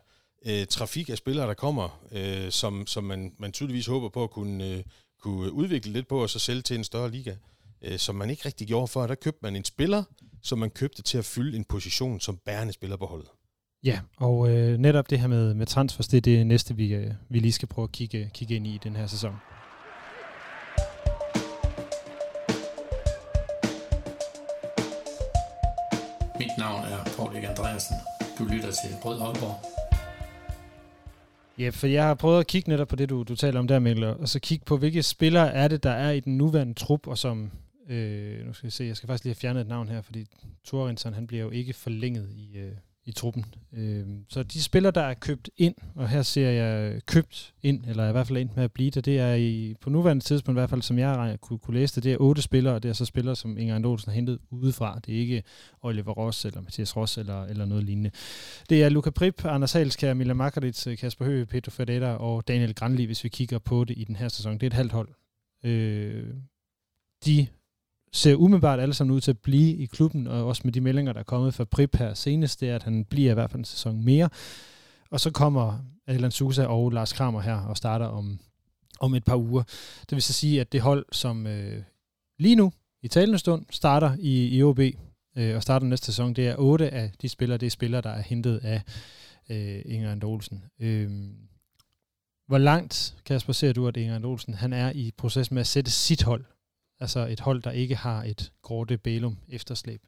øh, 0.45 0.65
trafik 0.67 1.09
af 1.09 1.17
spillere, 1.17 1.47
der 1.47 1.53
kommer, 1.53 2.03
øh, 2.11 2.51
som, 2.51 2.87
som 2.87 3.03
man, 3.03 3.33
man 3.39 3.51
tydeligvis 3.51 3.85
håber 3.85 4.09
på 4.09 4.23
at 4.23 4.31
kunne, 4.31 4.67
øh, 4.67 4.83
kunne 5.21 5.51
udvikle 5.51 5.93
lidt 5.93 6.07
på, 6.07 6.21
og 6.21 6.29
så 6.29 6.39
sælge 6.39 6.61
til 6.61 6.75
en 6.75 6.83
større 6.83 7.11
liga, 7.11 7.35
øh, 7.81 7.99
som 7.99 8.15
man 8.15 8.29
ikke 8.29 8.45
rigtig 8.45 8.67
gjorde 8.67 8.87
før. 8.87 9.07
Der 9.07 9.15
købte 9.15 9.39
man 9.41 9.55
en 9.55 9.65
spiller, 9.65 10.03
som 10.43 10.59
man 10.59 10.69
købte 10.69 11.01
til 11.01 11.17
at 11.17 11.25
fylde 11.25 11.57
en 11.57 11.63
position 11.63 12.19
som 12.19 12.37
bærende 12.45 12.73
spiller 12.73 12.97
på 12.97 13.05
holdet. 13.05 13.29
Ja, 13.83 13.99
og 14.17 14.49
øh, 14.49 14.77
netop 14.77 15.09
det 15.09 15.19
her 15.19 15.27
med, 15.27 15.53
med 15.53 15.65
transfers, 15.65 16.07
det 16.07 16.17
er 16.17 16.21
det 16.21 16.47
næste, 16.47 16.75
vi, 16.75 16.93
øh, 16.93 17.11
vi 17.29 17.39
lige 17.39 17.51
skal 17.51 17.67
prøve 17.67 17.83
at 17.83 17.91
kigge, 17.91 18.29
kigge 18.33 18.55
ind 18.55 18.67
i 18.67 18.79
den 18.83 18.95
her 18.95 19.07
sæson. 19.07 19.35
Mit 26.39 26.57
navn 26.57 26.83
er 26.85 27.03
Paul 27.17 27.35
Andreasen. 27.35 27.95
Du 28.39 28.43
lytter 28.43 28.71
til 28.71 28.95
Rød 29.05 29.21
Aalborg. 29.21 29.79
Ja, 31.59 31.69
for 31.69 31.87
jeg 31.87 32.03
har 32.03 32.13
prøvet 32.13 32.39
at 32.39 32.47
kigge 32.47 32.69
netop 32.69 32.87
på 32.87 32.95
det, 32.95 33.09
du, 33.09 33.23
du 33.23 33.35
taler 33.35 33.59
om 33.59 33.67
der, 33.67 33.79
Mikkel, 33.79 34.03
og 34.03 34.29
så 34.29 34.39
kigge 34.39 34.65
på, 34.65 34.77
hvilke 34.77 35.03
spillere 35.03 35.53
er 35.53 35.67
det, 35.67 35.83
der 35.83 35.91
er 35.91 36.11
i 36.11 36.19
den 36.19 36.37
nuværende 36.37 36.73
trup, 36.73 37.07
og 37.07 37.17
som, 37.17 37.51
øh, 37.89 38.45
nu 38.45 38.53
skal 38.53 38.67
jeg 38.67 38.73
se, 38.73 38.83
jeg 38.83 38.97
skal 38.97 39.07
faktisk 39.07 39.23
lige 39.23 39.33
have 39.33 39.39
fjernet 39.39 39.61
et 39.61 39.67
navn 39.67 39.89
her, 39.89 40.01
fordi 40.01 40.25
Thorinsson, 40.67 41.13
han 41.13 41.27
bliver 41.27 41.43
jo 41.43 41.49
ikke 41.49 41.73
forlænget 41.73 42.29
i, 42.31 42.57
øh, 42.57 42.71
i 43.05 43.11
truppen. 43.11 43.45
Øh, 43.73 44.07
så 44.29 44.43
de 44.43 44.63
spillere, 44.63 44.91
der 44.91 45.01
er 45.01 45.13
købt 45.13 45.49
ind, 45.57 45.75
og 45.95 46.09
her 46.09 46.21
ser 46.21 46.49
jeg 46.49 46.93
øh, 46.93 47.01
købt 47.05 47.53
ind, 47.63 47.85
eller 47.85 48.09
i 48.09 48.11
hvert 48.11 48.27
fald 48.27 48.37
ind 48.37 48.49
med 48.55 48.63
at 48.63 48.71
blive 48.71 48.91
det, 48.91 49.05
det 49.05 49.19
er 49.19 49.33
i, 49.33 49.75
på 49.81 49.89
nuværende 49.89 50.23
tidspunkt, 50.23 50.57
i 50.57 50.59
hvert 50.59 50.69
fald 50.69 50.81
som 50.81 50.99
jeg 50.99 51.37
kunne, 51.41 51.59
kunne 51.59 51.79
læse 51.79 51.95
det, 51.95 52.03
det 52.03 52.13
er 52.13 52.17
otte 52.17 52.41
spillere, 52.41 52.73
og 52.73 52.83
det 52.83 52.89
er 52.89 52.93
så 52.93 53.05
spillere, 53.05 53.35
som 53.35 53.57
Inger 53.57 53.75
Andolsen 53.75 54.09
har 54.09 54.15
hentet 54.15 54.39
udefra. 54.49 54.99
Det 55.05 55.15
er 55.15 55.19
ikke 55.19 55.43
Oliver 55.81 56.11
Ross, 56.11 56.45
eller 56.45 56.61
Mathias 56.61 56.97
Ross, 56.97 57.17
eller, 57.17 57.43
eller 57.43 57.65
noget 57.65 57.83
lignende. 57.83 58.11
Det 58.69 58.83
er 58.83 58.89
Luca 58.89 59.09
Prip, 59.09 59.45
Anders 59.45 59.73
Halskær, 59.73 60.13
Mila 60.13 60.33
Makaric, 60.33 60.99
Kasper 60.99 61.25
Høgh, 61.25 61.47
Pedro 61.47 61.71
Ferdetta 61.71 62.11
og 62.11 62.47
Daniel 62.47 62.75
Granli, 62.75 63.05
hvis 63.05 63.23
vi 63.23 63.29
kigger 63.29 63.59
på 63.59 63.83
det 63.83 63.97
i 63.97 64.03
den 64.03 64.15
her 64.15 64.27
sæson. 64.27 64.53
Det 64.53 64.63
er 64.63 64.67
et 64.67 64.73
halvt 64.73 64.91
hold. 64.91 65.09
Øh, 65.63 66.33
de 67.25 67.47
ser 68.13 68.35
umiddelbart 68.35 68.79
alle 68.79 68.93
sammen 68.93 69.15
ud 69.15 69.21
til 69.21 69.31
at 69.31 69.39
blive 69.39 69.75
i 69.75 69.85
klubben, 69.85 70.27
og 70.27 70.47
også 70.47 70.61
med 70.65 70.73
de 70.73 70.81
meldinger, 70.81 71.13
der 71.13 71.19
er 71.19 71.23
kommet 71.23 71.53
fra 71.53 71.63
Prip 71.63 71.95
her 71.95 72.13
senest, 72.13 72.61
det 72.61 72.69
er, 72.69 72.75
at 72.75 72.83
han 72.83 73.05
bliver 73.05 73.31
i 73.31 73.33
hvert 73.33 73.51
fald 73.51 73.59
en 73.59 73.65
sæson 73.65 74.03
mere. 74.03 74.29
Og 75.11 75.19
så 75.19 75.31
kommer 75.31 75.79
Alan 76.07 76.31
Sousa 76.31 76.65
og 76.65 76.91
Lars 76.91 77.13
Kramer 77.13 77.41
her 77.41 77.55
og 77.55 77.77
starter 77.77 78.05
om, 78.05 78.39
om 78.99 79.15
et 79.15 79.23
par 79.23 79.35
uger. 79.35 79.63
Det 80.01 80.11
vil 80.11 80.21
så 80.21 80.33
sige, 80.33 80.61
at 80.61 80.71
det 80.71 80.81
hold, 80.81 81.05
som 81.11 81.47
øh, 81.47 81.83
lige 82.39 82.55
nu 82.55 82.71
i 83.01 83.07
talende 83.07 83.39
stund 83.39 83.65
starter 83.69 84.15
i, 84.19 84.57
i 84.57 84.63
OB 84.63 84.79
øh, 85.37 85.55
og 85.55 85.61
starter 85.61 85.87
næste 85.87 86.05
sæson, 86.05 86.33
det 86.33 86.47
er 86.47 86.55
otte 86.57 86.89
af 86.89 87.11
de 87.21 87.29
spillere, 87.29 87.57
det 87.57 87.65
er 87.65 87.71
spillere, 87.71 88.01
der 88.01 88.09
er 88.09 88.21
hentet 88.21 88.57
af 88.57 88.81
øh, 89.49 89.81
Inger 89.85 90.11
And 90.11 90.23
Olsen. 90.23 90.63
Øh, 90.79 91.09
hvor 92.47 92.57
langt, 92.57 93.15
Kasper, 93.25 93.53
ser 93.53 93.73
du, 93.73 93.87
at 93.87 93.97
Inger 93.97 94.15
Andolsen 94.15 94.53
han 94.53 94.73
er 94.73 94.91
i 94.91 95.11
proces 95.17 95.51
med 95.51 95.59
at 95.59 95.67
sætte 95.67 95.91
sit 95.91 96.23
hold 96.23 96.45
Altså 96.99 97.27
et 97.27 97.39
hold, 97.39 97.61
der 97.61 97.71
ikke 97.71 97.95
har 97.95 98.23
et 98.23 98.51
Gorte 98.61 98.97
Bælum 98.97 99.37
efterslæb. 99.47 100.01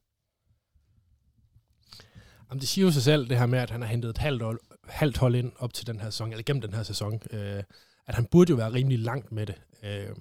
Jamen, 2.49 2.61
det 2.61 2.69
siger 2.69 2.85
jo 2.85 2.91
sig 2.91 3.03
selv, 3.03 3.29
det 3.29 3.37
her 3.37 3.45
med, 3.45 3.59
at 3.59 3.69
han 3.69 3.81
har 3.81 3.89
hentet 3.89 4.09
et 4.09 4.17
halvt 4.17 4.43
hold, 4.43 4.59
halvt 4.83 5.17
hold 5.17 5.35
ind 5.35 5.51
op 5.59 5.73
til 5.73 5.87
den 5.87 5.99
her 5.99 6.09
sæson, 6.09 6.31
eller 6.31 6.43
gennem 6.43 6.61
den 6.61 6.73
her 6.73 6.83
sæson, 6.83 7.21
øh, 7.31 7.63
at 8.05 8.15
han 8.15 8.25
burde 8.25 8.49
jo 8.49 8.55
være 8.55 8.73
rimelig 8.73 8.99
langt 8.99 9.31
med 9.31 9.45
det. 9.45 9.55
Øh, 9.83 10.15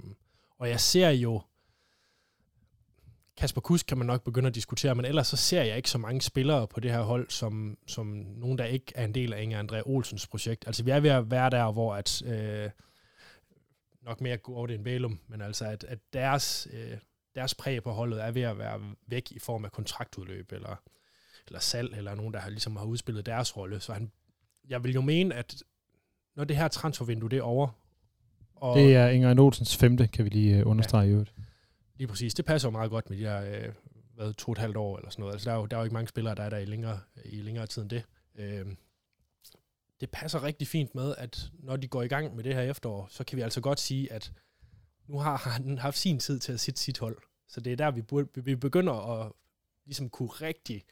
og 0.59 0.69
jeg 0.69 0.81
ser 0.81 1.11
jo, 1.11 1.43
Kasper 3.37 3.61
Kusk 3.61 3.87
kan 3.87 3.99
man 3.99 4.07
nok 4.07 4.25
begynde 4.25 4.49
at 4.49 4.55
diskutere, 4.55 4.95
men 4.95 5.05
ellers 5.05 5.27
så 5.27 5.37
ser 5.37 5.63
jeg 5.63 5.77
ikke 5.77 5.91
så 5.91 5.99
mange 5.99 6.21
spillere 6.21 6.69
på 6.69 6.81
det 6.81 6.91
her 6.91 7.03
hold, 7.03 7.31
som, 7.31 7.79
som 7.87 8.07
nogen, 8.37 8.59
der 8.59 8.65
ikke 8.65 8.93
er 8.95 9.05
en 9.05 9.15
del 9.15 9.33
af 9.33 9.43
Inger 9.43 9.63
André 9.63 9.83
Olsens 9.87 10.27
projekt. 10.27 10.67
Altså 10.67 10.85
vi 10.85 10.91
er 10.91 11.01
ved 11.01 11.11
at 11.11 11.31
være 11.31 11.51
der, 11.51 11.73
hvor 11.73 11.95
at, 11.95 12.23
øh, 12.23 12.71
nok 14.03 14.21
mere 14.21 14.39
det 14.67 14.75
end 14.75 14.85
Bælum, 14.85 15.19
men 15.29 15.41
altså 15.41 15.65
at, 15.65 15.85
at 15.85 15.99
deres, 16.13 16.69
øh, 16.73 16.99
deres 17.35 17.55
præg 17.55 17.83
på 17.83 17.93
holdet 17.93 18.25
er 18.25 18.31
ved 18.31 18.43
at 18.43 18.59
være 18.59 18.81
væk 19.07 19.33
i 19.33 19.39
form 19.39 19.65
af 19.65 19.73
kontraktudløb, 19.73 20.53
eller, 20.53 20.77
eller 21.47 21.61
salg, 21.61 21.97
eller 21.97 22.15
nogen, 22.15 22.35
der 22.35 22.41
har, 22.41 22.51
ligesom 22.51 22.77
har 22.77 22.85
udspillet 22.85 23.27
deres 23.27 23.57
rolle. 23.57 23.81
Så 23.81 23.93
han, 23.93 24.13
jeg 24.69 24.85
vil 24.85 24.95
jo 24.95 25.01
mene, 25.01 25.35
at 25.35 25.63
når 26.37 26.45
det 26.45 26.57
her 26.57 26.69
transfervindue 26.69 27.31
det 27.31 27.39
er 27.39 27.43
over, 27.43 27.69
og 28.55 28.79
det 28.79 28.97
er 28.97 29.09
Inger 29.09 29.41
Olsens 29.41 29.77
femte, 29.77 30.07
kan 30.07 30.25
vi 30.25 30.31
lige 30.31 30.65
uh, 30.65 30.71
understrege 30.71 31.03
ja, 31.03 31.09
i 31.09 31.13
øvrigt. 31.13 31.35
Lige 31.97 32.09
præcis. 32.09 32.35
Det 32.35 32.45
passer 32.45 32.69
jo 32.69 32.73
meget 32.73 32.91
godt 32.91 33.11
med 33.11 33.19
de 33.19 33.23
her, 33.23 33.43
øh, 33.43 33.73
været 34.17 34.37
to 34.37 34.49
og 34.49 34.53
et 34.53 34.59
halvt 34.59 34.77
år 34.77 34.97
eller 34.97 35.11
sådan 35.11 35.21
noget. 35.21 35.33
Altså, 35.33 35.51
der 35.51 35.57
er 35.57 35.61
jo, 35.61 35.67
der 35.67 35.77
er 35.77 35.81
jo 35.81 35.85
ikke 35.85 35.95
mange 35.95 36.09
spillere, 36.09 36.35
der 36.35 36.43
er 36.43 36.51
der 36.51 36.59
i 36.59 36.65
længere, 36.65 37.01
i 37.25 37.37
længere 37.37 37.67
tid 37.67 37.83
end 37.83 37.91
det. 37.91 38.03
Øh, 38.39 38.67
det 40.01 40.11
passer 40.11 40.43
rigtig 40.43 40.69
fint 40.69 40.95
med, 40.95 41.15
at 41.19 41.51
når 41.53 41.77
de 41.77 41.89
går 41.89 42.03
i 42.03 42.09
gang 42.09 42.37
med 42.37 42.45
det 42.45 42.55
her 42.55 42.63
efterår, 42.63 43.07
så 43.11 43.25
kan 43.25 43.37
vi 43.37 43.43
altså 43.43 43.61
godt 43.61 43.81
sige, 43.81 44.13
at 44.13 44.33
nu 45.07 45.19
har 45.19 45.37
han 45.37 45.79
haft 45.79 45.99
sin 45.99 46.19
tid 46.19 46.39
til 46.39 46.53
at 46.53 46.61
sætte 46.61 46.81
sit 46.81 46.99
hold. 46.99 47.19
Så 47.49 47.61
det 47.61 47.73
er 47.73 47.77
der, 47.77 47.91
vi, 47.91 48.03
burde, 48.03 48.45
vi 48.45 48.57
begynder 48.57 48.93
at 48.93 49.33
ligesom 49.85 50.11
kunne 50.11 50.29
rigtig 50.29 50.85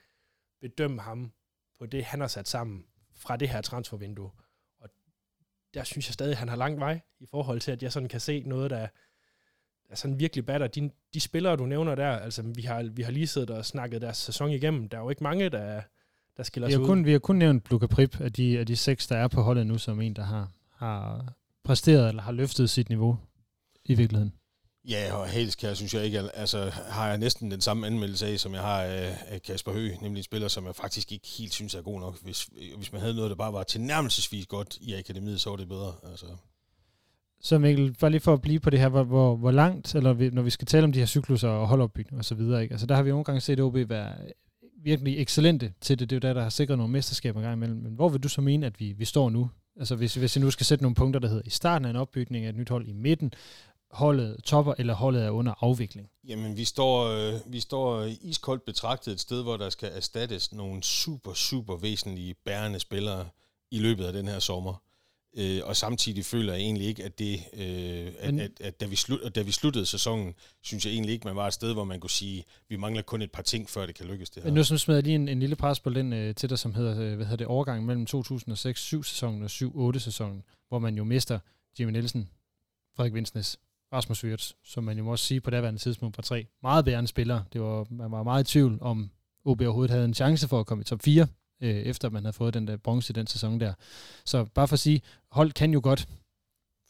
bedømme 0.61 1.01
ham 1.01 1.33
på 1.79 1.87
det, 1.87 2.05
han 2.05 2.21
har 2.21 2.29
sat 2.29 2.49
sammen 2.49 2.85
fra 3.15 3.37
det 3.37 3.49
her 3.49 3.61
transfervindue. 3.61 4.31
Og 4.79 4.89
der 5.75 5.85
synes 5.85 6.09
jeg 6.09 6.15
stadig, 6.15 6.33
at 6.33 6.39
han 6.39 6.49
har 6.49 6.57
lang 6.57 6.81
vej 6.81 7.01
i 7.19 7.27
forhold 7.27 7.61
til, 7.61 7.73
at 7.73 7.83
jeg 7.83 7.93
sådan 7.93 8.09
kan 8.09 8.21
se 8.21 8.43
noget, 8.47 8.71
der, 8.71 8.89
der 9.89 9.95
sådan 9.95 10.21
virkelig 10.21 10.47
batter. 10.47 10.67
De, 10.67 10.91
de 11.15 11.21
spillere, 11.21 11.57
du 11.57 11.67
nævner 11.67 11.95
der, 11.95 12.11
altså 12.11 12.43
vi 12.43 12.63
har, 12.63 12.83
vi 12.83 13.03
har 13.03 13.13
lige 13.13 13.27
siddet 13.27 13.51
og 13.51 13.67
snakket 13.67 14.03
deres 14.03 14.17
sæson 14.17 14.51
igennem. 14.51 14.89
Der 14.89 14.99
er 14.99 15.03
jo 15.03 15.11
ikke 15.11 15.23
mange, 15.23 15.49
der, 15.49 15.83
der 16.39 16.45
skiller 16.45 16.67
vi 16.67 16.73
sig 16.73 16.79
har 16.79 16.83
ud. 16.83 16.89
kun, 16.89 17.05
Vi 17.05 17.13
har 17.13 17.19
kun 17.19 17.37
nævnt 17.37 17.71
Luka 17.71 17.87
Prip 17.87 18.21
af 18.21 18.33
de, 18.33 18.59
af 18.59 18.67
de 18.67 18.77
seks, 18.77 19.07
der 19.07 19.17
er 19.17 19.29
på 19.29 19.43
holdet 19.43 19.67
nu, 19.67 19.79
som 19.79 20.01
en, 20.01 20.17
der 20.17 20.25
har, 20.25 20.51
har 20.75 21.33
præsteret 21.65 22.09
eller 22.09 22.23
har 22.23 22.33
løftet 22.33 22.71
sit 22.71 22.89
niveau 22.89 23.19
i 23.85 23.95
virkeligheden. 23.95 24.33
Ja, 24.89 25.15
og 25.15 25.29
Halskær 25.29 25.75
synes 25.75 25.95
jeg 25.95 26.05
ikke, 26.05 26.21
altså 26.35 26.71
har 26.71 27.09
jeg 27.09 27.19
næsten 27.19 27.51
den 27.51 27.61
samme 27.61 27.87
anmeldelse 27.87 28.27
af, 28.27 28.41
som 28.41 28.55
jeg 28.55 28.63
har 28.63 28.83
af, 28.83 29.17
af 29.27 29.43
Kasper 29.43 29.73
Høgh, 29.73 30.03
nemlig 30.03 30.21
en 30.21 30.25
spiller, 30.25 30.49
som 30.49 30.67
jeg 30.67 30.75
faktisk 30.75 31.13
ikke 31.13 31.29
helt 31.39 31.55
synes 31.55 31.75
er 31.75 31.83
god 31.83 32.01
nok. 32.01 32.23
Hvis, 32.23 32.49
hvis 32.77 32.93
man 32.93 33.01
havde 33.01 33.15
noget, 33.15 33.31
der 33.31 33.37
bare 33.37 33.53
var 33.53 33.63
tilnærmelsesvis 33.63 34.47
godt 34.47 34.79
i 34.81 34.95
akademiet, 34.95 35.41
så 35.41 35.51
var 35.51 35.57
det 35.57 35.69
bedre. 35.69 35.93
Altså. 36.11 36.27
Så 37.41 37.59
Mikkel, 37.59 37.97
bare 38.01 38.11
lige 38.11 38.21
for 38.21 38.33
at 38.33 38.41
blive 38.41 38.61
på 38.61 38.71
det 38.71 38.79
her, 38.79 38.89
hvor, 38.89 39.03
hvor, 39.03 39.37
hvor 39.37 39.51
langt, 39.51 39.95
eller 39.95 40.13
vi, 40.13 40.31
når 40.31 40.43
vi 40.43 40.51
skal 40.51 40.67
tale 40.67 40.85
om 40.85 40.93
de 40.93 40.99
her 40.99 41.07
cykluser 41.07 41.49
og 41.49 41.69
holdopbygning 41.69 42.19
og 42.19 42.25
så 42.25 42.35
videre, 42.35 42.63
ikke? 42.63 42.73
Altså 42.73 42.87
der 42.87 42.95
har 42.95 43.03
vi 43.03 43.11
nogle 43.11 43.25
gange 43.25 43.41
set 43.41 43.61
OB 43.61 43.75
være 43.75 44.15
virkelig 44.83 45.19
excellente 45.19 45.73
til 45.81 45.99
det. 45.99 46.11
Det 46.11 46.17
er 46.17 46.29
jo 46.29 46.29
der, 46.29 46.35
der 46.35 46.43
har 46.43 46.51
sikret 46.51 46.79
nogle 46.79 46.93
mesterskaber 46.93 47.41
gang 47.41 47.55
imellem. 47.55 47.79
Men 47.79 47.95
hvor 47.95 48.09
vil 48.09 48.23
du 48.23 48.29
så 48.29 48.41
mene, 48.41 48.67
at 48.67 48.81
vi, 48.81 48.93
vi 48.93 49.05
står 49.05 49.31
nu? 49.31 49.51
Altså 49.77 49.97
hvis, 49.97 50.15
hvis 50.15 50.37
jeg 50.37 50.45
nu 50.45 50.51
skal 50.51 50.67
sætte 50.67 50.85
nogle 50.85 50.95
punkter, 50.95 51.21
der 51.21 51.29
hedder 51.29 51.43
i 51.47 51.51
starten 51.51 51.85
af 51.85 51.91
en 51.91 51.97
opbygning 51.97 52.45
af 52.45 52.49
et 52.49 52.57
nyt 52.57 52.69
hold 52.69 52.89
i 52.89 52.93
midten, 52.93 53.33
holdet 53.91 54.37
topper, 54.45 54.75
eller 54.79 54.95
holdet 54.95 55.25
er 55.25 55.31
under 55.31 55.55
afvikling? 55.61 56.09
Jamen, 56.29 56.57
vi 56.57 56.65
står, 56.65 57.05
øh, 57.05 57.41
vi 57.47 57.61
står 57.61 58.05
iskoldt 58.23 58.65
betragtet 58.65 59.13
et 59.13 59.21
sted, 59.21 59.43
hvor 59.43 59.57
der 59.57 59.71
skal 59.71 59.91
erstattes 59.95 60.53
nogle 60.53 60.83
super, 60.83 61.35
super 61.35 61.77
væsentlige 61.77 62.35
bærende 62.35 62.81
spillere 62.81 63.29
i 63.71 63.79
løbet 63.79 64.05
af 64.05 64.13
den 64.13 64.29
her 64.29 64.39
sommer. 64.39 64.83
Øh, 65.37 65.61
og 65.65 65.77
samtidig 65.77 66.25
føler 66.25 66.53
jeg 66.53 66.63
egentlig 66.63 66.87
ikke, 66.87 67.05
at 67.05 67.19
det, 67.19 67.35
øh, 67.53 68.13
at, 68.19 68.35
Men- 68.35 68.41
at, 68.41 68.51
at, 68.61 68.81
da, 68.81 68.87
vi 68.87 68.97
slut, 68.97 69.35
da 69.35 69.43
vi 69.43 69.53
sluttede 69.53 69.87
sæsonen, 69.87 70.35
synes 70.63 70.87
jeg 70.87 70.93
egentlig 70.93 71.13
ikke, 71.13 71.27
man 71.27 71.37
var 71.37 71.47
et 71.47 71.53
sted, 71.55 71.73
hvor 71.73 71.85
man 71.85 72.01
kunne 72.01 72.11
sige, 72.11 72.45
vi 72.69 72.77
mangler 72.77 73.03
kun 73.03 73.23
et 73.23 73.31
par 73.33 73.43
ting, 73.43 73.69
før 73.71 73.87
det 73.87 73.95
kan 73.95 74.07
lykkes 74.07 74.31
det 74.31 74.43
her. 74.43 74.51
Men 74.51 74.55
nu 74.55 74.65
smider 74.65 74.99
jeg 74.99 75.05
lige 75.05 75.15
en, 75.15 75.29
en 75.29 75.41
lille 75.41 75.57
presbold 75.57 75.97
ind 75.97 76.15
øh, 76.15 76.35
til 76.35 76.51
dig, 76.51 76.59
som 76.59 76.75
hedder, 76.75 77.01
øh, 77.01 77.17
hvad 77.17 77.27
hedder 77.27 77.37
det, 77.37 77.47
overgang 77.47 77.87
mellem 77.87 78.07
2006-7-sæsonen 78.17 79.43
og 79.43 79.51
7-8-sæsonen, 79.51 80.43
hvor 80.69 80.79
man 80.79 80.97
jo 80.97 81.05
mister 81.05 81.39
Jimmy 81.81 81.93
Nielsen, 81.93 82.29
Frederik 82.97 83.15
Vinsnes, 83.15 83.59
Rasmus 83.93 84.25
Wirtz, 84.25 84.53
som 84.65 84.85
man 84.85 84.99
jo 84.99 85.05
må 85.05 85.11
også 85.11 85.25
sige 85.25 85.41
på 85.41 85.51
daværende 85.51 85.81
tidspunkt 85.81 86.19
var 86.19 86.23
tre 86.23 86.47
meget 86.63 86.85
bærende 86.85 87.09
spillere. 87.09 87.45
Det 87.53 87.61
var, 87.61 87.87
man 87.91 88.11
var 88.11 88.23
meget 88.23 88.49
i 88.49 88.53
tvivl 88.53 88.79
om 88.81 89.11
OB 89.45 89.61
overhovedet 89.61 89.91
havde 89.91 90.05
en 90.05 90.15
chance 90.15 90.49
for 90.49 90.61
at 90.61 90.67
komme 90.67 90.83
i 90.83 90.85
top 90.85 91.03
4, 91.03 91.27
øh, 91.61 91.77
efter 91.77 92.11
man 92.11 92.25
havde 92.25 92.33
fået 92.33 92.55
den 92.55 92.69
der 92.69 92.77
bronze 92.77 93.11
i 93.11 93.15
den 93.15 93.27
sæson 93.27 93.61
der. 93.61 93.73
Så 94.25 94.45
bare 94.45 94.69
for 94.69 94.75
at 94.75 94.81
sige, 94.81 95.03
hold 95.31 95.53
kan 95.53 95.73
jo 95.73 95.81
godt 95.83 96.09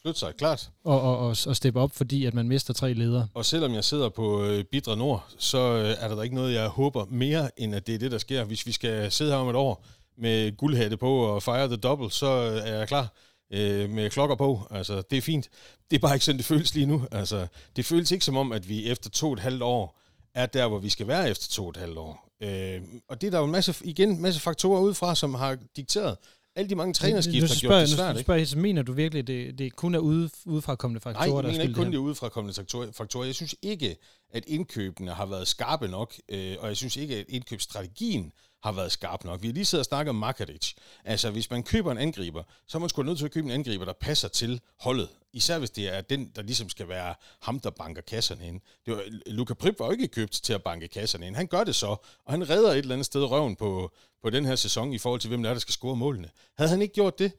Flyt 0.02 0.18
sig, 0.18 0.34
klart. 0.38 0.70
og, 0.84 1.00
og, 1.00 1.18
og, 1.18 1.36
og 1.46 1.56
steppe 1.56 1.80
op, 1.80 1.90
fordi 1.90 2.24
at 2.24 2.34
man 2.34 2.48
mister 2.48 2.74
tre 2.74 2.92
ledere. 2.92 3.28
Og 3.34 3.44
selvom 3.44 3.74
jeg 3.74 3.84
sidder 3.84 4.08
på 4.08 4.44
øh, 4.44 4.64
Bidre 4.64 4.96
Nord, 4.96 5.26
så 5.38 5.58
øh, 5.58 6.04
er 6.04 6.08
der 6.08 6.16
da 6.16 6.22
ikke 6.22 6.34
noget, 6.34 6.54
jeg 6.54 6.68
håber 6.68 7.04
mere, 7.04 7.60
end 7.60 7.74
at 7.74 7.86
det 7.86 7.94
er 7.94 7.98
det, 7.98 8.10
der 8.12 8.18
sker. 8.18 8.44
Hvis 8.44 8.66
vi 8.66 8.72
skal 8.72 9.12
sidde 9.12 9.30
her 9.30 9.38
om 9.38 9.48
et 9.48 9.56
år 9.56 9.84
med 10.18 10.56
guldhætte 10.56 10.96
på 10.96 11.18
og 11.18 11.42
fejre 11.42 11.66
the 11.68 11.76
double, 11.76 12.10
så 12.10 12.26
øh, 12.26 12.68
er 12.68 12.78
jeg 12.78 12.88
klar 12.88 13.12
øh, 13.52 13.90
med 13.90 14.10
klokker 14.10 14.36
på. 14.36 14.62
Altså, 14.70 15.02
det 15.10 15.16
er 15.16 15.22
fint. 15.22 15.48
Det 15.90 15.96
er 15.96 16.00
bare 16.00 16.14
ikke 16.14 16.24
sådan, 16.24 16.38
det 16.38 16.46
føles 16.46 16.74
lige 16.74 16.86
nu. 16.86 17.06
Altså, 17.12 17.46
det 17.76 17.84
føles 17.84 18.10
ikke 18.10 18.24
som 18.24 18.36
om, 18.36 18.52
at 18.52 18.68
vi 18.68 18.86
efter 18.86 19.10
to 19.10 19.26
og 19.26 19.32
et 19.32 19.40
halvt 19.40 19.62
år 19.62 20.00
er 20.34 20.46
der, 20.46 20.68
hvor 20.68 20.78
vi 20.78 20.88
skal 20.88 21.08
være 21.08 21.30
efter 21.30 21.46
to 21.50 21.64
og 21.64 21.70
et 21.70 21.76
halvt 21.76 21.98
år. 21.98 22.27
Øh, 22.42 22.80
og 23.08 23.20
det 23.20 23.26
er 23.26 23.30
der 23.30 23.38
jo 23.38 23.44
en 23.44 23.50
masse, 23.52 23.74
igen, 23.84 24.08
en 24.10 24.22
masse 24.22 24.40
faktorer 24.40 24.80
udefra, 24.80 25.14
som 25.14 25.34
har 25.34 25.58
dikteret 25.76 26.16
alle 26.56 26.70
de 26.70 26.74
mange 26.74 26.94
trænerskift, 26.94 27.42
nu 27.42 27.48
har 27.48 27.60
gjort 27.60 27.72
det 27.80 27.90
nu 27.90 27.96
svært. 27.96 28.16
Ikke? 28.16 28.20
spørger 28.24 28.38
jeg, 28.38 28.48
så 28.48 28.58
mener 28.58 28.82
du 28.82 28.92
virkelig, 28.92 29.26
det, 29.26 29.58
det 29.58 29.76
kun 29.76 29.94
er 29.94 29.98
ude, 29.98 30.30
udefrakommende 30.46 31.00
Nej, 31.04 31.12
faktorer, 31.14 31.36
jeg 31.36 31.42
der 31.44 31.48
er 31.48 31.52
mener 31.52 31.62
ikke 31.62 31.74
kun 31.74 31.84
det 31.86 31.92
det 31.92 31.98
udefrakommende 31.98 32.54
faktorer- 32.54 32.92
faktorer. 32.92 33.24
Jeg 33.24 33.34
synes 33.34 33.54
ikke, 33.62 33.96
at 34.32 34.44
indkøbene 34.46 35.10
har 35.10 35.26
været 35.26 35.48
skarpe 35.48 35.88
nok, 35.88 36.14
øh, 36.28 36.56
og 36.60 36.68
jeg 36.68 36.76
synes 36.76 36.96
ikke, 36.96 37.16
at 37.16 37.24
indkøbsstrategien 37.28 38.32
har 38.62 38.72
været 38.72 38.92
skarp 38.92 39.24
nok. 39.24 39.42
Vi 39.42 39.46
har 39.46 39.54
lige 39.54 39.64
siddet 39.64 39.82
og 39.82 39.84
snakket 39.84 40.10
om 40.10 40.16
Makaric. 40.16 40.74
Altså, 41.04 41.30
hvis 41.30 41.50
man 41.50 41.62
køber 41.62 41.92
en 41.92 41.98
angriber, 41.98 42.42
så 42.66 42.78
er 42.78 42.80
man 42.80 42.88
sgu 42.88 43.02
nødt 43.02 43.18
til 43.18 43.24
at 43.24 43.30
købe 43.30 43.46
en 43.46 43.50
angriber, 43.50 43.84
der 43.84 43.92
passer 43.92 44.28
til 44.28 44.60
holdet. 44.80 45.08
Især 45.32 45.58
hvis 45.58 45.70
det 45.70 45.96
er 45.96 46.00
den, 46.00 46.32
der 46.36 46.42
ligesom 46.42 46.68
skal 46.68 46.88
være 46.88 47.14
ham, 47.42 47.60
der 47.60 47.70
banker 47.70 48.02
kasserne 48.02 48.46
ind. 48.46 48.60
Det 48.86 48.96
var, 48.96 49.02
Luka 49.26 49.54
Prip 49.54 49.78
var 49.78 49.86
jo 49.86 49.92
ikke 49.92 50.08
købt 50.08 50.32
til 50.32 50.52
at 50.52 50.62
banke 50.62 50.88
kasserne 50.88 51.26
ind. 51.26 51.36
Han 51.36 51.46
gør 51.46 51.64
det 51.64 51.74
så, 51.74 51.86
og 52.24 52.32
han 52.32 52.50
redder 52.50 52.70
et 52.70 52.78
eller 52.78 52.94
andet 52.94 53.06
sted 53.06 53.24
røven 53.24 53.56
på, 53.56 53.92
på 54.22 54.30
den 54.30 54.44
her 54.44 54.56
sæson 54.56 54.92
i 54.92 54.98
forhold 54.98 55.20
til, 55.20 55.28
hvem 55.28 55.42
der 55.42 55.50
er, 55.50 55.54
der 55.54 55.60
skal 55.60 55.72
score 55.72 55.96
målene. 55.96 56.30
Havde 56.56 56.70
han 56.70 56.82
ikke 56.82 56.94
gjort 56.94 57.18
det, 57.18 57.32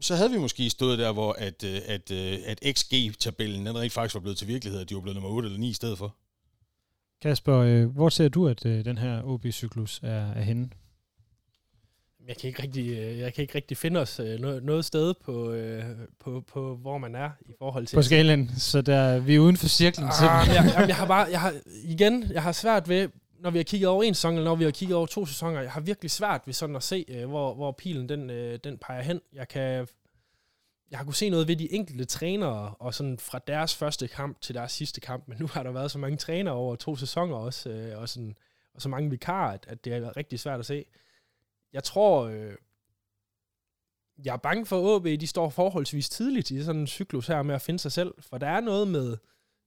så 0.00 0.14
havde 0.14 0.30
vi 0.30 0.38
måske 0.38 0.70
stået 0.70 0.98
der, 0.98 1.12
hvor 1.12 1.32
at, 1.32 1.64
øh, 1.64 1.80
at, 1.84 2.10
øh, 2.10 2.38
at, 2.44 2.58
at 2.62 2.78
XG-tabellen 2.78 3.66
den 3.66 3.78
rent 3.78 3.92
faktisk 3.92 4.14
var 4.14 4.20
blevet 4.20 4.38
til 4.38 4.48
virkelighed, 4.48 4.80
at 4.80 4.88
de 4.88 4.94
var 4.94 5.00
blevet 5.00 5.16
nummer 5.16 5.30
8 5.30 5.46
eller 5.46 5.58
9 5.58 5.68
i 5.68 5.72
stedet 5.72 5.98
for. 5.98 6.16
Kasper, 7.22 7.56
øh, 7.56 7.86
hvor 7.86 8.08
ser 8.08 8.28
du, 8.28 8.48
at 8.48 8.66
øh, 8.66 8.84
den 8.84 8.98
her 8.98 9.22
OB-cyklus 9.22 10.00
er, 10.02 10.32
er 10.32 10.42
henne? 10.42 10.70
Jeg 12.28 12.36
kan 12.36 12.48
ikke 12.48 12.62
rigtig, 12.62 12.98
øh, 12.98 13.18
jeg 13.18 13.34
kan 13.34 13.42
ikke 13.42 13.54
rigtig 13.54 13.76
finde 13.76 14.00
os 14.00 14.20
noget, 14.38 14.64
noget 14.64 14.84
sted 14.84 15.14
på, 15.24 15.54
på, 16.20 16.44
på, 16.52 16.76
hvor 16.76 16.98
man 16.98 17.14
er 17.14 17.30
i 17.40 17.52
forhold 17.58 17.86
til... 17.86 17.96
På 17.96 18.02
skalaen, 18.02 18.50
så 18.56 18.82
der, 18.82 19.18
vi 19.18 19.34
er 19.34 19.38
uden 19.38 19.56
for 19.56 19.68
cirklen. 19.68 20.08
Ah, 20.08 20.48
jeg, 20.48 20.72
jeg, 20.78 20.88
jeg, 20.88 20.96
har 20.96 21.06
bare, 21.16 21.28
jeg 21.30 21.40
har, 21.40 21.54
igen, 21.84 22.30
jeg 22.30 22.42
har 22.42 22.52
svært 22.52 22.88
ved, 22.88 23.08
når 23.40 23.50
vi 23.50 23.58
har 23.58 23.64
kigget 23.64 23.88
over 23.88 24.02
en 24.02 24.14
sæson, 24.14 24.34
eller 24.34 24.44
når 24.44 24.56
vi 24.56 24.64
har 24.64 24.70
kigget 24.70 24.96
over 24.96 25.06
to 25.06 25.26
sæsoner, 25.26 25.60
jeg 25.60 25.70
har 25.70 25.80
virkelig 25.80 26.10
svært 26.10 26.42
ved 26.46 26.54
sådan 26.54 26.76
at 26.76 26.82
se, 26.82 27.24
hvor, 27.26 27.54
hvor 27.54 27.72
pilen 27.72 28.08
den, 28.08 28.28
den 28.64 28.78
peger 28.78 29.02
hen. 29.02 29.20
Jeg 29.34 29.48
kan, 29.48 29.86
jeg 30.90 30.98
har 30.98 31.04
kunne 31.04 31.14
se 31.14 31.30
noget 31.30 31.48
ved 31.48 31.56
de 31.56 31.72
enkelte 31.72 32.04
trænere, 32.04 32.74
og 32.74 32.94
sådan 32.94 33.18
fra 33.18 33.40
deres 33.46 33.74
første 33.74 34.08
kamp 34.08 34.40
til 34.40 34.54
deres 34.54 34.72
sidste 34.72 35.00
kamp, 35.00 35.28
men 35.28 35.38
nu 35.40 35.46
har 35.46 35.62
der 35.62 35.70
været 35.70 35.90
så 35.90 35.98
mange 35.98 36.16
trænere 36.16 36.54
over 36.54 36.76
to 36.76 36.96
sæsoner 36.96 37.36
også, 37.36 37.70
øh, 37.70 37.98
og, 37.98 38.08
sådan, 38.08 38.36
og 38.74 38.82
så 38.82 38.88
mange 38.88 39.10
vikarer, 39.10 39.52
at, 39.52 39.64
at 39.68 39.84
det 39.84 39.92
er 39.92 40.16
rigtig 40.16 40.40
svært 40.40 40.60
at 40.60 40.66
se. 40.66 40.84
Jeg 41.72 41.84
tror, 41.84 42.24
øh, 42.24 42.54
jeg 44.24 44.32
er 44.32 44.36
bange 44.36 44.66
for, 44.66 44.96
at 44.96 45.00
AB, 45.00 45.20
de 45.20 45.26
står 45.26 45.48
forholdsvis 45.48 46.08
tidligt 46.08 46.50
i 46.50 46.62
sådan 46.62 46.80
en 46.80 46.86
cyklus 46.86 47.26
her 47.26 47.42
med 47.42 47.54
at 47.54 47.62
finde 47.62 47.78
sig 47.78 47.92
selv, 47.92 48.14
for 48.20 48.38
der 48.38 48.48
er 48.48 48.60
noget 48.60 48.88
med, 48.88 49.16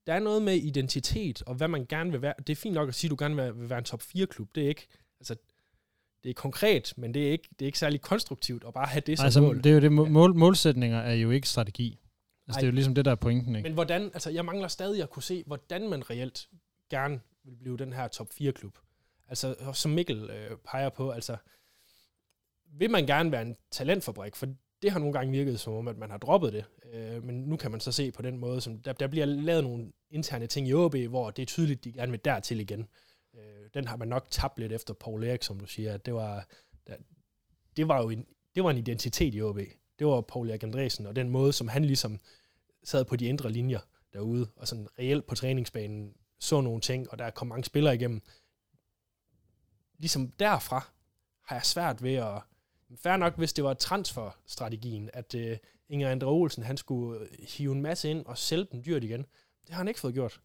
der 0.08 0.14
er 0.14 0.20
noget 0.20 0.42
med 0.42 0.56
identitet, 0.56 1.44
og 1.44 1.56
hvad 1.56 1.68
man 1.68 1.86
gerne 1.86 2.12
vil 2.12 2.22
være. 2.22 2.34
Det 2.38 2.50
er 2.50 2.56
fint 2.56 2.76
nok 2.76 2.90
at 2.90 2.96
sige, 2.96 3.10
at 3.10 3.12
du 3.12 3.24
gerne 3.24 3.36
vil, 3.36 3.60
vil 3.60 3.70
være 3.70 3.80
en 3.80 3.86
top 3.86 4.02
4-klub. 4.02 4.56
Det 4.56 4.64
er 4.64 4.68
ikke, 4.68 4.88
altså, 5.20 5.36
det 6.24 6.30
er 6.30 6.34
konkret, 6.34 6.94
men 6.98 7.14
det 7.14 7.28
er 7.28 7.32
ikke, 7.32 7.48
det 7.52 7.62
er 7.62 7.66
ikke 7.66 7.80
særlig 7.80 8.02
konstruktivt 8.02 8.64
at 8.68 8.74
bare 8.74 8.88
have 8.88 9.02
det 9.02 9.18
som 9.18 9.26
altså, 9.26 9.42
mål. 9.42 9.58
det 9.64 9.66
er 9.66 9.74
jo 9.74 9.80
det, 9.80 9.92
mål, 9.92 10.36
målsætninger 10.36 11.00
er 11.00 11.14
jo 11.14 11.32
ikke 11.32 11.50
strategi. 11.50 12.00
Altså, 12.48 12.58
Ej. 12.58 12.62
det 12.62 12.68
er 12.68 12.72
jo 12.72 12.76
ligesom 12.76 12.96
det, 12.96 13.06
der 13.06 13.12
er 13.12 13.16
pointen, 13.16 13.56
ikke? 13.56 13.70
Men 13.70 13.74
hvordan, 13.74 14.04
altså 14.04 14.30
jeg 14.30 14.46
mangler 14.46 14.68
stadig 14.68 15.04
at 15.04 15.10
kunne 15.10 15.24
se, 15.24 15.44
hvordan 15.48 15.90
man 15.90 16.10
reelt 16.10 16.48
gerne 16.90 17.20
vil 17.44 17.56
blive 17.56 17.78
den 17.78 17.94
her 17.94 18.08
top 18.08 18.28
4-klub. 18.42 18.78
Altså, 19.30 19.56
som 19.74 19.92
Mikkel 19.92 20.30
øh, 20.30 20.58
peger 20.58 20.90
på, 20.90 21.12
altså, 21.12 21.38
vil 22.78 22.92
man 22.92 23.06
gerne 23.06 23.32
være 23.32 23.42
en 23.42 23.56
talentfabrik, 23.72 24.36
for 24.36 24.48
det 24.82 24.92
har 24.92 25.00
nogle 25.00 25.14
gange 25.14 25.32
virket 25.32 25.60
som 25.60 25.74
om, 25.74 25.88
at 25.88 25.98
man 25.98 26.10
har 26.10 26.18
droppet 26.18 26.54
det. 26.54 26.66
Øh, 26.94 27.24
men 27.24 27.36
nu 27.44 27.58
kan 27.58 27.72
man 27.72 27.80
så 27.80 27.92
se 27.92 28.12
på 28.12 28.22
den 28.22 28.38
måde, 28.38 28.62
som 28.62 28.78
der, 28.78 28.94
der 28.94 29.08
bliver 29.08 29.26
lavet 29.26 29.64
nogle 29.64 29.92
interne 30.10 30.48
ting 30.48 30.68
i 30.68 30.74
OB, 30.74 30.96
hvor 30.96 31.32
det 31.32 31.42
er 31.42 31.46
tydeligt, 31.46 31.84
de 31.84 31.92
gerne 31.92 32.12
vil 32.12 32.26
dertil 32.26 32.60
igen. 32.60 32.88
Øh, 33.34 33.70
den 33.74 33.88
har 33.88 33.98
man 33.98 34.08
nok 34.08 34.28
tabt 34.30 34.60
lidt 34.60 34.72
efter 34.72 34.94
Paul 34.94 35.24
Erik, 35.24 35.44
som 35.44 35.60
du 35.60 35.66
siger. 35.66 35.98
Det 35.98 36.14
var, 36.14 36.48
det 37.78 37.88
var 37.88 38.02
jo 38.02 38.10
en, 38.10 38.26
det 38.56 38.64
var 38.64 38.70
en 38.72 38.78
identitet 38.78 39.36
i 39.36 39.42
OB. 39.42 39.60
Det 40.00 40.08
var 40.08 40.22
Paul 40.22 40.50
Erik 40.50 40.64
Andresen, 40.64 41.06
og 41.06 41.16
den 41.16 41.30
måde, 41.30 41.54
som 41.54 41.68
han 41.68 41.86
ligesom 41.86 42.20
sad 42.84 43.06
på 43.06 43.16
de 43.16 43.26
indre 43.26 43.52
linjer 43.52 43.80
derude, 44.14 44.48
og 44.56 44.68
sådan 44.68 44.88
reelt 45.00 45.26
på 45.26 45.36
træningsbanen 45.36 46.14
så 46.40 46.62
nogle 46.62 46.82
ting, 46.82 47.12
og 47.12 47.20
der 47.20 47.30
kom 47.30 47.48
mange 47.48 47.64
spillere 47.64 47.96
igennem. 47.96 48.22
Ligesom 49.98 50.32
derfra 50.32 50.92
har 51.46 51.56
jeg 51.56 51.66
svært 51.66 52.04
ved 52.04 52.16
at... 52.16 52.42
Færre 52.96 53.18
nok, 53.18 53.38
hvis 53.38 53.54
det 53.54 53.64
var 53.64 53.74
transferstrategien, 53.74 55.10
at 55.14 55.36
øh, 55.36 55.58
Inger 55.90 56.12
Andre 56.12 56.28
Olsen, 56.28 56.64
han 56.64 56.78
skulle 56.78 57.28
hive 57.40 57.72
en 57.72 57.82
masse 57.82 58.10
ind 58.10 58.26
og 58.26 58.38
sælge 58.38 58.68
dem 58.72 58.84
dyrt 58.84 59.04
igen. 59.04 59.26
Det 59.66 59.70
har 59.70 59.78
han 59.78 59.88
ikke 59.88 60.00
fået 60.00 60.14
gjort. 60.14 60.42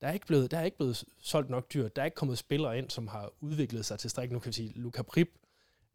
Der 0.00 0.08
er 0.08 0.12
ikke 0.12 0.26
blevet, 0.26 0.50
der 0.50 0.58
er 0.58 0.64
ikke 0.64 0.76
blevet 0.76 1.04
solgt 1.22 1.50
nok 1.50 1.72
dyrt. 1.74 1.96
Der 1.96 2.02
er 2.02 2.06
ikke 2.06 2.14
kommet 2.14 2.38
spillere 2.38 2.78
ind, 2.78 2.90
som 2.90 3.06
har 3.08 3.30
udviklet 3.40 3.86
sig 3.86 3.98
til 3.98 4.10
stræk. 4.10 4.30
Nu 4.32 4.38
kan 4.38 4.46
vi 4.48 4.52
sige, 4.52 4.72
Luca 4.76 5.02
Prip 5.02 5.28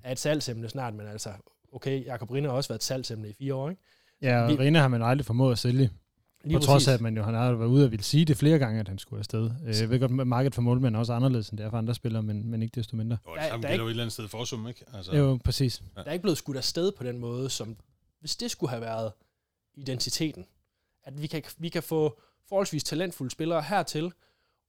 er 0.04 0.12
et 0.12 0.20
salgsemne 0.20 0.70
snart, 0.70 0.94
men 0.96 1.08
altså, 1.08 1.30
okay, 1.74 2.06
Jakob 2.06 2.32
Rinde 2.32 2.50
har 2.50 2.56
også 2.56 2.68
været 2.68 2.80
et 2.80 2.84
salgsemne 2.84 3.30
i 3.30 3.34
fire 3.34 3.56
år, 3.56 3.70
ikke? 3.70 3.82
Ja, 4.22 4.42
og 4.44 4.50
vi- 4.50 4.56
Rene 4.56 4.80
har 4.80 4.88
man 4.88 5.02
aldrig 5.02 5.26
formået 5.26 5.52
at 5.52 5.60
sælge. 5.60 5.90
Lige 6.44 6.58
på 6.58 6.64
trods 6.64 6.88
af, 6.88 6.94
at 6.94 7.02
man 7.02 7.18
jo 7.18 7.24
han 7.24 7.34
har 7.34 7.54
været 7.54 7.70
ude 7.70 7.86
og 7.86 7.92
ville 7.92 8.04
sige 8.04 8.26
det 8.26 8.38
flere 8.38 8.60
gange, 8.60 8.80
at 8.80 8.88
han 8.88 8.98
skulle 8.98 9.20
afsted. 9.20 9.52
Øh, 9.68 9.80
jeg 9.82 9.90
ved 9.90 10.00
godt, 10.00 10.22
at 10.22 10.28
markedet 10.28 10.56
for 10.56 10.62
målmænd 10.62 10.96
er 10.96 11.00
også 11.00 11.14
anderledes, 11.14 11.50
end 11.50 11.58
det 11.58 11.66
er 11.66 11.70
for 11.70 11.78
andre 11.78 11.96
spillere, 11.96 12.24
men, 12.24 12.48
men 12.52 12.62
ikke 12.64 12.76
desto 12.76 12.96
mindre. 12.96 13.18
Jo, 13.28 13.36
det 13.36 13.44
samme 13.50 13.68
gælder 13.68 13.84
jo 13.84 13.88
et 13.88 13.92
eller 13.92 14.04
andet 14.04 14.14
sted 14.14 14.28
forsum, 14.28 14.68
ikke? 14.68 14.86
Altså. 14.94 15.16
Jo, 15.16 15.40
præcis. 15.44 15.84
Ja. 15.98 16.02
Der 16.02 16.08
er 16.08 16.12
ikke 16.14 16.22
blevet 16.24 16.38
skudt 16.38 16.58
afsted 16.58 16.92
på 16.92 17.04
den 17.04 17.18
måde, 17.18 17.50
som 17.50 17.78
hvis 18.20 18.36
det 18.36 18.52
skulle 18.52 18.70
have 18.70 18.82
været 18.82 19.12
identiteten. 19.74 20.46
At 21.04 21.22
vi 21.22 21.28
kan, 21.28 21.44
vi 21.58 21.70
kan 21.70 21.84
få 21.84 22.20
forholdsvis 22.50 22.84
talentfulde 22.84 23.32
spillere 23.32 23.62
hertil, 23.62 24.14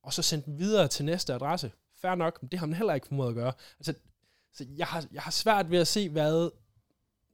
og 0.02 0.12
så 0.12 0.22
sende 0.22 0.44
dem 0.46 0.58
videre 0.58 0.88
til 0.88 1.04
næste 1.04 1.34
adresse. 1.34 1.72
Fær 2.02 2.14
nok, 2.14 2.42
men 2.42 2.50
det 2.50 2.58
har 2.58 2.66
man 2.66 2.76
heller 2.76 2.94
ikke 2.94 3.06
formået 3.06 3.28
at 3.28 3.34
gøre. 3.34 3.52
Altså, 3.78 3.94
så 4.52 4.66
jeg, 4.76 4.86
har, 4.86 5.04
jeg 5.12 5.22
har 5.22 5.30
svært 5.30 5.70
ved 5.70 5.78
at 5.78 5.88
se, 5.88 6.08
hvad, 6.08 6.50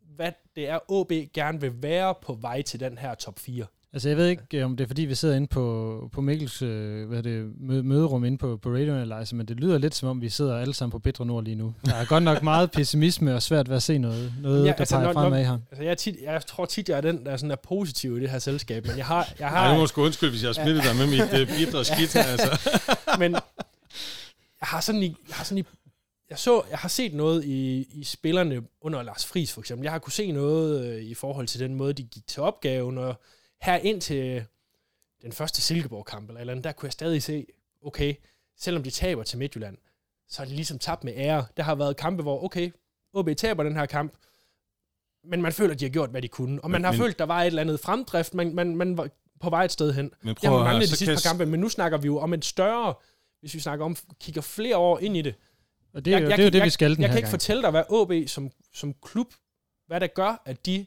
hvad 0.03 0.33
det 0.57 0.69
er, 0.69 0.79
OB 0.89 1.13
gerne 1.35 1.61
vil 1.61 1.83
være 1.83 2.15
på 2.23 2.35
vej 2.35 2.63
til 2.63 2.81
den 2.81 2.99
her 2.99 3.15
top 3.15 3.39
4. 3.39 3.67
Altså 3.95 4.09
jeg 4.09 4.17
ved 4.17 4.27
ikke, 4.27 4.43
øh, 4.55 4.65
om 4.65 4.77
det 4.77 4.85
er 4.85 4.89
fordi, 4.89 5.03
vi 5.03 5.15
sidder 5.15 5.37
inde 5.37 5.47
på, 5.47 6.09
på 6.13 6.21
Mikkels 6.21 6.63
øh, 6.63 7.09
hvad 7.09 7.23
det, 7.23 7.61
møderum 7.61 8.25
inde 8.25 8.39
på, 8.39 8.57
på 8.57 8.69
Radio 8.69 8.95
Analyzer, 8.95 9.37
men 9.37 9.47
det 9.47 9.57
lyder 9.57 9.79
lidt 9.79 9.95
som 9.95 10.09
om, 10.09 10.21
vi 10.21 10.29
sidder 10.29 10.59
alle 10.59 10.75
sammen 10.75 10.91
på 10.91 10.99
Bedre 10.99 11.27
Nord 11.27 11.45
lige 11.45 11.55
nu. 11.55 11.75
Der 11.85 11.95
er 11.95 12.05
godt 12.05 12.23
nok 12.23 12.43
meget 12.43 12.71
pessimisme 12.71 13.35
og 13.35 13.43
svært 13.43 13.69
ved 13.69 13.77
at 13.77 13.83
se 13.83 13.99
noget, 13.99 14.33
noget 14.43 14.65
ja, 14.65 14.69
der 14.69 14.75
altså, 14.75 14.97
peger 14.97 15.13
fremad 15.13 15.45
her. 15.45 15.59
Altså 15.71 15.85
jeg, 15.85 15.99
tit, 15.99 16.17
jeg 16.23 16.47
tror 16.47 16.65
tit, 16.65 16.89
jeg 16.89 16.97
er 16.97 17.01
den, 17.01 17.25
der 17.25 17.31
er, 17.31 17.37
sådan 17.37 17.51
er 17.51 17.57
positiv 17.57 18.17
i 18.17 18.21
det 18.21 18.31
her 18.31 18.39
selskab, 18.39 18.87
men 18.87 18.97
jeg 18.97 19.07
har... 19.07 19.33
Jeg 19.39 19.49
har 19.49 19.65
Nej, 19.65 19.75
du 19.75 19.81
må 19.81 19.87
sgu 19.87 20.03
undskylde, 20.03 20.31
hvis 20.31 20.43
jeg 20.43 20.49
har 20.49 20.65
smittet 20.65 20.85
dig 20.85 20.97
med 20.97 21.07
mit 21.07 21.49
uh, 21.51 21.57
bitre 21.57 21.85
skidt. 21.85 22.17
Altså. 22.17 22.71
men 23.21 23.33
jeg 23.33 24.69
har 24.69 24.81
sådan 24.81 25.03
i, 25.03 25.17
jeg 25.29 25.37
har 25.37 25.45
sådan 25.45 25.59
i 25.59 25.65
jeg, 26.31 26.39
så, 26.39 26.63
jeg 26.71 26.79
har 26.79 26.89
set 26.89 27.15
noget 27.15 27.45
i, 27.45 27.89
i 27.93 28.05
spillerne 28.05 28.63
under 28.81 29.03
Lars 29.03 29.27
Friis 29.27 29.53
for 29.53 29.61
eksempel. 29.61 29.85
Jeg 29.85 29.93
har 29.93 29.99
kunne 29.99 30.13
se 30.13 30.33
noget 30.33 30.87
øh, 30.87 31.03
i 31.03 31.15
forhold 31.15 31.47
til 31.47 31.61
den 31.61 31.75
måde, 31.75 31.93
de 31.93 32.03
gik 32.03 32.27
til 32.27 32.43
opgaven, 32.43 32.99
og 32.99 33.21
her 33.63 33.77
ind 33.77 34.01
til 34.01 34.45
den 35.23 35.33
første 35.33 35.61
Silkeborg-kamp, 35.61 36.29
eller, 36.29 36.41
eller 36.41 36.53
andet, 36.53 36.65
der 36.65 36.73
kunne 36.73 36.87
jeg 36.87 36.93
stadig 36.93 37.23
se, 37.23 37.47
okay, 37.85 38.15
selvom 38.57 38.83
de 38.83 38.91
taber 38.91 39.23
til 39.23 39.39
Midtjylland, 39.39 39.79
så 40.29 40.43
er 40.43 40.47
de 40.47 40.55
ligesom 40.55 40.79
tabt 40.79 41.05
med 41.05 41.13
ære. 41.17 41.47
Der 41.57 41.63
har 41.63 41.75
været 41.75 41.97
kampe, 41.97 42.23
hvor, 42.23 42.45
okay, 42.45 42.71
OB 43.15 43.29
taber 43.37 43.63
den 43.63 43.77
her 43.77 43.87
kamp, 43.87 44.13
men 45.25 45.43
man 45.43 45.53
føler, 45.53 45.75
at 45.75 45.81
de 45.81 45.85
har 45.85 45.91
gjort, 45.91 46.11
hvad 46.11 46.23
de 46.23 46.29
kunne. 46.29 46.65
Og 46.65 46.71
man 46.71 46.81
men, 46.81 46.85
har 46.85 46.93
men, 46.93 47.01
følt, 47.01 47.19
der 47.19 47.25
var 47.25 47.43
et 47.43 47.47
eller 47.47 47.63
andet 47.63 47.81
fremdrift, 47.81 48.35
man, 48.35 48.55
man, 48.55 48.77
man 48.77 48.97
var 48.97 49.09
på 49.41 49.51
vej 49.51 49.65
et 49.65 49.73
sted 49.73 49.93
hen. 49.93 50.13
Men 50.23 50.35
det 50.35 50.45
har 50.45 50.57
man 50.57 50.65
manglet 50.65 50.91
de 50.91 50.97
sidste 50.97 51.15
par 51.15 51.31
kampe, 51.31 51.47
men 51.47 51.61
nu 51.61 51.69
snakker 51.69 51.99
vi 51.99 52.07
jo 52.07 52.19
om 52.19 52.35
en 52.35 52.43
større, 52.43 52.95
hvis 53.41 53.55
vi 53.55 53.61
snakker 53.61 53.85
om, 53.85 53.97
kigger 54.21 54.41
flere 54.41 54.77
år 54.77 54.99
ind 54.99 55.17
i 55.17 55.23
det. 55.23 55.35
Og 55.95 56.05
det 56.05 56.15
er 56.15 56.19
jo 56.19 56.29
jeg, 56.29 56.37
det, 56.37 56.43
er 56.43 56.47
jo 56.47 56.51
det 56.51 56.59
jeg, 56.59 56.65
vi 56.65 56.71
skal 56.71 56.91
den 56.91 56.97
Jeg, 56.97 57.03
jeg 57.03 57.09
kan 57.09 57.15
gang. 57.15 57.19
ikke 57.19 57.31
fortælle 57.31 57.63
dig, 57.63 57.71
hvad 57.71 57.85
OB 57.89 58.13
som, 58.27 58.51
som 58.73 58.95
klub, 59.03 59.35
hvad 59.87 60.01
der 60.01 60.07
gør, 60.07 60.43
at 60.45 60.67
de 60.67 60.87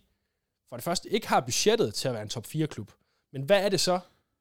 for 0.69 0.77
det 0.77 0.83
første 0.83 1.09
ikke 1.09 1.27
har 1.27 1.39
budgettet 1.39 1.93
til 1.93 2.07
at 2.07 2.13
være 2.13 2.23
en 2.23 2.29
top 2.29 2.45
4-klub. 2.45 2.91
Men 3.33 3.41
hvad 3.41 3.65
er 3.65 3.69
det 3.69 3.79
så, 3.79 3.99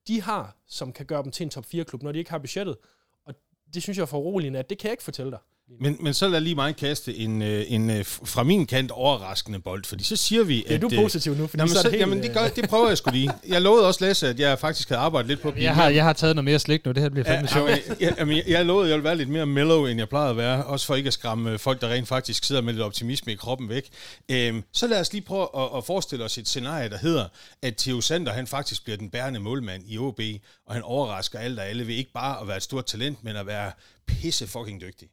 de 0.09 0.23
har, 0.23 0.57
som 0.67 0.93
kan 0.93 1.07
gøre 1.07 1.23
dem 1.23 1.31
til 1.31 1.45
en 1.45 1.51
top 1.51 1.65
4-klub, 1.75 2.03
når 2.03 2.13
de 2.13 2.19
ikke 2.19 2.31
har 2.31 2.39
budgettet? 2.39 2.77
Og 3.25 3.35
det 3.75 3.83
synes 3.83 3.99
jeg 3.99 4.03
er 4.03 4.07
for 4.07 4.19
roligt, 4.19 4.57
at 4.57 4.71
det 4.71 4.79
kan 4.79 4.89
jeg 4.89 4.93
ikke 4.93 5.03
fortælle 5.03 5.31
dig. 5.31 5.41
Men, 5.81 5.97
men 6.01 6.15
så 6.15 6.29
lad 6.29 6.41
lige 6.41 6.55
mig 6.55 6.77
kaste 6.77 7.17
en, 7.17 7.43
øh, 7.43 7.65
en, 7.69 7.91
øh, 7.91 8.05
fra 8.05 8.43
min 8.43 8.67
kant 8.67 8.91
overraskende 8.91 9.59
bold, 9.61 9.85
fordi 9.85 10.05
så 10.05 10.17
siger 10.17 10.45
vi, 10.45 10.65
at... 10.65 10.71
Ja, 10.71 10.79
du 10.79 10.87
er 10.87 11.03
positiv 11.03 11.35
nu, 11.35 11.47
fordi 11.47 11.61
jamen, 11.61 11.75
så, 11.75 11.83
så 11.83 11.91
helt, 11.91 12.01
jamen, 12.01 12.23
det, 12.23 12.33
gør, 12.33 12.49
det 12.57 12.69
prøver 12.69 12.89
jeg 12.89 12.99
sgu 12.99 13.11
lige. 13.11 13.31
Jeg 13.49 13.63
lovede 13.63 13.87
også 13.87 14.05
Lasse, 14.05 14.29
at 14.29 14.41
jeg 14.41 14.59
faktisk 14.59 14.89
havde 14.89 15.01
arbejdet 15.01 15.29
lidt 15.29 15.41
på 15.41 15.53
jeg 15.57 15.75
har, 15.75 15.89
jeg 15.89 16.05
har 16.05 16.13
taget 16.13 16.37
noget 16.37 16.45
mere 16.45 16.59
slik 16.59 16.85
nu, 16.85 16.93
det 16.93 17.03
her 17.03 17.09
bliver 17.09 17.25
fandme 17.25 17.49
sjovt. 17.49 17.71
Jeg, 17.71 17.81
jeg, 18.01 18.43
jeg 18.49 18.67
lovede, 18.67 18.85
at 18.85 18.91
jeg 18.91 18.97
ville 18.97 19.05
være 19.05 19.17
lidt 19.17 19.29
mere 19.29 19.47
mellow, 19.47 19.87
end 19.87 19.99
jeg 19.99 20.09
plejede 20.09 20.31
at 20.31 20.37
være, 20.37 20.65
også 20.65 20.87
for 20.87 20.95
ikke 20.95 21.07
at 21.07 21.13
skræmme 21.13 21.59
folk, 21.59 21.81
der 21.81 21.89
rent 21.89 22.09
faktisk 22.09 22.45
sidder 22.45 22.63
med 22.63 22.73
lidt 22.73 22.83
optimisme 22.83 23.33
i 23.33 23.37
kroppen 23.37 23.69
væk. 23.69 23.89
Øhm, 24.31 24.63
så 24.73 24.87
lad 24.87 25.01
os 25.01 25.13
lige 25.13 25.23
prøve 25.23 25.49
at, 25.57 25.69
at 25.77 25.85
forestille 25.85 26.25
os 26.25 26.39
et 26.39 26.49
scenarie, 26.49 26.91
der 26.91 26.99
hedder, 26.99 27.29
at 27.63 27.77
Theo 27.77 28.01
Sander, 28.01 28.33
han 28.33 28.47
faktisk 28.47 28.85
bliver 28.85 28.97
den 28.97 29.11
bærende 29.11 29.41
målmand 29.41 29.83
i 29.87 29.99
OB, 29.99 30.21
og 30.67 30.75
han 30.75 30.83
overrasker 30.83 31.39
alle 31.39 31.61
og 31.61 31.67
alle 31.67 31.87
ved 31.87 31.95
ikke 31.95 32.13
bare 32.13 32.41
at 32.41 32.49
være 32.49 32.57
et 32.57 32.63
stort 32.63 32.87
talent, 32.87 33.25
men 33.25 33.37
at 33.37 33.47
være 33.47 33.73
pisse 34.07 34.47
fucking 34.47 34.81
dygtig. 34.81 35.09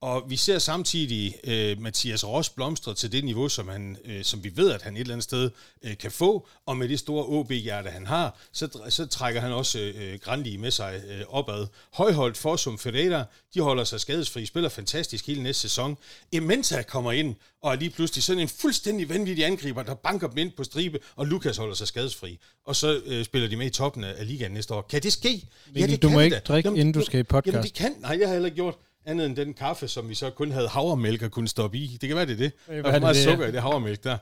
Og 0.00 0.24
vi 0.28 0.36
ser 0.36 0.58
samtidig 0.58 1.34
øh, 1.44 1.80
Mathias 1.80 2.26
Ross 2.26 2.50
blomstre 2.50 2.94
til 2.94 3.12
det 3.12 3.24
niveau, 3.24 3.48
som, 3.48 3.68
han, 3.68 3.96
øh, 4.04 4.24
som 4.24 4.44
vi 4.44 4.56
ved, 4.56 4.70
at 4.72 4.82
han 4.82 4.96
et 4.96 5.00
eller 5.00 5.14
andet 5.14 5.24
sted 5.24 5.50
øh, 5.84 5.96
kan 5.96 6.10
få. 6.10 6.48
Og 6.66 6.76
med 6.76 6.88
det 6.88 6.98
store 6.98 7.24
OB-hjerte, 7.26 7.90
han 7.90 8.06
har, 8.06 8.38
så, 8.52 8.68
så 8.88 9.06
trækker 9.06 9.40
han 9.40 9.52
også 9.52 9.78
øh, 9.78 10.18
Grandi 10.18 10.56
med 10.56 10.70
sig 10.70 11.02
øh, 11.08 11.20
opad. 11.28 11.66
Højholdt 11.92 12.36
Forsum 12.36 12.78
Ferreira, 12.78 13.24
de 13.54 13.60
holder 13.60 13.84
sig 13.84 14.00
skadesfri, 14.00 14.46
spiller 14.46 14.68
fantastisk 14.68 15.26
hele 15.26 15.42
næste 15.42 15.62
sæson. 15.62 15.96
Ementa 16.32 16.82
kommer 16.82 17.12
ind, 17.12 17.34
og 17.62 17.72
er 17.72 17.76
lige 17.76 17.90
pludselig 17.90 18.24
sådan 18.24 18.42
en 18.42 18.48
fuldstændig 18.48 19.08
vanvittig 19.08 19.44
angriber, 19.44 19.82
der 19.82 19.94
banker 19.94 20.28
dem 20.28 20.38
ind 20.38 20.52
på 20.52 20.64
stribe, 20.64 20.98
og 21.16 21.26
Lukas 21.26 21.56
holder 21.56 21.74
sig 21.74 21.88
skadesfri. 21.88 22.38
Og 22.66 22.76
så 22.76 23.00
øh, 23.06 23.24
spiller 23.24 23.48
de 23.48 23.56
med 23.56 23.66
i 23.66 23.70
toppen 23.70 24.04
af 24.04 24.26
ligaen 24.26 24.52
næste 24.52 24.74
år. 24.74 24.82
Kan 24.82 25.02
det 25.02 25.12
ske? 25.12 25.48
Men 25.66 25.76
ja, 25.76 25.86
det 25.86 26.02
du 26.02 26.08
kan 26.08 26.14
må 26.14 26.20
ikke 26.20 26.38
drikke, 26.38 26.66
jamen, 26.66 26.80
inden 26.80 26.94
du 26.94 27.04
skal 27.04 27.20
i 27.20 27.22
podcast. 27.22 27.52
Jamen 27.52 27.64
det 27.64 27.74
kan, 27.74 27.94
nej, 28.00 28.10
det 28.10 28.20
har 28.20 28.26
jeg 28.26 28.32
heller 28.32 28.46
ikke 28.46 28.56
gjort 28.56 28.74
andet 29.06 29.26
end 29.26 29.36
den 29.36 29.54
kaffe, 29.54 29.88
som 29.88 30.08
vi 30.08 30.14
så 30.14 30.30
kun 30.30 30.50
havde 30.50 30.68
havremælk 30.68 31.22
at 31.22 31.30
kunne 31.30 31.48
stoppe 31.48 31.78
i. 31.78 31.98
Det 32.00 32.08
kan 32.08 32.16
være, 32.16 32.26
det 32.26 32.32
er 32.32 32.36
det. 32.36 32.52
Der 32.68 32.90
er 32.90 33.00
meget 33.00 33.16
det, 33.16 33.24
sukker 33.24 33.44
ja. 33.44 33.50
i 33.50 33.52
det 33.52 33.62
havremælk 33.62 34.04
der. 34.04 34.18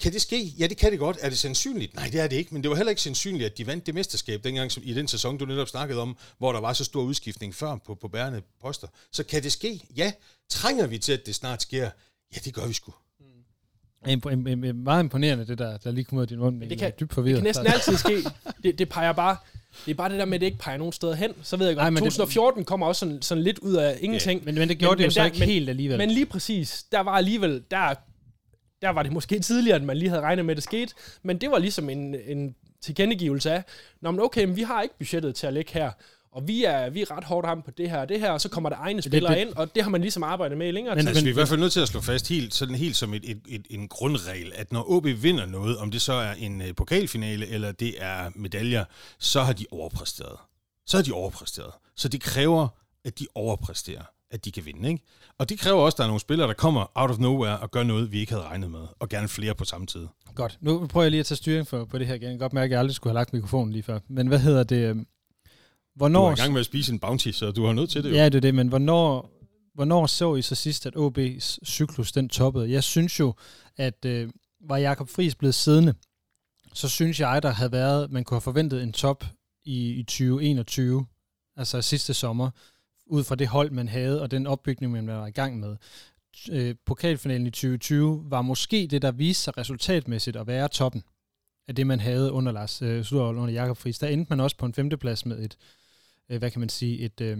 Kan 0.00 0.12
det 0.12 0.22
ske? 0.22 0.42
Ja, 0.42 0.66
det 0.66 0.76
kan 0.76 0.90
det 0.90 0.98
godt. 0.98 1.16
Er 1.20 1.28
det 1.28 1.38
sandsynligt? 1.38 1.94
Nej, 1.94 2.08
det 2.12 2.20
er 2.20 2.26
det 2.26 2.36
ikke. 2.36 2.54
Men 2.54 2.62
det 2.62 2.70
var 2.70 2.76
heller 2.76 2.90
ikke 2.90 3.02
sandsynligt, 3.02 3.44
at 3.44 3.58
de 3.58 3.66
vandt 3.66 3.86
det 3.86 3.94
mesterskab 3.94 4.44
dengang 4.44 4.72
som 4.72 4.82
i 4.86 4.94
den 4.94 5.08
sæson, 5.08 5.38
du 5.38 5.44
netop 5.44 5.68
snakkede 5.68 6.00
om, 6.00 6.16
hvor 6.38 6.52
der 6.52 6.60
var 6.60 6.72
så 6.72 6.84
stor 6.84 7.02
udskiftning 7.02 7.54
før 7.54 7.76
på, 7.76 7.94
på 7.94 8.08
bærende 8.08 8.42
poster. 8.60 8.88
Så 9.12 9.24
kan 9.24 9.42
det 9.42 9.52
ske? 9.52 9.80
Ja. 9.96 10.12
Trænger 10.48 10.86
vi 10.86 10.98
til, 10.98 11.12
at 11.12 11.26
det 11.26 11.34
snart 11.34 11.62
sker? 11.62 11.90
Ja, 12.34 12.40
det 12.44 12.54
gør 12.54 12.66
vi 12.66 12.72
sgu. 12.72 12.92
Mm. 14.06 14.76
Meget 14.76 15.02
imponerende, 15.02 15.46
det 15.46 15.58
der, 15.58 15.76
der 15.76 15.90
lige 15.90 16.04
kommer 16.04 16.20
ud 16.20 16.24
af 16.24 16.28
din 16.28 16.38
mund. 16.38 16.60
Det 16.60 16.78
kan, 16.78 16.92
dybt 17.00 17.16
det 17.16 17.34
kan 17.34 17.42
næsten 17.42 17.66
altid 17.66 17.96
ske. 17.96 18.24
Det, 18.62 18.78
det 18.78 18.88
peger 18.88 19.12
bare 19.12 19.36
det 19.84 19.90
er 19.90 19.94
bare 19.94 20.08
det 20.08 20.18
der 20.18 20.24
med, 20.24 20.34
at 20.34 20.40
det 20.40 20.46
ikke 20.46 20.58
peger 20.58 20.78
nogen 20.78 20.92
steder 20.92 21.14
hen. 21.14 21.34
Så 21.42 21.56
ved 21.56 21.66
jeg 21.66 21.76
godt, 21.76 21.96
2014 21.96 22.58
det, 22.58 22.66
kommer 22.66 22.86
også 22.86 23.00
sådan, 23.00 23.22
sådan 23.22 23.44
lidt 23.44 23.58
ud 23.58 23.74
af 23.74 23.98
ingenting. 24.00 24.40
Ja, 24.40 24.44
men, 24.44 24.54
men 24.54 24.68
det 24.68 24.78
gjorde 24.78 24.92
men, 24.92 24.98
det 24.98 25.04
jo 25.04 25.06
men 25.06 25.12
så 25.12 25.20
der, 25.20 25.26
ikke 25.26 25.38
men, 25.38 25.48
helt 25.48 25.68
alligevel. 25.68 25.98
Men 25.98 26.10
lige 26.10 26.26
præcis, 26.26 26.84
der 26.92 27.00
var 27.00 27.12
alligevel, 27.12 27.62
der, 27.70 27.94
der 28.82 28.88
var 28.88 29.02
det 29.02 29.12
måske 29.12 29.40
tidligere, 29.40 29.76
at 29.76 29.82
man 29.82 29.96
lige 29.96 30.08
havde 30.08 30.22
regnet 30.22 30.44
med, 30.44 30.52
at 30.52 30.56
det 30.56 30.64
skete. 30.64 30.94
Men 31.22 31.38
det 31.38 31.50
var 31.50 31.58
ligesom 31.58 31.90
en, 31.90 32.14
en 32.14 32.54
tilkendegivelse 32.82 33.50
af, 33.50 33.62
Nå, 34.00 34.10
men 34.10 34.20
okay, 34.20 34.44
men 34.44 34.56
vi 34.56 34.62
har 34.62 34.82
ikke 34.82 34.98
budgettet 34.98 35.34
til 35.34 35.46
at 35.46 35.52
ligge 35.52 35.72
her 35.74 35.90
og 36.32 36.48
vi 36.48 36.64
er, 36.64 36.90
vi 36.90 37.02
er 37.02 37.16
ret 37.16 37.24
hårdt 37.24 37.46
ham 37.46 37.62
på 37.62 37.70
det 37.70 37.90
her 37.90 37.98
og 37.98 38.08
det 38.08 38.20
her, 38.20 38.30
og 38.30 38.40
så 38.40 38.48
kommer 38.48 38.70
der 38.70 38.76
egne 38.76 39.02
spillere 39.02 39.32
det, 39.32 39.40
det, 39.40 39.46
ind, 39.46 39.56
og 39.56 39.74
det 39.74 39.82
har 39.82 39.90
man 39.90 40.00
ligesom 40.00 40.22
arbejdet 40.22 40.58
med 40.58 40.68
i 40.68 40.70
længere 40.70 40.94
tid. 40.94 41.02
Men, 41.02 41.08
altså, 41.08 41.24
vi 41.24 41.28
er 41.28 41.32
i 41.32 41.34
hvert 41.34 41.48
fald 41.48 41.60
nødt 41.60 41.72
til 41.72 41.80
at 41.80 41.88
slå 41.88 42.00
fast 42.00 42.28
helt, 42.28 42.54
sådan 42.54 42.74
helt 42.74 42.96
som 42.96 43.14
et, 43.14 43.30
et, 43.30 43.40
et, 43.48 43.66
en 43.70 43.88
grundregel, 43.88 44.52
at 44.54 44.72
når 44.72 44.90
OB 44.90 45.06
vinder 45.06 45.46
noget, 45.46 45.76
om 45.78 45.90
det 45.90 46.02
så 46.02 46.12
er 46.12 46.32
en 46.32 46.60
uh, 46.60 46.66
pokalfinale, 46.76 47.46
eller 47.46 47.72
det 47.72 47.94
er 47.98 48.30
medaljer, 48.34 48.84
så 49.18 49.42
har 49.42 49.52
de 49.52 49.66
overpræsteret. 49.70 50.36
Så 50.86 50.96
har 50.96 51.04
de 51.04 51.12
overpræsteret. 51.12 51.72
Så 51.96 52.08
det 52.08 52.20
kræver, 52.20 52.68
at 53.04 53.18
de 53.18 53.26
overpræsterer, 53.34 54.02
at 54.30 54.44
de 54.44 54.52
kan 54.52 54.66
vinde. 54.66 54.88
Ikke? 54.88 55.04
Og 55.38 55.48
det 55.48 55.58
kræver 55.58 55.80
også, 55.80 55.94
at 55.94 55.98
der 55.98 56.04
er 56.04 56.08
nogle 56.08 56.20
spillere, 56.20 56.48
der 56.48 56.54
kommer 56.54 56.90
out 56.94 57.10
of 57.10 57.18
nowhere 57.18 57.58
og 57.58 57.70
gør 57.70 57.82
noget, 57.82 58.12
vi 58.12 58.20
ikke 58.20 58.32
havde 58.32 58.44
regnet 58.44 58.70
med, 58.70 58.86
og 58.98 59.08
gerne 59.08 59.28
flere 59.28 59.54
på 59.54 59.64
samme 59.64 59.86
tid. 59.86 60.06
Godt. 60.34 60.58
Nu 60.60 60.86
prøver 60.86 61.04
jeg 61.04 61.10
lige 61.10 61.20
at 61.20 61.26
tage 61.26 61.36
styring 61.36 61.66
for, 61.66 61.84
på 61.84 61.98
det 61.98 62.06
her 62.06 62.14
igen. 62.14 62.22
Jeg 62.22 62.32
kan 62.32 62.38
godt 62.38 62.52
mærke, 62.52 62.64
at 62.64 62.70
jeg 62.70 62.78
aldrig 62.78 62.94
skulle 62.94 63.10
have 63.10 63.20
lagt 63.20 63.32
mikrofonen 63.32 63.72
lige 63.72 63.82
før. 63.82 63.98
Men 64.08 64.26
hvad 64.26 64.38
hedder 64.38 64.62
det? 64.62 65.06
Hvornår, 65.94 66.20
du 66.20 66.26
er 66.26 66.32
i 66.32 66.40
gang 66.40 66.52
med 66.52 66.60
at 66.60 66.66
spise 66.66 66.92
en 66.92 66.98
bounty, 66.98 67.30
så 67.30 67.50
du 67.50 67.64
har 67.64 67.72
nødt 67.72 67.90
til 67.90 68.04
det 68.04 68.10
jo. 68.10 68.14
Ja, 68.14 68.24
det 68.24 68.34
er 68.34 68.40
det, 68.40 68.54
men 68.54 68.68
hvornår, 68.68 69.30
hvornår 69.74 70.06
så 70.06 70.34
I 70.34 70.42
så 70.42 70.54
sidst, 70.54 70.86
at 70.86 70.96
OB's 70.96 71.58
cyklus 71.64 72.12
den 72.12 72.28
toppede? 72.28 72.70
Jeg 72.70 72.84
synes 72.84 73.20
jo, 73.20 73.34
at 73.76 74.04
øh, 74.04 74.30
var 74.60 74.76
Jakob 74.76 75.08
Friis 75.08 75.34
blevet 75.34 75.54
siddende, 75.54 75.94
så 76.74 76.88
synes 76.88 77.20
jeg, 77.20 77.42
der 77.42 77.50
havde 77.50 77.72
været, 77.72 78.10
man 78.10 78.24
kunne 78.24 78.34
have 78.34 78.40
forventet 78.40 78.82
en 78.82 78.92
top 78.92 79.24
i, 79.64 79.90
i 79.90 80.02
2021, 80.02 81.06
altså 81.56 81.82
sidste 81.82 82.14
sommer, 82.14 82.50
ud 83.06 83.24
fra 83.24 83.34
det 83.34 83.48
hold, 83.48 83.70
man 83.70 83.88
havde, 83.88 84.22
og 84.22 84.30
den 84.30 84.46
opbygning, 84.46 84.92
man 84.92 85.06
var 85.06 85.26
i 85.26 85.30
gang 85.30 85.60
med. 85.60 85.76
Øh, 86.50 86.74
pokalfinalen 86.86 87.46
i 87.46 87.50
2020 87.50 88.24
var 88.30 88.42
måske 88.42 88.88
det, 88.90 89.02
der 89.02 89.10
viste 89.10 89.42
sig 89.42 89.58
resultatmæssigt 89.58 90.36
at 90.36 90.46
være 90.46 90.68
toppen 90.68 91.02
af 91.70 91.76
det, 91.76 91.86
man 91.86 92.00
havde 92.00 92.32
under 92.32 92.52
Lars 92.52 92.82
øh, 92.82 93.04
under 93.12 93.48
Jakob 93.48 93.76
Friis. 93.76 93.98
Der 93.98 94.08
endte 94.08 94.30
man 94.30 94.40
også 94.40 94.56
på 94.56 94.66
en 94.66 94.74
femteplads 94.74 95.26
med 95.26 95.38
et, 95.38 95.56
øh, 96.28 96.38
hvad 96.38 96.50
kan 96.50 96.60
man 96.60 96.68
sige, 96.68 96.98
et, 96.98 97.20
øh, 97.20 97.38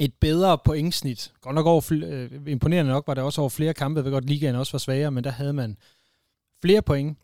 et 0.00 0.14
bedre 0.14 0.58
pointsnit. 0.64 1.32
Godt 1.40 1.54
nok 1.54 1.66
over, 1.66 1.92
øh, 1.92 2.30
imponerende 2.46 2.92
nok 2.92 3.06
var 3.06 3.14
det 3.14 3.24
også 3.24 3.40
over 3.40 3.50
flere 3.50 3.74
kampe. 3.74 3.98
Jeg 3.98 4.04
ved 4.04 4.12
godt, 4.12 4.24
ligaen 4.24 4.54
også 4.54 4.72
var 4.72 4.78
svagere, 4.78 5.10
men 5.10 5.24
der 5.24 5.30
havde 5.30 5.52
man 5.52 5.76
flere 6.62 6.82
point. 6.82 7.18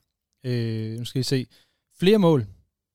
Øh, 0.45 0.99
nu 0.99 1.05
skal 1.05 1.21
I 1.21 1.23
se. 1.23 1.47
Flere 1.99 2.19
mål 2.19 2.47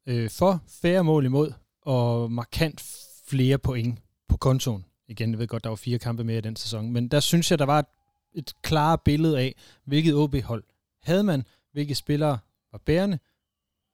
øh, 0.07 0.29
for, 0.29 0.63
færre 0.67 1.03
mål 1.03 1.25
imod, 1.25 1.53
og 1.81 2.31
markant 2.31 2.83
flere 3.27 3.57
point 3.57 3.99
på 4.29 4.37
kontoen. 4.37 4.85
Igen, 5.07 5.31
jeg 5.31 5.39
ved 5.39 5.47
godt, 5.47 5.63
der 5.63 5.69
var 5.69 5.75
fire 5.75 5.99
kampe 5.99 6.23
mere 6.23 6.37
i 6.37 6.41
den 6.41 6.55
sæson, 6.55 6.91
men 6.91 7.07
der 7.07 7.19
synes 7.19 7.51
jeg, 7.51 7.59
der 7.59 7.65
var 7.65 7.79
et, 7.79 7.85
et 8.33 8.53
klart 8.61 9.01
billede 9.01 9.39
af, 9.39 9.55
hvilket 9.85 10.15
OB-hold 10.15 10.63
havde 11.01 11.23
man, 11.23 11.43
hvilke 11.71 11.95
spillere 11.95 12.37
var 12.71 12.77
bærende, 12.77 13.19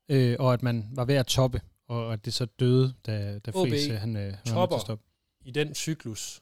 øh, 0.10 0.36
og 0.40 0.54
at 0.54 0.64
man 0.64 0.90
var 0.92 1.06
ved 1.06 1.16
at 1.16 1.28
toppe 1.28 1.62
og 1.88 2.14
at 2.14 2.26
det 2.26 2.34
så 2.34 2.46
døde, 2.46 2.96
da, 3.06 3.40
da 3.40 3.52
Friis 3.52 3.88
øh, 3.88 3.96
han, 3.96 4.18
øh, 4.18 4.34
topper 4.46 4.88
han 4.88 4.98
i 5.46 5.52
den 5.52 5.76
cyklus, 5.76 6.42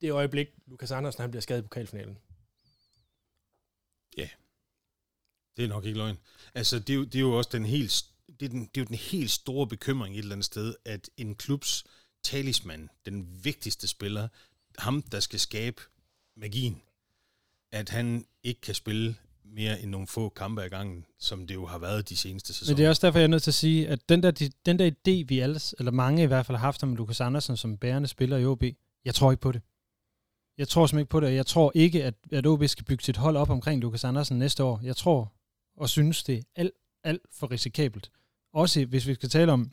det 0.00 0.12
øjeblik, 0.12 0.48
Lukas 0.66 0.90
Andersen 0.90 1.20
han 1.20 1.30
bliver 1.30 1.40
skadet 1.42 1.60
i 1.60 1.62
pokalfinalen. 1.62 2.18
Ja, 4.16 4.28
det 5.56 5.64
er 5.64 5.68
nok 5.68 5.84
ikke 5.84 5.98
løgn. 5.98 6.18
Altså, 6.54 6.78
det 6.78 6.90
er, 6.90 6.94
jo, 6.94 7.04
det 7.04 7.14
er 7.14 7.20
jo 7.20 7.38
også 7.38 7.50
den 7.52 7.66
helt 7.66 8.10
det, 8.40 8.46
er 8.46 8.50
den, 8.50 8.60
det 8.60 8.76
er 8.76 8.80
jo 8.80 8.84
den 8.84 8.96
helt 8.96 9.30
store 9.30 9.66
bekymring 9.66 10.14
et 10.14 10.18
eller 10.18 10.34
andet 10.34 10.44
sted, 10.44 10.74
at 10.84 11.10
en 11.16 11.34
klubs 11.34 11.84
talisman, 12.22 12.90
den 13.04 13.44
vigtigste 13.44 13.88
spiller, 13.88 14.28
ham, 14.78 15.02
der 15.02 15.20
skal 15.20 15.40
skabe 15.40 15.82
magien, 16.36 16.82
at 17.72 17.88
han 17.88 18.26
ikke 18.42 18.60
kan 18.60 18.74
spille 18.74 19.16
mere 19.54 19.80
end 19.80 19.90
nogle 19.90 20.06
få 20.06 20.28
kampe 20.28 20.62
ad 20.62 20.68
gangen, 20.68 21.04
som 21.18 21.46
det 21.46 21.54
jo 21.54 21.66
har 21.66 21.78
været 21.78 22.08
de 22.08 22.16
seneste 22.16 22.54
sæsoner. 22.54 22.72
Men 22.72 22.78
det 22.78 22.84
er 22.84 22.88
også 22.88 23.06
derfor, 23.06 23.18
jeg 23.18 23.24
er 23.24 23.28
nødt 23.28 23.42
til 23.42 23.50
at 23.50 23.54
sige, 23.54 23.88
at 23.88 24.08
den 24.08 24.22
der, 24.22 24.50
den 24.66 24.78
der 24.78 24.90
idé, 24.90 25.24
vi 25.28 25.38
alle, 25.38 25.60
eller 25.78 25.92
mange 25.92 26.22
i 26.22 26.26
hvert 26.26 26.46
fald 26.46 26.58
har 26.58 26.66
haft 26.66 26.82
om 26.82 26.96
Lukas 26.96 27.20
Andersen 27.20 27.56
som 27.56 27.76
bærende 27.76 28.08
spiller 28.08 28.36
i 28.36 28.46
OB, 28.46 28.62
jeg 29.04 29.14
tror 29.14 29.30
ikke 29.30 29.40
på 29.40 29.52
det. 29.52 29.62
Jeg 30.58 30.68
tror 30.68 30.86
simpelthen 30.86 31.02
ikke 31.02 31.10
på 31.10 31.20
det, 31.20 31.34
jeg 31.34 31.46
tror 31.46 31.72
ikke, 31.74 32.04
at, 32.04 32.14
at 32.32 32.46
OB 32.46 32.64
skal 32.66 32.84
bygge 32.84 33.04
sit 33.04 33.16
hold 33.16 33.36
op 33.36 33.50
omkring 33.50 33.80
Lukas 33.80 34.04
Andersen 34.04 34.38
næste 34.38 34.64
år. 34.64 34.80
Jeg 34.82 34.96
tror 34.96 35.32
og 35.76 35.88
synes, 35.88 36.22
det 36.22 36.38
er 36.38 36.42
alt, 36.56 36.72
alt 37.04 37.22
for 37.32 37.50
risikabelt. 37.50 38.10
Også 38.52 38.84
hvis 38.84 39.06
vi 39.06 39.14
skal 39.14 39.28
tale 39.28 39.52
om, 39.52 39.70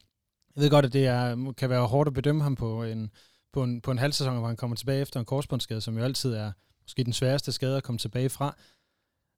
jeg 0.55 0.63
ved 0.63 0.69
godt, 0.69 0.85
at 0.85 0.93
det 0.93 1.05
er, 1.05 1.53
kan 1.57 1.69
være 1.69 1.87
hårdt 1.87 2.07
at 2.07 2.13
bedømme 2.13 2.43
ham 2.43 2.55
på 2.55 2.83
en, 2.83 3.11
på 3.53 3.63
en, 3.63 3.81
på 3.81 3.91
en 3.91 3.97
halv 3.97 4.13
sæson, 4.13 4.37
hvor 4.37 4.47
han 4.47 4.55
kommer 4.55 4.75
tilbage 4.75 5.01
efter 5.01 5.19
en 5.19 5.25
korsbåndsskade, 5.25 5.81
som 5.81 5.97
jo 5.97 6.03
altid 6.03 6.33
er 6.33 6.51
måske 6.81 7.03
den 7.03 7.13
sværeste 7.13 7.51
skade 7.51 7.77
at 7.77 7.83
komme 7.83 7.99
tilbage 7.99 8.29
fra. 8.29 8.57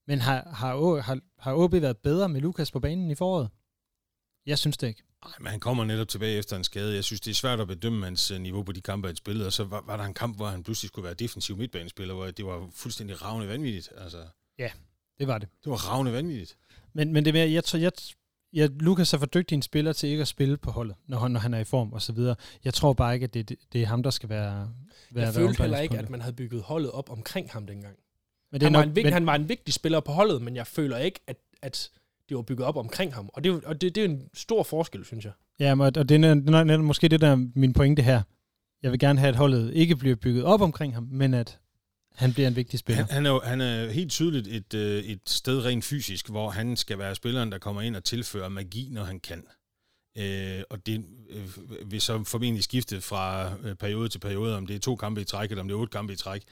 Men 0.10 0.20
har, 0.20 0.50
har, 0.54 1.02
har, 1.02 1.20
har 1.40 1.54
OB 1.54 1.74
været 1.74 1.98
bedre 1.98 2.30
med 2.30 2.42
Lukas 2.42 2.72
på 2.72 2.80
banen 2.80 3.12
i 3.12 3.16
foråret? 3.16 3.50
Jeg 4.46 4.58
synes 4.58 4.78
det 4.78 4.88
ikke. 4.88 5.04
Nej, 5.26 5.34
men 5.40 5.48
han 5.48 5.60
kommer 5.60 5.86
netop 5.86 6.08
tilbage 6.08 6.38
efter 6.38 6.56
en 6.56 6.64
skade. 6.64 6.96
Jeg 6.96 7.04
synes, 7.04 7.22
det 7.22 7.32
er 7.32 7.36
svært 7.36 7.60
at 7.60 7.68
bedømme 7.68 8.04
hans 8.06 8.32
øh, 8.32 8.42
niveau 8.42 8.64
på 8.64 8.72
de 8.72 8.82
kampe, 8.82 9.08
han 9.08 9.16
spillede. 9.16 9.48
Og 9.48 9.54
så 9.54 9.64
var, 9.64 9.84
var 9.86 9.98
der 9.98 10.04
en 10.04 10.14
kamp, 10.14 10.36
hvor 10.36 10.48
han 10.48 10.64
pludselig 10.64 10.88
skulle 10.88 11.06
være 11.06 11.14
defensiv 11.14 11.58
midtbanespiller, 11.58 12.14
hvor 12.14 12.26
det 12.26 12.46
var 12.46 12.70
fuldstændig 12.74 13.22
ravne 13.22 13.48
vanvittigt. 13.48 13.90
Altså, 13.98 14.18
ja, 14.60 14.70
det 15.20 15.28
var 15.28 15.38
det. 15.38 15.50
Det 15.64 15.70
var 15.70 15.76
ravne 15.76 16.14
vanvittigt. 16.14 16.58
Men, 16.94 17.14
men 17.14 17.26
det 17.26 17.36
er 17.36 17.46
jeg 17.46 17.64
tror, 17.64 17.80
jeg, 17.80 17.92
jeg, 18.54 18.70
Lukas 18.70 19.14
er 19.14 19.18
for 19.18 19.26
dygtig 19.26 19.56
en 19.56 19.62
spiller 19.62 19.94
til 19.94 20.10
ikke 20.10 20.22
at 20.22 20.28
spille 20.28 20.58
på 20.58 20.72
holdet, 20.72 20.96
når 21.08 21.18
han, 21.18 21.32
når 21.32 21.40
han 21.40 21.54
er 21.54 21.60
i 21.60 21.64
form 21.64 21.94
og 21.94 22.02
så 22.02 22.14
videre. 22.14 22.36
Jeg 22.64 22.74
tror 22.74 22.94
bare 22.94 23.14
ikke, 23.14 23.24
at 23.24 23.34
det, 23.34 23.50
det, 23.50 23.58
det 23.74 23.82
er 23.82 23.86
ham, 23.86 24.04
der 24.04 24.10
skal 24.10 24.30
være, 24.30 24.74
være 25.12 25.26
Jeg 25.26 25.34
følte 25.34 25.62
heller 25.62 25.80
ikke, 25.80 25.98
at 25.98 26.10
man 26.10 26.22
havde 26.22 26.36
bygget 26.36 26.62
holdet 26.62 26.92
op 26.92 27.10
omkring 27.10 27.52
ham 27.52 27.68
dengang. 27.68 27.96
Men 28.52 28.62
det 28.62 28.66
han, 28.66 28.74
var 28.74 28.86
nok, 28.86 28.98
en, 28.98 29.04
men, 29.04 29.14
han 29.14 29.26
var 29.26 29.36
en 29.36 29.50
vigtig 29.50 29.74
spiller 29.74 30.00
på 30.00 30.12
holdet, 30.12 30.42
men 30.42 30.56
jeg 30.56 30.68
føler 30.68 30.98
ikke, 30.98 31.20
at, 31.28 31.38
at 31.62 31.90
det 32.30 32.38
var 32.38 32.44
bygget 32.44 32.68
op 32.68 32.78
omkring 32.78 33.14
ham. 33.14 33.30
Og 33.34 33.44
det, 33.44 33.64
og 33.66 33.82
det, 33.82 33.96
det 33.96 34.02
er 34.02 34.06
en 34.06 34.22
stor 34.34 34.64
forskel, 34.64 35.06
synes 35.06 35.26
jeg. 35.26 35.34
Ja, 35.60 35.80
og 35.80 35.96
det 35.96 36.26
er, 36.26 36.34
det 36.34 36.56
er 36.56 36.78
måske 36.78 37.08
det, 37.08 37.22
der 37.22 37.28
er 37.28 37.48
min 37.56 37.74
pointe 37.74 38.02
her. 38.02 38.22
Jeg 38.84 38.92
vil 38.92 39.00
gerne 39.00 39.20
have, 39.20 39.30
at 39.30 39.36
holdet 39.36 39.74
ikke 39.74 39.96
bliver 39.96 40.16
bygget 40.16 40.44
op 40.44 40.62
omkring 40.62 40.94
ham, 40.94 41.08
men 41.12 41.34
at 41.34 41.60
han 42.16 42.34
bliver 42.34 42.48
en 42.48 42.56
vigtig 42.56 42.80
spiller. 42.80 43.04
Han, 43.04 43.14
han, 43.14 43.26
er, 43.26 43.30
jo, 43.30 43.42
han 43.44 43.62
er 43.62 43.92
helt 43.92 44.12
tydeligt 44.12 44.48
et, 44.48 44.74
øh, 44.74 45.04
et 45.04 45.22
sted 45.26 45.66
rent 45.66 45.86
fysisk, 45.86 46.30
hvor 46.30 46.50
han 46.50 46.78
skal 46.78 47.00
være 47.00 47.16
spilleren, 47.16 47.52
der 47.52 47.58
kommer 47.58 47.82
ind 47.82 47.96
og 47.96 48.04
tilfører 48.04 48.50
magi, 48.50 48.90
når 48.92 49.04
han 49.04 49.20
kan. 49.20 49.44
Øh, 50.18 50.64
og 50.70 50.86
det 50.86 51.06
øh, 51.30 51.92
vil 51.92 52.02
så 52.02 52.24
formentlig 52.24 52.64
skifte 52.64 53.02
fra 53.02 53.54
øh, 53.64 53.76
periode 53.76 54.10
til 54.10 54.20
periode, 54.20 54.58
om 54.58 54.68
det 54.68 54.76
er 54.76 54.80
to 54.80 54.96
kampe 54.96 55.22
i 55.22 55.24
træk, 55.24 55.50
eller 55.50 55.62
om 55.62 55.68
det 55.68 55.76
er 55.76 55.80
otte 55.80 55.92
kampe 55.92 56.14
i 56.14 56.16
træk. 56.16 56.44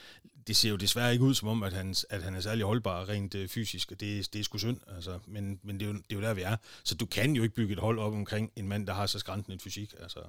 Det 0.46 0.56
ser 0.56 0.70
jo 0.70 0.76
desværre 0.76 1.12
ikke 1.12 1.24
ud 1.24 1.34
som 1.34 1.48
om, 1.48 1.62
at 1.62 1.72
han, 1.72 1.94
at 2.10 2.22
han 2.22 2.34
er 2.34 2.40
særlig 2.40 2.64
holdbar 2.64 3.08
rent 3.08 3.34
øh, 3.34 3.48
fysisk, 3.48 3.92
og 3.92 4.00
det, 4.00 4.32
det 4.32 4.38
er 4.38 4.44
sgu 4.44 4.58
synd, 4.58 4.80
altså, 4.94 5.18
men, 5.26 5.60
men 5.62 5.80
det, 5.80 5.86
er 5.86 5.90
jo, 5.90 5.94
det 5.94 6.10
er 6.10 6.14
jo 6.14 6.20
der, 6.20 6.34
vi 6.34 6.42
er. 6.42 6.56
Så 6.84 6.94
du 6.94 7.06
kan 7.06 7.32
jo 7.32 7.42
ikke 7.42 7.54
bygge 7.54 7.72
et 7.72 7.78
hold 7.78 7.98
op 7.98 8.12
omkring 8.12 8.52
en 8.56 8.68
mand, 8.68 8.86
der 8.86 8.92
har 8.92 9.06
så 9.06 9.18
skræntende 9.18 9.54
en 9.54 9.60
fysik. 9.60 9.94
Altså. 10.02 10.20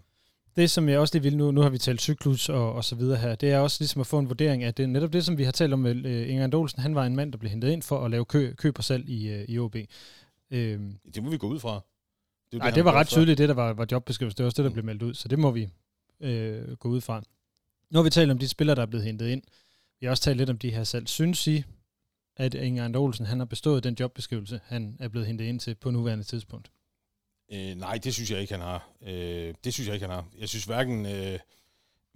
Det, 0.55 0.69
som 0.69 0.89
jeg 0.89 0.99
også 0.99 1.15
lige 1.15 1.23
vil 1.23 1.37
nu, 1.37 1.51
nu 1.51 1.61
har 1.61 1.69
vi 1.69 1.77
talt 1.77 2.01
cyklus 2.01 2.49
og, 2.49 2.73
og 2.73 2.83
så 2.83 2.95
videre 2.95 3.17
her, 3.17 3.35
det 3.35 3.51
er 3.51 3.59
også 3.59 3.77
ligesom 3.79 4.01
at 4.01 4.07
få 4.07 4.19
en 4.19 4.29
vurdering 4.29 4.63
af 4.63 4.73
det. 4.73 4.89
Netop 4.89 5.13
det, 5.13 5.25
som 5.25 5.37
vi 5.37 5.43
har 5.43 5.51
talt 5.51 5.73
om 5.73 5.79
med 5.79 5.95
uh, 5.95 6.29
Inger 6.29 6.43
Andolsen, 6.43 6.81
han 6.81 6.95
var 6.95 7.05
en 7.05 7.15
mand, 7.15 7.31
der 7.31 7.37
blev 7.37 7.49
hentet 7.49 7.71
ind 7.71 7.81
for 7.81 8.05
at 8.05 8.11
lave 8.11 8.25
kø, 8.25 8.53
køb 8.53 8.77
og 8.77 8.83
salg 8.83 9.09
i, 9.09 9.35
uh, 9.35 9.41
i 9.49 9.59
OB. 9.59 9.75
Øhm, 10.51 10.97
det 11.13 11.23
må 11.23 11.29
vi 11.29 11.37
gå 11.37 11.47
ud 11.47 11.59
fra. 11.59 11.81
Det, 12.51 12.59
nej, 12.59 12.69
det, 12.69 12.85
var 12.85 12.91
ret 12.91 13.07
tydeligt, 13.07 13.37
det 13.37 13.49
der 13.49 13.55
var, 13.55 13.73
var 13.73 13.87
jobbeskrivelse. 13.91 14.37
Det 14.37 14.43
var 14.43 14.47
også 14.47 14.63
det, 14.63 14.69
der 14.69 14.73
blev 14.73 14.85
meldt 14.85 15.03
ud, 15.03 15.13
så 15.13 15.27
det 15.27 15.39
må 15.39 15.51
vi 15.51 15.69
øh, 16.21 16.77
gå 16.77 16.89
ud 16.89 17.01
fra. 17.01 17.23
Nu 17.89 17.99
har 17.99 18.03
vi 18.03 18.09
talt 18.09 18.31
om 18.31 18.37
de 18.37 18.47
spillere, 18.47 18.75
der 18.75 18.81
er 18.81 18.85
blevet 18.85 19.05
hentet 19.05 19.27
ind. 19.27 19.41
Vi 19.99 20.05
har 20.05 20.11
også 20.11 20.23
talt 20.23 20.37
lidt 20.37 20.49
om 20.49 20.57
de 20.57 20.71
her 20.71 20.83
salg. 20.83 21.09
Synes 21.09 21.47
I, 21.47 21.63
at 22.37 22.53
Inger 22.53 22.85
And 22.85 22.95
Olsen 22.95 23.25
han 23.25 23.39
har 23.39 23.45
bestået 23.45 23.83
den 23.83 23.97
jobbeskrivelse, 23.99 24.59
han 24.63 24.97
er 24.99 25.07
blevet 25.07 25.27
hentet 25.27 25.45
ind 25.45 25.59
til 25.59 25.75
på 25.75 25.91
nuværende 25.91 26.23
tidspunkt? 26.23 26.71
Øh, 27.53 27.75
nej, 27.75 27.99
det 28.03 28.13
synes 28.13 28.31
jeg 28.31 28.41
ikke, 28.41 28.53
han 28.53 28.61
har. 28.61 28.89
Øh, 29.01 29.53
det 29.63 29.73
synes 29.73 29.87
jeg 29.87 29.93
ikke, 29.93 30.05
han 30.07 30.15
har. 30.15 30.25
Jeg 30.39 30.49
synes 30.49 30.65
hverken, 30.65 31.05
øh, 31.05 31.39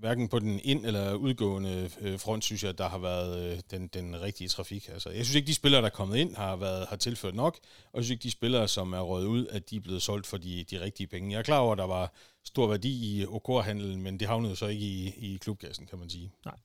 hverken 0.03 0.27
på 0.27 0.39
den 0.39 0.59
ind- 0.63 0.85
eller 0.85 1.13
udgående 1.13 1.89
øh, 2.01 2.19
front, 2.19 2.43
synes 2.43 2.63
jeg, 2.63 2.77
der 2.77 2.89
har 2.89 2.97
været 2.97 3.51
øh, 3.51 3.59
den, 3.71 3.87
den 3.87 4.21
rigtige 4.21 4.47
trafik. 4.47 4.89
Altså, 4.89 5.09
jeg 5.09 5.25
synes 5.25 5.35
ikke, 5.35 5.47
de 5.47 5.53
spillere, 5.53 5.81
der 5.81 5.87
er 5.87 5.91
kommet 5.91 6.17
ind, 6.17 6.35
har, 6.35 6.55
været, 6.55 6.87
har 6.87 6.95
tilført 6.95 7.35
nok, 7.35 7.59
og 7.91 7.97
jeg 7.97 8.03
synes 8.03 8.11
ikke, 8.11 8.23
de 8.23 8.31
spillere, 8.31 8.67
som 8.67 8.93
er 8.93 8.99
røget 8.99 9.25
ud, 9.25 9.47
at 9.47 9.69
de 9.69 9.75
er 9.75 9.79
blevet 9.79 10.01
solgt 10.01 10.27
for 10.27 10.37
de, 10.37 10.63
de 10.71 10.81
rigtige 10.81 11.07
penge. 11.07 11.31
Jeg 11.31 11.39
er 11.39 11.43
klar 11.43 11.57
over, 11.57 11.71
at 11.71 11.77
der 11.77 11.87
var 11.87 12.13
stor 12.43 12.67
værdi 12.67 13.21
i 13.21 13.25
OK-handelen, 13.25 14.01
men 14.01 14.19
det 14.19 14.27
havnede 14.27 14.55
så 14.55 14.67
ikke 14.67 14.85
i, 14.85 15.13
i 15.17 15.37
klubgassen, 15.37 15.85
kan 15.85 15.99
man 15.99 16.09
sige. 16.09 16.31
Nej. 16.45 16.55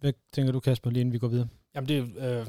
Hvad 0.00 0.12
tænker 0.32 0.52
du, 0.52 0.60
Kasper, 0.60 0.90
lige 0.90 1.00
inden 1.00 1.12
vi 1.12 1.18
går 1.18 1.28
videre? 1.28 1.48
Jamen, 1.74 1.88
det, 1.88 2.02
øh, 2.18 2.46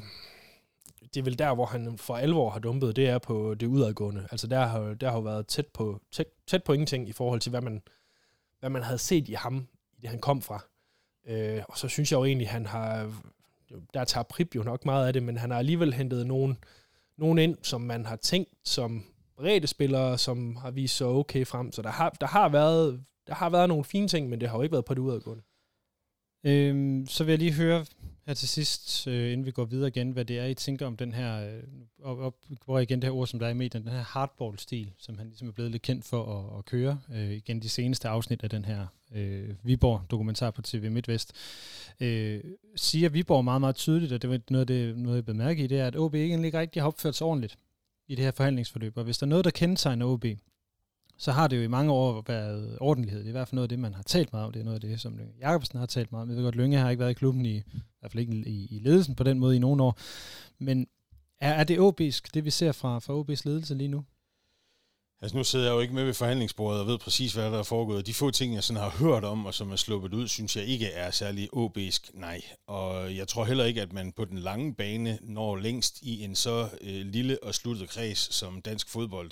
det 1.14 1.20
er 1.20 1.24
vel 1.24 1.38
der, 1.38 1.54
hvor 1.54 1.66
han 1.66 1.98
for 1.98 2.16
alvor 2.16 2.50
har 2.50 2.58
dumpet, 2.58 2.96
det 2.96 3.08
er 3.08 3.18
på 3.18 3.54
det 3.54 3.66
udadgående. 3.66 4.28
Altså, 4.30 4.46
der 4.46 4.66
har, 4.66 4.94
der 4.94 5.10
har 5.10 5.20
været 5.20 5.46
tæt 5.46 5.66
på, 5.66 6.00
tæt, 6.12 6.26
tæt 6.46 6.64
på 6.64 6.72
ingenting 6.72 7.08
i 7.08 7.12
forhold 7.12 7.40
til, 7.40 7.50
hvad 7.50 7.60
man, 7.60 7.82
hvad 8.60 8.70
man 8.70 8.82
havde 8.82 8.98
set 8.98 9.28
i 9.28 9.32
ham, 9.32 9.66
i 10.00 10.02
det 10.02 10.10
han 10.10 10.18
kom 10.18 10.42
fra. 10.42 10.64
Øh, 11.26 11.62
og 11.68 11.78
så 11.78 11.88
synes 11.88 12.12
jeg 12.12 12.18
jo 12.18 12.24
egentlig, 12.24 12.48
han 12.48 12.66
har, 12.66 13.12
der 13.94 14.04
tager 14.04 14.24
Prip 14.24 14.56
jo 14.56 14.62
nok 14.62 14.84
meget 14.84 15.06
af 15.06 15.12
det, 15.12 15.22
men 15.22 15.36
han 15.36 15.50
har 15.50 15.58
alligevel 15.58 15.94
hentet 15.94 16.26
nogen, 16.26 16.58
nogen 17.18 17.38
ind, 17.38 17.56
som 17.62 17.80
man 17.80 18.06
har 18.06 18.16
tænkt 18.16 18.50
som 18.64 19.04
brede 19.36 19.66
spillere, 19.66 20.18
som 20.18 20.56
har 20.56 20.70
vist 20.70 20.96
så 20.96 21.06
okay 21.06 21.46
frem. 21.46 21.72
Så 21.72 21.82
der 21.82 21.90
har, 21.90 22.10
der 22.10 22.26
har 22.26 22.48
været 22.48 23.04
der 23.26 23.34
har 23.34 23.50
været 23.50 23.68
nogle 23.68 23.84
fine 23.84 24.08
ting, 24.08 24.28
men 24.28 24.40
det 24.40 24.48
har 24.48 24.56
jo 24.56 24.62
ikke 24.62 24.72
været 24.72 24.84
på 24.84 24.94
det 24.94 25.00
udadgående. 25.00 25.42
Øhm, 26.44 27.06
så 27.06 27.24
vil 27.24 27.32
jeg 27.32 27.38
lige 27.38 27.52
høre 27.52 27.86
her 28.26 28.34
til 28.34 28.48
sidst, 28.48 29.06
øh, 29.06 29.32
inden 29.32 29.46
vi 29.46 29.50
går 29.50 29.64
videre 29.64 29.88
igen, 29.88 30.10
hvad 30.10 30.24
det 30.24 30.38
er, 30.38 30.44
I 30.44 30.54
tænker 30.54 30.86
om 30.86 30.96
den 30.96 31.12
her, 31.12 31.46
øh, 31.46 31.62
op, 32.02 32.18
op, 32.18 32.34
hvor 32.64 32.78
igen 32.78 33.02
det 33.02 33.08
her 33.08 33.14
ord, 33.14 33.26
som 33.26 33.38
der 33.38 33.46
er 33.46 33.50
i 33.50 33.54
medien, 33.54 33.84
den 33.84 33.92
her 33.92 34.02
hardball-stil, 34.02 34.92
som 34.98 35.18
han 35.18 35.26
ligesom 35.26 35.48
er 35.48 35.52
blevet 35.52 35.70
lidt 35.70 35.82
kendt 35.82 36.04
for 36.04 36.38
at, 36.38 36.58
at 36.58 36.64
køre. 36.64 37.00
Øh, 37.14 37.30
igen 37.30 37.62
de 37.62 37.68
seneste 37.68 38.08
afsnit 38.08 38.42
af 38.42 38.50
den 38.50 38.64
her 38.64 38.86
øh, 39.14 39.54
Viborg-dokumentar 39.62 40.50
på 40.50 40.62
TV 40.62 40.90
MidtVest. 40.90 41.32
Øh, 42.00 42.40
siger 42.76 43.08
Viborg 43.08 43.44
meget, 43.44 43.60
meget 43.60 43.76
tydeligt, 43.76 44.12
og 44.12 44.22
det 44.22 44.30
var 44.30 44.40
noget, 44.50 44.68
det, 44.68 44.98
noget 44.98 45.16
jeg 45.16 45.24
bemærker 45.24 45.64
i, 45.64 45.66
det 45.66 45.78
er, 45.78 45.86
at 45.86 45.96
OB 45.96 46.14
egentlig 46.14 46.46
ikke 46.46 46.58
rigtig 46.58 46.82
har 46.82 46.86
opført 46.86 47.16
sig 47.16 47.26
ordentligt 47.26 47.58
i 48.08 48.14
det 48.14 48.24
her 48.24 48.30
forhandlingsforløb. 48.30 48.96
Og 48.96 49.04
hvis 49.04 49.18
der 49.18 49.26
er 49.26 49.28
noget, 49.28 49.44
der 49.44 49.50
kendetegner 49.50 50.06
OB, 50.06 50.24
så 51.20 51.32
har 51.32 51.48
det 51.48 51.56
jo 51.56 51.62
i 51.62 51.66
mange 51.66 51.92
år 51.92 52.24
været 52.26 52.78
ordentlighed. 52.80 53.20
Det 53.20 53.26
er 53.26 53.30
i 53.30 53.32
hvert 53.32 53.48
fald 53.48 53.56
noget 53.56 53.64
af 53.64 53.68
det, 53.68 53.78
man 53.78 53.94
har 53.94 54.02
talt 54.02 54.32
meget 54.32 54.46
om. 54.46 54.52
Det 54.52 54.60
er 54.60 54.64
noget 54.64 54.84
af 54.84 54.90
det, 54.90 55.00
som 55.00 55.16
Lønge 55.16 55.32
Jacobsen 55.40 55.78
har 55.78 55.86
talt 55.86 56.12
meget 56.12 56.22
om. 56.22 56.28
Jeg 56.28 56.36
ved 56.36 56.44
godt, 56.44 56.56
Lønge 56.56 56.78
har 56.78 56.90
ikke 56.90 57.00
været 57.00 57.10
i 57.10 57.14
klubben, 57.14 57.46
i, 57.46 57.56
i 57.56 57.62
hvert 58.00 58.12
fald 58.12 58.20
ikke 58.20 58.50
i, 58.50 58.66
i 58.70 58.78
ledelsen 58.78 59.14
på 59.14 59.24
den 59.24 59.38
måde 59.38 59.56
i 59.56 59.58
nogle 59.58 59.82
år. 59.82 59.98
Men 60.58 60.86
er, 61.40 61.52
er 61.52 61.64
det 61.64 61.78
OB'sk, 61.78 62.30
det 62.34 62.44
vi 62.44 62.50
ser 62.50 62.72
fra, 62.72 62.98
fra 62.98 63.20
OB's 63.20 63.42
ledelse 63.44 63.74
lige 63.74 63.88
nu? 63.88 64.04
Altså 65.22 65.36
nu 65.36 65.44
sidder 65.44 65.66
jeg 65.66 65.74
jo 65.74 65.80
ikke 65.80 65.94
med 65.94 66.04
ved 66.04 66.14
forhandlingsbordet 66.14 66.80
og 66.80 66.86
ved 66.86 66.98
præcis, 66.98 67.32
hvad 67.32 67.44
der 67.44 67.58
er 67.58 67.62
foregået. 67.62 68.06
De 68.06 68.14
få 68.14 68.30
ting, 68.30 68.54
jeg 68.54 68.64
sådan 68.64 68.82
har 68.82 68.90
hørt 68.90 69.24
om, 69.24 69.46
og 69.46 69.54
som 69.54 69.72
er 69.72 69.76
sluppet 69.76 70.14
ud, 70.14 70.28
synes 70.28 70.56
jeg 70.56 70.64
ikke 70.64 70.86
er 70.86 71.10
særlig 71.10 71.48
OB'sk, 71.56 72.10
nej. 72.20 72.42
Og 72.66 73.16
jeg 73.16 73.28
tror 73.28 73.44
heller 73.44 73.64
ikke, 73.64 73.82
at 73.82 73.92
man 73.92 74.12
på 74.12 74.24
den 74.24 74.38
lange 74.38 74.74
bane 74.74 75.18
når 75.22 75.56
længst 75.56 76.02
i 76.02 76.24
en 76.24 76.34
så 76.34 76.68
øh, 76.80 77.06
lille 77.06 77.42
og 77.42 77.54
sluttet 77.54 77.88
kreds 77.88 78.34
som 78.34 78.62
dansk 78.62 78.88
fodbold 78.88 79.30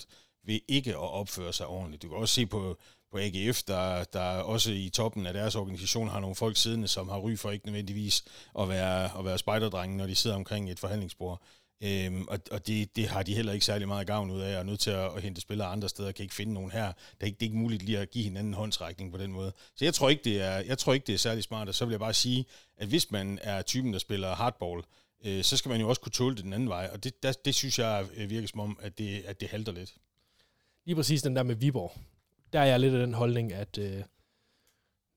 ved 0.49 0.59
ikke 0.67 0.91
at 0.91 0.97
opføre 0.97 1.53
sig 1.53 1.67
ordentligt. 1.67 2.01
Du 2.03 2.07
kan 2.07 2.17
også 2.17 2.35
se 2.35 2.45
på, 2.45 2.77
på 3.11 3.17
AGF, 3.17 3.63
der, 3.63 4.03
der 4.03 4.21
også 4.29 4.71
i 4.71 4.89
toppen 4.89 5.25
af 5.25 5.33
deres 5.33 5.55
organisation 5.55 6.07
har 6.07 6.19
nogle 6.19 6.35
folk 6.35 6.57
siddende, 6.57 6.87
som 6.87 7.09
har 7.09 7.17
ry 7.17 7.37
for 7.37 7.51
ikke 7.51 7.65
nødvendigvis 7.65 8.23
at 8.59 8.69
være, 8.69 9.19
at 9.19 9.25
være 9.25 9.37
spejderdrenge, 9.37 9.97
når 9.97 10.07
de 10.07 10.15
sidder 10.15 10.35
omkring 10.35 10.71
et 10.71 10.79
forhandlingsbord. 10.79 11.41
Øhm, 11.83 12.25
og 12.27 12.39
og 12.51 12.67
det, 12.67 12.95
det 12.95 13.07
har 13.07 13.23
de 13.23 13.35
heller 13.35 13.53
ikke 13.53 13.65
særlig 13.65 13.87
meget 13.87 14.07
gavn 14.07 14.31
ud 14.31 14.41
af, 14.41 14.53
og 14.53 14.59
er 14.59 14.63
nødt 14.63 14.79
til 14.79 14.91
at, 14.91 15.15
at 15.15 15.21
hente 15.21 15.41
spillere 15.41 15.67
andre 15.67 15.89
steder, 15.89 16.11
kan 16.11 16.23
ikke 16.23 16.35
finde 16.35 16.53
nogen 16.53 16.71
her. 16.71 16.87
Det 16.87 17.21
er 17.21 17.25
ikke, 17.25 17.35
det 17.39 17.45
er 17.45 17.49
ikke 17.49 17.57
muligt 17.57 17.83
lige 17.83 17.99
at 17.99 18.11
give 18.11 18.23
hinanden 18.23 18.51
en 18.51 18.53
håndsrækning 18.53 19.11
på 19.11 19.17
den 19.17 19.31
måde. 19.31 19.53
Så 19.75 19.85
jeg 19.85 19.93
tror 19.93 20.09
ikke, 20.09 20.23
det 20.23 20.41
er, 20.41 20.57
jeg 20.57 20.77
tror 20.77 20.93
ikke, 20.93 21.07
det 21.07 21.13
er 21.13 21.17
særlig 21.17 21.43
smart, 21.43 21.67
og 21.67 21.75
så 21.75 21.85
vil 21.85 21.91
jeg 21.91 21.99
bare 21.99 22.13
sige, 22.13 22.45
at 22.77 22.87
hvis 22.87 23.11
man 23.11 23.39
er 23.41 23.61
typen, 23.61 23.93
der 23.93 23.99
spiller 23.99 24.35
hardball, 24.35 24.83
øh, 25.25 25.43
så 25.43 25.57
skal 25.57 25.69
man 25.69 25.81
jo 25.81 25.89
også 25.89 26.01
kunne 26.01 26.11
tåle 26.11 26.35
det 26.35 26.43
den 26.43 26.53
anden 26.53 26.69
vej, 26.69 26.89
og 26.93 27.03
det, 27.03 27.23
der, 27.23 27.31
det 27.45 27.55
synes 27.55 27.79
jeg 27.79 28.07
virker 28.27 28.47
som 28.47 28.59
om, 28.59 28.79
at 28.81 28.97
det, 28.97 29.23
at 29.25 29.41
det 29.41 29.49
halter 29.49 29.71
lidt 29.71 29.93
lige 30.89 30.95
præcis 30.95 31.21
den 31.21 31.35
der 31.35 31.43
med 31.43 31.55
Viborg, 31.55 31.91
der 32.53 32.59
er 32.59 32.65
jeg 32.65 32.79
lidt 32.79 32.93
af 32.93 32.99
den 32.99 33.13
holdning, 33.13 33.53
at 33.53 33.77
øh, 33.77 34.03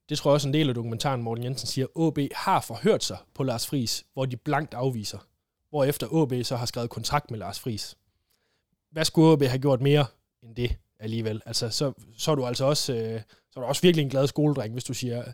det 0.09 0.19
tror 0.19 0.31
jeg 0.31 0.35
også 0.35 0.49
en 0.49 0.55
del 0.55 0.69
af 0.69 0.75
dokumentaren, 0.75 1.23
Morten 1.23 1.45
Jensen 1.45 1.67
siger, 1.67 1.87
AB 2.09 2.19
har 2.35 2.61
forhørt 2.61 3.05
sig 3.05 3.19
på 3.35 3.43
Lars 3.43 3.67
Friis, 3.67 4.05
hvor 4.13 4.25
de 4.27 4.37
blankt 4.37 4.75
afviser. 4.75 5.19
hvor 5.69 5.85
efter 5.85 6.23
AB 6.23 6.45
så 6.45 6.57
har 6.57 6.67
skrevet 6.67 6.91
kontrakt 6.91 7.31
med 7.31 7.39
Lars 7.39 7.61
Friis. 7.61 7.97
Hvad 8.91 9.05
skulle 9.05 9.33
AB 9.33 9.43
have 9.43 9.59
gjort 9.59 9.81
mere 9.81 10.07
end 10.43 10.57
det 10.57 10.77
alligevel? 10.99 11.43
Altså, 11.47 11.71
så, 11.71 11.93
så 12.17 12.31
er 12.31 12.35
du 12.35 12.47
altså 12.47 12.65
også, 12.65 12.95
øh, 12.95 13.21
så 13.51 13.61
er 13.61 13.61
du 13.61 13.67
også 13.67 13.83
virkelig 13.83 14.03
en 14.03 14.11
glad 14.11 14.27
skoledreng, 14.27 14.73
hvis 14.73 14.85
du 14.85 14.95
siger, 14.95 15.25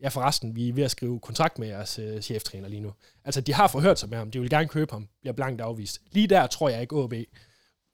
ja 0.00 0.08
forresten, 0.08 0.56
vi 0.56 0.68
er 0.68 0.72
ved 0.72 0.84
at 0.84 0.90
skrive 0.90 1.20
kontrakt 1.20 1.58
med 1.58 1.68
jeres 1.68 1.98
øh, 1.98 2.20
cheftræner 2.20 2.68
lige 2.68 2.80
nu. 2.80 2.92
Altså, 3.24 3.40
de 3.40 3.54
har 3.54 3.68
forhørt 3.68 3.98
sig 3.98 4.08
med 4.08 4.18
ham, 4.18 4.30
de 4.30 4.40
vil 4.40 4.50
gerne 4.50 4.68
købe 4.68 4.92
ham, 4.92 5.08
bliver 5.20 5.34
blankt 5.34 5.60
afvist. 5.60 6.02
Lige 6.12 6.26
der 6.26 6.46
tror 6.46 6.68
jeg 6.68 6.80
ikke, 6.80 6.96
AB 6.96 7.12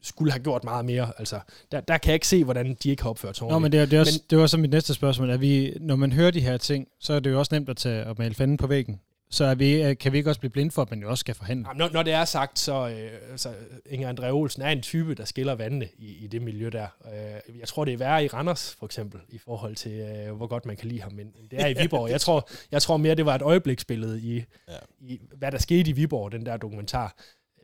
skulle 0.02 0.32
have 0.32 0.42
gjort 0.42 0.64
meget 0.64 0.84
mere. 0.84 1.12
Altså, 1.18 1.40
der, 1.72 1.80
der 1.80 1.98
kan 1.98 2.08
jeg 2.08 2.14
ikke 2.14 2.28
se, 2.28 2.44
hvordan 2.44 2.76
de 2.82 2.90
ikke 2.90 3.02
har 3.02 3.10
opført 3.10 3.36
sig 3.36 3.48
Nå, 3.48 3.58
men 3.58 3.72
det, 3.72 3.80
er, 3.80 3.84
det, 3.84 3.96
er 3.96 4.00
også, 4.00 4.20
men, 4.22 4.30
det 4.30 4.38
var 4.38 4.46
så 4.46 4.58
mit 4.58 4.70
næste 4.70 4.94
spørgsmål. 4.94 5.30
Er 5.30 5.36
vi, 5.36 5.76
når 5.80 5.96
man 5.96 6.12
hører 6.12 6.30
de 6.30 6.40
her 6.40 6.56
ting, 6.56 6.88
så 7.00 7.12
er 7.12 7.20
det 7.20 7.30
jo 7.30 7.38
også 7.38 7.54
nemt 7.54 7.68
at 7.68 7.76
tage 7.76 8.06
og 8.06 8.16
male 8.18 8.34
fanden 8.34 8.56
på 8.56 8.66
væggen. 8.66 9.00
Så 9.32 9.44
er 9.44 9.54
vi, 9.54 9.94
kan 9.94 10.12
vi 10.12 10.18
ikke 10.18 10.30
også 10.30 10.40
blive 10.40 10.50
blinde 10.50 10.70
for, 10.70 10.82
at 10.82 10.90
man 10.90 11.00
jo 11.00 11.10
også 11.10 11.20
skal 11.20 11.34
forhandle? 11.34 11.68
Jamen, 11.68 11.78
når, 11.78 11.88
når 11.92 12.02
det 12.02 12.12
er 12.12 12.24
sagt, 12.24 12.58
så 12.58 12.88
øh, 12.88 13.30
altså, 13.30 13.52
Inger 13.86 14.12
André 14.12 14.26
Olsen 14.26 14.62
er 14.62 14.68
en 14.68 14.82
type, 14.82 15.14
der 15.14 15.24
skiller 15.24 15.54
vandene 15.54 15.88
i, 15.98 16.24
i 16.24 16.26
det 16.26 16.42
miljø 16.42 16.68
der. 16.68 16.86
Øh, 17.06 17.58
jeg 17.58 17.68
tror, 17.68 17.84
det 17.84 17.94
er 17.94 17.98
værre 17.98 18.24
i 18.24 18.28
Randers, 18.28 18.76
for 18.78 18.86
eksempel, 18.86 19.20
i 19.28 19.38
forhold 19.38 19.76
til, 19.76 19.92
øh, 19.92 20.36
hvor 20.36 20.46
godt 20.46 20.66
man 20.66 20.76
kan 20.76 20.88
lide 20.88 21.00
ham. 21.00 21.12
Men 21.12 21.32
det 21.50 21.60
er 21.60 21.66
i 21.66 21.74
Viborg. 21.82 22.10
Jeg 22.10 22.20
tror, 22.20 22.48
jeg 22.72 22.82
tror 22.82 22.96
mere, 22.96 23.14
det 23.14 23.26
var 23.26 23.34
et 23.34 23.42
øjebliksbillede 23.42 24.20
i, 24.20 24.44
ja. 24.68 24.74
i, 25.00 25.20
hvad 25.36 25.52
der 25.52 25.58
skete 25.58 25.90
i 25.90 25.92
Viborg, 25.92 26.32
den 26.32 26.46
der 26.46 26.56
dokumentar. 26.56 27.14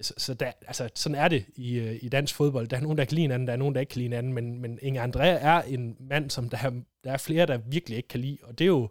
Så, 0.00 0.14
så 0.16 0.34
der, 0.34 0.52
altså, 0.66 0.88
sådan 0.94 1.18
er 1.18 1.28
det 1.28 1.44
i, 1.54 1.74
øh, 1.78 1.98
i 2.02 2.08
dansk 2.08 2.34
fodbold. 2.34 2.68
Der 2.68 2.76
er 2.76 2.80
nogen, 2.80 2.98
der 2.98 3.04
kan 3.04 3.14
lide 3.14 3.34
anden, 3.34 3.46
der 3.46 3.52
er 3.52 3.56
nogen, 3.56 3.74
der 3.74 3.80
ikke 3.80 3.90
kan 3.90 4.02
lide 4.02 4.16
anden, 4.16 4.32
men, 4.32 4.60
men 4.60 4.78
Inge 4.82 5.04
André 5.04 5.22
er 5.22 5.62
en 5.62 5.96
mand, 6.00 6.30
som 6.30 6.48
der, 6.48 6.70
der 7.04 7.12
er 7.12 7.16
flere, 7.16 7.46
der 7.46 7.58
virkelig 7.58 7.96
ikke 7.96 8.08
kan 8.08 8.20
lide, 8.20 8.38
og 8.42 8.58
det 8.58 8.64
er 8.64 8.68
jo, 8.68 8.88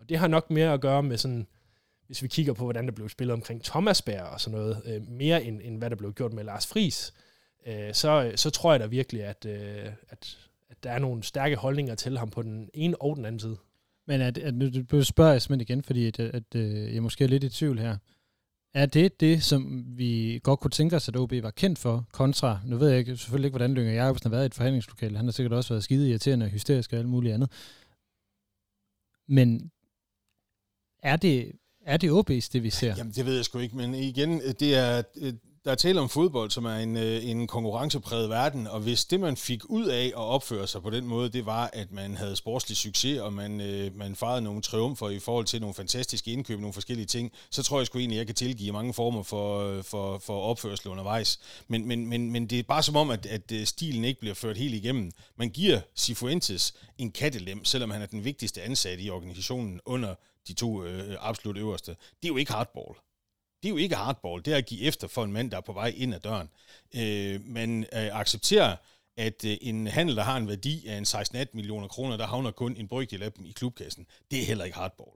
og 0.00 0.08
det 0.08 0.18
har 0.18 0.28
nok 0.28 0.50
mere 0.50 0.72
at 0.72 0.80
gøre 0.80 1.02
med 1.02 1.18
sådan, 1.18 1.46
hvis 2.06 2.22
vi 2.22 2.28
kigger 2.28 2.52
på, 2.52 2.64
hvordan 2.64 2.86
der 2.86 2.92
blev 2.92 3.08
spillet 3.08 3.32
omkring 3.32 3.64
Thomas 3.64 4.02
Bær 4.02 4.22
og 4.22 4.40
sådan 4.40 4.58
noget, 4.58 4.82
øh, 4.86 5.08
mere 5.08 5.44
end, 5.44 5.60
end 5.64 5.78
hvad 5.78 5.90
der 5.90 5.96
blev 5.96 6.12
gjort 6.12 6.32
med 6.32 6.44
Lars 6.44 6.66
Friis, 6.66 7.14
øh, 7.66 7.94
så, 7.94 8.32
så 8.36 8.50
tror 8.50 8.72
jeg 8.72 8.80
da 8.80 8.86
virkelig, 8.86 9.24
at, 9.24 9.46
øh, 9.46 9.86
at, 10.08 10.38
at 10.70 10.82
der 10.82 10.90
er 10.90 10.98
nogle 10.98 11.22
stærke 11.22 11.56
holdninger 11.56 11.94
til 11.94 12.18
ham 12.18 12.30
på 12.30 12.42
den 12.42 12.70
ene 12.74 13.02
og 13.02 13.16
den 13.16 13.24
anden 13.24 13.40
side. 13.40 13.56
Men 14.06 14.20
at, 14.20 14.38
at, 14.38 14.54
nu 14.54 15.02
spørger 15.02 15.32
jeg 15.32 15.42
simpelthen 15.42 15.60
igen, 15.60 15.84
fordi 15.84 16.06
at, 16.06 16.20
at, 16.20 16.34
at 16.54 16.94
jeg 16.94 17.02
måske 17.02 17.24
er 17.24 17.28
lidt 17.28 17.44
i 17.44 17.48
tvivl 17.48 17.78
her. 17.78 17.96
Er 18.74 18.86
det 18.86 19.20
det, 19.20 19.42
som 19.42 19.84
vi 19.86 20.40
godt 20.42 20.60
kunne 20.60 20.70
tænke 20.70 20.96
os, 20.96 21.08
at 21.08 21.16
OB 21.16 21.32
var 21.32 21.50
kendt 21.50 21.78
for, 21.78 22.06
kontra, 22.12 22.60
nu 22.66 22.76
ved 22.76 22.88
jeg 22.88 22.98
ikke, 22.98 23.16
selvfølgelig 23.16 23.46
ikke, 23.46 23.52
hvordan 23.52 23.74
Lynger 23.74 23.92
Jacobsen 23.92 24.30
har 24.30 24.36
været 24.36 24.44
i 24.44 24.46
et 24.46 24.54
forhandlingslokale, 24.54 25.16
han 25.16 25.26
har 25.26 25.32
sikkert 25.32 25.52
også 25.52 25.74
været 25.74 25.84
skide 25.84 26.10
irriterende 26.10 26.46
og 26.46 26.50
hysterisk 26.50 26.92
og 26.92 26.98
alt 26.98 27.08
muligt 27.08 27.34
andet. 27.34 27.50
Men 29.28 29.70
er 31.02 31.16
det, 31.16 31.52
er 31.80 31.96
det 31.96 32.10
OB's, 32.10 32.48
det 32.52 32.62
vi 32.62 32.70
ser? 32.70 32.94
Jamen, 32.96 33.12
det 33.12 33.26
ved 33.26 33.36
jeg 33.36 33.44
sgu 33.44 33.58
ikke, 33.58 33.76
men 33.76 33.94
igen, 33.94 34.40
det 34.40 34.76
er, 34.76 35.02
øh, 35.16 35.32
der 35.64 35.70
er 35.70 35.74
tale 35.74 36.00
om 36.00 36.08
fodbold, 36.08 36.50
som 36.50 36.64
er 36.64 36.76
en, 36.76 36.96
øh, 36.96 37.24
en 37.24 37.46
konkurrencepræget 37.46 38.30
verden, 38.30 38.66
og 38.66 38.80
hvis 38.80 39.04
det, 39.04 39.20
man 39.20 39.36
fik 39.36 39.64
ud 39.64 39.86
af 39.86 40.06
at 40.06 40.14
opføre 40.14 40.66
sig 40.66 40.82
på 40.82 40.90
den 40.90 41.06
måde, 41.06 41.28
det 41.28 41.46
var, 41.46 41.70
at 41.72 41.92
man 41.92 42.16
havde 42.16 42.36
sportslig 42.36 42.76
succes, 42.76 43.20
og 43.20 43.32
man, 43.32 43.60
øh, 43.60 43.96
man 43.96 44.16
fejrede 44.16 44.42
nogle 44.42 44.62
triumfer 44.62 45.08
i 45.08 45.18
forhold 45.18 45.44
til 45.44 45.60
nogle 45.60 45.74
fantastiske 45.74 46.32
indkøb, 46.32 46.60
nogle 46.60 46.74
forskellige 46.74 47.06
ting, 47.06 47.32
så 47.50 47.62
tror 47.62 47.78
jeg 47.78 47.86
sgu 47.86 47.98
egentlig, 47.98 48.16
at 48.16 48.18
jeg 48.18 48.26
kan 48.26 48.34
tilgive 48.34 48.72
mange 48.72 48.94
former 48.94 49.22
for, 49.22 49.58
øh, 49.58 49.84
for, 49.84 50.18
for 50.18 50.40
opførsel 50.40 50.88
undervejs. 50.88 51.40
Men, 51.68 51.88
men, 51.88 52.06
men, 52.06 52.30
men 52.30 52.46
det 52.46 52.58
er 52.58 52.62
bare 52.62 52.82
som 52.82 52.96
om, 52.96 53.10
at, 53.10 53.26
at 53.26 53.68
stilen 53.68 54.04
ikke 54.04 54.20
bliver 54.20 54.34
ført 54.34 54.56
helt 54.56 54.74
igennem. 54.74 55.10
Man 55.36 55.50
giver 55.50 55.80
Sifuentes 55.94 56.74
en 56.98 57.10
kattelem, 57.10 57.64
selvom 57.64 57.90
han 57.90 58.02
er 58.02 58.06
den 58.06 58.24
vigtigste 58.24 58.62
ansatte 58.62 59.04
i 59.04 59.10
organisationen 59.10 59.80
under 59.84 60.14
de 60.48 60.52
to 60.52 60.84
øh, 60.84 61.16
absolut 61.20 61.56
øverste. 61.56 61.90
Det 61.90 62.24
er 62.24 62.28
jo 62.28 62.36
ikke 62.36 62.52
hardball. 62.52 62.94
Det 63.62 63.68
er 63.68 63.70
jo 63.70 63.76
ikke 63.76 63.94
hardball. 63.94 64.44
Det 64.44 64.52
er 64.52 64.56
at 64.56 64.66
give 64.66 64.80
efter 64.80 65.08
for 65.08 65.24
en 65.24 65.32
mand, 65.32 65.50
der 65.50 65.56
er 65.56 65.60
på 65.60 65.72
vej 65.72 65.92
ind 65.96 66.14
ad 66.14 66.20
døren. 66.20 66.48
Øh, 66.96 67.46
man 67.46 67.80
øh, 67.82 68.20
accepterer, 68.20 68.76
at 69.16 69.44
øh, 69.44 69.56
en 69.60 69.86
handel, 69.86 70.16
der 70.16 70.22
har 70.22 70.36
en 70.36 70.48
værdi 70.48 70.86
af 70.86 70.96
en 70.96 71.04
16-18 71.04 71.44
millioner 71.52 71.88
kroner, 71.88 72.16
der 72.16 72.26
havner 72.26 72.50
kun 72.50 72.76
en 72.76 72.88
brygdel 72.88 73.22
af 73.22 73.32
dem 73.32 73.46
i 73.46 73.52
klubkassen. 73.52 74.06
Det 74.30 74.40
er 74.40 74.44
heller 74.44 74.64
ikke 74.64 74.76
hardball. 74.76 75.10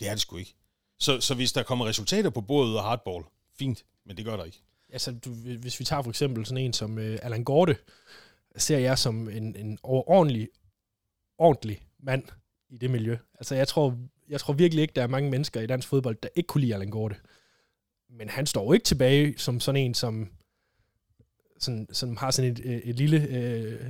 Det 0.00 0.08
er 0.08 0.12
det 0.12 0.20
sgu 0.20 0.36
ikke. 0.36 0.54
Så, 0.98 1.20
så 1.20 1.34
hvis 1.34 1.52
der 1.52 1.62
kommer 1.62 1.86
resultater 1.86 2.30
på 2.30 2.40
bordet 2.40 2.76
af 2.76 2.82
hardball, 2.82 3.24
fint, 3.58 3.84
men 4.04 4.16
det 4.16 4.24
gør 4.24 4.36
der 4.36 4.44
ikke. 4.44 4.62
Altså, 4.92 5.12
du, 5.12 5.30
hvis 5.34 5.80
vi 5.80 5.84
tager 5.84 6.02
for 6.02 6.10
eksempel 6.10 6.46
sådan 6.46 6.64
en 6.64 6.72
som 6.72 6.98
øh, 6.98 7.18
Allan 7.22 7.44
Gorte, 7.44 7.76
ser 8.56 8.78
jeg 8.78 8.98
som 8.98 9.28
en, 9.28 9.56
en 9.56 9.78
ordentlig, 9.82 10.48
ordentlig 11.38 11.86
mand 11.98 12.24
i 12.68 12.76
det 12.78 12.90
miljø. 12.90 13.16
Altså, 13.34 13.54
jeg 13.54 13.68
tror, 13.68 13.98
jeg 14.28 14.40
tror 14.40 14.52
virkelig 14.52 14.82
ikke, 14.82 14.92
der 14.96 15.02
er 15.02 15.06
mange 15.06 15.30
mennesker 15.30 15.60
i 15.60 15.66
dansk 15.66 15.88
fodbold, 15.88 16.16
der 16.22 16.28
ikke 16.34 16.46
kunne 16.46 16.60
lide 16.60 16.74
Allan 16.74 16.90
Gorte 16.90 17.16
men 18.18 18.28
han 18.28 18.46
står 18.46 18.64
jo 18.64 18.72
ikke 18.72 18.84
tilbage 18.84 19.38
som 19.38 19.60
sådan 19.60 19.80
en, 19.80 19.94
som, 19.94 20.28
sådan, 21.58 21.86
som 21.92 22.16
har 22.16 22.30
sådan 22.30 22.50
et, 22.50 22.60
øh, 22.64 22.76
et 22.76 22.96
lille, 22.96 23.26
øh, 23.30 23.80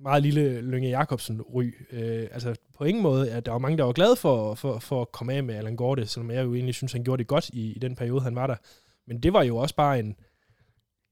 meget 0.00 0.22
lille 0.22 0.60
Lønge 0.60 0.98
Jacobsen-ry. 0.98 1.72
Øh, 1.92 2.28
altså 2.32 2.54
på 2.78 2.84
ingen 2.84 3.02
måde, 3.02 3.30
at 3.30 3.46
der 3.46 3.52
var 3.52 3.58
mange, 3.58 3.78
der 3.78 3.84
var 3.84 3.92
glade 3.92 4.16
for, 4.16 4.54
for, 4.54 4.78
for 4.78 5.02
at 5.02 5.12
komme 5.12 5.32
af 5.32 5.44
med 5.44 5.54
Allan 5.54 5.76
Gorte, 5.76 6.06
selvom 6.06 6.30
jeg 6.30 6.44
jo 6.44 6.54
egentlig 6.54 6.74
synes, 6.74 6.92
han 6.92 7.04
gjorde 7.04 7.20
det 7.20 7.26
godt 7.26 7.48
i, 7.48 7.72
i 7.72 7.78
den 7.78 7.96
periode, 7.96 8.20
han 8.20 8.34
var 8.34 8.46
der. 8.46 8.56
Men 9.06 9.22
det 9.22 9.32
var 9.32 9.42
jo 9.42 9.56
også 9.56 9.74
bare 9.74 9.98
en 9.98 10.16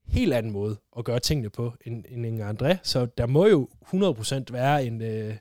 helt 0.07 0.33
anden 0.33 0.51
måde 0.51 0.77
at 0.97 1.05
gøre 1.05 1.19
tingene 1.19 1.49
på 1.49 1.73
end, 1.85 2.03
end 2.09 2.25
Inger 2.25 2.53
André. 2.53 2.77
Så 2.83 3.05
der 3.05 3.25
må 3.25 3.47
jo 3.47 3.69
100% 3.85 4.43
være 4.51 4.85
en... 4.85 5.01
Øh, 5.01 5.35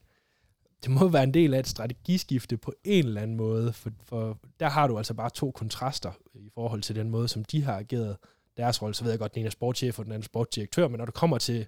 det 0.83 0.91
må 0.91 1.09
være 1.09 1.23
en 1.23 1.35
del 1.35 1.55
af 1.55 1.59
et 1.59 1.69
strategiskifte 1.69 2.57
på 2.57 2.73
en 2.85 3.07
eller 3.07 3.21
anden 3.21 3.37
måde, 3.37 3.73
for, 3.73 3.91
for 4.05 4.39
der 4.61 4.69
har 4.69 4.87
du 4.87 4.99
altså 4.99 5.15
bare 5.15 5.31
to 5.31 5.51
kontraster 5.51 6.11
i 6.35 6.51
forhold 6.55 6.83
til 6.83 6.97
den 6.97 7.11
måde, 7.11 7.29
som 7.29 7.45
de 7.45 7.63
har 7.63 7.79
ageret 7.79 8.17
deres 8.57 8.83
rolle. 8.83 8.95
Så 8.95 9.05
ved 9.05 9.13
jeg 9.13 9.19
godt, 9.19 9.31
at 9.31 9.35
den 9.35 9.41
ene 9.41 9.47
er 9.47 9.51
sportschef, 9.51 9.99
og 9.99 10.05
den 10.05 10.13
anden 10.13 10.23
er 10.23 10.25
sportsdirektør, 10.25 10.89
men 10.89 10.99
når 10.99 11.05
du 11.05 11.13
kommer 11.13 11.39
til, 11.39 11.67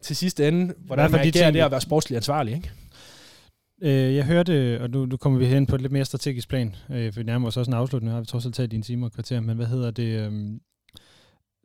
til 0.00 0.16
sidste 0.16 0.48
ende, 0.48 0.74
hvordan 0.78 1.10
man 1.10 1.20
agerer 1.20 1.50
det 1.50 1.60
at 1.60 1.70
være 1.70 1.80
sportslig 1.80 2.16
ansvarlig, 2.16 2.54
ikke? 2.54 2.70
Øh, 3.82 4.14
jeg 4.14 4.24
hørte, 4.24 4.80
og 4.80 4.90
nu, 4.90 5.06
nu 5.06 5.16
kommer 5.16 5.38
vi 5.38 5.46
hen 5.46 5.66
på 5.66 5.74
et 5.74 5.80
lidt 5.80 5.92
mere 5.92 6.04
strategisk 6.04 6.48
plan, 6.48 6.76
øh, 6.90 7.12
for 7.12 7.20
vi 7.20 7.24
nærmer 7.24 7.48
os 7.48 7.56
også 7.56 7.70
en 7.70 7.76
afslutning, 7.76 8.12
har 8.12 8.20
vi 8.20 8.26
trods 8.26 8.46
alt 8.46 8.54
taget 8.54 8.70
din 8.70 8.82
time 8.82 9.06
og 9.06 9.12
kvarter, 9.12 9.40
men 9.40 9.56
hvad 9.56 9.66
hedder 9.66 9.90
det? 9.90 10.32
Øh, 10.32 10.32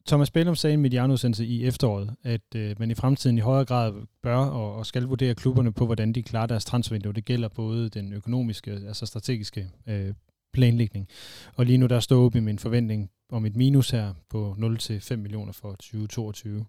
Thomas 0.09 0.31
Bellum 0.31 0.55
sagde 0.55 0.71
i 0.71 0.73
en 0.73 0.81
medianudsendelse 0.81 1.45
i 1.45 1.65
efteråret, 1.65 2.15
at 2.23 2.55
øh, 2.55 2.75
man 2.79 2.91
i 2.91 2.93
fremtiden 2.93 3.37
i 3.37 3.41
højere 3.41 3.65
grad 3.65 3.93
bør 4.23 4.35
og, 4.35 4.75
og 4.75 4.85
skal 4.85 5.03
vurdere 5.03 5.35
klubberne 5.35 5.73
på, 5.73 5.85
hvordan 5.85 6.13
de 6.13 6.23
klarer 6.23 6.47
deres 6.47 6.65
transfervindue. 6.65 7.13
Det 7.13 7.25
gælder 7.25 7.47
både 7.47 7.89
den 7.89 8.13
økonomiske, 8.13 8.71
altså 8.71 9.05
strategiske 9.05 9.69
øh, 9.87 10.13
planlægning. 10.53 11.07
Og 11.55 11.65
lige 11.65 11.77
nu 11.77 11.85
der 11.85 11.99
står 11.99 12.25
op 12.25 12.35
i 12.35 12.39
min 12.39 12.59
forventning 12.59 13.09
om 13.31 13.45
et 13.45 13.55
minus 13.55 13.89
her 13.89 14.13
på 14.29 14.55
0-5 14.59 15.15
millioner 15.15 15.51
for 15.51 15.71
2022. 15.71 16.55
Jeg 16.55 16.65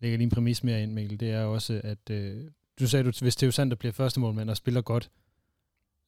lægger 0.00 0.18
lige 0.18 0.24
en 0.24 0.30
præmis 0.30 0.64
mere 0.64 0.82
ind, 0.82 0.92
Mikkel. 0.92 1.20
Det 1.20 1.30
er 1.30 1.44
også, 1.44 1.80
at 1.84 2.10
øh, 2.10 2.44
du 2.80 2.86
sagde, 2.86 3.08
at 3.08 3.20
hvis 3.20 3.36
det 3.36 3.58
er 3.58 3.74
bliver 3.74 3.92
første 3.92 4.20
målmand 4.20 4.50
og 4.50 4.56
spiller 4.56 4.82
godt, 4.82 5.10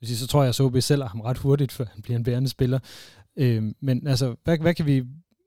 så 0.03 0.27
tror 0.27 0.43
jeg, 0.43 0.49
at 0.49 0.55
Sobe 0.55 0.81
sælger 0.81 1.09
ham 1.09 1.21
ret 1.21 1.39
hurtigt, 1.39 1.73
før 1.73 1.85
han 1.85 2.03
bliver 2.03 2.17
en 2.17 2.25
bærende 2.25 2.49
spiller. 2.49 2.79
Øh, 3.37 3.73
men 3.81 4.07
altså, 4.07 4.37
hvad, 4.45 4.59
hvad 4.59 4.75
kan 4.75 4.87
vi 4.87 5.05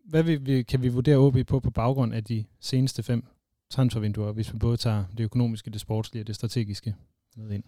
hvad 0.09 0.23
vi, 0.23 0.35
vi, 0.35 0.63
kan 0.63 0.81
vi 0.81 0.87
vurdere 0.87 1.17
OB 1.17 1.37
på 1.47 1.59
på 1.59 1.71
baggrund 1.71 2.13
af 2.13 2.23
de 2.23 2.45
seneste 2.59 3.03
fem 3.03 3.23
transfervinduer, 3.69 4.31
hvis 4.31 4.53
vi 4.53 4.57
både 4.57 4.77
tager 4.77 5.05
det 5.17 5.23
økonomiske, 5.23 5.71
det 5.71 5.81
sportslige 5.81 6.23
og 6.23 6.27
det 6.27 6.35
strategiske 6.35 6.95
med 7.35 7.51
ind? 7.51 7.63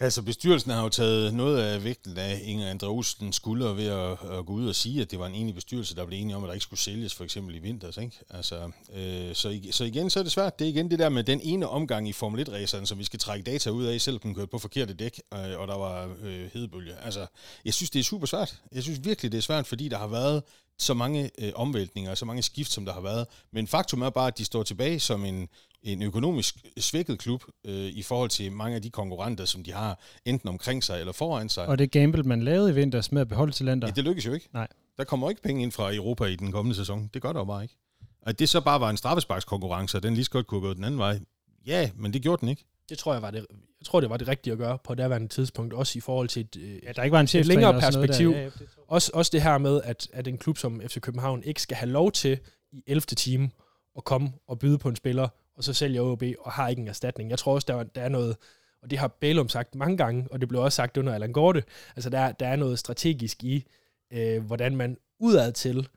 Altså 0.00 0.22
bestyrelsen 0.22 0.70
har 0.70 0.82
jo 0.82 0.88
taget 0.88 1.34
noget 1.34 1.58
af 1.62 1.84
vægten 1.84 2.18
af 2.18 2.40
Inger 2.44 2.70
Andreusens 2.70 3.36
skulder 3.36 3.72
ved 3.72 3.86
at, 3.86 4.38
at 4.38 4.46
gå 4.46 4.52
ud 4.52 4.68
og 4.68 4.74
sige, 4.74 5.02
at 5.02 5.10
det 5.10 5.18
var 5.18 5.26
en 5.26 5.34
enig 5.34 5.54
bestyrelse, 5.54 5.96
der 5.96 6.06
blev 6.06 6.18
enige 6.20 6.36
om, 6.36 6.44
at 6.44 6.48
der 6.48 6.54
ikke 6.54 6.62
skulle 6.62 6.80
sælges 6.80 7.14
for 7.14 7.24
eksempel 7.24 7.54
i 7.54 7.58
vinters. 7.58 7.96
Ikke? 7.96 8.18
Altså, 8.30 8.70
øh, 8.94 9.34
så, 9.34 9.60
så 9.70 9.84
igen, 9.84 10.10
så 10.10 10.18
er 10.18 10.22
det 10.22 10.32
svært. 10.32 10.58
Det 10.58 10.64
er 10.64 10.68
igen 10.68 10.90
det 10.90 10.98
der 10.98 11.08
med 11.08 11.24
den 11.24 11.40
ene 11.42 11.68
omgang 11.68 12.08
i 12.08 12.12
Formel 12.12 12.48
1-raceren, 12.48 12.84
som 12.84 12.98
vi 12.98 13.04
skal 13.04 13.18
trække 13.18 13.50
data 13.50 13.70
ud 13.70 13.84
af, 13.84 14.00
selvom 14.00 14.20
den 14.20 14.34
kørte 14.34 14.46
på 14.46 14.58
forkerte 14.58 14.94
dæk, 14.94 15.20
øh, 15.34 15.58
og 15.58 15.68
der 15.68 15.78
var 15.78 16.16
øh, 16.22 16.50
hedebølge. 16.52 16.94
Altså, 16.94 17.26
jeg 17.64 17.74
synes, 17.74 17.90
det 17.90 18.00
er 18.00 18.04
super 18.04 18.26
svært. 18.26 18.60
Jeg 18.72 18.82
synes 18.82 19.04
virkelig, 19.04 19.32
det 19.32 19.38
er 19.38 19.42
svært, 19.42 19.66
fordi 19.66 19.88
der 19.88 19.98
har 19.98 20.08
været 20.08 20.42
så 20.78 20.94
mange 20.94 21.30
øh, 21.38 21.52
omvæltninger, 21.54 22.14
så 22.14 22.24
mange 22.24 22.42
skift, 22.42 22.72
som 22.72 22.84
der 22.84 22.92
har 22.92 23.00
været. 23.00 23.26
Men 23.52 23.66
faktum 23.66 24.02
er 24.02 24.10
bare, 24.10 24.26
at 24.26 24.38
de 24.38 24.44
står 24.44 24.62
tilbage 24.62 25.00
som 25.00 25.24
en, 25.24 25.48
en 25.82 26.02
økonomisk 26.02 26.56
svækket 26.78 27.18
klub 27.18 27.44
øh, 27.64 27.74
i 27.74 28.02
forhold 28.02 28.30
til 28.30 28.52
mange 28.52 28.76
af 28.76 28.82
de 28.82 28.90
konkurrenter, 28.90 29.44
som 29.44 29.64
de 29.64 29.72
har 29.72 30.00
enten 30.24 30.48
omkring 30.48 30.84
sig 30.84 31.00
eller 31.00 31.12
foran 31.12 31.48
sig. 31.48 31.66
Og 31.66 31.78
det 31.78 31.90
gamble, 31.90 32.22
man 32.22 32.42
lavede 32.42 32.70
i 32.70 32.74
vinters 32.74 33.12
med 33.12 33.20
at 33.20 33.28
beholde 33.28 33.52
talenter. 33.52 33.88
Ja, 33.88 33.92
det 33.92 34.04
lykkes 34.04 34.26
jo 34.26 34.32
ikke. 34.32 34.48
Nej. 34.52 34.68
Der 34.98 35.04
kommer 35.04 35.30
ikke 35.30 35.42
penge 35.42 35.62
ind 35.62 35.72
fra 35.72 35.94
Europa 35.94 36.24
i 36.24 36.36
den 36.36 36.52
kommende 36.52 36.76
sæson. 36.76 37.10
Det 37.14 37.22
gør 37.22 37.32
der 37.32 37.40
jo 37.40 37.44
bare 37.44 37.62
ikke. 37.62 37.76
At 38.22 38.38
det 38.38 38.48
så 38.48 38.60
bare 38.60 38.80
var 38.80 38.90
en 38.90 38.96
straffesparkskonkurrence, 38.96 39.96
og 39.98 40.02
den 40.02 40.14
lige 40.14 40.24
så 40.24 40.30
godt 40.30 40.46
kunne 40.46 40.60
gå 40.60 40.74
den 40.74 40.84
anden 40.84 40.98
vej. 40.98 41.20
Ja, 41.66 41.90
men 41.96 42.12
det 42.12 42.22
gjorde 42.22 42.40
den 42.40 42.48
ikke. 42.48 42.64
Det 42.88 42.98
tror 42.98 43.12
jeg 43.12 43.22
var 43.22 43.30
det, 43.30 43.46
jeg 43.80 43.86
tror, 43.86 44.00
det 44.00 44.10
var 44.10 44.16
det 44.16 44.28
rigtige 44.28 44.52
at 44.52 44.58
gøre 44.58 44.78
på 44.84 44.94
daværende 44.94 45.28
tidspunkt, 45.28 45.74
også 45.74 45.98
i 45.98 46.00
forhold 46.00 46.28
til 46.28 46.40
et, 46.40 46.56
øh, 46.56 46.82
ja, 46.82 46.92
der 46.92 47.02
ikke 47.02 47.12
var 47.12 47.20
en 47.20 47.40
et 47.40 47.46
længere 47.46 47.80
perspektiv. 47.80 48.32
Der, 48.32 48.38
ja, 48.38 48.44
det 48.44 48.68
også, 48.88 49.10
også 49.14 49.30
det 49.30 49.42
her 49.42 49.58
med, 49.58 49.80
at, 49.84 50.08
at 50.12 50.28
en 50.28 50.38
klub 50.38 50.58
som 50.58 50.80
FC 50.86 51.00
København 51.00 51.42
ikke 51.42 51.62
skal 51.62 51.76
have 51.76 51.90
lov 51.90 52.12
til 52.12 52.38
i 52.72 52.82
11. 52.86 53.00
time 53.00 53.50
at 53.96 54.04
komme 54.04 54.32
og 54.46 54.58
byde 54.58 54.78
på 54.78 54.88
en 54.88 54.96
spiller, 54.96 55.28
og 55.56 55.64
så 55.64 55.72
sælger 55.72 56.02
OB 56.02 56.22
og 56.40 56.52
har 56.52 56.68
ikke 56.68 56.82
en 56.82 56.88
erstatning. 56.88 57.30
Jeg 57.30 57.38
tror 57.38 57.54
også, 57.54 57.64
der, 57.68 57.82
der 57.82 58.00
er 58.00 58.08
noget, 58.08 58.36
og 58.82 58.90
det 58.90 58.98
har 58.98 59.08
Bælum 59.08 59.48
sagt 59.48 59.74
mange 59.74 59.96
gange, 59.96 60.28
og 60.30 60.40
det 60.40 60.48
blev 60.48 60.60
også 60.60 60.76
sagt 60.76 60.96
under 60.96 61.14
Allan 61.14 61.32
Gorte, 61.32 61.62
altså 61.96 62.10
der, 62.10 62.32
der 62.32 62.48
er 62.48 62.56
noget 62.56 62.78
strategisk 62.78 63.44
i, 63.44 63.64
øh, 64.12 64.42
hvordan 64.42 64.76
man 64.76 64.96
udad 65.20 65.52
til 65.52 65.88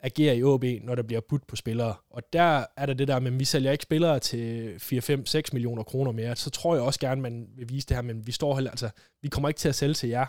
agerer 0.00 0.34
i 0.34 0.42
OB, 0.42 0.64
når 0.82 0.94
der 0.94 1.02
bliver 1.02 1.20
budt 1.20 1.46
på 1.46 1.56
spillere. 1.56 1.94
Og 2.10 2.32
der 2.32 2.64
er 2.76 2.86
der 2.86 2.94
det 2.94 3.08
der 3.08 3.20
med, 3.20 3.32
at 3.32 3.38
vi 3.38 3.44
sælger 3.44 3.72
ikke 3.72 3.82
spillere 3.82 4.18
til 4.18 4.76
4-5-6 4.82 5.40
millioner 5.52 5.82
kroner 5.82 6.12
mere. 6.12 6.36
Så 6.36 6.50
tror 6.50 6.74
jeg 6.74 6.84
også 6.84 7.00
gerne, 7.00 7.20
man 7.20 7.48
vil 7.56 7.68
vise 7.68 7.86
det 7.86 7.96
her, 7.96 8.02
men 8.02 8.26
vi 8.26 8.32
står 8.32 8.54
heller, 8.54 8.70
altså, 8.70 8.90
vi 9.22 9.28
kommer 9.28 9.48
ikke 9.48 9.58
til 9.58 9.68
at 9.68 9.74
sælge 9.74 9.94
til 9.94 10.08
jer, 10.08 10.26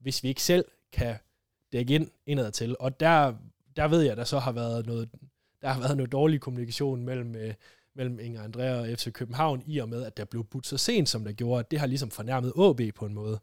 hvis 0.00 0.22
vi 0.22 0.28
ikke 0.28 0.42
selv 0.42 0.64
kan 0.92 1.14
dække 1.72 1.94
ind 1.94 2.10
indad 2.26 2.52
til. 2.52 2.76
Og 2.80 3.00
der, 3.00 3.34
der 3.76 3.88
ved 3.88 4.02
jeg, 4.02 4.16
der 4.16 4.24
så 4.24 4.38
har 4.38 4.52
været 4.52 4.86
noget, 4.86 5.08
der 5.62 5.68
har 5.68 5.80
været 5.80 5.96
noget 5.96 6.12
dårlig 6.12 6.40
kommunikation 6.40 7.04
mellem, 7.04 7.36
øh, 7.36 7.54
mellem 7.96 8.20
Inger 8.20 8.42
Andrea 8.42 8.80
og 8.80 8.86
FC 8.98 9.12
København, 9.12 9.62
i 9.66 9.78
og 9.78 9.88
med, 9.88 10.02
at 10.02 10.16
der 10.16 10.24
blev 10.24 10.44
budt 10.44 10.66
så 10.66 10.78
sent, 10.78 11.08
som 11.08 11.24
der 11.24 11.32
gjorde. 11.32 11.66
Det 11.70 11.78
har 11.78 11.86
ligesom 11.86 12.10
fornærmet 12.10 12.52
AB 12.58 12.94
på 12.94 13.06
en 13.06 13.14
måde. 13.14 13.40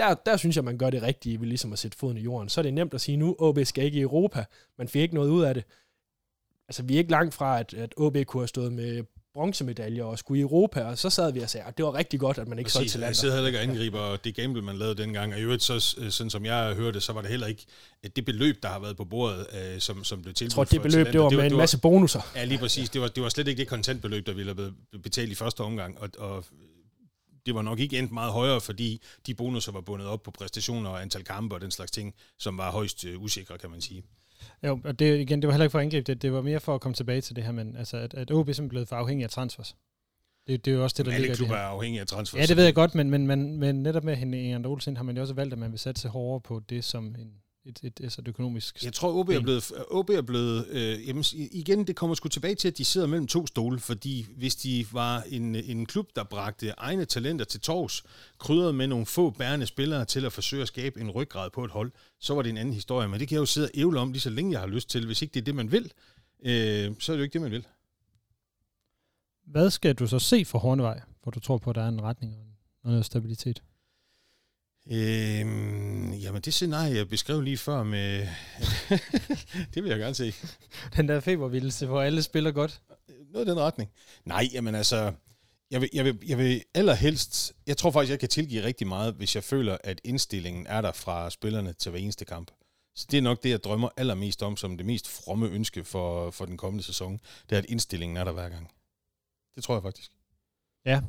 Der, 0.00 0.14
der 0.14 0.36
synes 0.36 0.56
jeg, 0.56 0.64
man 0.64 0.78
gør 0.78 0.90
det 0.90 1.02
rigtige 1.02 1.40
ved 1.40 1.46
ligesom 1.46 1.72
at 1.72 1.78
sætte 1.78 1.98
foden 1.98 2.16
i 2.16 2.20
jorden. 2.20 2.48
Så 2.48 2.60
er 2.60 2.62
det 2.62 2.74
nemt 2.74 2.94
at 2.94 3.00
sige, 3.00 3.16
nu 3.16 3.36
AB 3.42 3.66
skal 3.66 3.84
ikke 3.84 3.98
i 3.98 4.02
Europa. 4.02 4.44
Man 4.78 4.88
fik 4.88 5.02
ikke 5.02 5.14
noget 5.14 5.30
ud 5.30 5.42
af 5.42 5.54
det. 5.54 5.64
Altså, 6.68 6.82
vi 6.82 6.94
er 6.94 6.98
ikke 6.98 7.10
langt 7.10 7.34
fra, 7.34 7.60
at, 7.60 7.74
at 7.74 7.94
AB 8.00 8.26
kunne 8.26 8.40
have 8.40 8.48
stået 8.48 8.72
med 8.72 9.04
bronzemedaljer 9.34 10.04
og 10.04 10.18
skulle 10.18 10.38
i 10.38 10.42
Europa, 10.42 10.84
og 10.84 10.98
så 10.98 11.10
sad 11.10 11.32
vi 11.32 11.40
og 11.40 11.50
sagde, 11.50 11.66
at 11.66 11.76
det 11.76 11.84
var 11.84 11.94
rigtig 11.94 12.20
godt, 12.20 12.38
at 12.38 12.48
man 12.48 12.58
ikke 12.58 12.72
solgte 12.72 12.92
til 12.92 13.00
Jeg 13.00 13.16
sidder 13.16 13.34
heller 13.34 13.48
ikke 13.48 13.58
og 13.58 13.62
angriber 13.62 14.16
det 14.16 14.34
gamble, 14.34 14.62
man 14.62 14.76
lavede 14.76 15.02
dengang, 15.02 15.32
og 15.32 15.40
i 15.40 15.42
øvrigt, 15.42 15.62
så, 15.62 15.80
sådan 16.10 16.30
som 16.30 16.44
jeg 16.44 16.74
hørte, 16.74 17.00
så 17.00 17.12
var 17.12 17.20
det 17.20 17.30
heller 17.30 17.46
ikke 17.46 17.66
det 18.16 18.24
beløb, 18.24 18.62
der 18.62 18.68
har 18.68 18.78
været 18.78 18.96
på 18.96 19.04
bordet, 19.04 19.46
øh, 19.52 19.80
som, 19.80 20.04
som 20.04 20.22
blev 20.22 20.34
tilbudt 20.34 20.50
Jeg 20.50 20.50
tror, 20.50 20.64
det 20.64 20.82
beløb, 20.82 21.06
det 21.06 21.20
var 21.20 21.24
med 21.24 21.30
det 21.30 21.38
var, 21.38 21.44
en 21.44 21.56
masse 21.56 21.78
bonusser. 21.78 22.20
Ja, 22.36 22.44
lige 22.44 22.58
præcis. 22.58 22.90
Det 22.90 23.00
var, 23.00 23.08
det 23.08 23.22
var 23.22 23.28
slet 23.28 23.48
ikke 23.48 23.58
det 23.58 23.68
kontantbeløb, 23.68 24.26
der 24.26 24.32
ville 24.32 24.54
have 24.54 24.72
betalt 25.02 25.32
i 25.32 25.34
første 25.34 25.60
omgang, 25.60 25.98
og, 25.98 26.08
og 26.18 26.44
det 27.46 27.54
var 27.54 27.62
nok 27.62 27.78
ikke 27.78 27.98
endt 27.98 28.12
meget 28.12 28.32
højere, 28.32 28.60
fordi 28.60 29.02
de 29.26 29.34
bonusser 29.34 29.72
var 29.72 29.80
bundet 29.80 30.06
op 30.06 30.22
på 30.22 30.30
præstationer 30.30 30.90
og 30.90 31.02
antal 31.02 31.24
kampe 31.24 31.54
og 31.54 31.60
den 31.60 31.70
slags 31.70 31.90
ting, 31.90 32.14
som 32.38 32.58
var 32.58 32.70
højst 32.70 33.04
øh, 33.04 33.22
usikre, 33.22 33.58
kan 33.58 33.70
man 33.70 33.80
sige. 33.80 34.02
Jo, 34.66 34.80
og 34.84 34.98
det, 34.98 35.20
igen, 35.20 35.42
det 35.42 35.48
var 35.48 35.52
heller 35.52 35.64
ikke 35.64 35.72
for 35.72 35.78
at 35.78 35.84
angribe 35.84 36.12
det, 36.12 36.22
det 36.22 36.32
var 36.32 36.42
mere 36.42 36.60
for 36.60 36.74
at 36.74 36.80
komme 36.80 36.94
tilbage 36.94 37.20
til 37.20 37.36
det 37.36 37.44
her, 37.44 37.52
men 37.52 37.76
altså, 37.76 37.96
at, 37.96 38.14
at 38.14 38.30
OB 38.30 38.48
er 38.48 38.66
blevet 38.68 38.88
for 38.88 38.96
afhængig 38.96 39.24
af 39.24 39.30
transfers. 39.30 39.76
Det, 40.46 40.64
det 40.64 40.70
er 40.70 40.76
jo 40.76 40.82
også 40.82 40.94
det, 40.98 41.06
der 41.06 41.12
Alle 41.12 41.22
ligger 41.22 41.36
klubber 41.36 41.56
er 41.56 41.66
afhængige 41.66 42.00
af 42.00 42.06
transfers. 42.06 42.40
Ja, 42.40 42.46
det 42.46 42.56
ved 42.56 42.64
jeg 42.64 42.74
godt, 42.74 42.94
men, 42.94 43.10
men, 43.10 43.26
men, 43.26 43.56
men 43.56 43.82
netop 43.82 44.04
med 44.04 44.16
hende 44.16 44.42
Inger 44.42 44.68
Olsen 44.68 44.96
har 44.96 45.04
man 45.04 45.16
jo 45.16 45.22
også 45.22 45.34
valgt, 45.34 45.52
at 45.52 45.58
man 45.58 45.70
vil 45.70 45.78
sætte 45.78 46.00
sig 46.00 46.10
hårdere 46.10 46.40
på 46.40 46.60
det 46.60 46.84
som 46.84 47.06
en, 47.06 47.32
et, 47.70 47.80
et, 47.82 48.06
et, 48.06 48.18
et 48.18 48.28
økonomisk... 48.28 48.84
Jeg 48.84 48.92
tror, 48.92 49.12
OB 49.12 49.28
er 49.28 49.40
blevet... 49.40 49.72
OB 49.90 50.10
er 50.10 50.22
blevet 50.22 50.66
øh, 50.68 51.08
jamen, 51.08 51.24
igen, 51.32 51.86
det 51.86 51.96
kommer 51.96 52.14
sgu 52.14 52.28
tilbage 52.28 52.54
til, 52.54 52.68
at 52.68 52.78
de 52.78 52.84
sidder 52.84 53.06
mellem 53.06 53.26
to 53.26 53.46
stole, 53.46 53.78
fordi 53.78 54.26
hvis 54.36 54.56
de 54.56 54.86
var 54.92 55.22
en, 55.28 55.54
en 55.54 55.86
klub, 55.86 56.08
der 56.16 56.24
bragte 56.24 56.68
egne 56.68 57.04
talenter 57.04 57.44
til 57.44 57.60
tors, 57.60 58.04
krydret 58.38 58.74
med 58.74 58.86
nogle 58.86 59.06
få 59.06 59.30
bærende 59.30 59.66
spillere 59.66 60.04
til 60.04 60.24
at 60.24 60.32
forsøge 60.32 60.62
at 60.62 60.68
skabe 60.68 61.00
en 61.00 61.10
ryggrad 61.10 61.50
på 61.50 61.64
et 61.64 61.70
hold, 61.70 61.92
så 62.20 62.34
var 62.34 62.42
det 62.42 62.50
en 62.50 62.56
anden 62.56 62.74
historie. 62.74 63.08
Men 63.08 63.20
det 63.20 63.28
kan 63.28 63.34
jeg 63.34 63.40
jo 63.40 63.46
sidde 63.46 63.66
og 63.66 63.70
ævle 63.74 64.00
om 64.00 64.12
lige 64.12 64.20
så 64.20 64.30
længe 64.30 64.52
jeg 64.52 64.60
har 64.60 64.66
lyst 64.66 64.90
til. 64.90 65.06
Hvis 65.06 65.22
ikke 65.22 65.34
det 65.34 65.40
er 65.40 65.44
det, 65.44 65.54
man 65.54 65.72
vil, 65.72 65.92
øh, 66.42 66.94
så 66.98 67.12
er 67.12 67.16
det 67.16 67.20
jo 67.20 67.22
ikke 67.22 67.32
det, 67.32 67.40
man 67.40 67.50
vil. 67.50 67.66
Hvad 69.46 69.70
skal 69.70 69.94
du 69.94 70.06
så 70.06 70.18
se 70.18 70.44
for 70.44 70.58
Hornevej, 70.58 71.00
hvor 71.22 71.30
du 71.30 71.40
tror 71.40 71.58
på, 71.58 71.70
at 71.70 71.76
der 71.76 71.82
er 71.82 71.88
en 71.88 72.02
retning 72.02 72.36
og 72.82 72.90
noget 72.90 73.04
stabilitet? 73.04 73.62
Øhm, 74.86 76.12
jamen 76.12 76.42
det 76.42 76.54
scenarie, 76.54 76.96
jeg 76.96 77.08
beskrev 77.08 77.40
lige 77.40 77.58
før 77.58 77.82
med... 77.82 78.28
det 79.74 79.82
vil 79.82 79.90
jeg 79.90 79.98
gerne 79.98 80.14
se. 80.14 80.34
Den 80.96 81.08
der 81.08 81.20
febervildelse, 81.20 81.86
hvor 81.86 82.02
alle 82.02 82.22
spiller 82.22 82.50
godt. 82.50 82.80
Noget 83.32 83.46
i 83.46 83.50
den 83.50 83.60
retning. 83.60 83.90
Nej, 84.24 84.48
jamen 84.52 84.74
altså... 84.74 85.12
Jeg 85.70 85.80
vil, 85.80 85.90
jeg, 85.92 86.04
vil, 86.04 86.18
jeg 86.26 86.38
vil 86.38 86.64
allerhelst... 86.74 87.52
Jeg 87.66 87.76
tror 87.76 87.90
faktisk, 87.90 88.10
jeg 88.10 88.20
kan 88.20 88.28
tilgive 88.28 88.62
rigtig 88.62 88.86
meget, 88.86 89.14
hvis 89.14 89.34
jeg 89.34 89.44
føler, 89.44 89.78
at 89.84 90.00
indstillingen 90.04 90.66
er 90.66 90.80
der 90.80 90.92
fra 90.92 91.30
spillerne 91.30 91.72
til 91.72 91.90
hver 91.90 92.00
eneste 92.00 92.24
kamp. 92.24 92.50
Så 92.94 93.06
det 93.10 93.18
er 93.18 93.22
nok 93.22 93.42
det, 93.42 93.50
jeg 93.50 93.64
drømmer 93.64 93.88
allermest 93.96 94.42
om, 94.42 94.56
som 94.56 94.76
det 94.76 94.86
mest 94.86 95.08
fromme 95.08 95.48
ønske 95.48 95.84
for, 95.84 96.30
for 96.30 96.44
den 96.44 96.56
kommende 96.56 96.84
sæson. 96.84 97.20
Det 97.50 97.56
er, 97.56 97.58
at 97.58 97.66
indstillingen 97.68 98.16
er 98.16 98.24
der 98.24 98.32
hver 98.32 98.48
gang. 98.48 98.70
Det 99.54 99.64
tror 99.64 99.74
jeg 99.74 99.82
faktisk. 99.82 100.10
Ja, 100.84 101.00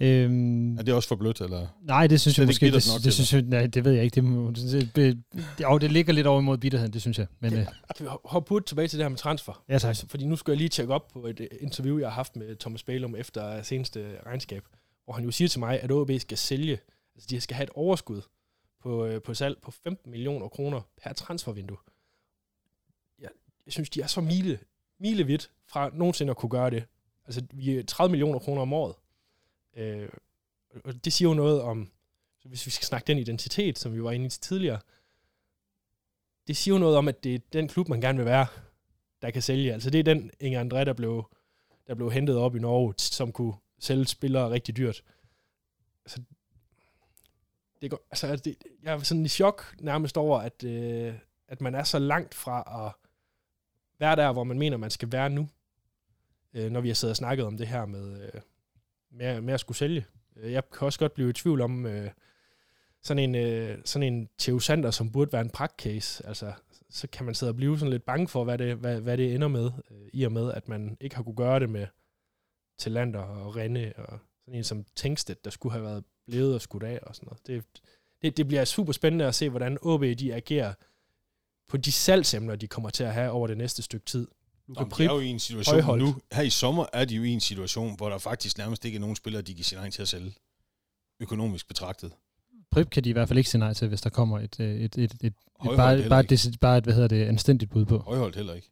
Øhm, 0.00 0.78
er 0.78 0.82
det 0.82 0.94
også 0.94 1.08
for 1.08 1.16
blødt, 1.16 1.40
eller? 1.40 1.66
Nej, 1.82 2.06
det 2.06 2.20
synes 2.20 2.38
jeg 2.38 2.46
måske, 2.46 2.66
det, 2.66 2.72
nok, 2.72 3.04
det, 3.04 3.12
synes 3.12 3.32
jeg, 3.32 3.42
nej, 3.42 3.66
det 3.66 3.84
ved 3.84 3.92
jeg 3.92 4.04
ikke. 4.04 4.20
Det, 4.20 4.56
det, 4.56 4.96
det, 4.96 5.22
det, 5.58 5.80
det 5.80 5.92
ligger 5.92 6.12
lidt 6.12 6.26
over 6.26 6.40
imod 6.40 6.58
bitterheden, 6.58 6.92
det 6.92 7.00
synes 7.00 7.18
jeg. 7.18 7.26
Men, 7.40 7.50
kan, 7.50 7.60
øh, 7.60 7.66
kan 7.96 8.06
vi 8.06 8.10
hoppe 8.24 8.60
tilbage 8.60 8.88
til 8.88 8.98
det 8.98 9.04
her 9.04 9.08
med 9.08 9.18
transfer? 9.18 9.64
Ja, 9.68 9.78
tak. 9.78 9.96
Fordi 10.08 10.26
nu 10.26 10.36
skal 10.36 10.52
jeg 10.52 10.58
lige 10.58 10.68
tjekke 10.68 10.94
op 10.94 11.08
på 11.08 11.26
et 11.26 11.40
øh, 11.40 11.46
interview, 11.60 11.98
jeg 11.98 12.08
har 12.08 12.14
haft 12.14 12.36
med 12.36 12.56
Thomas 12.56 12.82
Balum 12.82 13.16
efter 13.16 13.62
seneste 13.62 14.16
regnskab, 14.26 14.64
hvor 15.04 15.14
han 15.14 15.24
jo 15.24 15.30
siger 15.30 15.48
til 15.48 15.60
mig, 15.60 15.80
at 15.80 15.92
OB 15.92 16.10
skal 16.18 16.38
sælge, 16.38 16.78
altså 17.14 17.26
de 17.30 17.40
skal 17.40 17.54
have 17.54 17.64
et 17.64 17.70
overskud 17.74 18.22
på, 18.82 19.06
øh, 19.06 19.22
på 19.22 19.34
salg 19.34 19.56
på 19.62 19.70
15 19.70 20.10
millioner 20.10 20.48
kroner 20.48 20.80
per 21.02 21.12
transfervindue. 21.12 21.76
Jeg, 23.20 23.28
jeg 23.66 23.72
synes, 23.72 23.90
de 23.90 24.00
er 24.00 24.06
så 24.06 24.20
mile, 24.20 24.58
milevidt 25.00 25.50
fra 25.68 25.90
nogensinde 25.94 26.30
at 26.30 26.36
kunne 26.36 26.50
gøre 26.50 26.70
det. 26.70 26.84
Altså, 27.26 27.42
vi 27.52 27.76
er 27.76 27.82
30 27.82 28.10
millioner 28.10 28.38
kroner 28.38 28.62
om 28.62 28.72
året. 28.72 28.94
Øh, 29.76 30.08
og 30.84 31.04
det 31.04 31.12
siger 31.12 31.28
jo 31.28 31.34
noget 31.34 31.62
om, 31.62 31.90
så 32.38 32.48
hvis 32.48 32.66
vi 32.66 32.70
skal 32.70 32.86
snakke 32.86 33.06
den 33.06 33.18
identitet, 33.18 33.78
som 33.78 33.94
vi 33.94 34.02
var 34.02 34.10
inde 34.10 34.26
i 34.26 34.28
tidligere, 34.28 34.80
det 36.46 36.56
siger 36.56 36.74
jo 36.74 36.78
noget 36.78 36.96
om, 36.96 37.08
at 37.08 37.24
det 37.24 37.34
er 37.34 37.38
den 37.52 37.68
klub, 37.68 37.88
man 37.88 38.00
gerne 38.00 38.18
vil 38.18 38.26
være, 38.26 38.46
der 39.22 39.30
kan 39.30 39.42
sælge. 39.42 39.72
Altså 39.72 39.90
det 39.90 39.98
er 39.98 40.04
den 40.04 40.30
Inge 40.40 40.60
André, 40.60 40.84
der 40.84 40.92
blev, 40.92 41.24
der 41.86 41.94
blev 41.94 42.10
hentet 42.10 42.36
op 42.36 42.56
i 42.56 42.58
Norge, 42.58 42.94
som 42.96 43.32
kunne 43.32 43.54
sælge 43.78 44.06
spillere 44.06 44.50
rigtig 44.50 44.76
dyrt. 44.76 45.04
Altså, 46.04 46.22
det 47.82 47.90
går, 47.90 48.06
altså, 48.10 48.36
det, 48.36 48.56
jeg 48.82 48.94
er 48.94 48.98
sådan 48.98 49.24
i 49.24 49.28
chok 49.28 49.74
nærmest 49.80 50.16
over, 50.16 50.38
at, 50.38 50.64
øh, 50.64 51.14
at 51.48 51.60
man 51.60 51.74
er 51.74 51.84
så 51.84 51.98
langt 51.98 52.34
fra 52.34 52.86
at 52.86 52.92
være 53.98 54.16
der, 54.16 54.32
hvor 54.32 54.44
man 54.44 54.58
mener, 54.58 54.76
man 54.76 54.90
skal 54.90 55.12
være 55.12 55.30
nu. 55.30 55.48
Øh, 56.54 56.70
når 56.70 56.80
vi 56.80 56.88
har 56.88 56.94
siddet 56.94 57.12
og 57.12 57.16
snakket 57.16 57.46
om 57.46 57.56
det 57.56 57.66
her 57.66 57.86
med, 57.86 58.22
øh, 58.22 58.40
med, 59.14 59.40
med 59.40 59.54
at 59.54 59.60
skulle 59.60 59.78
sælge. 59.78 60.06
Øh, 60.36 60.52
jeg 60.52 60.70
kan 60.70 60.86
også 60.86 60.98
godt 60.98 61.14
blive 61.14 61.30
i 61.30 61.32
tvivl 61.32 61.60
om 61.60 61.86
øh, 61.86 62.10
sådan 63.02 63.22
en, 63.22 63.34
øh, 63.34 63.78
sådan 63.84 64.14
en 64.14 64.28
Theo 64.38 64.58
Sander, 64.58 64.90
som 64.90 65.12
burde 65.12 65.32
være 65.32 65.42
en 65.42 65.50
pragtcase. 65.50 66.26
Altså, 66.26 66.52
så 66.90 67.06
kan 67.06 67.26
man 67.26 67.34
sidde 67.34 67.50
og 67.50 67.56
blive 67.56 67.78
sådan 67.78 67.90
lidt 67.90 68.04
bange 68.04 68.28
for, 68.28 68.44
hvad 68.44 68.58
det, 68.58 68.76
hvad, 68.76 69.00
hvad 69.00 69.16
det 69.16 69.34
ender 69.34 69.48
med, 69.48 69.70
øh, 69.90 70.08
i 70.12 70.24
og 70.24 70.32
med, 70.32 70.52
at 70.52 70.68
man 70.68 70.96
ikke 71.00 71.16
har 71.16 71.22
kunne 71.22 71.36
gøre 71.36 71.60
det 71.60 71.70
med 71.70 71.86
Talander 72.78 73.20
og 73.20 73.56
Renne 73.56 73.92
og 73.96 74.18
sådan 74.44 74.58
en 74.58 74.64
som 74.64 74.84
Tænkstedt, 74.96 75.44
der 75.44 75.50
skulle 75.50 75.72
have 75.72 75.84
været 75.84 76.04
blevet 76.26 76.54
og 76.54 76.60
skudt 76.60 76.82
af 76.82 76.98
og 77.02 77.16
sådan 77.16 77.26
noget. 77.26 77.46
Det, 77.46 77.64
det, 78.22 78.36
det 78.36 78.48
bliver 78.48 78.64
super 78.64 78.92
spændende 78.92 79.26
at 79.26 79.34
se, 79.34 79.50
hvordan 79.50 79.78
OB 79.82 80.02
de 80.02 80.34
agerer 80.34 80.74
på 81.68 81.76
de 81.76 81.92
salgsemner, 81.92 82.56
de 82.56 82.66
kommer 82.66 82.90
til 82.90 83.04
at 83.04 83.14
have 83.14 83.30
over 83.30 83.46
det 83.46 83.58
næste 83.58 83.82
stykke 83.82 84.06
tid. 84.06 84.28
Luka 84.68 84.84
Prip, 84.84 85.08
er 85.08 85.14
jo 85.14 85.20
i 85.20 85.26
en 85.26 85.38
situation 85.38 85.82
højholdt. 85.82 86.04
nu, 86.04 86.14
her 86.32 86.42
i 86.42 86.50
sommer 86.50 86.86
er 86.92 87.04
de 87.04 87.14
jo 87.14 87.22
i 87.22 87.30
en 87.30 87.40
situation, 87.40 87.96
hvor 87.96 88.08
der 88.08 88.18
faktisk 88.18 88.58
nærmest 88.58 88.84
ikke 88.84 88.96
er 88.96 89.00
nogen 89.00 89.16
spillere, 89.16 89.42
de 89.42 89.54
kan 89.54 89.64
sige 89.64 89.78
nej 89.78 89.90
til 89.90 90.02
at 90.02 90.08
sælge, 90.08 90.34
økonomisk 91.20 91.68
betragtet. 91.68 92.12
Prip 92.70 92.90
kan 92.90 93.04
de 93.04 93.08
i 93.08 93.12
hvert 93.12 93.28
fald 93.28 93.38
ikke 93.38 93.50
sige 93.50 93.58
nej 93.58 93.72
til, 93.74 93.88
hvis 93.88 94.00
der 94.00 94.10
kommer 94.10 94.40
et, 94.40 94.60
et, 94.60 94.84
et, 94.84 94.98
et, 94.98 95.14
et 95.24 95.34
bare, 95.64 95.76
bare, 96.08 96.20
et, 96.20 96.60
bare 96.60 96.78
et, 96.78 96.84
hvad 96.84 96.94
hedder 96.94 97.08
det, 97.08 97.24
anstændigt 97.24 97.70
bud 97.70 97.84
på. 97.84 97.98
Højholdt 97.98 98.36
heller 98.36 98.54
ikke. 98.54 98.70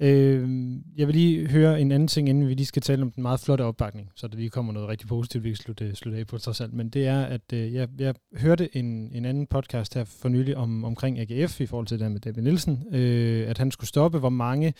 Øh, 0.00 0.48
jeg 0.96 1.06
vil 1.06 1.14
lige 1.14 1.48
høre 1.48 1.80
en 1.80 1.92
anden 1.92 2.08
ting, 2.08 2.28
inden 2.28 2.48
vi 2.48 2.54
lige 2.54 2.66
skal 2.66 2.82
tale 2.82 3.02
om 3.02 3.10
den 3.10 3.22
meget 3.22 3.40
flotte 3.40 3.62
opbakning, 3.62 4.10
så 4.16 4.28
der 4.28 4.36
lige 4.36 4.50
kommer 4.50 4.72
noget 4.72 4.88
rigtig 4.88 5.08
positivt, 5.08 5.44
vi 5.44 5.48
kan 5.48 5.56
slutte, 5.56 5.84
øh, 5.84 5.94
slutte 5.94 6.18
af 6.18 6.26
på 6.26 6.38
trods 6.38 6.60
alt. 6.60 6.72
Men 6.72 6.88
det 6.88 7.06
er, 7.06 7.22
at 7.22 7.52
øh, 7.52 7.74
jeg, 7.74 7.88
jeg 7.98 8.14
hørte 8.36 8.76
en, 8.76 9.10
en 9.14 9.24
anden 9.24 9.46
podcast 9.46 9.94
her 9.94 10.04
for 10.04 10.28
nylig 10.28 10.56
om, 10.56 10.84
omkring 10.84 11.18
AGF 11.18 11.60
i 11.60 11.66
forhold 11.66 11.86
til 11.86 11.98
det 11.98 12.12
med 12.12 12.20
David 12.20 12.42
Nielsen, 12.42 12.94
øh, 12.94 13.50
at 13.50 13.58
han 13.58 13.70
skulle 13.70 13.88
stoppe, 13.88 14.18
hvor 14.18 14.28
mange, 14.28 14.74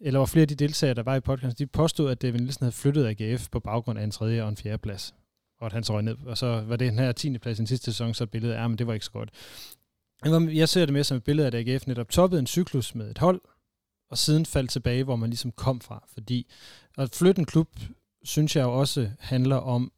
eller 0.00 0.18
hvor 0.18 0.26
flere 0.26 0.42
af 0.42 0.48
de 0.48 0.54
deltagere, 0.54 0.94
der 0.94 1.02
var 1.02 1.16
i 1.16 1.20
podcasten, 1.20 1.66
de 1.66 1.66
påstod, 1.66 2.10
at 2.10 2.22
David 2.22 2.40
Nielsen 2.40 2.64
havde 2.64 2.72
flyttet 2.72 3.20
AGF 3.20 3.48
på 3.48 3.60
baggrund 3.60 3.98
af 3.98 4.04
en 4.04 4.10
tredje 4.10 4.42
og 4.42 4.48
en 4.48 4.56
fjerde 4.56 4.78
plads. 4.78 5.14
Og 5.60 5.66
at 5.66 5.72
han 5.72 5.84
så 5.84 5.92
røg 5.92 6.02
ned. 6.02 6.16
Og 6.26 6.38
så 6.38 6.46
var 6.46 6.76
det 6.76 6.90
den 6.90 6.98
her 6.98 7.12
10. 7.12 7.38
plads 7.38 7.58
i 7.58 7.60
den 7.60 7.66
sidste 7.66 7.84
sæson, 7.84 8.14
så 8.14 8.26
billedet 8.26 8.56
er, 8.56 8.68
men 8.68 8.78
det 8.78 8.86
var 8.86 8.92
ikke 8.92 9.06
så 9.06 9.12
godt. 9.12 9.30
Jeg 10.54 10.68
ser 10.68 10.84
det 10.84 10.92
mere 10.92 11.04
som 11.04 11.16
et 11.16 11.24
billede 11.24 11.46
af, 11.46 11.58
at 11.58 11.68
AGF 11.68 11.86
netop 11.86 12.08
toppede 12.08 12.40
en 12.40 12.46
cyklus 12.46 12.94
med 12.94 13.10
et 13.10 13.18
hold, 13.18 13.40
og 14.10 14.18
siden 14.18 14.46
faldt 14.46 14.70
tilbage, 14.70 15.04
hvor 15.04 15.16
man 15.16 15.30
ligesom 15.30 15.52
kom 15.52 15.80
fra. 15.80 16.04
Fordi 16.12 16.46
at 16.98 17.14
flytte 17.14 17.38
en 17.38 17.46
klub, 17.46 17.68
synes 18.24 18.56
jeg 18.56 18.62
jo 18.62 18.78
også 18.80 19.10
handler 19.18 19.56
om 19.56 19.92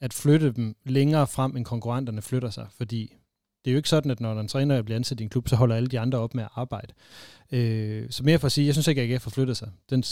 at 0.00 0.14
flytte 0.14 0.52
dem 0.52 0.76
længere 0.84 1.26
frem, 1.26 1.56
end 1.56 1.64
konkurrenterne 1.64 2.22
flytter 2.22 2.50
sig. 2.50 2.66
Fordi 2.76 3.16
det 3.64 3.70
er 3.70 3.72
jo 3.72 3.76
ikke 3.76 3.88
sådan, 3.88 4.10
at 4.10 4.20
når 4.20 4.40
en 4.40 4.48
træner 4.48 4.82
bliver 4.82 4.96
ansat 4.96 5.20
i 5.20 5.22
en 5.22 5.28
klub, 5.28 5.48
så 5.48 5.56
holder 5.56 5.76
alle 5.76 5.88
de 5.88 6.00
andre 6.00 6.18
op 6.18 6.34
med 6.34 6.44
at 6.44 6.50
arbejde. 6.54 6.94
Øh, 7.52 8.10
så 8.10 8.24
mere 8.24 8.38
for 8.38 8.46
at 8.46 8.52
sige, 8.52 8.66
jeg 8.66 8.74
synes 8.74 8.88
ikke, 8.88 9.02
at 9.02 9.10
AGF 9.10 9.24
har 9.24 9.30
flyttet 9.30 9.56
sig. 9.56 9.70
Den 9.90 10.04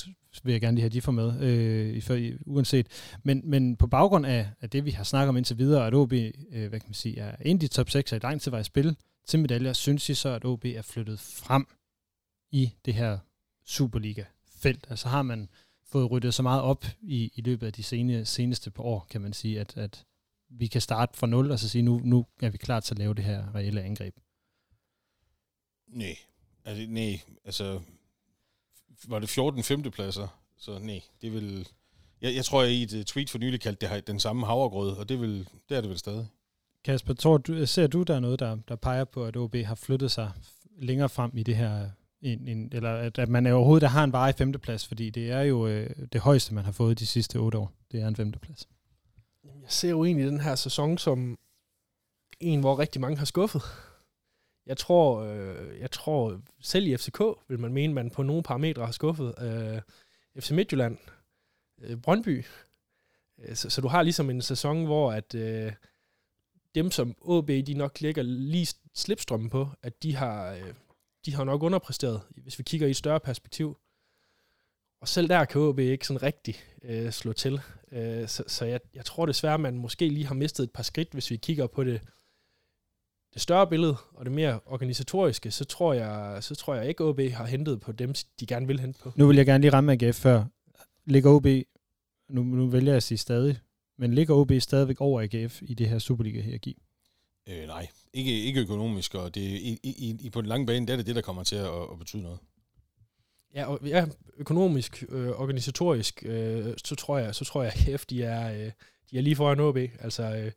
vil 0.42 0.52
jeg 0.52 0.60
gerne 0.60 0.74
lige 0.74 0.82
have 0.82 0.90
de 0.90 1.00
for 1.00 1.12
med, 1.12 1.40
øh, 1.40 2.02
for, 2.02 2.18
uanset. 2.46 2.86
Men, 3.22 3.42
men 3.44 3.76
på 3.76 3.86
baggrund 3.86 4.26
af, 4.26 4.48
af 4.60 4.70
det, 4.70 4.84
vi 4.84 4.90
har 4.90 5.04
snakket 5.04 5.28
om 5.28 5.36
indtil 5.36 5.58
videre, 5.58 5.86
at 5.86 5.94
OB 5.94 6.12
øh, 6.12 6.68
hvad 6.68 6.80
kan 6.80 6.88
man 6.88 6.94
sige, 6.94 7.18
er 7.18 7.36
en 7.40 7.56
af 7.56 7.60
de 7.60 7.68
top 7.68 7.90
6 7.90 8.12
og 8.12 8.16
i 8.16 8.20
lang 8.22 8.40
tid 8.40 8.50
var 8.50 8.58
i 8.58 8.64
spil 8.64 8.96
til 9.26 9.38
medaljer, 9.38 9.72
synes 9.72 10.08
I 10.08 10.14
så, 10.14 10.28
at 10.28 10.44
OB 10.44 10.64
er 10.64 10.82
flyttet 10.82 11.20
frem 11.20 11.66
i 12.52 12.72
det 12.84 12.94
her 12.94 13.18
Superliga-felt. 13.64 14.86
Altså 14.90 15.08
har 15.08 15.22
man 15.22 15.48
fået 15.84 16.10
ryddet 16.10 16.34
så 16.34 16.42
meget 16.42 16.62
op 16.62 16.84
i, 17.00 17.32
i 17.34 17.40
løbet 17.40 17.66
af 17.66 17.72
de 17.72 17.82
sene, 17.82 18.24
seneste 18.24 18.70
par 18.70 18.82
år, 18.82 19.06
kan 19.10 19.20
man 19.20 19.32
sige, 19.32 19.60
at, 19.60 19.76
at 19.76 20.04
vi 20.48 20.66
kan 20.66 20.80
starte 20.80 21.18
fra 21.18 21.26
nul 21.26 21.50
og 21.50 21.58
så 21.58 21.68
sige, 21.68 21.82
nu, 21.82 22.00
nu 22.04 22.26
er 22.42 22.50
vi 22.50 22.58
klar 22.58 22.80
til 22.80 22.94
at 22.94 22.98
lave 22.98 23.14
det 23.14 23.24
her 23.24 23.54
reelle 23.54 23.82
angreb. 23.82 24.16
Nej, 25.86 26.16
altså, 26.64 26.86
nej, 26.88 27.20
altså 27.44 27.80
var 29.08 29.18
det 29.18 29.28
14 29.28 29.62
femtepladser, 29.62 30.28
så 30.58 30.78
nej, 30.78 31.00
det 31.22 31.32
vil... 31.32 31.68
Jeg, 32.20 32.34
jeg 32.34 32.44
tror, 32.44 32.62
jeg 32.62 32.72
i 32.72 32.82
et 32.82 32.94
øh, 32.94 33.04
tweet 33.04 33.30
for 33.30 33.38
nylig 33.38 33.60
kaldte 33.60 33.86
det 33.86 34.06
den 34.06 34.20
samme 34.20 34.46
havregrød, 34.46 34.96
og 34.96 35.08
det, 35.08 35.20
vil, 35.20 35.48
det 35.68 35.76
er 35.76 35.80
det 35.80 35.90
vel 35.90 35.98
stadig. 35.98 36.28
Kasper, 36.84 37.14
tror 37.14 37.38
du, 37.38 37.66
ser 37.66 37.86
du, 37.86 38.02
der 38.02 38.14
er 38.14 38.20
noget, 38.20 38.40
der, 38.40 38.58
der 38.68 38.76
peger 38.76 39.04
på, 39.04 39.26
at 39.26 39.36
OB 39.36 39.54
har 39.54 39.74
flyttet 39.74 40.10
sig 40.10 40.32
længere 40.76 41.08
frem 41.08 41.36
i 41.36 41.42
det 41.42 41.56
her 41.56 41.90
en, 42.22 42.48
en, 42.48 42.68
eller 42.72 42.90
at, 42.90 43.18
at 43.18 43.28
man 43.28 43.46
overhovedet 43.46 43.88
har 43.88 44.04
en 44.04 44.12
varig 44.12 44.34
femteplads, 44.34 44.88
fordi 44.88 45.10
det 45.10 45.30
er 45.30 45.40
jo 45.40 45.66
øh, 45.66 45.90
det 46.12 46.20
højeste, 46.20 46.54
man 46.54 46.64
har 46.64 46.72
fået 46.72 46.98
de 46.98 47.06
sidste 47.06 47.36
otte 47.36 47.58
år. 47.58 47.72
Det 47.92 48.02
er 48.02 48.08
en 48.08 48.16
femteplads. 48.16 48.68
Jeg 49.44 49.70
ser 49.70 49.90
jo 49.90 50.04
egentlig 50.04 50.26
den 50.26 50.40
her 50.40 50.54
sæson 50.54 50.98
som 50.98 51.38
en, 52.40 52.60
hvor 52.60 52.78
rigtig 52.78 53.00
mange 53.00 53.18
har 53.18 53.24
skuffet. 53.24 53.62
Jeg 54.66 54.76
tror, 54.76 55.20
øh, 55.22 55.80
jeg 55.80 55.90
tror 55.90 56.40
selv 56.60 56.86
i 56.86 56.96
FCK 56.96 57.20
vil 57.48 57.60
man 57.60 57.72
mene, 57.72 57.94
man 57.94 58.10
på 58.10 58.22
nogle 58.22 58.42
parametre 58.42 58.84
har 58.84 58.92
skuffet. 58.92 59.34
Øh, 59.40 59.80
FC 60.42 60.50
Midtjylland, 60.50 60.98
øh, 61.80 61.96
Brøndby. 61.96 62.44
Øh, 63.38 63.56
så, 63.56 63.70
så 63.70 63.80
du 63.80 63.88
har 63.88 64.02
ligesom 64.02 64.30
en 64.30 64.42
sæson, 64.42 64.84
hvor 64.84 65.12
at 65.12 65.34
øh, 65.34 65.72
dem, 66.74 66.90
som 66.90 67.14
OB 67.20 67.48
de 67.48 67.74
nok 67.74 68.00
ligger 68.00 68.22
lige 68.22 68.74
slipstrømmen 68.94 69.50
på, 69.50 69.68
at 69.82 70.02
de 70.02 70.16
har, 70.16 70.52
øh, 70.52 70.74
de 71.26 71.34
har 71.34 71.44
nok 71.44 71.62
underpræsteret, 71.62 72.20
hvis 72.36 72.58
vi 72.58 72.62
kigger 72.62 72.86
i 72.86 72.90
et 72.90 72.96
større 72.96 73.20
perspektiv. 73.20 73.78
Og 75.00 75.08
selv 75.08 75.28
der 75.28 75.44
kan 75.44 75.60
OB 75.60 75.78
ikke 75.78 76.06
sådan 76.06 76.22
rigtig 76.22 76.56
øh, 76.82 77.10
slå 77.10 77.32
til. 77.32 77.60
Øh, 77.92 78.28
så 78.28 78.44
så 78.46 78.64
jeg, 78.64 78.80
jeg 78.94 79.04
tror 79.04 79.26
desværre, 79.26 79.58
man 79.58 79.78
måske 79.78 80.08
lige 80.08 80.26
har 80.26 80.34
mistet 80.34 80.64
et 80.64 80.70
par 80.70 80.82
skridt, 80.82 81.12
hvis 81.12 81.30
vi 81.30 81.36
kigger 81.36 81.66
på 81.66 81.84
det, 81.84 82.00
det 83.34 83.42
større 83.42 83.66
billede 83.66 83.96
og 84.12 84.24
det 84.24 84.32
mere 84.32 84.60
organisatoriske, 84.66 85.50
så 85.50 85.64
tror 85.64 85.92
jeg, 85.92 86.42
så 86.44 86.54
tror 86.54 86.74
jeg 86.74 86.88
ikke, 86.88 87.04
OB 87.04 87.20
har 87.20 87.46
hentet 87.46 87.80
på 87.80 87.92
dem, 87.92 88.14
de 88.40 88.46
gerne 88.46 88.66
vil 88.66 88.80
hente 88.80 88.98
på. 89.02 89.12
Nu 89.16 89.26
vil 89.26 89.36
jeg 89.36 89.46
gerne 89.46 89.62
lige 89.62 89.72
ramme 89.72 89.92
AGF 89.92 90.16
før. 90.16 90.44
Ligger 91.04 91.30
OB, 91.30 91.46
nu, 92.28 92.42
nu 92.42 92.66
vælger 92.66 92.90
jeg 92.90 92.96
at 92.96 93.02
sige 93.02 93.18
stadig, 93.18 93.58
men 93.98 94.14
ligger 94.14 94.34
OB 94.34 94.52
stadigvæk 94.58 95.00
over 95.00 95.20
AGF 95.20 95.62
i 95.62 95.74
det 95.74 95.88
her 95.88 95.98
Superliga-hierarki? 95.98 96.82
Øh, 97.48 97.66
nej, 97.66 97.88
ikke, 98.14 98.42
ikke 98.42 98.60
økonomisk, 98.60 99.14
og 99.14 99.34
det, 99.34 99.40
i, 99.40 99.78
i, 99.82 100.16
i, 100.20 100.30
på 100.30 100.40
den 100.40 100.48
lange 100.48 100.66
bane, 100.66 100.86
der 100.86 100.92
er 100.92 100.96
det 100.96 101.06
det, 101.06 101.14
der 101.14 101.22
kommer 101.22 101.42
til 101.42 101.56
at, 101.56 101.82
at 101.92 101.98
betyde 101.98 102.22
noget. 102.22 102.38
Ja, 103.54 103.66
og, 103.66 103.80
ja 103.84 104.06
økonomisk, 104.36 105.04
øh, 105.08 105.28
organisatorisk, 105.28 106.22
øh, 106.26 106.74
så 106.84 106.94
tror 106.94 107.18
jeg, 107.18 107.34
så 107.34 107.44
tror 107.44 107.62
jeg, 107.62 107.72
at 107.72 107.88
AGF, 107.88 108.06
de 108.06 108.22
er, 108.22 108.52
øh, 108.52 108.70
de 109.10 109.18
er 109.18 109.22
lige 109.22 109.36
foran 109.36 109.60
OB. 109.60 109.76
Altså, 109.76 110.22
øh, 110.22 110.52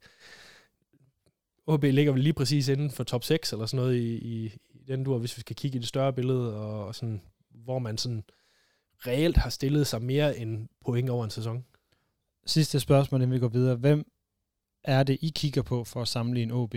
OB 1.67 1.83
ligger 1.83 2.11
vel 2.11 2.23
lige 2.23 2.33
præcis 2.33 2.67
inden 2.67 2.91
for 2.91 3.03
top 3.03 3.23
6 3.23 3.53
eller 3.53 3.65
sådan 3.65 3.83
noget 3.83 3.95
i, 3.95 4.15
i, 4.15 4.45
i 4.69 4.83
den 4.87 5.03
dur, 5.03 5.17
hvis 5.17 5.37
vi 5.37 5.39
skal 5.39 5.55
kigge 5.55 5.77
i 5.77 5.79
det 5.79 5.87
større 5.87 6.13
billede, 6.13 6.55
og, 6.55 6.85
og 6.85 6.95
sådan, 6.95 7.21
hvor 7.49 7.79
man 7.79 7.97
sådan 7.97 8.23
reelt 9.07 9.37
har 9.37 9.49
stillet 9.49 9.87
sig 9.87 10.01
mere 10.01 10.37
end 10.37 10.67
point 10.85 11.09
over 11.09 11.23
en 11.23 11.29
sæson. 11.31 11.65
Sidste 12.45 12.79
spørgsmål, 12.79 13.21
inden 13.21 13.33
vi 13.33 13.39
går 13.39 13.47
videre. 13.47 13.75
Hvem 13.75 14.11
er 14.83 15.03
det, 15.03 15.17
I 15.21 15.31
kigger 15.35 15.61
på 15.61 15.83
for 15.83 16.01
at 16.01 16.07
sammenligne 16.07 16.53
OB? 16.53 16.75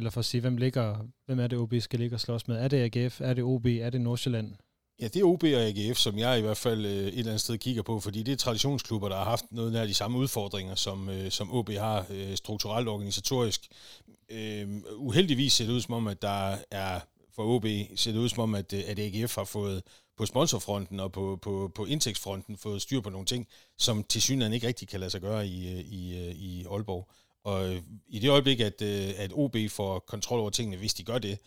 Eller 0.00 0.10
for 0.10 0.20
at 0.20 0.24
sige, 0.24 0.40
hvem, 0.40 0.56
ligger, 0.56 0.96
hvem 1.26 1.40
er 1.40 1.46
det, 1.46 1.58
OB 1.58 1.74
skal 1.80 2.00
ligge 2.00 2.16
og 2.16 2.20
slås 2.20 2.48
med? 2.48 2.56
Er 2.56 2.68
det 2.68 2.96
AGF? 2.96 3.20
Er 3.20 3.34
det 3.34 3.44
OB? 3.44 3.66
Er 3.66 3.90
det 3.90 4.00
Nordsjælland? 4.00 4.52
Ja, 5.00 5.08
det 5.08 5.16
er 5.16 5.24
OB 5.24 5.42
og 5.42 5.48
AGF, 5.48 5.98
som 5.98 6.18
jeg 6.18 6.38
i 6.38 6.42
hvert 6.42 6.56
fald 6.56 6.86
øh, 6.86 6.92
et 6.92 7.06
eller 7.06 7.24
andet 7.24 7.40
sted 7.40 7.58
kigger 7.58 7.82
på, 7.82 8.00
fordi 8.00 8.22
det 8.22 8.32
er 8.32 8.36
traditionsklubber, 8.36 9.08
der 9.08 9.16
har 9.16 9.24
haft 9.24 9.44
noget 9.50 9.76
af 9.76 9.86
de 9.86 9.94
samme 9.94 10.18
udfordringer, 10.18 10.74
som, 10.74 11.08
øh, 11.08 11.30
som 11.30 11.54
OB 11.54 11.70
har 11.70 12.06
øh, 12.10 12.36
strukturelt 12.36 12.88
organisatorisk. 12.88 13.68
Øh, 14.30 14.68
uheldigvis 14.96 15.52
ser 15.52 15.64
det 15.64 15.72
ud 15.72 15.80
som 15.80 15.94
om, 15.94 16.06
at 16.06 16.22
der 16.22 16.56
er 16.70 17.00
for 17.36 17.42
OB 17.42 17.66
ser 17.96 18.12
det 18.12 18.18
ud 18.18 18.28
som 18.28 18.42
om, 18.42 18.54
at, 18.54 18.72
øh, 18.72 18.82
at 18.86 18.98
AGF 18.98 19.36
har 19.36 19.44
fået 19.44 19.82
på 20.16 20.26
sponsorfronten 20.26 21.00
og 21.00 21.12
på, 21.12 21.38
på, 21.42 21.72
på 21.74 21.84
indtægtsfronten 21.84 22.56
fået 22.56 22.82
styr 22.82 23.00
på 23.00 23.10
nogle 23.10 23.26
ting, 23.26 23.46
som 23.78 24.04
til 24.04 24.22
synligheden 24.22 24.52
ikke 24.52 24.66
rigtig 24.66 24.88
kan 24.88 25.00
lade 25.00 25.10
sig 25.10 25.20
gøre 25.20 25.46
i, 25.46 25.72
øh, 25.72 25.80
i, 25.80 26.18
øh, 26.18 26.34
i 26.34 26.64
Aalborg. 26.70 27.08
Og 27.44 27.76
i 28.08 28.18
det 28.18 28.30
øjeblik, 28.30 28.60
at, 28.60 28.82
at 28.82 29.32
OB 29.34 29.56
får 29.68 29.98
kontrol 29.98 30.40
over 30.40 30.50
tingene, 30.50 30.76
hvis 30.76 30.94
de 30.94 31.04
gør 31.04 31.18
det, 31.18 31.38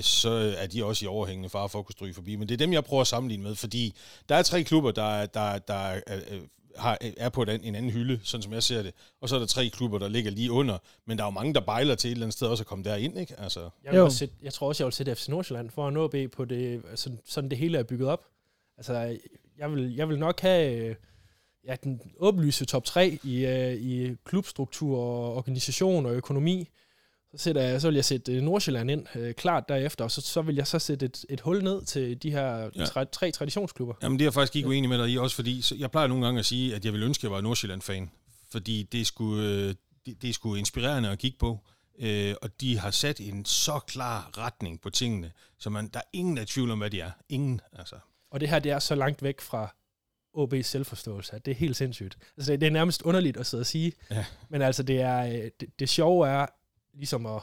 så 0.00 0.54
er 0.58 0.66
de 0.66 0.84
også 0.84 1.04
i 1.04 1.08
overhængende 1.08 1.48
fare 1.48 1.68
for 1.68 1.78
at 1.78 1.84
kunne 1.84 1.92
stryge 1.92 2.14
forbi. 2.14 2.36
Men 2.36 2.48
det 2.48 2.54
er 2.54 2.58
dem, 2.58 2.72
jeg 2.72 2.84
prøver 2.84 3.00
at 3.00 3.06
sammenligne 3.06 3.42
med, 3.42 3.54
fordi 3.54 3.94
der 4.28 4.34
er 4.34 4.42
tre 4.42 4.62
klubber, 4.62 4.90
der, 4.90 5.26
der, 5.26 5.58
der 5.58 6.00
har, 6.76 6.98
er 7.16 7.28
på 7.28 7.42
en 7.42 7.74
anden 7.74 7.90
hylde, 7.90 8.20
sådan 8.22 8.42
som 8.42 8.52
jeg 8.52 8.62
ser 8.62 8.82
det. 8.82 8.94
Og 9.20 9.28
så 9.28 9.34
er 9.34 9.38
der 9.38 9.46
tre 9.46 9.68
klubber, 9.68 9.98
der 9.98 10.08
ligger 10.08 10.30
lige 10.30 10.52
under. 10.52 10.78
Men 11.06 11.18
der 11.18 11.24
er 11.24 11.26
jo 11.26 11.30
mange, 11.30 11.54
der 11.54 11.60
bejler 11.60 11.94
til 11.94 12.08
et 12.08 12.12
eller 12.12 12.26
andet 12.26 12.36
sted 12.36 12.48
også 12.48 12.62
at 12.62 12.66
komme 12.66 12.84
derind, 12.84 13.18
ikke? 13.18 13.40
Altså. 13.40 13.70
Jeg, 13.84 13.92
vil 13.92 14.00
også 14.00 14.18
sætte, 14.18 14.34
jeg 14.42 14.52
tror 14.52 14.68
også, 14.68 14.82
jeg 14.82 14.86
vil 14.86 14.92
sætte 14.92 15.14
FC 15.14 15.28
Nordsjælland 15.28 15.70
for 15.70 15.86
at 15.86 15.92
nå 15.92 16.08
B 16.08 16.14
på 16.32 16.44
det, 16.44 16.82
altså, 16.90 17.10
sådan 17.24 17.50
det 17.50 17.58
hele 17.58 17.78
er 17.78 17.82
bygget 17.82 18.08
op. 18.08 18.24
Altså, 18.76 19.18
jeg 19.58 19.72
vil, 19.72 19.94
jeg 19.94 20.08
vil 20.08 20.18
nok 20.18 20.40
have 20.40 20.96
ja, 21.66 21.76
den 21.84 22.00
åbenlyse 22.18 22.64
top 22.64 22.84
3 22.84 23.18
i, 23.24 23.46
uh, 23.46 23.72
i 23.72 24.16
klubstruktur, 24.24 24.98
og 24.98 25.36
organisation 25.36 26.06
og 26.06 26.12
økonomi. 26.12 26.68
Så, 27.32 27.38
sætter 27.38 27.62
jeg, 27.62 27.80
så 27.80 27.88
vil 27.88 27.94
jeg 27.94 28.04
sætte 28.04 28.32
øh, 28.32 28.42
Nordsjælland 28.42 28.90
ind 28.90 29.06
øh, 29.16 29.34
klart 29.34 29.68
derefter, 29.68 30.04
og 30.04 30.10
så, 30.10 30.20
så 30.20 30.42
vil 30.42 30.54
jeg 30.54 30.66
så 30.66 30.78
sætte 30.78 31.06
et, 31.06 31.24
et 31.28 31.40
hul 31.40 31.62
ned 31.62 31.84
til 31.84 32.22
de 32.22 32.30
her 32.30 32.70
ja. 32.76 32.84
tre, 32.84 33.04
tre 33.04 33.30
traditionsklubber. 33.30 33.94
Jamen 34.02 34.18
det 34.18 34.24
er 34.24 34.26
jeg 34.26 34.34
faktisk 34.34 34.56
ikke 34.56 34.68
uenig 34.68 34.88
med 34.88 34.98
dig 34.98 35.08
i, 35.10 35.18
også 35.18 35.36
fordi 35.36 35.62
så 35.62 35.74
jeg 35.78 35.90
plejer 35.90 36.06
nogle 36.06 36.24
gange 36.24 36.38
at 36.38 36.46
sige, 36.46 36.74
at 36.74 36.84
jeg 36.84 36.92
vil 36.92 37.02
ønske, 37.02 37.20
at 37.20 37.22
jeg 37.22 37.30
var 37.30 37.40
Nordsjælland-fan, 37.40 38.10
fordi 38.50 38.82
det 38.82 39.06
skulle, 39.06 39.48
øh, 39.48 39.74
det, 40.06 40.22
det 40.22 40.30
er 40.30 40.32
sgu 40.32 40.54
inspirerende 40.54 41.08
at 41.08 41.18
kigge 41.18 41.38
på, 41.38 41.58
øh, 41.98 42.34
og 42.42 42.60
de 42.60 42.78
har 42.78 42.90
sat 42.90 43.20
en 43.20 43.44
så 43.44 43.78
klar 43.86 44.30
retning 44.38 44.80
på 44.80 44.90
tingene, 44.90 45.32
så 45.58 45.70
man, 45.70 45.88
der 45.88 45.98
er 45.98 46.08
ingen 46.12 46.36
der 46.36 46.42
er 46.42 46.46
tvivl 46.46 46.70
om, 46.70 46.78
hvad 46.78 46.90
de 46.90 47.00
er. 47.00 47.10
Ingen, 47.28 47.60
altså. 47.72 47.96
Og 48.30 48.40
det 48.40 48.48
her, 48.48 48.58
det 48.58 48.72
er 48.72 48.78
så 48.78 48.94
langt 48.94 49.22
væk 49.22 49.40
fra 49.40 49.74
OB's 50.36 50.62
selvforståelse, 50.62 51.36
at 51.36 51.44
det 51.44 51.50
er 51.50 51.54
helt 51.54 51.76
sindssygt. 51.76 52.18
Altså, 52.36 52.52
det 52.52 52.66
er 52.66 52.70
nærmest 52.70 53.02
underligt 53.02 53.36
at 53.36 53.46
sidde 53.46 53.60
og 53.60 53.66
sige, 53.66 53.92
ja. 54.10 54.24
men 54.48 54.62
altså, 54.62 54.82
det, 54.82 55.00
er, 55.00 55.26
øh, 55.26 55.50
det, 55.60 55.78
det 55.78 55.88
sjove 55.88 56.28
er, 56.28 56.46
ligesom 56.94 57.26
at, 57.26 57.42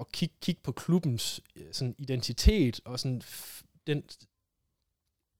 at 0.00 0.12
kigge, 0.12 0.34
kigge 0.40 0.60
på 0.64 0.72
klubbens 0.72 1.40
øh, 1.56 1.66
sådan 1.72 1.94
identitet 1.98 2.80
og 2.84 3.00
sådan 3.00 3.22
den, 3.86 4.02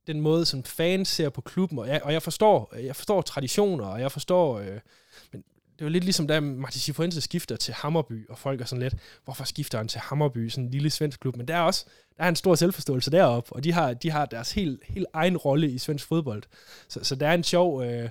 den 0.07 0.20
måde, 0.20 0.47
som 0.47 0.65
fans 0.65 1.09
ser 1.09 1.28
på 1.28 1.40
klubben, 1.40 1.78
og 1.78 1.89
jeg, 1.89 2.03
og 2.03 2.12
jeg 2.12 2.23
forstår, 2.23 2.77
jeg 2.77 2.97
forstår 2.97 3.23
traditioner, 3.23 3.86
og 3.86 4.01
jeg 4.01 4.12
forstår, 4.12 4.59
øh, 4.59 4.81
det 5.79 5.85
var 5.85 5.91
lidt 5.91 6.05
ligesom 6.05 6.27
da 6.27 6.41
Martin 6.41 6.81
Cifuentes 6.81 7.25
skifter 7.25 7.57
til 7.57 7.75
Hammerby, 7.75 8.29
og 8.29 8.39
folk 8.39 8.61
er 8.61 8.65
sådan 8.65 8.83
lidt, 8.83 8.95
hvorfor 9.25 9.45
skifter 9.45 9.79
han 9.79 9.89
til 9.89 10.01
Hammerby, 10.01 10.49
sådan 10.49 10.65
en 10.65 10.71
lille 10.71 10.91
svensk 10.91 11.21
klub, 11.21 11.37
men 11.37 11.49
der 11.49 11.57
er 11.57 11.61
også, 11.61 11.85
der 12.17 12.25
er 12.25 12.29
en 12.29 12.37
stor 12.37 12.55
selvforståelse 12.55 13.11
deroppe, 13.11 13.53
og 13.53 13.65
de 13.65 13.73
har, 13.73 13.95
de 13.95 14.11
har 14.11 14.27
deres 14.27 14.53
helt, 14.53 14.83
helt 14.85 15.07
egen 15.13 15.37
rolle 15.37 15.71
i 15.71 15.79
svensk 15.79 16.07
fodbold. 16.07 16.43
Så, 16.89 17.05
så 17.05 17.15
der 17.15 17.29
er 17.29 17.35
en 17.35 17.45
sjov, 17.45 17.83
øh, 17.83 18.11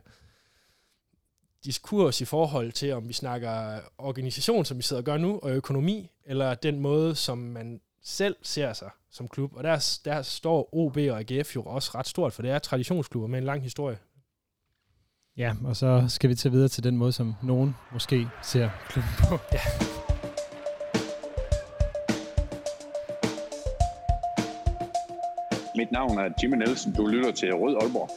diskurs 1.65 2.22
i 2.22 2.26
forhold 2.26 2.72
til, 2.72 2.94
om 2.94 3.07
vi 3.07 3.14
snakker 3.14 3.80
organisation, 3.98 4.65
som 4.65 4.77
vi 4.77 4.84
sidder 4.84 5.02
og 5.02 5.06
gør 5.06 5.18
nu, 5.18 5.39
og 5.44 5.52
økonomi, 5.52 6.11
eller 6.26 6.56
den 6.56 6.80
måde, 6.80 7.15
som 7.15 7.38
man 7.38 7.81
selv 8.03 8.35
ser 8.41 8.73
sig 8.73 8.89
som 9.10 9.27
klub. 9.27 9.56
Og 9.56 9.64
der, 9.64 9.99
der 10.06 10.22
står 10.22 10.69
OB 10.76 10.98
og 10.98 11.19
AGF 11.19 11.56
jo 11.56 11.64
også 11.64 11.91
ret 11.95 12.07
stort, 12.07 12.34
for 12.34 12.41
det 12.41 12.52
er 12.52 12.60
traditionsklubber 12.60 13.27
med 13.27 13.39
en 13.39 13.45
lang 13.45 13.64
historie. 13.64 13.98
Ja, 15.38 15.53
og 15.65 15.76
så 15.76 16.05
skal 16.07 16.30
vi 16.30 16.35
tage 16.35 16.51
videre 16.51 16.68
til 16.68 16.84
den 16.84 16.97
måde, 16.97 17.11
som 17.11 17.35
nogen 17.43 17.76
måske 17.93 18.27
ser 18.43 18.69
klubben 18.89 19.11
på. 19.30 19.38
Ja. 19.53 19.59
Mit 25.76 25.91
navn 25.91 26.18
er 26.18 26.30
Jimmy 26.43 26.55
Nielsen. 26.55 26.93
Du 26.93 27.05
lytter 27.07 27.31
til 27.31 27.53
Rød 27.53 27.76
Aalborg. 27.81 28.09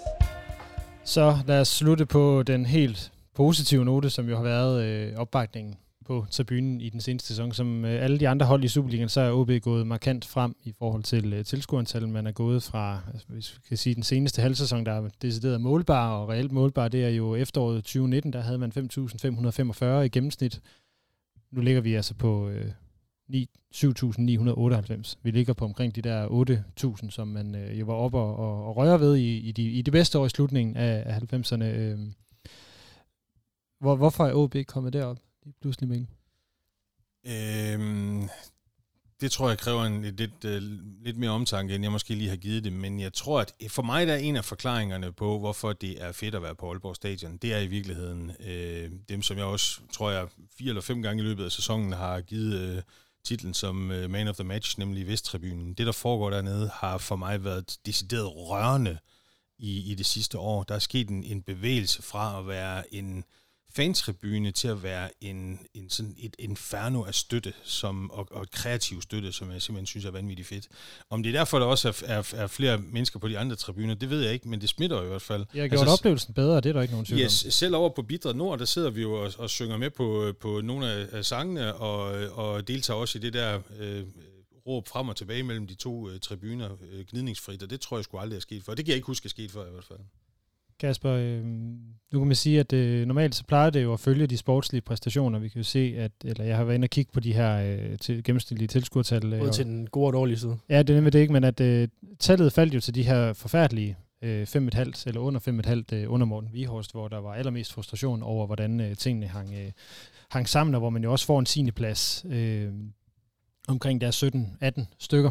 Så 1.04 1.36
lad 1.46 1.60
os 1.60 1.68
slutte 1.68 2.06
på 2.06 2.42
den 2.42 2.66
helt 2.66 3.12
positive 3.34 3.84
note, 3.84 4.10
som 4.10 4.28
jo 4.28 4.36
har 4.36 4.42
været 4.42 4.84
øh, 4.84 5.16
opbakningen 5.16 5.76
på 6.10 6.26
tribunen 6.30 6.80
i 6.80 6.88
den 6.88 7.00
seneste 7.00 7.28
sæson. 7.28 7.52
Som 7.52 7.84
øh, 7.84 8.04
alle 8.04 8.20
de 8.20 8.28
andre 8.28 8.46
hold 8.46 8.64
i 8.64 8.68
Superligaen, 8.68 9.08
så 9.08 9.20
er 9.20 9.32
OB 9.32 9.50
gået 9.62 9.86
markant 9.86 10.24
frem 10.24 10.56
i 10.64 10.72
forhold 10.78 11.02
til 11.02 11.44
øh. 11.46 12.12
Man 12.12 12.26
er 12.26 12.32
gået 12.32 12.62
fra, 12.62 13.00
altså, 13.12 13.26
hvis 13.28 13.54
vi 13.54 13.60
kan 13.68 13.76
sige, 13.76 13.94
den 13.94 14.02
seneste 14.02 14.42
halvsæson, 14.42 14.86
der 14.86 14.92
er 14.92 15.08
decideret 15.22 15.60
målbar 15.60 16.16
og 16.16 16.28
reelt 16.28 16.52
målbar, 16.52 16.88
det 16.88 17.04
er 17.04 17.08
jo 17.08 17.34
efteråret 17.34 17.84
2019, 17.84 18.32
der 18.32 18.40
havde 18.40 18.58
man 18.58 18.72
5.545 18.76 19.84
i 19.84 20.08
gennemsnit. 20.08 20.60
Nu 21.50 21.60
ligger 21.60 21.80
vi 21.80 21.94
altså 21.94 22.14
på 22.14 22.48
øh, 22.48 22.70
7.998. 23.74 25.14
Vi 25.22 25.30
ligger 25.30 25.52
på 25.52 25.64
omkring 25.64 25.94
de 25.94 26.02
der 26.02 26.26
8.000, 27.04 27.10
som 27.10 27.28
man 27.28 27.54
øh, 27.54 27.80
jo 27.80 27.86
var 27.86 27.94
oppe 27.94 28.18
og, 28.18 28.36
og, 28.36 28.66
og 28.66 28.76
røre 28.76 29.00
ved 29.00 29.16
i, 29.16 29.38
i, 29.38 29.52
de, 29.52 29.62
i 29.62 29.82
det 29.82 29.92
bedste 29.92 30.18
år 30.18 30.26
i 30.26 30.28
slutningen 30.28 30.76
af, 30.76 31.02
af 31.06 31.34
90'erne. 31.34 31.64
Øh, 31.64 31.98
hvor, 33.80 33.96
hvorfor 33.96 34.26
er 34.26 34.34
OB 34.34 34.56
kommet 34.66 34.92
derop 34.92 35.18
lige 35.44 35.54
pludselig, 35.60 35.88
Mikkel? 35.88 36.08
Øhm, 37.26 38.28
det 39.20 39.32
tror 39.32 39.48
jeg 39.48 39.58
kræver 39.58 39.84
en 39.84 40.02
lidt, 40.02 40.44
uh, 40.44 40.50
lidt 41.04 41.16
mere 41.16 41.30
omtanke, 41.30 41.74
end 41.74 41.84
jeg 41.84 41.92
måske 41.92 42.14
lige 42.14 42.30
har 42.30 42.36
givet 42.36 42.64
det. 42.64 42.72
Men 42.72 43.00
jeg 43.00 43.12
tror, 43.12 43.40
at 43.40 43.54
for 43.68 43.82
mig 43.82 44.06
der 44.06 44.12
er 44.12 44.18
en 44.18 44.36
af 44.36 44.44
forklaringerne 44.44 45.12
på, 45.12 45.38
hvorfor 45.38 45.72
det 45.72 46.02
er 46.02 46.12
fedt 46.12 46.34
at 46.34 46.42
være 46.42 46.54
på 46.54 46.70
Aalborg 46.70 46.96
Stadion, 46.96 47.36
det 47.36 47.54
er 47.54 47.58
i 47.58 47.66
virkeligheden 47.66 48.32
øh, 48.40 48.90
dem, 49.08 49.22
som 49.22 49.36
jeg 49.36 49.46
også, 49.46 49.80
tror 49.92 50.10
jeg, 50.10 50.28
fire 50.58 50.68
eller 50.68 50.82
fem 50.82 51.02
gange 51.02 51.22
i 51.22 51.26
løbet 51.26 51.44
af 51.44 51.52
sæsonen 51.52 51.92
har 51.92 52.20
givet 52.20 52.60
øh, 52.60 52.82
titlen 53.24 53.54
som 53.54 53.90
øh, 53.90 54.10
man 54.10 54.28
of 54.28 54.34
the 54.34 54.44
match, 54.44 54.78
nemlig 54.78 55.06
Vesttribunen. 55.06 55.74
Det, 55.74 55.86
der 55.86 55.92
foregår 55.92 56.30
dernede, 56.30 56.70
har 56.74 56.98
for 56.98 57.16
mig 57.16 57.44
været 57.44 57.76
decideret 57.86 58.36
rørende 58.36 58.98
i, 59.58 59.92
i 59.92 59.94
det 59.94 60.06
sidste 60.06 60.38
år. 60.38 60.62
Der 60.62 60.74
er 60.74 60.78
sket 60.78 61.08
en, 61.08 61.24
en 61.24 61.42
bevægelse 61.42 62.02
fra 62.02 62.38
at 62.38 62.48
være 62.48 62.94
en 62.94 63.24
fantribune 63.74 64.50
til 64.50 64.68
at 64.68 64.82
være 64.82 65.08
en, 65.20 65.60
en 65.74 65.90
sådan 65.90 66.14
et 66.18 66.36
inferno 66.38 67.04
af 67.04 67.14
støtte 67.14 67.52
som, 67.64 68.10
og, 68.10 68.28
og 68.30 68.46
kreativ 68.50 69.02
støtte, 69.02 69.32
som 69.32 69.52
jeg 69.52 69.62
simpelthen 69.62 69.86
synes 69.86 70.04
er 70.04 70.10
vanvittigt 70.10 70.48
fedt. 70.48 70.68
Om 71.10 71.22
det 71.22 71.34
er 71.34 71.38
derfor, 71.38 71.58
der 71.58 71.66
også 71.66 71.88
er, 71.88 72.02
er, 72.06 72.34
er 72.34 72.46
flere 72.46 72.78
mennesker 72.78 73.18
på 73.18 73.28
de 73.28 73.38
andre 73.38 73.56
tribuner, 73.56 73.94
det 73.94 74.10
ved 74.10 74.22
jeg 74.22 74.32
ikke, 74.32 74.48
men 74.48 74.60
det 74.60 74.68
smitter 74.68 75.02
i 75.02 75.06
hvert 75.06 75.22
fald. 75.22 75.46
Jeg 75.54 75.62
har 75.62 75.68
gjort 75.68 75.80
altså, 75.80 75.92
oplevelsen 75.92 76.34
bedre, 76.34 76.56
det 76.56 76.66
er 76.66 76.72
der 76.72 76.82
ikke 76.82 76.94
nogen 76.94 77.06
tvivl 77.06 77.20
yes, 77.20 77.46
Selv 77.50 77.74
over 77.74 77.88
på 77.88 78.02
Bidre 78.02 78.34
Nord, 78.34 78.58
der 78.58 78.64
sidder 78.64 78.90
vi 78.90 79.02
jo 79.02 79.12
og, 79.12 79.32
og 79.38 79.50
synger 79.50 79.76
med 79.76 79.90
på, 79.90 80.32
på 80.40 80.60
nogle 80.60 80.86
af, 81.12 81.24
sangene, 81.24 81.74
og, 81.74 82.02
og 82.32 82.68
deltager 82.68 82.98
også 82.98 83.18
i 83.18 83.20
det 83.20 83.32
der 83.32 83.60
øh, 83.78 84.04
råb 84.66 84.88
frem 84.88 85.08
og 85.08 85.16
tilbage 85.16 85.42
mellem 85.42 85.66
de 85.66 85.74
to 85.74 86.08
øh, 86.08 86.20
tribuner 86.20 86.70
øh, 86.92 87.04
gnidningsfrit, 87.10 87.62
og 87.62 87.70
det 87.70 87.80
tror 87.80 87.96
jeg 87.96 88.04
sgu 88.04 88.18
aldrig 88.18 88.36
er 88.36 88.40
sket 88.40 88.64
før. 88.64 88.74
Det 88.74 88.84
kan 88.84 88.90
jeg 88.90 88.96
ikke 88.96 89.06
huske 89.06 89.26
er 89.26 89.30
sket 89.30 89.50
før 89.50 89.66
i 89.66 89.70
hvert 89.70 89.84
fald. 89.84 89.98
Kasper, 90.80 91.10
øh, 91.10 91.44
nu 92.12 92.18
kan 92.18 92.26
man 92.26 92.36
sige, 92.36 92.60
at 92.60 92.72
øh, 92.72 93.06
normalt 93.06 93.34
så 93.34 93.44
plejer 93.44 93.70
det 93.70 93.82
jo 93.82 93.92
at 93.92 94.00
følge 94.00 94.26
de 94.26 94.36
sportslige 94.36 94.82
præstationer. 94.82 95.38
Vi 95.38 95.48
kan 95.48 95.58
jo 95.58 95.64
se, 95.64 95.94
at 95.98 96.12
eller 96.24 96.44
jeg 96.44 96.56
har 96.56 96.64
været 96.64 96.74
inde 96.74 96.86
og 96.86 96.90
kigge 96.90 97.12
på 97.12 97.20
de 97.20 97.32
her 97.32 97.56
øh, 97.56 97.98
til, 97.98 98.24
gennemsnitlige 98.24 98.68
tilskuertal. 98.68 99.32
Øh, 99.32 99.52
til 99.52 99.64
den 99.64 99.86
gode 99.86 100.06
og 100.06 100.12
dårlige 100.12 100.38
side. 100.38 100.58
Ja, 100.68 100.78
det 100.78 100.90
er 100.90 100.94
nemlig 100.94 101.12
det 101.12 101.18
ikke, 101.18 101.32
men 101.32 101.44
at 101.44 101.60
øh, 101.60 101.88
tallet 102.18 102.52
faldt 102.52 102.74
jo 102.74 102.80
til 102.80 102.94
de 102.94 103.02
her 103.02 103.32
forfærdelige 103.32 103.96
øh, 104.22 104.42
5,5 104.42 105.02
eller 105.06 105.20
under 105.20 105.40
5,5 105.92 105.96
øh, 105.96 106.12
under 106.12 106.26
Morten 106.26 106.50
Vihorst, 106.52 106.92
hvor 106.92 107.08
der 107.08 107.18
var 107.18 107.34
allermest 107.34 107.72
frustration 107.72 108.22
over, 108.22 108.46
hvordan 108.46 108.80
øh, 108.80 108.96
tingene 108.96 109.26
hang, 109.26 109.54
øh, 109.54 109.72
hang 110.30 110.48
sammen, 110.48 110.74
og 110.74 110.80
hvor 110.80 110.90
man 110.90 111.02
jo 111.02 111.12
også 111.12 111.26
får 111.26 111.38
en 111.38 111.46
sine 111.46 111.72
plads 111.72 112.26
øh, 112.30 112.72
omkring 113.68 114.00
der 114.00 114.80
17-18 114.80 114.84
stykker. 114.98 115.30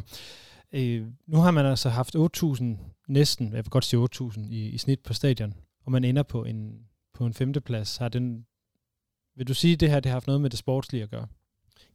Øh, 0.74 1.06
nu 1.28 1.38
har 1.38 1.52
man 1.52 1.66
altså 1.66 1.90
haft 1.90 2.16
8.000 2.16 2.64
næsten, 3.10 3.48
jeg 3.48 3.66
vil 3.66 3.70
godt 3.70 3.86
sige 3.86 4.08
8.000 4.16 4.40
i, 4.50 4.70
i 4.70 4.78
snit 4.78 5.00
på 5.00 5.14
stadion, 5.14 5.54
og 5.86 5.92
man 5.92 6.04
ender 6.04 6.24
på 6.24 6.44
en, 6.44 6.80
på 7.14 7.26
en 7.26 7.34
femteplads. 7.34 7.98
Har 7.98 8.10
den, 8.10 8.46
vil 9.36 9.48
du 9.48 9.54
sige, 9.54 9.74
at 9.74 9.80
det 9.80 9.90
her 9.90 10.00
det 10.00 10.10
har 10.10 10.16
haft 10.16 10.28
noget 10.28 10.42
med 10.42 10.50
det 10.50 10.60
sportslige 10.60 11.04
at 11.04 11.10
gøre? 11.10 11.28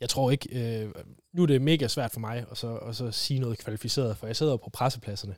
Jeg 0.01 0.09
tror 0.09 0.31
ikke, 0.31 0.83
øh, 0.83 0.95
nu 1.33 1.43
er 1.43 1.47
det 1.47 1.63
mega 1.63 1.89
svært 1.89 2.11
for 2.11 2.21
mig 2.21 2.47
at 2.51 2.57
så, 2.57 2.77
at 2.77 2.97
så 2.97 3.11
sige 3.11 3.41
noget 3.41 3.59
kvalificeret, 3.59 4.17
for 4.17 4.27
jeg 4.27 4.37
sidder 4.37 4.57
på 4.57 4.71
pressepladserne, 4.71 5.35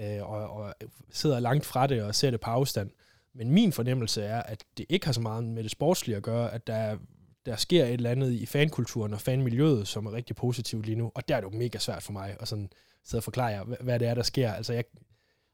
øh, 0.00 0.30
og, 0.30 0.50
og 0.50 0.74
sidder 1.10 1.40
langt 1.40 1.66
fra 1.66 1.86
det 1.86 2.02
og 2.02 2.14
ser 2.14 2.30
det 2.30 2.40
på 2.40 2.50
afstand. 2.50 2.90
Men 3.34 3.50
min 3.50 3.72
fornemmelse 3.72 4.22
er, 4.22 4.42
at 4.42 4.64
det 4.76 4.86
ikke 4.88 5.06
har 5.06 5.12
så 5.12 5.20
meget 5.20 5.44
med 5.44 5.62
det 5.62 5.70
sportslige 5.70 6.16
at 6.16 6.22
gøre, 6.22 6.54
at 6.54 6.66
der, 6.66 6.98
der 7.46 7.56
sker 7.56 7.84
et 7.84 7.92
eller 7.92 8.10
andet 8.10 8.32
i 8.32 8.46
fankulturen 8.46 9.14
og 9.14 9.20
fanmiljøet, 9.20 9.88
som 9.88 10.06
er 10.06 10.12
rigtig 10.12 10.36
positivt 10.36 10.86
lige 10.86 10.96
nu, 10.96 11.12
og 11.14 11.28
der 11.28 11.36
er 11.36 11.40
det 11.40 11.52
jo 11.52 11.58
mega 11.58 11.78
svært 11.78 12.02
for 12.02 12.12
mig 12.12 12.36
at 12.40 12.48
sådan 12.48 12.70
sidde 13.04 13.20
og 13.20 13.24
forklare 13.24 13.46
jer, 13.46 13.64
hvad 13.64 13.98
det 13.98 14.08
er, 14.08 14.14
der 14.14 14.22
sker. 14.22 14.52
Altså, 14.52 14.72
jeg, 14.72 14.84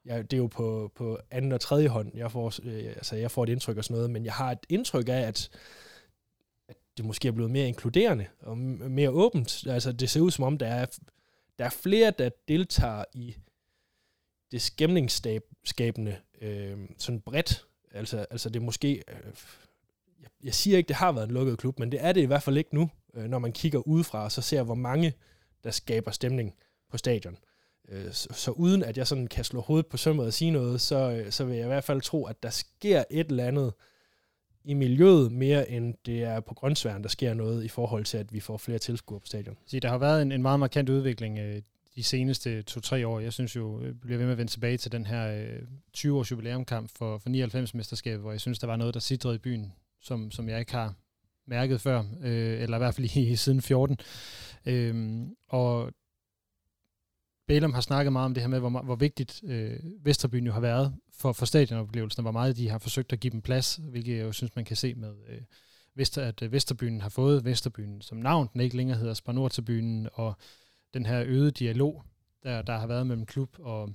jeg, 0.05 0.31
det 0.31 0.33
er 0.33 0.39
jo 0.39 0.47
på, 0.47 0.93
på 0.95 1.19
anden 1.31 1.53
og 1.53 1.61
tredje 1.61 1.89
hånd, 1.89 2.17
jeg 2.17 2.33
får, 2.33 2.55
øh, 2.63 2.85
altså, 2.87 3.17
jeg 3.17 3.31
får 3.31 3.43
et 3.43 3.49
indtryk 3.49 3.77
og 3.77 3.85
sådan 3.85 3.95
noget, 3.95 4.11
men 4.11 4.25
jeg 4.25 4.33
har 4.33 4.53
et 4.53 4.67
indtryk 4.69 5.09
af, 5.09 5.21
at, 5.21 5.51
at 6.69 6.77
det 6.97 7.05
måske 7.05 7.29
er 7.29 7.33
blevet 7.33 7.51
mere 7.51 7.69
inkluderende 7.69 8.27
og 8.41 8.59
mere 8.59 9.11
åbent. 9.11 9.67
Altså, 9.67 9.93
det 9.93 10.11
ser 10.11 10.21
ud 10.21 10.31
som 10.31 10.45
om, 10.45 10.59
der 10.59 10.67
er, 10.67 10.87
der 11.59 11.65
er 11.65 11.71
flere, 11.71 12.13
der 12.19 12.31
deltager 12.49 13.05
i 13.13 13.37
det 14.53 14.63
skæmningsskabende 14.63 16.17
øh, 16.41 16.79
sådan 16.99 17.21
bredt. 17.21 17.67
Altså, 17.93 18.27
altså 18.31 18.49
det 18.49 18.61
er 18.61 18.65
måske... 18.65 19.03
Øh, 19.09 19.33
jeg, 20.23 20.29
jeg 20.43 20.55
siger 20.55 20.77
ikke, 20.77 20.89
det 20.89 20.97
har 20.97 21.13
været 21.13 21.29
en 21.29 21.35
lukket 21.35 21.59
klub, 21.59 21.79
men 21.79 21.93
det 21.93 22.05
er 22.05 22.13
det 22.13 22.21
i 22.21 22.25
hvert 22.25 22.43
fald 22.43 22.57
ikke 22.57 22.75
nu, 22.75 22.91
øh, 23.15 23.25
når 23.25 23.39
man 23.39 23.53
kigger 23.53 23.89
udefra 23.89 24.25
og 24.25 24.33
så 24.33 24.43
ser, 24.43 24.63
hvor 24.63 24.75
mange, 24.75 25.13
der 25.65 25.71
skaber 25.71 26.11
stemning 26.11 26.55
på 26.91 26.99
stadion. 26.99 27.37
Øh, 27.89 28.13
så, 28.13 28.29
så 28.33 28.51
uden 28.51 28.83
at 28.83 28.99
jeg 28.99 29.07
sådan 29.07 29.27
kan 29.27 29.45
slå 29.45 29.61
hovedet 29.61 29.87
på 29.87 29.97
sømmet 29.97 30.27
og 30.27 30.33
sige 30.33 30.51
noget, 30.51 30.81
så, 30.81 31.11
øh, 31.11 31.33
så 31.33 31.45
vil 31.45 31.57
jeg 31.57 31.65
i 31.65 31.69
hvert 31.69 31.85
fald 31.85 32.01
tro, 32.01 32.25
at 32.25 32.43
der 32.43 32.51
sker 32.51 33.05
et 33.11 33.27
eller 33.27 33.45
andet 33.45 33.73
i 34.65 34.75
miljøet, 34.75 35.33
mere 35.33 35.71
end 35.71 35.95
det 36.07 36.23
er 36.23 36.41
på 36.41 36.55
grøntsværen, 36.55 37.03
der 37.03 37.09
sker 37.09 37.35
noget 37.35 37.65
i 37.65 37.69
forhold 37.69 38.05
til, 38.05 38.19
at 38.19 38.33
vi 38.33 38.41
får 38.41 38.57
flere 38.57 38.79
tilskuere 38.79 39.21
på 39.21 39.27
stadion. 39.27 39.57
Så 39.67 39.79
der 39.79 39.89
har 39.89 39.99
været 39.99 40.23
en, 40.23 40.33
en 40.33 40.43
meget 40.43 40.61
markant 40.61 40.89
udvikling 40.89 41.39
øh, 41.39 41.63
de 41.97 42.03
seneste 42.03 42.63
to-tre 42.63 43.07
år. 43.07 43.21
Jeg 43.21 43.33
synes 43.33 43.57
jo, 43.57 43.85
jeg 43.85 44.01
bliver 44.01 44.19
ved 44.19 44.27
med 44.27 44.33
at 44.33 44.39
vende 44.39 44.53
tilbage 44.53 44.77
til 44.77 44.93
den 44.93 45.07
her 45.07 45.49
20-års 45.97 46.31
jubilæumkamp 46.31 46.91
for, 46.97 47.19
for 47.19 47.31
99-mesterskabet, 47.31 48.21
hvor 48.21 48.31
jeg 48.31 48.41
synes, 48.41 48.59
der 48.59 48.67
var 48.67 48.77
noget, 48.77 48.95
der 48.95 49.01
sidrede 49.01 49.35
i 49.35 49.39
byen, 49.39 49.73
som, 50.01 50.31
som 50.31 50.49
jeg 50.49 50.59
ikke 50.59 50.73
har 50.73 50.95
mærket 51.47 51.81
før, 51.81 52.05
øh, 52.23 52.63
eller 52.63 52.77
i 52.77 52.79
hvert 52.79 52.95
fald 52.95 53.17
i, 53.17 53.37
siden 53.37 53.63
14. 53.63 53.99
Øhm, 54.67 55.37
og 55.49 55.93
Bælum 57.51 57.73
har 57.73 57.81
snakket 57.81 58.13
meget 58.13 58.25
om 58.25 58.35
det 58.35 58.43
her 58.43 58.49
med, 58.49 58.59
hvor, 58.59 58.83
hvor 58.83 58.97
vigtigt 58.97 59.41
øh, 59.45 59.77
Vesterbyen 60.03 60.47
jo 60.47 60.53
har 60.53 60.61
været 60.61 60.95
for, 61.13 61.33
for 61.33 61.47
stadionoplevelsen, 61.47 62.21
og 62.21 62.23
hvor 62.23 62.33
meget 62.33 62.57
de 62.57 62.69
har 62.69 62.79
forsøgt 62.79 63.13
at 63.13 63.21
give 63.21 63.31
dem 63.31 63.43
plads, 63.43 63.81
hvilket 63.83 64.17
jeg 64.17 64.25
jo 64.25 64.33
synes, 64.33 64.57
man 64.57 64.65
kan 64.65 64.77
se 64.77 64.95
med, 64.95 65.15
øh, 65.29 65.41
Vester, 65.95 66.23
at 66.23 66.43
øh, 66.43 66.53
Vesterbyen 66.53 67.01
har 67.01 67.09
fået 67.09 67.45
Vesterbyen 67.45 68.03
som 68.03 68.19
navn, 68.19 68.49
den 68.53 68.61
ikke 68.61 68.77
længere 68.77 68.99
hedder 68.99 69.15
Spanord 69.15 69.51
til 69.51 69.63
byen, 69.63 70.09
og 70.13 70.35
den 70.95 71.07
her 71.07 71.23
øgede 71.27 71.51
dialog, 71.51 72.03
der, 72.43 72.63
der 72.63 72.79
har 72.79 72.87
været 72.87 73.07
mellem 73.07 73.27
klub 73.27 73.57
og, 73.59 73.93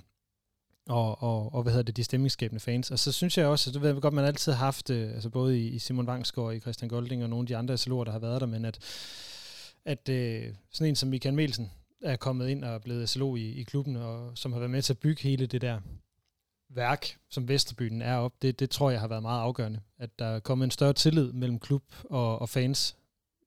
og, 0.86 1.22
og, 1.22 1.54
og 1.54 1.62
hvad 1.62 1.72
hedder 1.72 1.84
det, 1.84 1.96
de 1.96 2.04
stemningsskabende 2.04 2.60
fans. 2.60 2.90
Og 2.90 2.98
så 2.98 3.12
synes 3.12 3.38
jeg 3.38 3.46
også, 3.46 3.70
at 3.70 3.74
det 3.74 3.82
ved 3.82 3.92
jeg 3.92 4.02
godt, 4.02 4.14
man 4.14 4.24
altid 4.24 4.52
har 4.52 4.64
haft, 4.64 4.90
øh, 4.90 5.14
altså 5.14 5.30
både 5.30 5.60
i, 5.60 5.68
i 5.68 5.78
Simon 5.78 6.06
Vangsgaard, 6.06 6.54
i 6.54 6.60
Christian 6.60 6.88
Golding 6.88 7.22
og 7.22 7.30
nogle 7.30 7.42
af 7.42 7.46
de 7.46 7.56
andre 7.56 7.74
SLO'er, 7.74 8.04
der 8.04 8.12
har 8.12 8.18
været 8.18 8.40
der, 8.40 8.46
men 8.46 8.64
at, 8.64 8.78
at 9.84 10.08
øh, 10.08 10.54
sådan 10.70 10.88
en 10.88 10.96
som 10.96 11.08
Michael 11.08 11.34
Melsen, 11.34 11.70
er 12.02 12.16
kommet 12.16 12.48
ind 12.48 12.64
og 12.64 12.74
er 12.74 12.78
blevet 12.78 13.08
SLO 13.08 13.36
i, 13.36 13.52
i 13.52 13.62
klubben, 13.62 13.96
og 13.96 14.38
som 14.38 14.52
har 14.52 14.58
været 14.58 14.70
med 14.70 14.82
til 14.82 14.92
at 14.92 14.98
bygge 14.98 15.22
hele 15.22 15.46
det 15.46 15.60
der 15.60 15.80
værk, 16.68 17.18
som 17.30 17.48
Vesterbyen 17.48 18.02
er 18.02 18.16
op, 18.16 18.42
det, 18.42 18.60
det 18.60 18.70
tror 18.70 18.90
jeg 18.90 19.00
har 19.00 19.08
været 19.08 19.22
meget 19.22 19.40
afgørende. 19.40 19.80
At 19.98 20.18
der 20.18 20.26
er 20.26 20.40
kommet 20.40 20.64
en 20.64 20.70
større 20.70 20.92
tillid 20.92 21.32
mellem 21.32 21.58
klub 21.58 21.82
og, 22.04 22.38
og 22.38 22.48
fans 22.48 22.96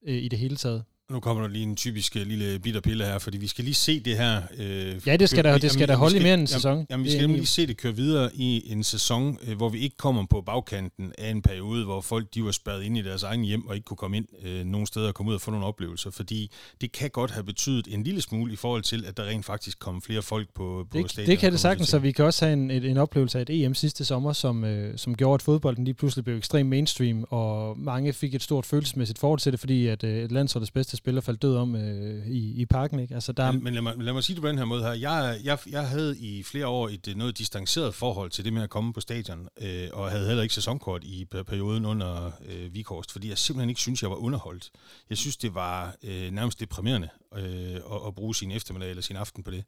øh, 0.04 0.16
i 0.16 0.28
det 0.28 0.40
hele 0.40 0.56
taget. 0.56 0.84
Nu 1.10 1.20
kommer 1.20 1.44
der 1.44 1.50
lige 1.50 1.64
en 1.64 1.76
typisk 1.76 2.16
øh, 2.16 2.28
lille 2.28 2.60
bitter 2.60 2.82
pille 2.82 3.06
her, 3.06 3.20
fordi 3.20 3.38
vi 3.38 3.48
skal 3.48 3.64
lige 3.64 3.74
se 3.74 4.00
det 4.00 4.18
her. 4.18 4.42
Øh, 4.58 5.08
ja, 5.08 5.18
det 5.18 5.30
skal 5.30 5.44
der, 5.44 5.58
det 5.58 5.72
skal 5.72 5.88
der 5.88 5.96
holde 5.96 6.18
i 6.18 6.24
mere 6.24 6.34
end 6.34 6.42
en 6.42 6.48
sæson. 6.48 6.72
Jamen, 6.72 6.86
jamen 6.90 7.06
vi 7.06 7.12
skal 7.12 7.30
lige 7.30 7.46
se 7.46 7.68
det 7.68 7.78
køre 7.78 7.96
videre 7.96 8.30
i 8.36 8.72
en 8.72 8.84
sæson, 8.84 9.38
øh, 9.48 9.58
hvor 9.58 9.70
vi 9.70 9.80
ikke 9.80 9.98
kommer 9.98 10.26
på 10.30 10.42
bagkanten 10.42 11.14
af 11.18 11.30
en 11.30 11.42
periode, 11.42 11.86
hvor 11.86 12.02
folk 12.02 12.28
de 12.34 12.44
var 12.44 12.52
spadet 12.52 12.84
ind 12.84 12.98
i 12.98 13.02
deres 13.02 13.24
egen 13.24 13.44
hjem 13.44 13.68
og 13.68 13.76
ikke 13.76 13.86
kunne 13.86 13.98
komme 13.98 14.18
ind 14.18 14.26
øh, 14.44 14.66
nogen 14.66 14.88
steder 14.88 15.08
og 15.08 15.14
komme 15.14 15.30
ud 15.30 15.36
og 15.36 15.42
få 15.42 15.52
nogle 15.52 15.66
oplevelser, 15.66 16.10
fordi 16.12 16.52
det 16.82 16.92
kan 16.92 17.10
godt 17.10 17.32
have 17.32 17.44
betydet 17.44 17.88
en 17.92 18.04
lille 18.04 18.22
smule 18.22 18.54
i 18.54 18.56
forhold 18.56 18.82
til, 18.82 19.06
at 19.06 19.18
der 19.18 19.24
rent 19.24 19.46
faktisk 19.46 19.80
kom 19.80 20.02
flere 20.02 20.22
folk 20.22 20.48
på, 20.56 20.88
på 20.92 20.98
det, 20.98 21.12
stadion. 21.12 21.30
Det 21.32 21.40
kan 21.40 21.52
det 21.52 21.60
sagtens, 21.60 21.90
så 21.90 22.00
vi 22.00 22.12
kan 22.12 22.26
også 22.26 22.46
have 22.46 22.54
en, 22.54 22.72
en, 22.72 22.84
en 22.84 22.98
oplevelse 22.98 23.38
af 23.38 23.42
et 23.42 23.66
EM 23.66 23.74
sidste 23.74 24.06
sommer, 24.06 24.34
som, 24.34 24.64
øh, 24.64 24.98
som 24.98 25.16
gjorde, 25.16 25.34
at 25.34 25.42
fodbolden 25.42 25.86
lige 25.86 25.94
pludselig 25.94 26.26
blev 26.26 26.38
ekstremt 26.38 26.70
mainstream, 26.70 27.26
og 27.30 27.80
mange 27.80 28.14
fik 28.14 28.36
et 28.36 28.44
stort 28.44 28.66
følelsesmæssigt 28.66 29.20
forhold 29.20 29.40
til 29.40 29.52
det, 29.52 29.60
fordi 29.60 29.88
at 29.88 30.04
øh, 30.04 30.32
landsholdets 30.32 30.72
bedste 30.72 30.99
spiller 31.00 31.22
faldt 31.22 31.42
død 31.42 31.56
om 31.56 31.76
øh, 31.76 32.28
i, 32.28 32.62
i 32.62 32.66
parken. 32.66 33.00
Ikke? 33.00 33.14
Altså, 33.14 33.32
der 33.32 33.52
men, 33.52 33.64
men 33.64 33.74
lad, 33.74 33.82
mig, 33.82 33.94
lad 33.98 34.14
mig 34.14 34.24
sige 34.24 34.36
det 34.36 34.42
på 34.42 34.48
den 34.48 34.58
her 34.58 34.66
måde 34.66 34.84
her. 34.84 34.94
Jeg, 34.94 35.40
jeg, 35.44 35.58
jeg 35.70 35.88
havde 35.88 36.20
i 36.20 36.44
flere 36.44 36.68
år 36.68 36.90
et 36.90 37.08
øh, 37.08 37.16
noget 37.16 37.38
distanceret 37.38 37.96
forhold 37.96 38.30
til 38.30 38.46
det 38.46 38.54
med 38.54 38.64
at 38.64 38.70
komme 38.70 38.94
på 38.94 39.02
stadion, 39.02 39.48
øh, 39.62 39.88
og 39.94 40.12
havde 40.12 40.28
heller 40.28 40.44
ikke 40.44 40.56
sæsonkort 40.56 41.04
i 41.04 41.26
perioden 41.26 41.86
under 41.86 42.32
øh, 42.50 42.74
Vikhorst, 42.74 43.12
fordi 43.12 43.30
jeg 43.30 43.38
simpelthen 43.38 43.70
ikke 43.70 43.82
synes, 43.82 44.02
jeg 44.02 44.10
var 44.10 44.16
underholdt. 44.16 44.70
Jeg 45.10 45.18
synes, 45.18 45.38
det 45.38 45.56
var 45.56 45.96
øh, 46.04 46.32
nærmest 46.32 46.60
deprimerende 46.60 47.10
øh, 47.38 47.76
at, 47.76 48.08
at 48.08 48.16
bruge 48.16 48.36
sin 48.36 48.52
eftermiddag 48.52 48.90
eller 48.90 49.02
sin 49.02 49.16
aften 49.16 49.44
på 49.44 49.52
det. 49.52 49.64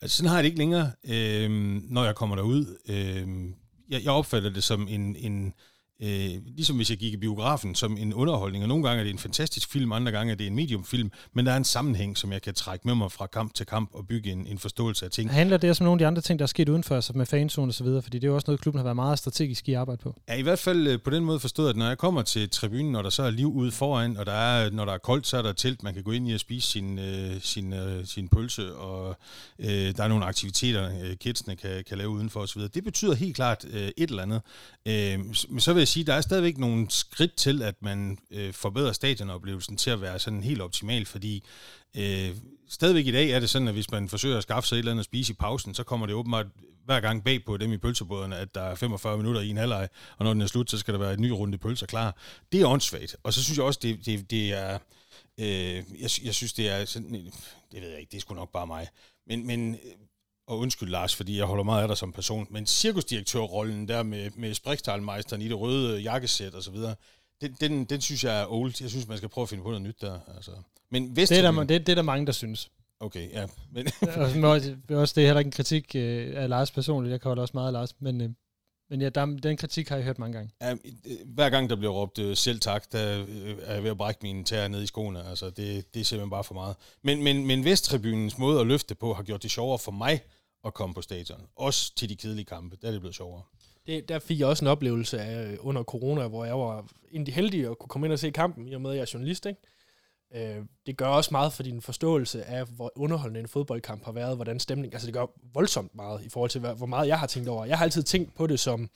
Altså, 0.00 0.16
sådan 0.16 0.28
har 0.28 0.36
jeg 0.36 0.44
det 0.44 0.48
ikke 0.48 0.58
længere, 0.58 0.92
øh, 1.04 1.50
når 1.90 2.04
jeg 2.04 2.14
kommer 2.14 2.36
derud. 2.36 2.76
Øh, 2.88 3.28
jeg, 3.90 4.04
jeg 4.04 4.12
opfatter 4.12 4.50
det 4.50 4.64
som 4.64 4.88
en, 4.88 5.16
en 5.16 5.54
øh, 6.02 6.30
ligesom 6.56 6.76
hvis 6.76 6.90
jeg 6.90 6.98
gik 6.98 7.12
i 7.12 7.16
biografen, 7.16 7.74
som 7.74 7.96
en 7.96 8.14
underholdning. 8.14 8.64
Og 8.64 8.68
nogle 8.68 8.84
gange 8.84 9.00
er 9.00 9.04
det 9.04 9.12
en 9.12 9.18
fantastisk 9.18 9.70
film, 9.70 9.92
andre 9.92 10.12
gange 10.12 10.32
er 10.32 10.36
det 10.36 10.46
en 10.46 10.54
mediumfilm, 10.54 11.10
men 11.32 11.46
der 11.46 11.52
er 11.52 11.56
en 11.56 11.64
sammenhæng, 11.64 12.18
som 12.18 12.32
jeg 12.32 12.42
kan 12.42 12.54
trække 12.54 12.88
med 12.88 12.94
mig 12.94 13.12
fra 13.12 13.26
kamp 13.26 13.54
til 13.54 13.66
kamp 13.66 13.90
og 13.92 14.06
bygge 14.06 14.32
en, 14.32 14.46
en 14.46 14.58
forståelse 14.58 15.04
af 15.04 15.10
ting. 15.10 15.30
Handler 15.30 15.56
det 15.56 15.76
som 15.76 15.84
nogle 15.84 15.94
af 15.94 15.98
de 15.98 16.06
andre 16.06 16.22
ting, 16.22 16.38
der 16.38 16.42
er 16.42 16.46
sket 16.46 16.68
udenfor, 16.68 17.00
så 17.00 17.12
med 17.14 17.26
fanzone 17.26 17.70
og 17.70 17.74
så 17.74 17.84
videre, 17.84 18.02
fordi 18.02 18.18
det 18.18 18.24
er 18.24 18.28
jo 18.28 18.34
også 18.34 18.44
noget, 18.48 18.60
klubben 18.60 18.78
har 18.78 18.84
været 18.84 18.96
meget 18.96 19.18
strategisk 19.18 19.68
i 19.68 19.72
arbejde 19.72 20.02
på? 20.02 20.16
Ja, 20.28 20.34
i 20.34 20.42
hvert 20.42 20.58
fald 20.58 20.86
øh, 20.86 21.00
på 21.00 21.10
den 21.10 21.24
måde 21.24 21.40
forstået, 21.40 21.70
at 21.70 21.76
når 21.76 21.88
jeg 21.88 21.98
kommer 21.98 22.22
til 22.22 22.50
tribunen, 22.50 22.92
når 22.92 23.02
der 23.02 23.10
så 23.10 23.22
er 23.22 23.30
liv 23.30 23.52
ude 23.52 23.72
foran, 23.72 24.16
og 24.16 24.26
der 24.26 24.32
er, 24.32 24.70
når 24.70 24.84
der 24.84 24.92
er 24.92 24.98
koldt, 24.98 25.26
så 25.26 25.36
er 25.36 25.42
der 25.42 25.52
telt, 25.52 25.82
man 25.82 25.94
kan 25.94 26.02
gå 26.02 26.10
ind 26.10 26.28
i 26.28 26.32
og 26.32 26.40
spise 26.40 26.70
sin, 26.70 26.98
øh, 26.98 27.40
sin, 27.40 27.72
øh, 27.72 28.06
sin 28.06 28.28
pølse, 28.28 28.74
og 28.74 29.16
øh, 29.58 29.68
der 29.68 30.04
er 30.04 30.08
nogle 30.08 30.24
aktiviteter, 30.24 30.90
øh, 31.04 31.16
kidsene 31.16 31.56
kan, 31.56 31.84
kan 31.88 31.98
lave 31.98 32.10
udenfor 32.10 32.40
osv. 32.40 32.62
Det 32.62 32.84
betyder 32.84 33.14
helt 33.14 33.36
klart 33.36 33.64
øh, 33.70 33.88
et 33.96 34.10
eller 34.10 34.22
andet. 34.22 34.40
Øh, 34.86 35.18
men 35.48 35.60
så 35.60 35.72
vil 35.72 35.80
jeg 35.80 35.88
sige, 35.90 36.04
der 36.04 36.14
er 36.14 36.20
stadigvæk 36.20 36.58
nogle 36.58 36.90
skridt 36.90 37.34
til, 37.34 37.62
at 37.62 37.74
man 37.82 38.18
øh, 38.30 38.52
forbedrer 38.52 38.92
stadionoplevelsen 38.92 39.76
til 39.76 39.90
at 39.90 40.00
være 40.00 40.18
sådan 40.18 40.42
helt 40.42 40.60
optimal, 40.60 41.06
fordi 41.06 41.44
øh, 41.96 42.30
stadigvæk 42.68 43.06
i 43.06 43.12
dag 43.12 43.30
er 43.30 43.40
det 43.40 43.50
sådan, 43.50 43.68
at 43.68 43.74
hvis 43.74 43.90
man 43.90 44.08
forsøger 44.08 44.36
at 44.36 44.42
skaffe 44.42 44.68
sig 44.68 44.76
et 44.76 44.78
eller 44.78 44.92
andet 44.92 45.00
at 45.00 45.04
spise 45.04 45.32
i 45.32 45.36
pausen, 45.36 45.74
så 45.74 45.84
kommer 45.84 46.06
det 46.06 46.14
åbenbart 46.14 46.46
hver 46.84 47.00
gang 47.00 47.24
bag 47.24 47.44
på 47.44 47.56
dem 47.56 47.72
i 47.72 47.78
pølsebåderne, 47.78 48.36
at 48.36 48.54
der 48.54 48.62
er 48.62 48.74
45 48.74 49.16
minutter 49.16 49.40
i 49.40 49.48
en 49.48 49.56
halvleg, 49.56 49.88
og 50.18 50.24
når 50.24 50.32
den 50.32 50.42
er 50.42 50.46
slut, 50.46 50.70
så 50.70 50.78
skal 50.78 50.94
der 50.94 51.00
være 51.00 51.14
en 51.14 51.20
ny 51.20 51.30
runde 51.30 51.58
pølser 51.58 51.86
klar. 51.86 52.16
Det 52.52 52.60
er 52.60 52.66
åndssvagt, 52.66 53.16
og 53.22 53.32
så 53.32 53.44
synes 53.44 53.58
jeg 53.58 53.66
også, 53.66 53.80
det, 53.82 54.06
det, 54.06 54.30
det 54.30 54.52
er... 54.52 54.78
Øh, 55.38 55.74
jeg, 55.76 56.10
jeg 56.24 56.34
synes, 56.34 56.52
det 56.52 56.68
er 56.68 56.84
sådan... 56.84 57.12
Det 57.72 57.82
ved 57.82 57.88
jeg 57.88 58.00
ikke, 58.00 58.10
det 58.10 58.16
er 58.16 58.20
sgu 58.20 58.34
nok 58.34 58.52
bare 58.52 58.66
mig. 58.66 58.88
Men, 59.26 59.46
men 59.46 59.78
og 60.50 60.58
undskyld 60.58 60.88
Lars, 60.88 61.14
fordi 61.16 61.38
jeg 61.38 61.46
holder 61.46 61.64
meget 61.64 61.82
af 61.82 61.88
dig 61.88 61.96
som 61.96 62.12
person, 62.12 62.46
men 62.50 62.66
cirkusdirektørrollen 62.66 63.88
der 63.88 64.02
med, 64.02 64.30
med 64.36 64.54
Sprikstalmeisteren 64.54 65.42
i 65.42 65.48
det 65.48 65.60
røde 65.60 66.00
jakkesæt 66.00 66.54
og 66.54 66.62
så 66.62 66.70
videre, 66.70 66.94
den, 67.40 67.56
den, 67.60 67.84
den 67.84 68.00
synes 68.00 68.24
jeg 68.24 68.40
er 68.40 68.46
old. 68.52 68.72
Jeg 68.80 68.90
synes, 68.90 69.08
man 69.08 69.16
skal 69.16 69.28
prøve 69.28 69.42
at 69.42 69.48
finde 69.48 69.62
på 69.62 69.68
noget 69.68 69.82
nyt 69.82 70.00
der. 70.00 70.18
Altså. 70.36 70.50
Men 70.90 71.16
Det 71.16 71.32
er, 71.32 71.52
der, 71.52 71.64
det, 71.64 71.86
det 71.86 71.88
er 71.88 71.94
der 71.94 72.02
mange, 72.02 72.26
der 72.26 72.32
synes. 72.32 72.70
Okay, 73.00 73.30
ja. 73.32 73.46
Men, 73.72 73.86
og 74.44 74.50
også, 75.00 75.12
det 75.14 75.22
er 75.22 75.26
heller 75.26 75.38
ikke 75.38 75.48
en 75.48 75.52
kritik 75.52 75.94
øh, 75.94 76.42
af 76.42 76.48
Lars 76.48 76.70
personligt. 76.70 77.12
Jeg 77.12 77.20
kan 77.20 77.28
holde 77.28 77.42
også 77.42 77.52
meget 77.54 77.66
af 77.66 77.72
Lars. 77.72 78.00
Men, 78.00 78.20
øh, 78.20 78.30
men 78.90 79.00
ja, 79.00 79.08
der, 79.08 79.26
den 79.26 79.56
kritik 79.56 79.88
har 79.88 79.96
jeg 79.96 80.04
hørt 80.04 80.18
mange 80.18 80.32
gange. 80.32 80.52
Ja, 80.60 80.72
øh, 80.72 80.78
hver 81.24 81.50
gang 81.50 81.70
der 81.70 81.76
bliver 81.76 81.92
råbt 81.92 82.18
øh, 82.18 82.36
selv 82.36 82.60
tak, 82.60 82.92
der 82.92 83.20
øh, 83.28 83.56
er 83.62 83.74
jeg 83.74 83.82
ved 83.82 83.90
at 83.90 83.96
brække 83.96 84.20
mine 84.22 84.44
tæer 84.44 84.68
ned 84.68 84.82
i 84.82 84.86
skoene. 84.86 85.28
Altså, 85.28 85.50
det, 85.50 85.94
det 85.94 86.00
er 86.00 86.04
simpelthen 86.04 86.30
bare 86.30 86.44
for 86.44 86.54
meget. 86.54 86.76
Men, 87.02 87.22
men, 87.22 87.46
men 87.46 87.64
Vesttribunens 87.64 88.38
måde 88.38 88.60
at 88.60 88.66
løfte 88.66 88.94
på 88.94 89.14
har 89.14 89.22
gjort 89.22 89.42
det 89.42 89.50
sjovere 89.50 89.78
for 89.78 89.92
mig 89.92 90.20
at 90.64 90.74
komme 90.74 90.94
på 90.94 91.02
stadion. 91.02 91.46
Også 91.56 91.94
til 91.94 92.08
de 92.08 92.16
kedelige 92.16 92.44
kampe. 92.44 92.76
Der 92.82 92.88
er 92.88 92.92
det 92.92 93.00
blevet 93.00 93.14
sjovere. 93.14 93.42
Det, 93.86 94.08
der 94.08 94.18
fik 94.18 94.40
jeg 94.40 94.48
også 94.48 94.64
en 94.64 94.68
oplevelse 94.68 95.20
af 95.20 95.52
øh, 95.52 95.56
under 95.60 95.82
corona, 95.82 96.28
hvor 96.28 96.44
jeg 96.44 96.58
var 96.58 96.86
egentlig 97.12 97.34
heldig 97.34 97.70
at 97.70 97.78
kunne 97.78 97.88
komme 97.88 98.06
ind 98.06 98.12
og 98.12 98.18
se 98.18 98.30
kampen, 98.30 98.68
i 98.68 98.74
og 98.74 98.80
med 98.80 98.90
at 98.90 98.96
jeg 98.96 99.02
er 99.02 99.10
journalist. 99.14 99.46
Ikke? 99.46 99.60
Øh, 100.34 100.64
det 100.86 100.96
gør 100.96 101.06
også 101.06 101.28
meget 101.32 101.52
for 101.52 101.62
din 101.62 101.80
forståelse 101.80 102.44
af, 102.44 102.66
hvor 102.66 102.92
underholdende 102.96 103.40
en 103.40 103.48
fodboldkamp 103.48 104.04
har 104.04 104.12
været, 104.12 104.36
hvordan 104.36 104.60
stemningen, 104.60 104.94
altså 104.94 105.06
det 105.06 105.14
gør 105.14 105.26
voldsomt 105.52 105.94
meget 105.94 106.24
i 106.24 106.28
forhold 106.28 106.50
til, 106.50 106.60
hvor 106.60 106.86
meget 106.86 107.08
jeg 107.08 107.18
har 107.18 107.26
tænkt 107.26 107.48
over. 107.48 107.64
Jeg 107.64 107.78
har 107.78 107.84
altid 107.84 108.02
tænkt 108.02 108.34
på 108.34 108.46
det 108.46 108.60
som, 108.60 108.90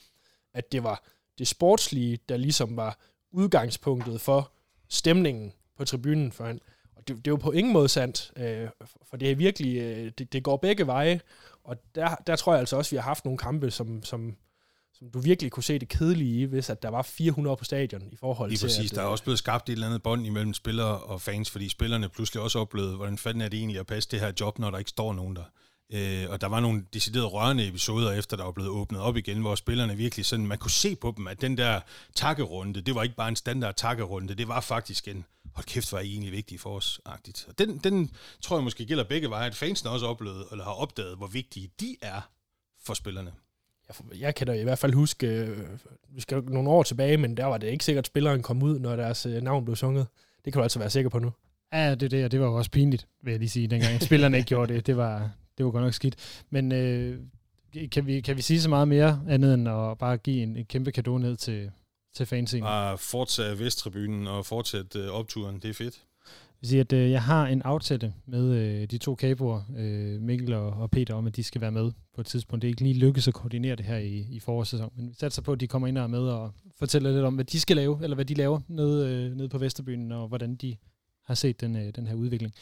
at 0.54 0.72
det 0.72 0.82
var 0.82 1.02
det 1.38 1.48
sportslige, 1.48 2.18
der 2.28 2.36
ligesom 2.36 2.76
var 2.76 2.98
udgangspunktet 3.30 4.20
for 4.20 4.52
stemningen 4.88 5.52
på 5.76 5.84
tribunen 5.84 6.32
foran. 6.32 6.60
Og 6.96 7.08
det, 7.08 7.16
det 7.16 7.26
er 7.26 7.32
jo 7.32 7.36
på 7.36 7.50
ingen 7.50 7.72
måde 7.72 7.88
sandt, 7.88 8.32
øh, 8.36 8.68
for 9.04 9.16
det 9.16 9.30
er 9.30 9.34
virkelig, 9.34 9.76
øh, 9.76 10.12
det, 10.18 10.32
det 10.32 10.42
går 10.42 10.56
begge 10.56 10.86
veje, 10.86 11.20
og 11.64 11.76
der, 11.94 12.14
der 12.26 12.36
tror 12.36 12.52
jeg 12.52 12.60
altså 12.60 12.76
også, 12.76 12.88
at 12.88 12.92
vi 12.92 12.96
har 12.96 13.02
haft 13.02 13.24
nogle 13.24 13.38
kampe, 13.38 13.70
som, 13.70 14.02
som, 14.02 14.36
som 14.92 15.10
du 15.10 15.18
virkelig 15.18 15.52
kunne 15.52 15.62
se 15.62 15.78
det 15.78 15.88
kedelige 15.88 16.40
i, 16.40 16.44
hvis 16.44 16.70
at 16.70 16.82
der 16.82 16.88
var 16.88 17.02
400 17.02 17.56
på 17.56 17.64
stadion 17.64 18.02
i 18.12 18.16
forhold 18.16 18.50
Lige 18.50 18.58
til... 18.58 18.66
præcis. 18.66 18.90
At, 18.90 18.96
Der 18.96 19.02
er 19.02 19.06
øh, 19.06 19.12
også 19.12 19.24
blevet 19.24 19.38
skabt 19.38 19.68
et 19.68 19.72
eller 19.72 19.86
andet 19.86 20.02
bånd 20.02 20.26
imellem 20.26 20.54
spillere 20.54 20.98
og 20.98 21.20
fans, 21.20 21.50
fordi 21.50 21.68
spillerne 21.68 22.08
pludselig 22.08 22.42
også 22.42 22.58
oplevede, 22.58 22.96
hvordan 22.96 23.18
fanden 23.18 23.40
er 23.40 23.48
det 23.48 23.58
egentlig 23.58 23.80
at 23.80 23.86
passe 23.86 24.08
det 24.10 24.20
her 24.20 24.32
job, 24.40 24.58
når 24.58 24.70
der 24.70 24.78
ikke 24.78 24.90
står 24.90 25.12
nogen 25.12 25.36
der. 25.36 25.44
Øh, 25.92 26.30
og 26.30 26.40
der 26.40 26.46
var 26.46 26.60
nogle 26.60 26.84
deciderede 26.92 27.28
rørende 27.28 27.68
episoder 27.68 28.12
efter, 28.12 28.36
der 28.36 28.44
var 28.44 28.52
blevet 28.52 28.70
åbnet 28.70 29.00
op 29.00 29.16
igen, 29.16 29.40
hvor 29.40 29.54
spillerne 29.54 29.96
virkelig 29.96 30.26
sådan, 30.26 30.46
man 30.46 30.58
kunne 30.58 30.70
se 30.70 30.96
på 30.96 31.14
dem, 31.16 31.26
at 31.26 31.40
den 31.40 31.56
der 31.56 31.80
takkerunde, 32.14 32.80
det 32.80 32.94
var 32.94 33.02
ikke 33.02 33.16
bare 33.16 33.28
en 33.28 33.36
standard 33.36 33.74
takkerunde, 33.74 34.34
det 34.34 34.48
var 34.48 34.60
faktisk 34.60 35.08
en, 35.08 35.24
hold 35.54 35.66
kæft, 35.66 35.92
var 35.92 36.00
I 36.00 36.10
egentlig 36.10 36.32
vigtige 36.32 36.58
for 36.58 36.76
os, 36.76 37.00
agtigt. 37.04 37.46
Og 37.48 37.58
den, 37.58 37.78
den 37.78 38.10
tror 38.40 38.56
jeg 38.56 38.64
måske 38.64 38.86
gælder 38.86 39.04
begge 39.04 39.30
veje, 39.30 39.46
at 39.46 39.54
fansene 39.54 39.90
også 39.90 40.06
oplevet, 40.06 40.44
eller 40.50 40.64
har 40.64 40.72
opdaget, 40.72 41.16
hvor 41.16 41.26
vigtige 41.26 41.70
de 41.80 41.96
er 42.02 42.30
for 42.84 42.94
spillerne. 42.94 43.32
jeg, 43.88 44.20
jeg 44.20 44.34
kan 44.34 44.46
da 44.46 44.52
i 44.52 44.62
hvert 44.62 44.78
fald 44.78 44.94
huske, 44.94 45.26
øh, 45.26 45.58
vi 46.08 46.20
skal 46.20 46.44
nogle 46.44 46.70
år 46.70 46.82
tilbage, 46.82 47.16
men 47.16 47.36
der 47.36 47.44
var 47.44 47.58
det 47.58 47.66
ikke 47.66 47.84
sikkert, 47.84 48.02
at 48.02 48.06
spilleren 48.06 48.42
kom 48.42 48.62
ud, 48.62 48.78
når 48.78 48.96
deres 48.96 49.26
øh, 49.26 49.42
navn 49.42 49.64
blev 49.64 49.76
sunget. 49.76 50.06
Det 50.44 50.52
kan 50.52 50.60
du 50.60 50.62
altså 50.62 50.78
være 50.78 50.90
sikker 50.90 51.10
på 51.10 51.18
nu. 51.18 51.32
Ja, 51.72 51.94
det 51.94 52.02
er 52.02 52.08
det, 52.08 52.24
og 52.24 52.32
det 52.32 52.40
var 52.40 52.46
jo 52.46 52.54
også 52.54 52.70
pinligt, 52.70 53.08
vil 53.22 53.30
jeg 53.30 53.38
lige 53.38 53.48
sige, 53.48 53.68
dengang 53.68 54.02
spillerne 54.02 54.36
ikke 54.36 54.46
gjorde 54.46 54.74
det. 54.74 54.86
Det 54.86 54.96
var, 54.96 55.30
det 55.58 55.64
var 55.64 55.72
godt 55.72 55.84
nok 55.84 55.94
skidt. 55.94 56.44
Men 56.50 56.72
øh, 56.72 57.18
kan, 57.92 58.06
vi, 58.06 58.20
kan 58.20 58.36
vi 58.36 58.42
sige 58.42 58.60
så 58.60 58.68
meget 58.68 58.88
mere 58.88 59.22
andet 59.28 59.54
end 59.54 59.68
at 59.68 59.98
bare 59.98 60.16
give 60.16 60.42
en, 60.42 60.56
en 60.56 60.64
kæmpe 60.64 60.92
kado 60.92 61.18
ned 61.18 61.36
til, 61.36 61.70
til 62.14 62.26
fanscenen? 62.26 62.62
Bare 62.64 62.98
fortsætte 62.98 63.58
Vesttribunen 63.58 64.26
og 64.26 64.46
fortsætte 64.46 64.98
øh, 64.98 65.08
opturen, 65.08 65.58
det 65.58 65.70
er 65.70 65.74
fedt. 65.74 66.02
vil 66.60 66.68
sige, 66.68 66.80
at 66.80 66.92
øh, 66.92 67.10
jeg 67.10 67.22
har 67.22 67.46
en 67.46 67.62
aftale 67.62 68.14
med 68.26 68.54
øh, 68.54 68.86
de 68.90 68.98
to 68.98 69.14
kaboer, 69.14 69.62
øh, 69.76 70.20
Mikkel 70.20 70.52
og, 70.52 70.70
og 70.70 70.90
Peter, 70.90 71.14
om 71.14 71.26
at 71.26 71.36
de 71.36 71.44
skal 71.44 71.60
være 71.60 71.72
med 71.72 71.92
på 72.14 72.20
et 72.20 72.26
tidspunkt. 72.26 72.62
Det 72.62 72.68
er 72.68 72.70
ikke 72.70 72.82
lige 72.82 72.98
lykkedes 72.98 73.28
at 73.28 73.34
koordinere 73.34 73.76
det 73.76 73.84
her 73.84 73.96
i, 73.96 74.26
i 74.30 74.40
forårssæsonen, 74.40 74.92
men 74.96 75.08
vi 75.08 75.14
satser 75.14 75.42
på, 75.42 75.52
at 75.52 75.60
de 75.60 75.66
kommer 75.66 75.88
ind 75.88 75.98
og 75.98 76.04
er 76.04 76.08
med 76.08 76.22
og 76.22 76.52
fortæller 76.78 77.12
lidt 77.12 77.24
om, 77.24 77.34
hvad 77.34 77.44
de 77.44 77.60
skal 77.60 77.76
lave, 77.76 77.98
eller 78.02 78.14
hvad 78.14 78.24
de 78.24 78.34
laver 78.34 78.60
nede, 78.68 79.08
øh, 79.08 79.36
nede 79.36 79.48
på 79.48 79.58
Vesterbyen, 79.58 80.12
og 80.12 80.28
hvordan 80.28 80.56
de 80.56 80.76
har 81.24 81.34
set 81.34 81.60
den, 81.60 81.76
øh, 81.76 81.94
den 81.96 82.06
her 82.06 82.14
udvikling. 82.14 82.54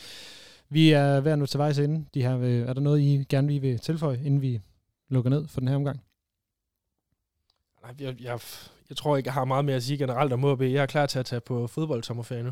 Vi 0.69 0.91
er 0.91 1.21
ved 1.21 1.33
at 1.33 1.39
nå 1.39 1.47
til 1.47 1.59
vejs 1.59 1.79
ende. 1.79 2.07
De 2.15 2.23
her, 2.23 2.39
øh, 2.39 2.61
er 2.61 2.73
der 2.73 2.81
noget, 2.81 3.01
I 3.01 3.25
gerne 3.29 3.49
lige 3.49 3.61
vil 3.61 3.79
tilføje, 3.79 4.21
inden 4.25 4.43
vi 4.43 4.61
lukker 5.09 5.31
ned 5.31 5.49
for 5.49 5.61
den 5.61 5.69
her 5.69 5.77
omgang? 5.77 6.03
Nej, 7.83 7.95
jeg, 8.01 8.23
jeg, 8.23 8.41
jeg 8.93 8.97
tror 8.97 9.17
ikke, 9.17 9.27
jeg 9.27 9.35
har 9.35 9.45
meget 9.45 9.65
mere 9.65 9.77
at 9.77 9.83
sige 9.83 9.99
generelt 9.99 10.33
om 10.33 10.45
OB. 10.45 10.61
Jeg 10.61 10.83
er 10.83 10.87
klar 10.87 11.07
til 11.07 11.19
at 11.19 11.27
tage 11.27 11.41
på 11.41 11.67
fodboldsommerferie 11.67 12.43
nu. 12.43 12.51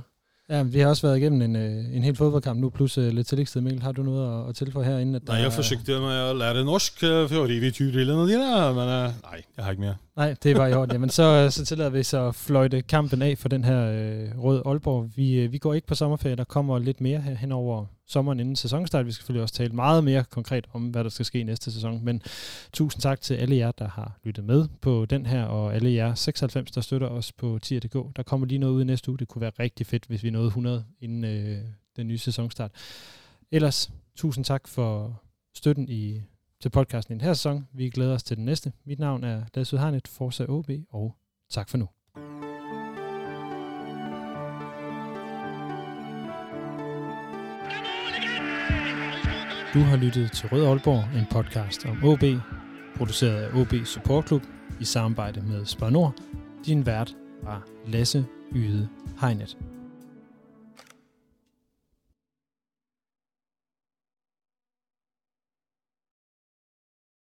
Ja, 0.50 0.62
vi 0.62 0.78
har 0.80 0.88
også 0.88 1.06
været 1.06 1.18
igennem 1.18 1.42
en, 1.42 1.56
øh, 1.56 1.96
en 1.96 2.02
hel 2.02 2.16
fodboldkamp 2.16 2.60
nu, 2.60 2.70
plus 2.70 2.98
øh, 2.98 3.12
lidt 3.12 3.26
tillægstid. 3.26 3.60
Mikkel, 3.60 3.82
har 3.82 3.92
du 3.92 4.02
noget 4.02 4.42
at, 4.42 4.48
at 4.48 4.54
tilføje 4.54 4.84
herinde? 4.84 5.16
At 5.16 5.28
Nej, 5.28 5.36
jeg 5.36 5.52
forsøgte 5.52 6.00
med 6.00 6.30
at 6.30 6.36
lære 6.36 6.54
det 6.54 6.66
norsk, 6.66 7.04
øh, 7.04 7.28
for 7.28 7.46
det 7.46 7.66
er 7.66 7.70
tydeligt 7.70 8.00
eller 8.00 8.14
noget 8.14 8.30
der, 8.30 8.72
men 8.72 8.82
uh, 8.82 9.22
nej, 9.22 9.42
jeg 9.56 9.64
har 9.64 9.70
ikke 9.70 9.80
mere. 9.82 9.96
Nej, 10.16 10.34
det 10.42 10.56
var 10.56 10.66
i 10.66 10.74
orden. 10.74 10.92
Jamen, 10.92 11.10
så, 11.10 11.48
så 11.50 11.64
tillader 11.64 11.90
vi 11.90 12.02
så 12.02 12.28
at 12.28 12.34
fløjte 12.34 12.82
kampen 12.82 13.22
af 13.22 13.38
for 13.38 13.48
den 13.48 13.64
her 13.64 13.86
øh, 13.86 14.44
Rød 14.44 14.62
Aalborg. 14.66 15.10
Vi, 15.16 15.34
øh, 15.34 15.52
vi 15.52 15.58
går 15.58 15.74
ikke 15.74 15.86
på 15.86 15.94
sommerferie. 15.94 16.36
Der 16.36 16.44
kommer 16.44 16.78
lidt 16.78 17.00
mere 17.00 17.20
her 17.20 17.34
hen 17.34 17.52
over 17.52 17.86
sommeren 18.10 18.40
inden 18.40 18.56
sæsonstart. 18.56 19.06
Vi 19.06 19.12
skal 19.12 19.20
selvfølgelig 19.20 19.42
også 19.42 19.54
tale 19.54 19.72
meget 19.72 20.04
mere 20.04 20.24
konkret 20.24 20.66
om, 20.72 20.88
hvad 20.88 21.04
der 21.04 21.10
skal 21.10 21.26
ske 21.26 21.44
næste 21.44 21.72
sæson. 21.72 22.04
Men 22.04 22.22
tusind 22.72 23.02
tak 23.02 23.20
til 23.20 23.34
alle 23.34 23.56
jer, 23.56 23.72
der 23.72 23.88
har 23.88 24.18
lyttet 24.24 24.44
med 24.44 24.68
på 24.80 25.06
den 25.06 25.26
her, 25.26 25.44
og 25.44 25.74
alle 25.74 25.92
jer 25.92 26.14
96, 26.14 26.70
der 26.70 26.80
støtter 26.80 27.08
os 27.08 27.32
på 27.32 27.58
tier.dk. 27.62 28.16
Der 28.16 28.22
kommer 28.22 28.46
lige 28.46 28.58
noget 28.58 28.74
ud 28.74 28.82
i 28.82 28.84
næste 28.84 29.10
uge. 29.10 29.18
Det 29.18 29.28
kunne 29.28 29.42
være 29.42 29.52
rigtig 29.58 29.86
fedt, 29.86 30.06
hvis 30.06 30.22
vi 30.22 30.30
nåede 30.30 30.46
100 30.46 30.84
inden 31.00 31.24
øh, 31.24 31.58
den 31.96 32.08
nye 32.08 32.18
sæsonstart. 32.18 32.70
Ellers, 33.50 33.90
tusind 34.16 34.44
tak 34.44 34.68
for 34.68 35.22
støtten 35.54 35.88
i 35.88 36.22
til 36.60 36.68
podcasten 36.68 37.14
i 37.14 37.18
den 37.18 37.24
her 37.24 37.34
sæson. 37.34 37.68
Vi 37.72 37.90
glæder 37.90 38.14
os 38.14 38.22
til 38.22 38.36
den 38.36 38.44
næste. 38.44 38.72
Mit 38.84 38.98
navn 38.98 39.24
er 39.24 39.42
Lasse 39.54 39.76
Udharnet, 39.76 40.08
Forza 40.08 40.44
OB, 40.48 40.70
og 40.90 41.16
tak 41.50 41.68
for 41.68 41.78
nu. 41.78 41.88
Du 49.74 49.80
har 49.80 49.96
lyttet 49.96 50.32
til 50.32 50.48
Rød 50.48 50.66
Aalborg, 50.66 51.04
en 51.18 51.26
podcast 51.30 51.86
om 51.86 52.04
OB, 52.04 52.24
produceret 52.96 53.42
af 53.42 53.60
OB 53.60 53.74
Support 53.84 54.26
Club 54.26 54.42
i 54.80 54.84
samarbejde 54.84 55.40
med 55.40 55.64
Spar 55.64 55.90
Nord. 55.90 56.14
Din 56.66 56.86
vært 56.86 57.16
var 57.42 57.66
Lasse 57.86 58.26
Yde 58.54 58.88
Hegnet. 59.20 59.56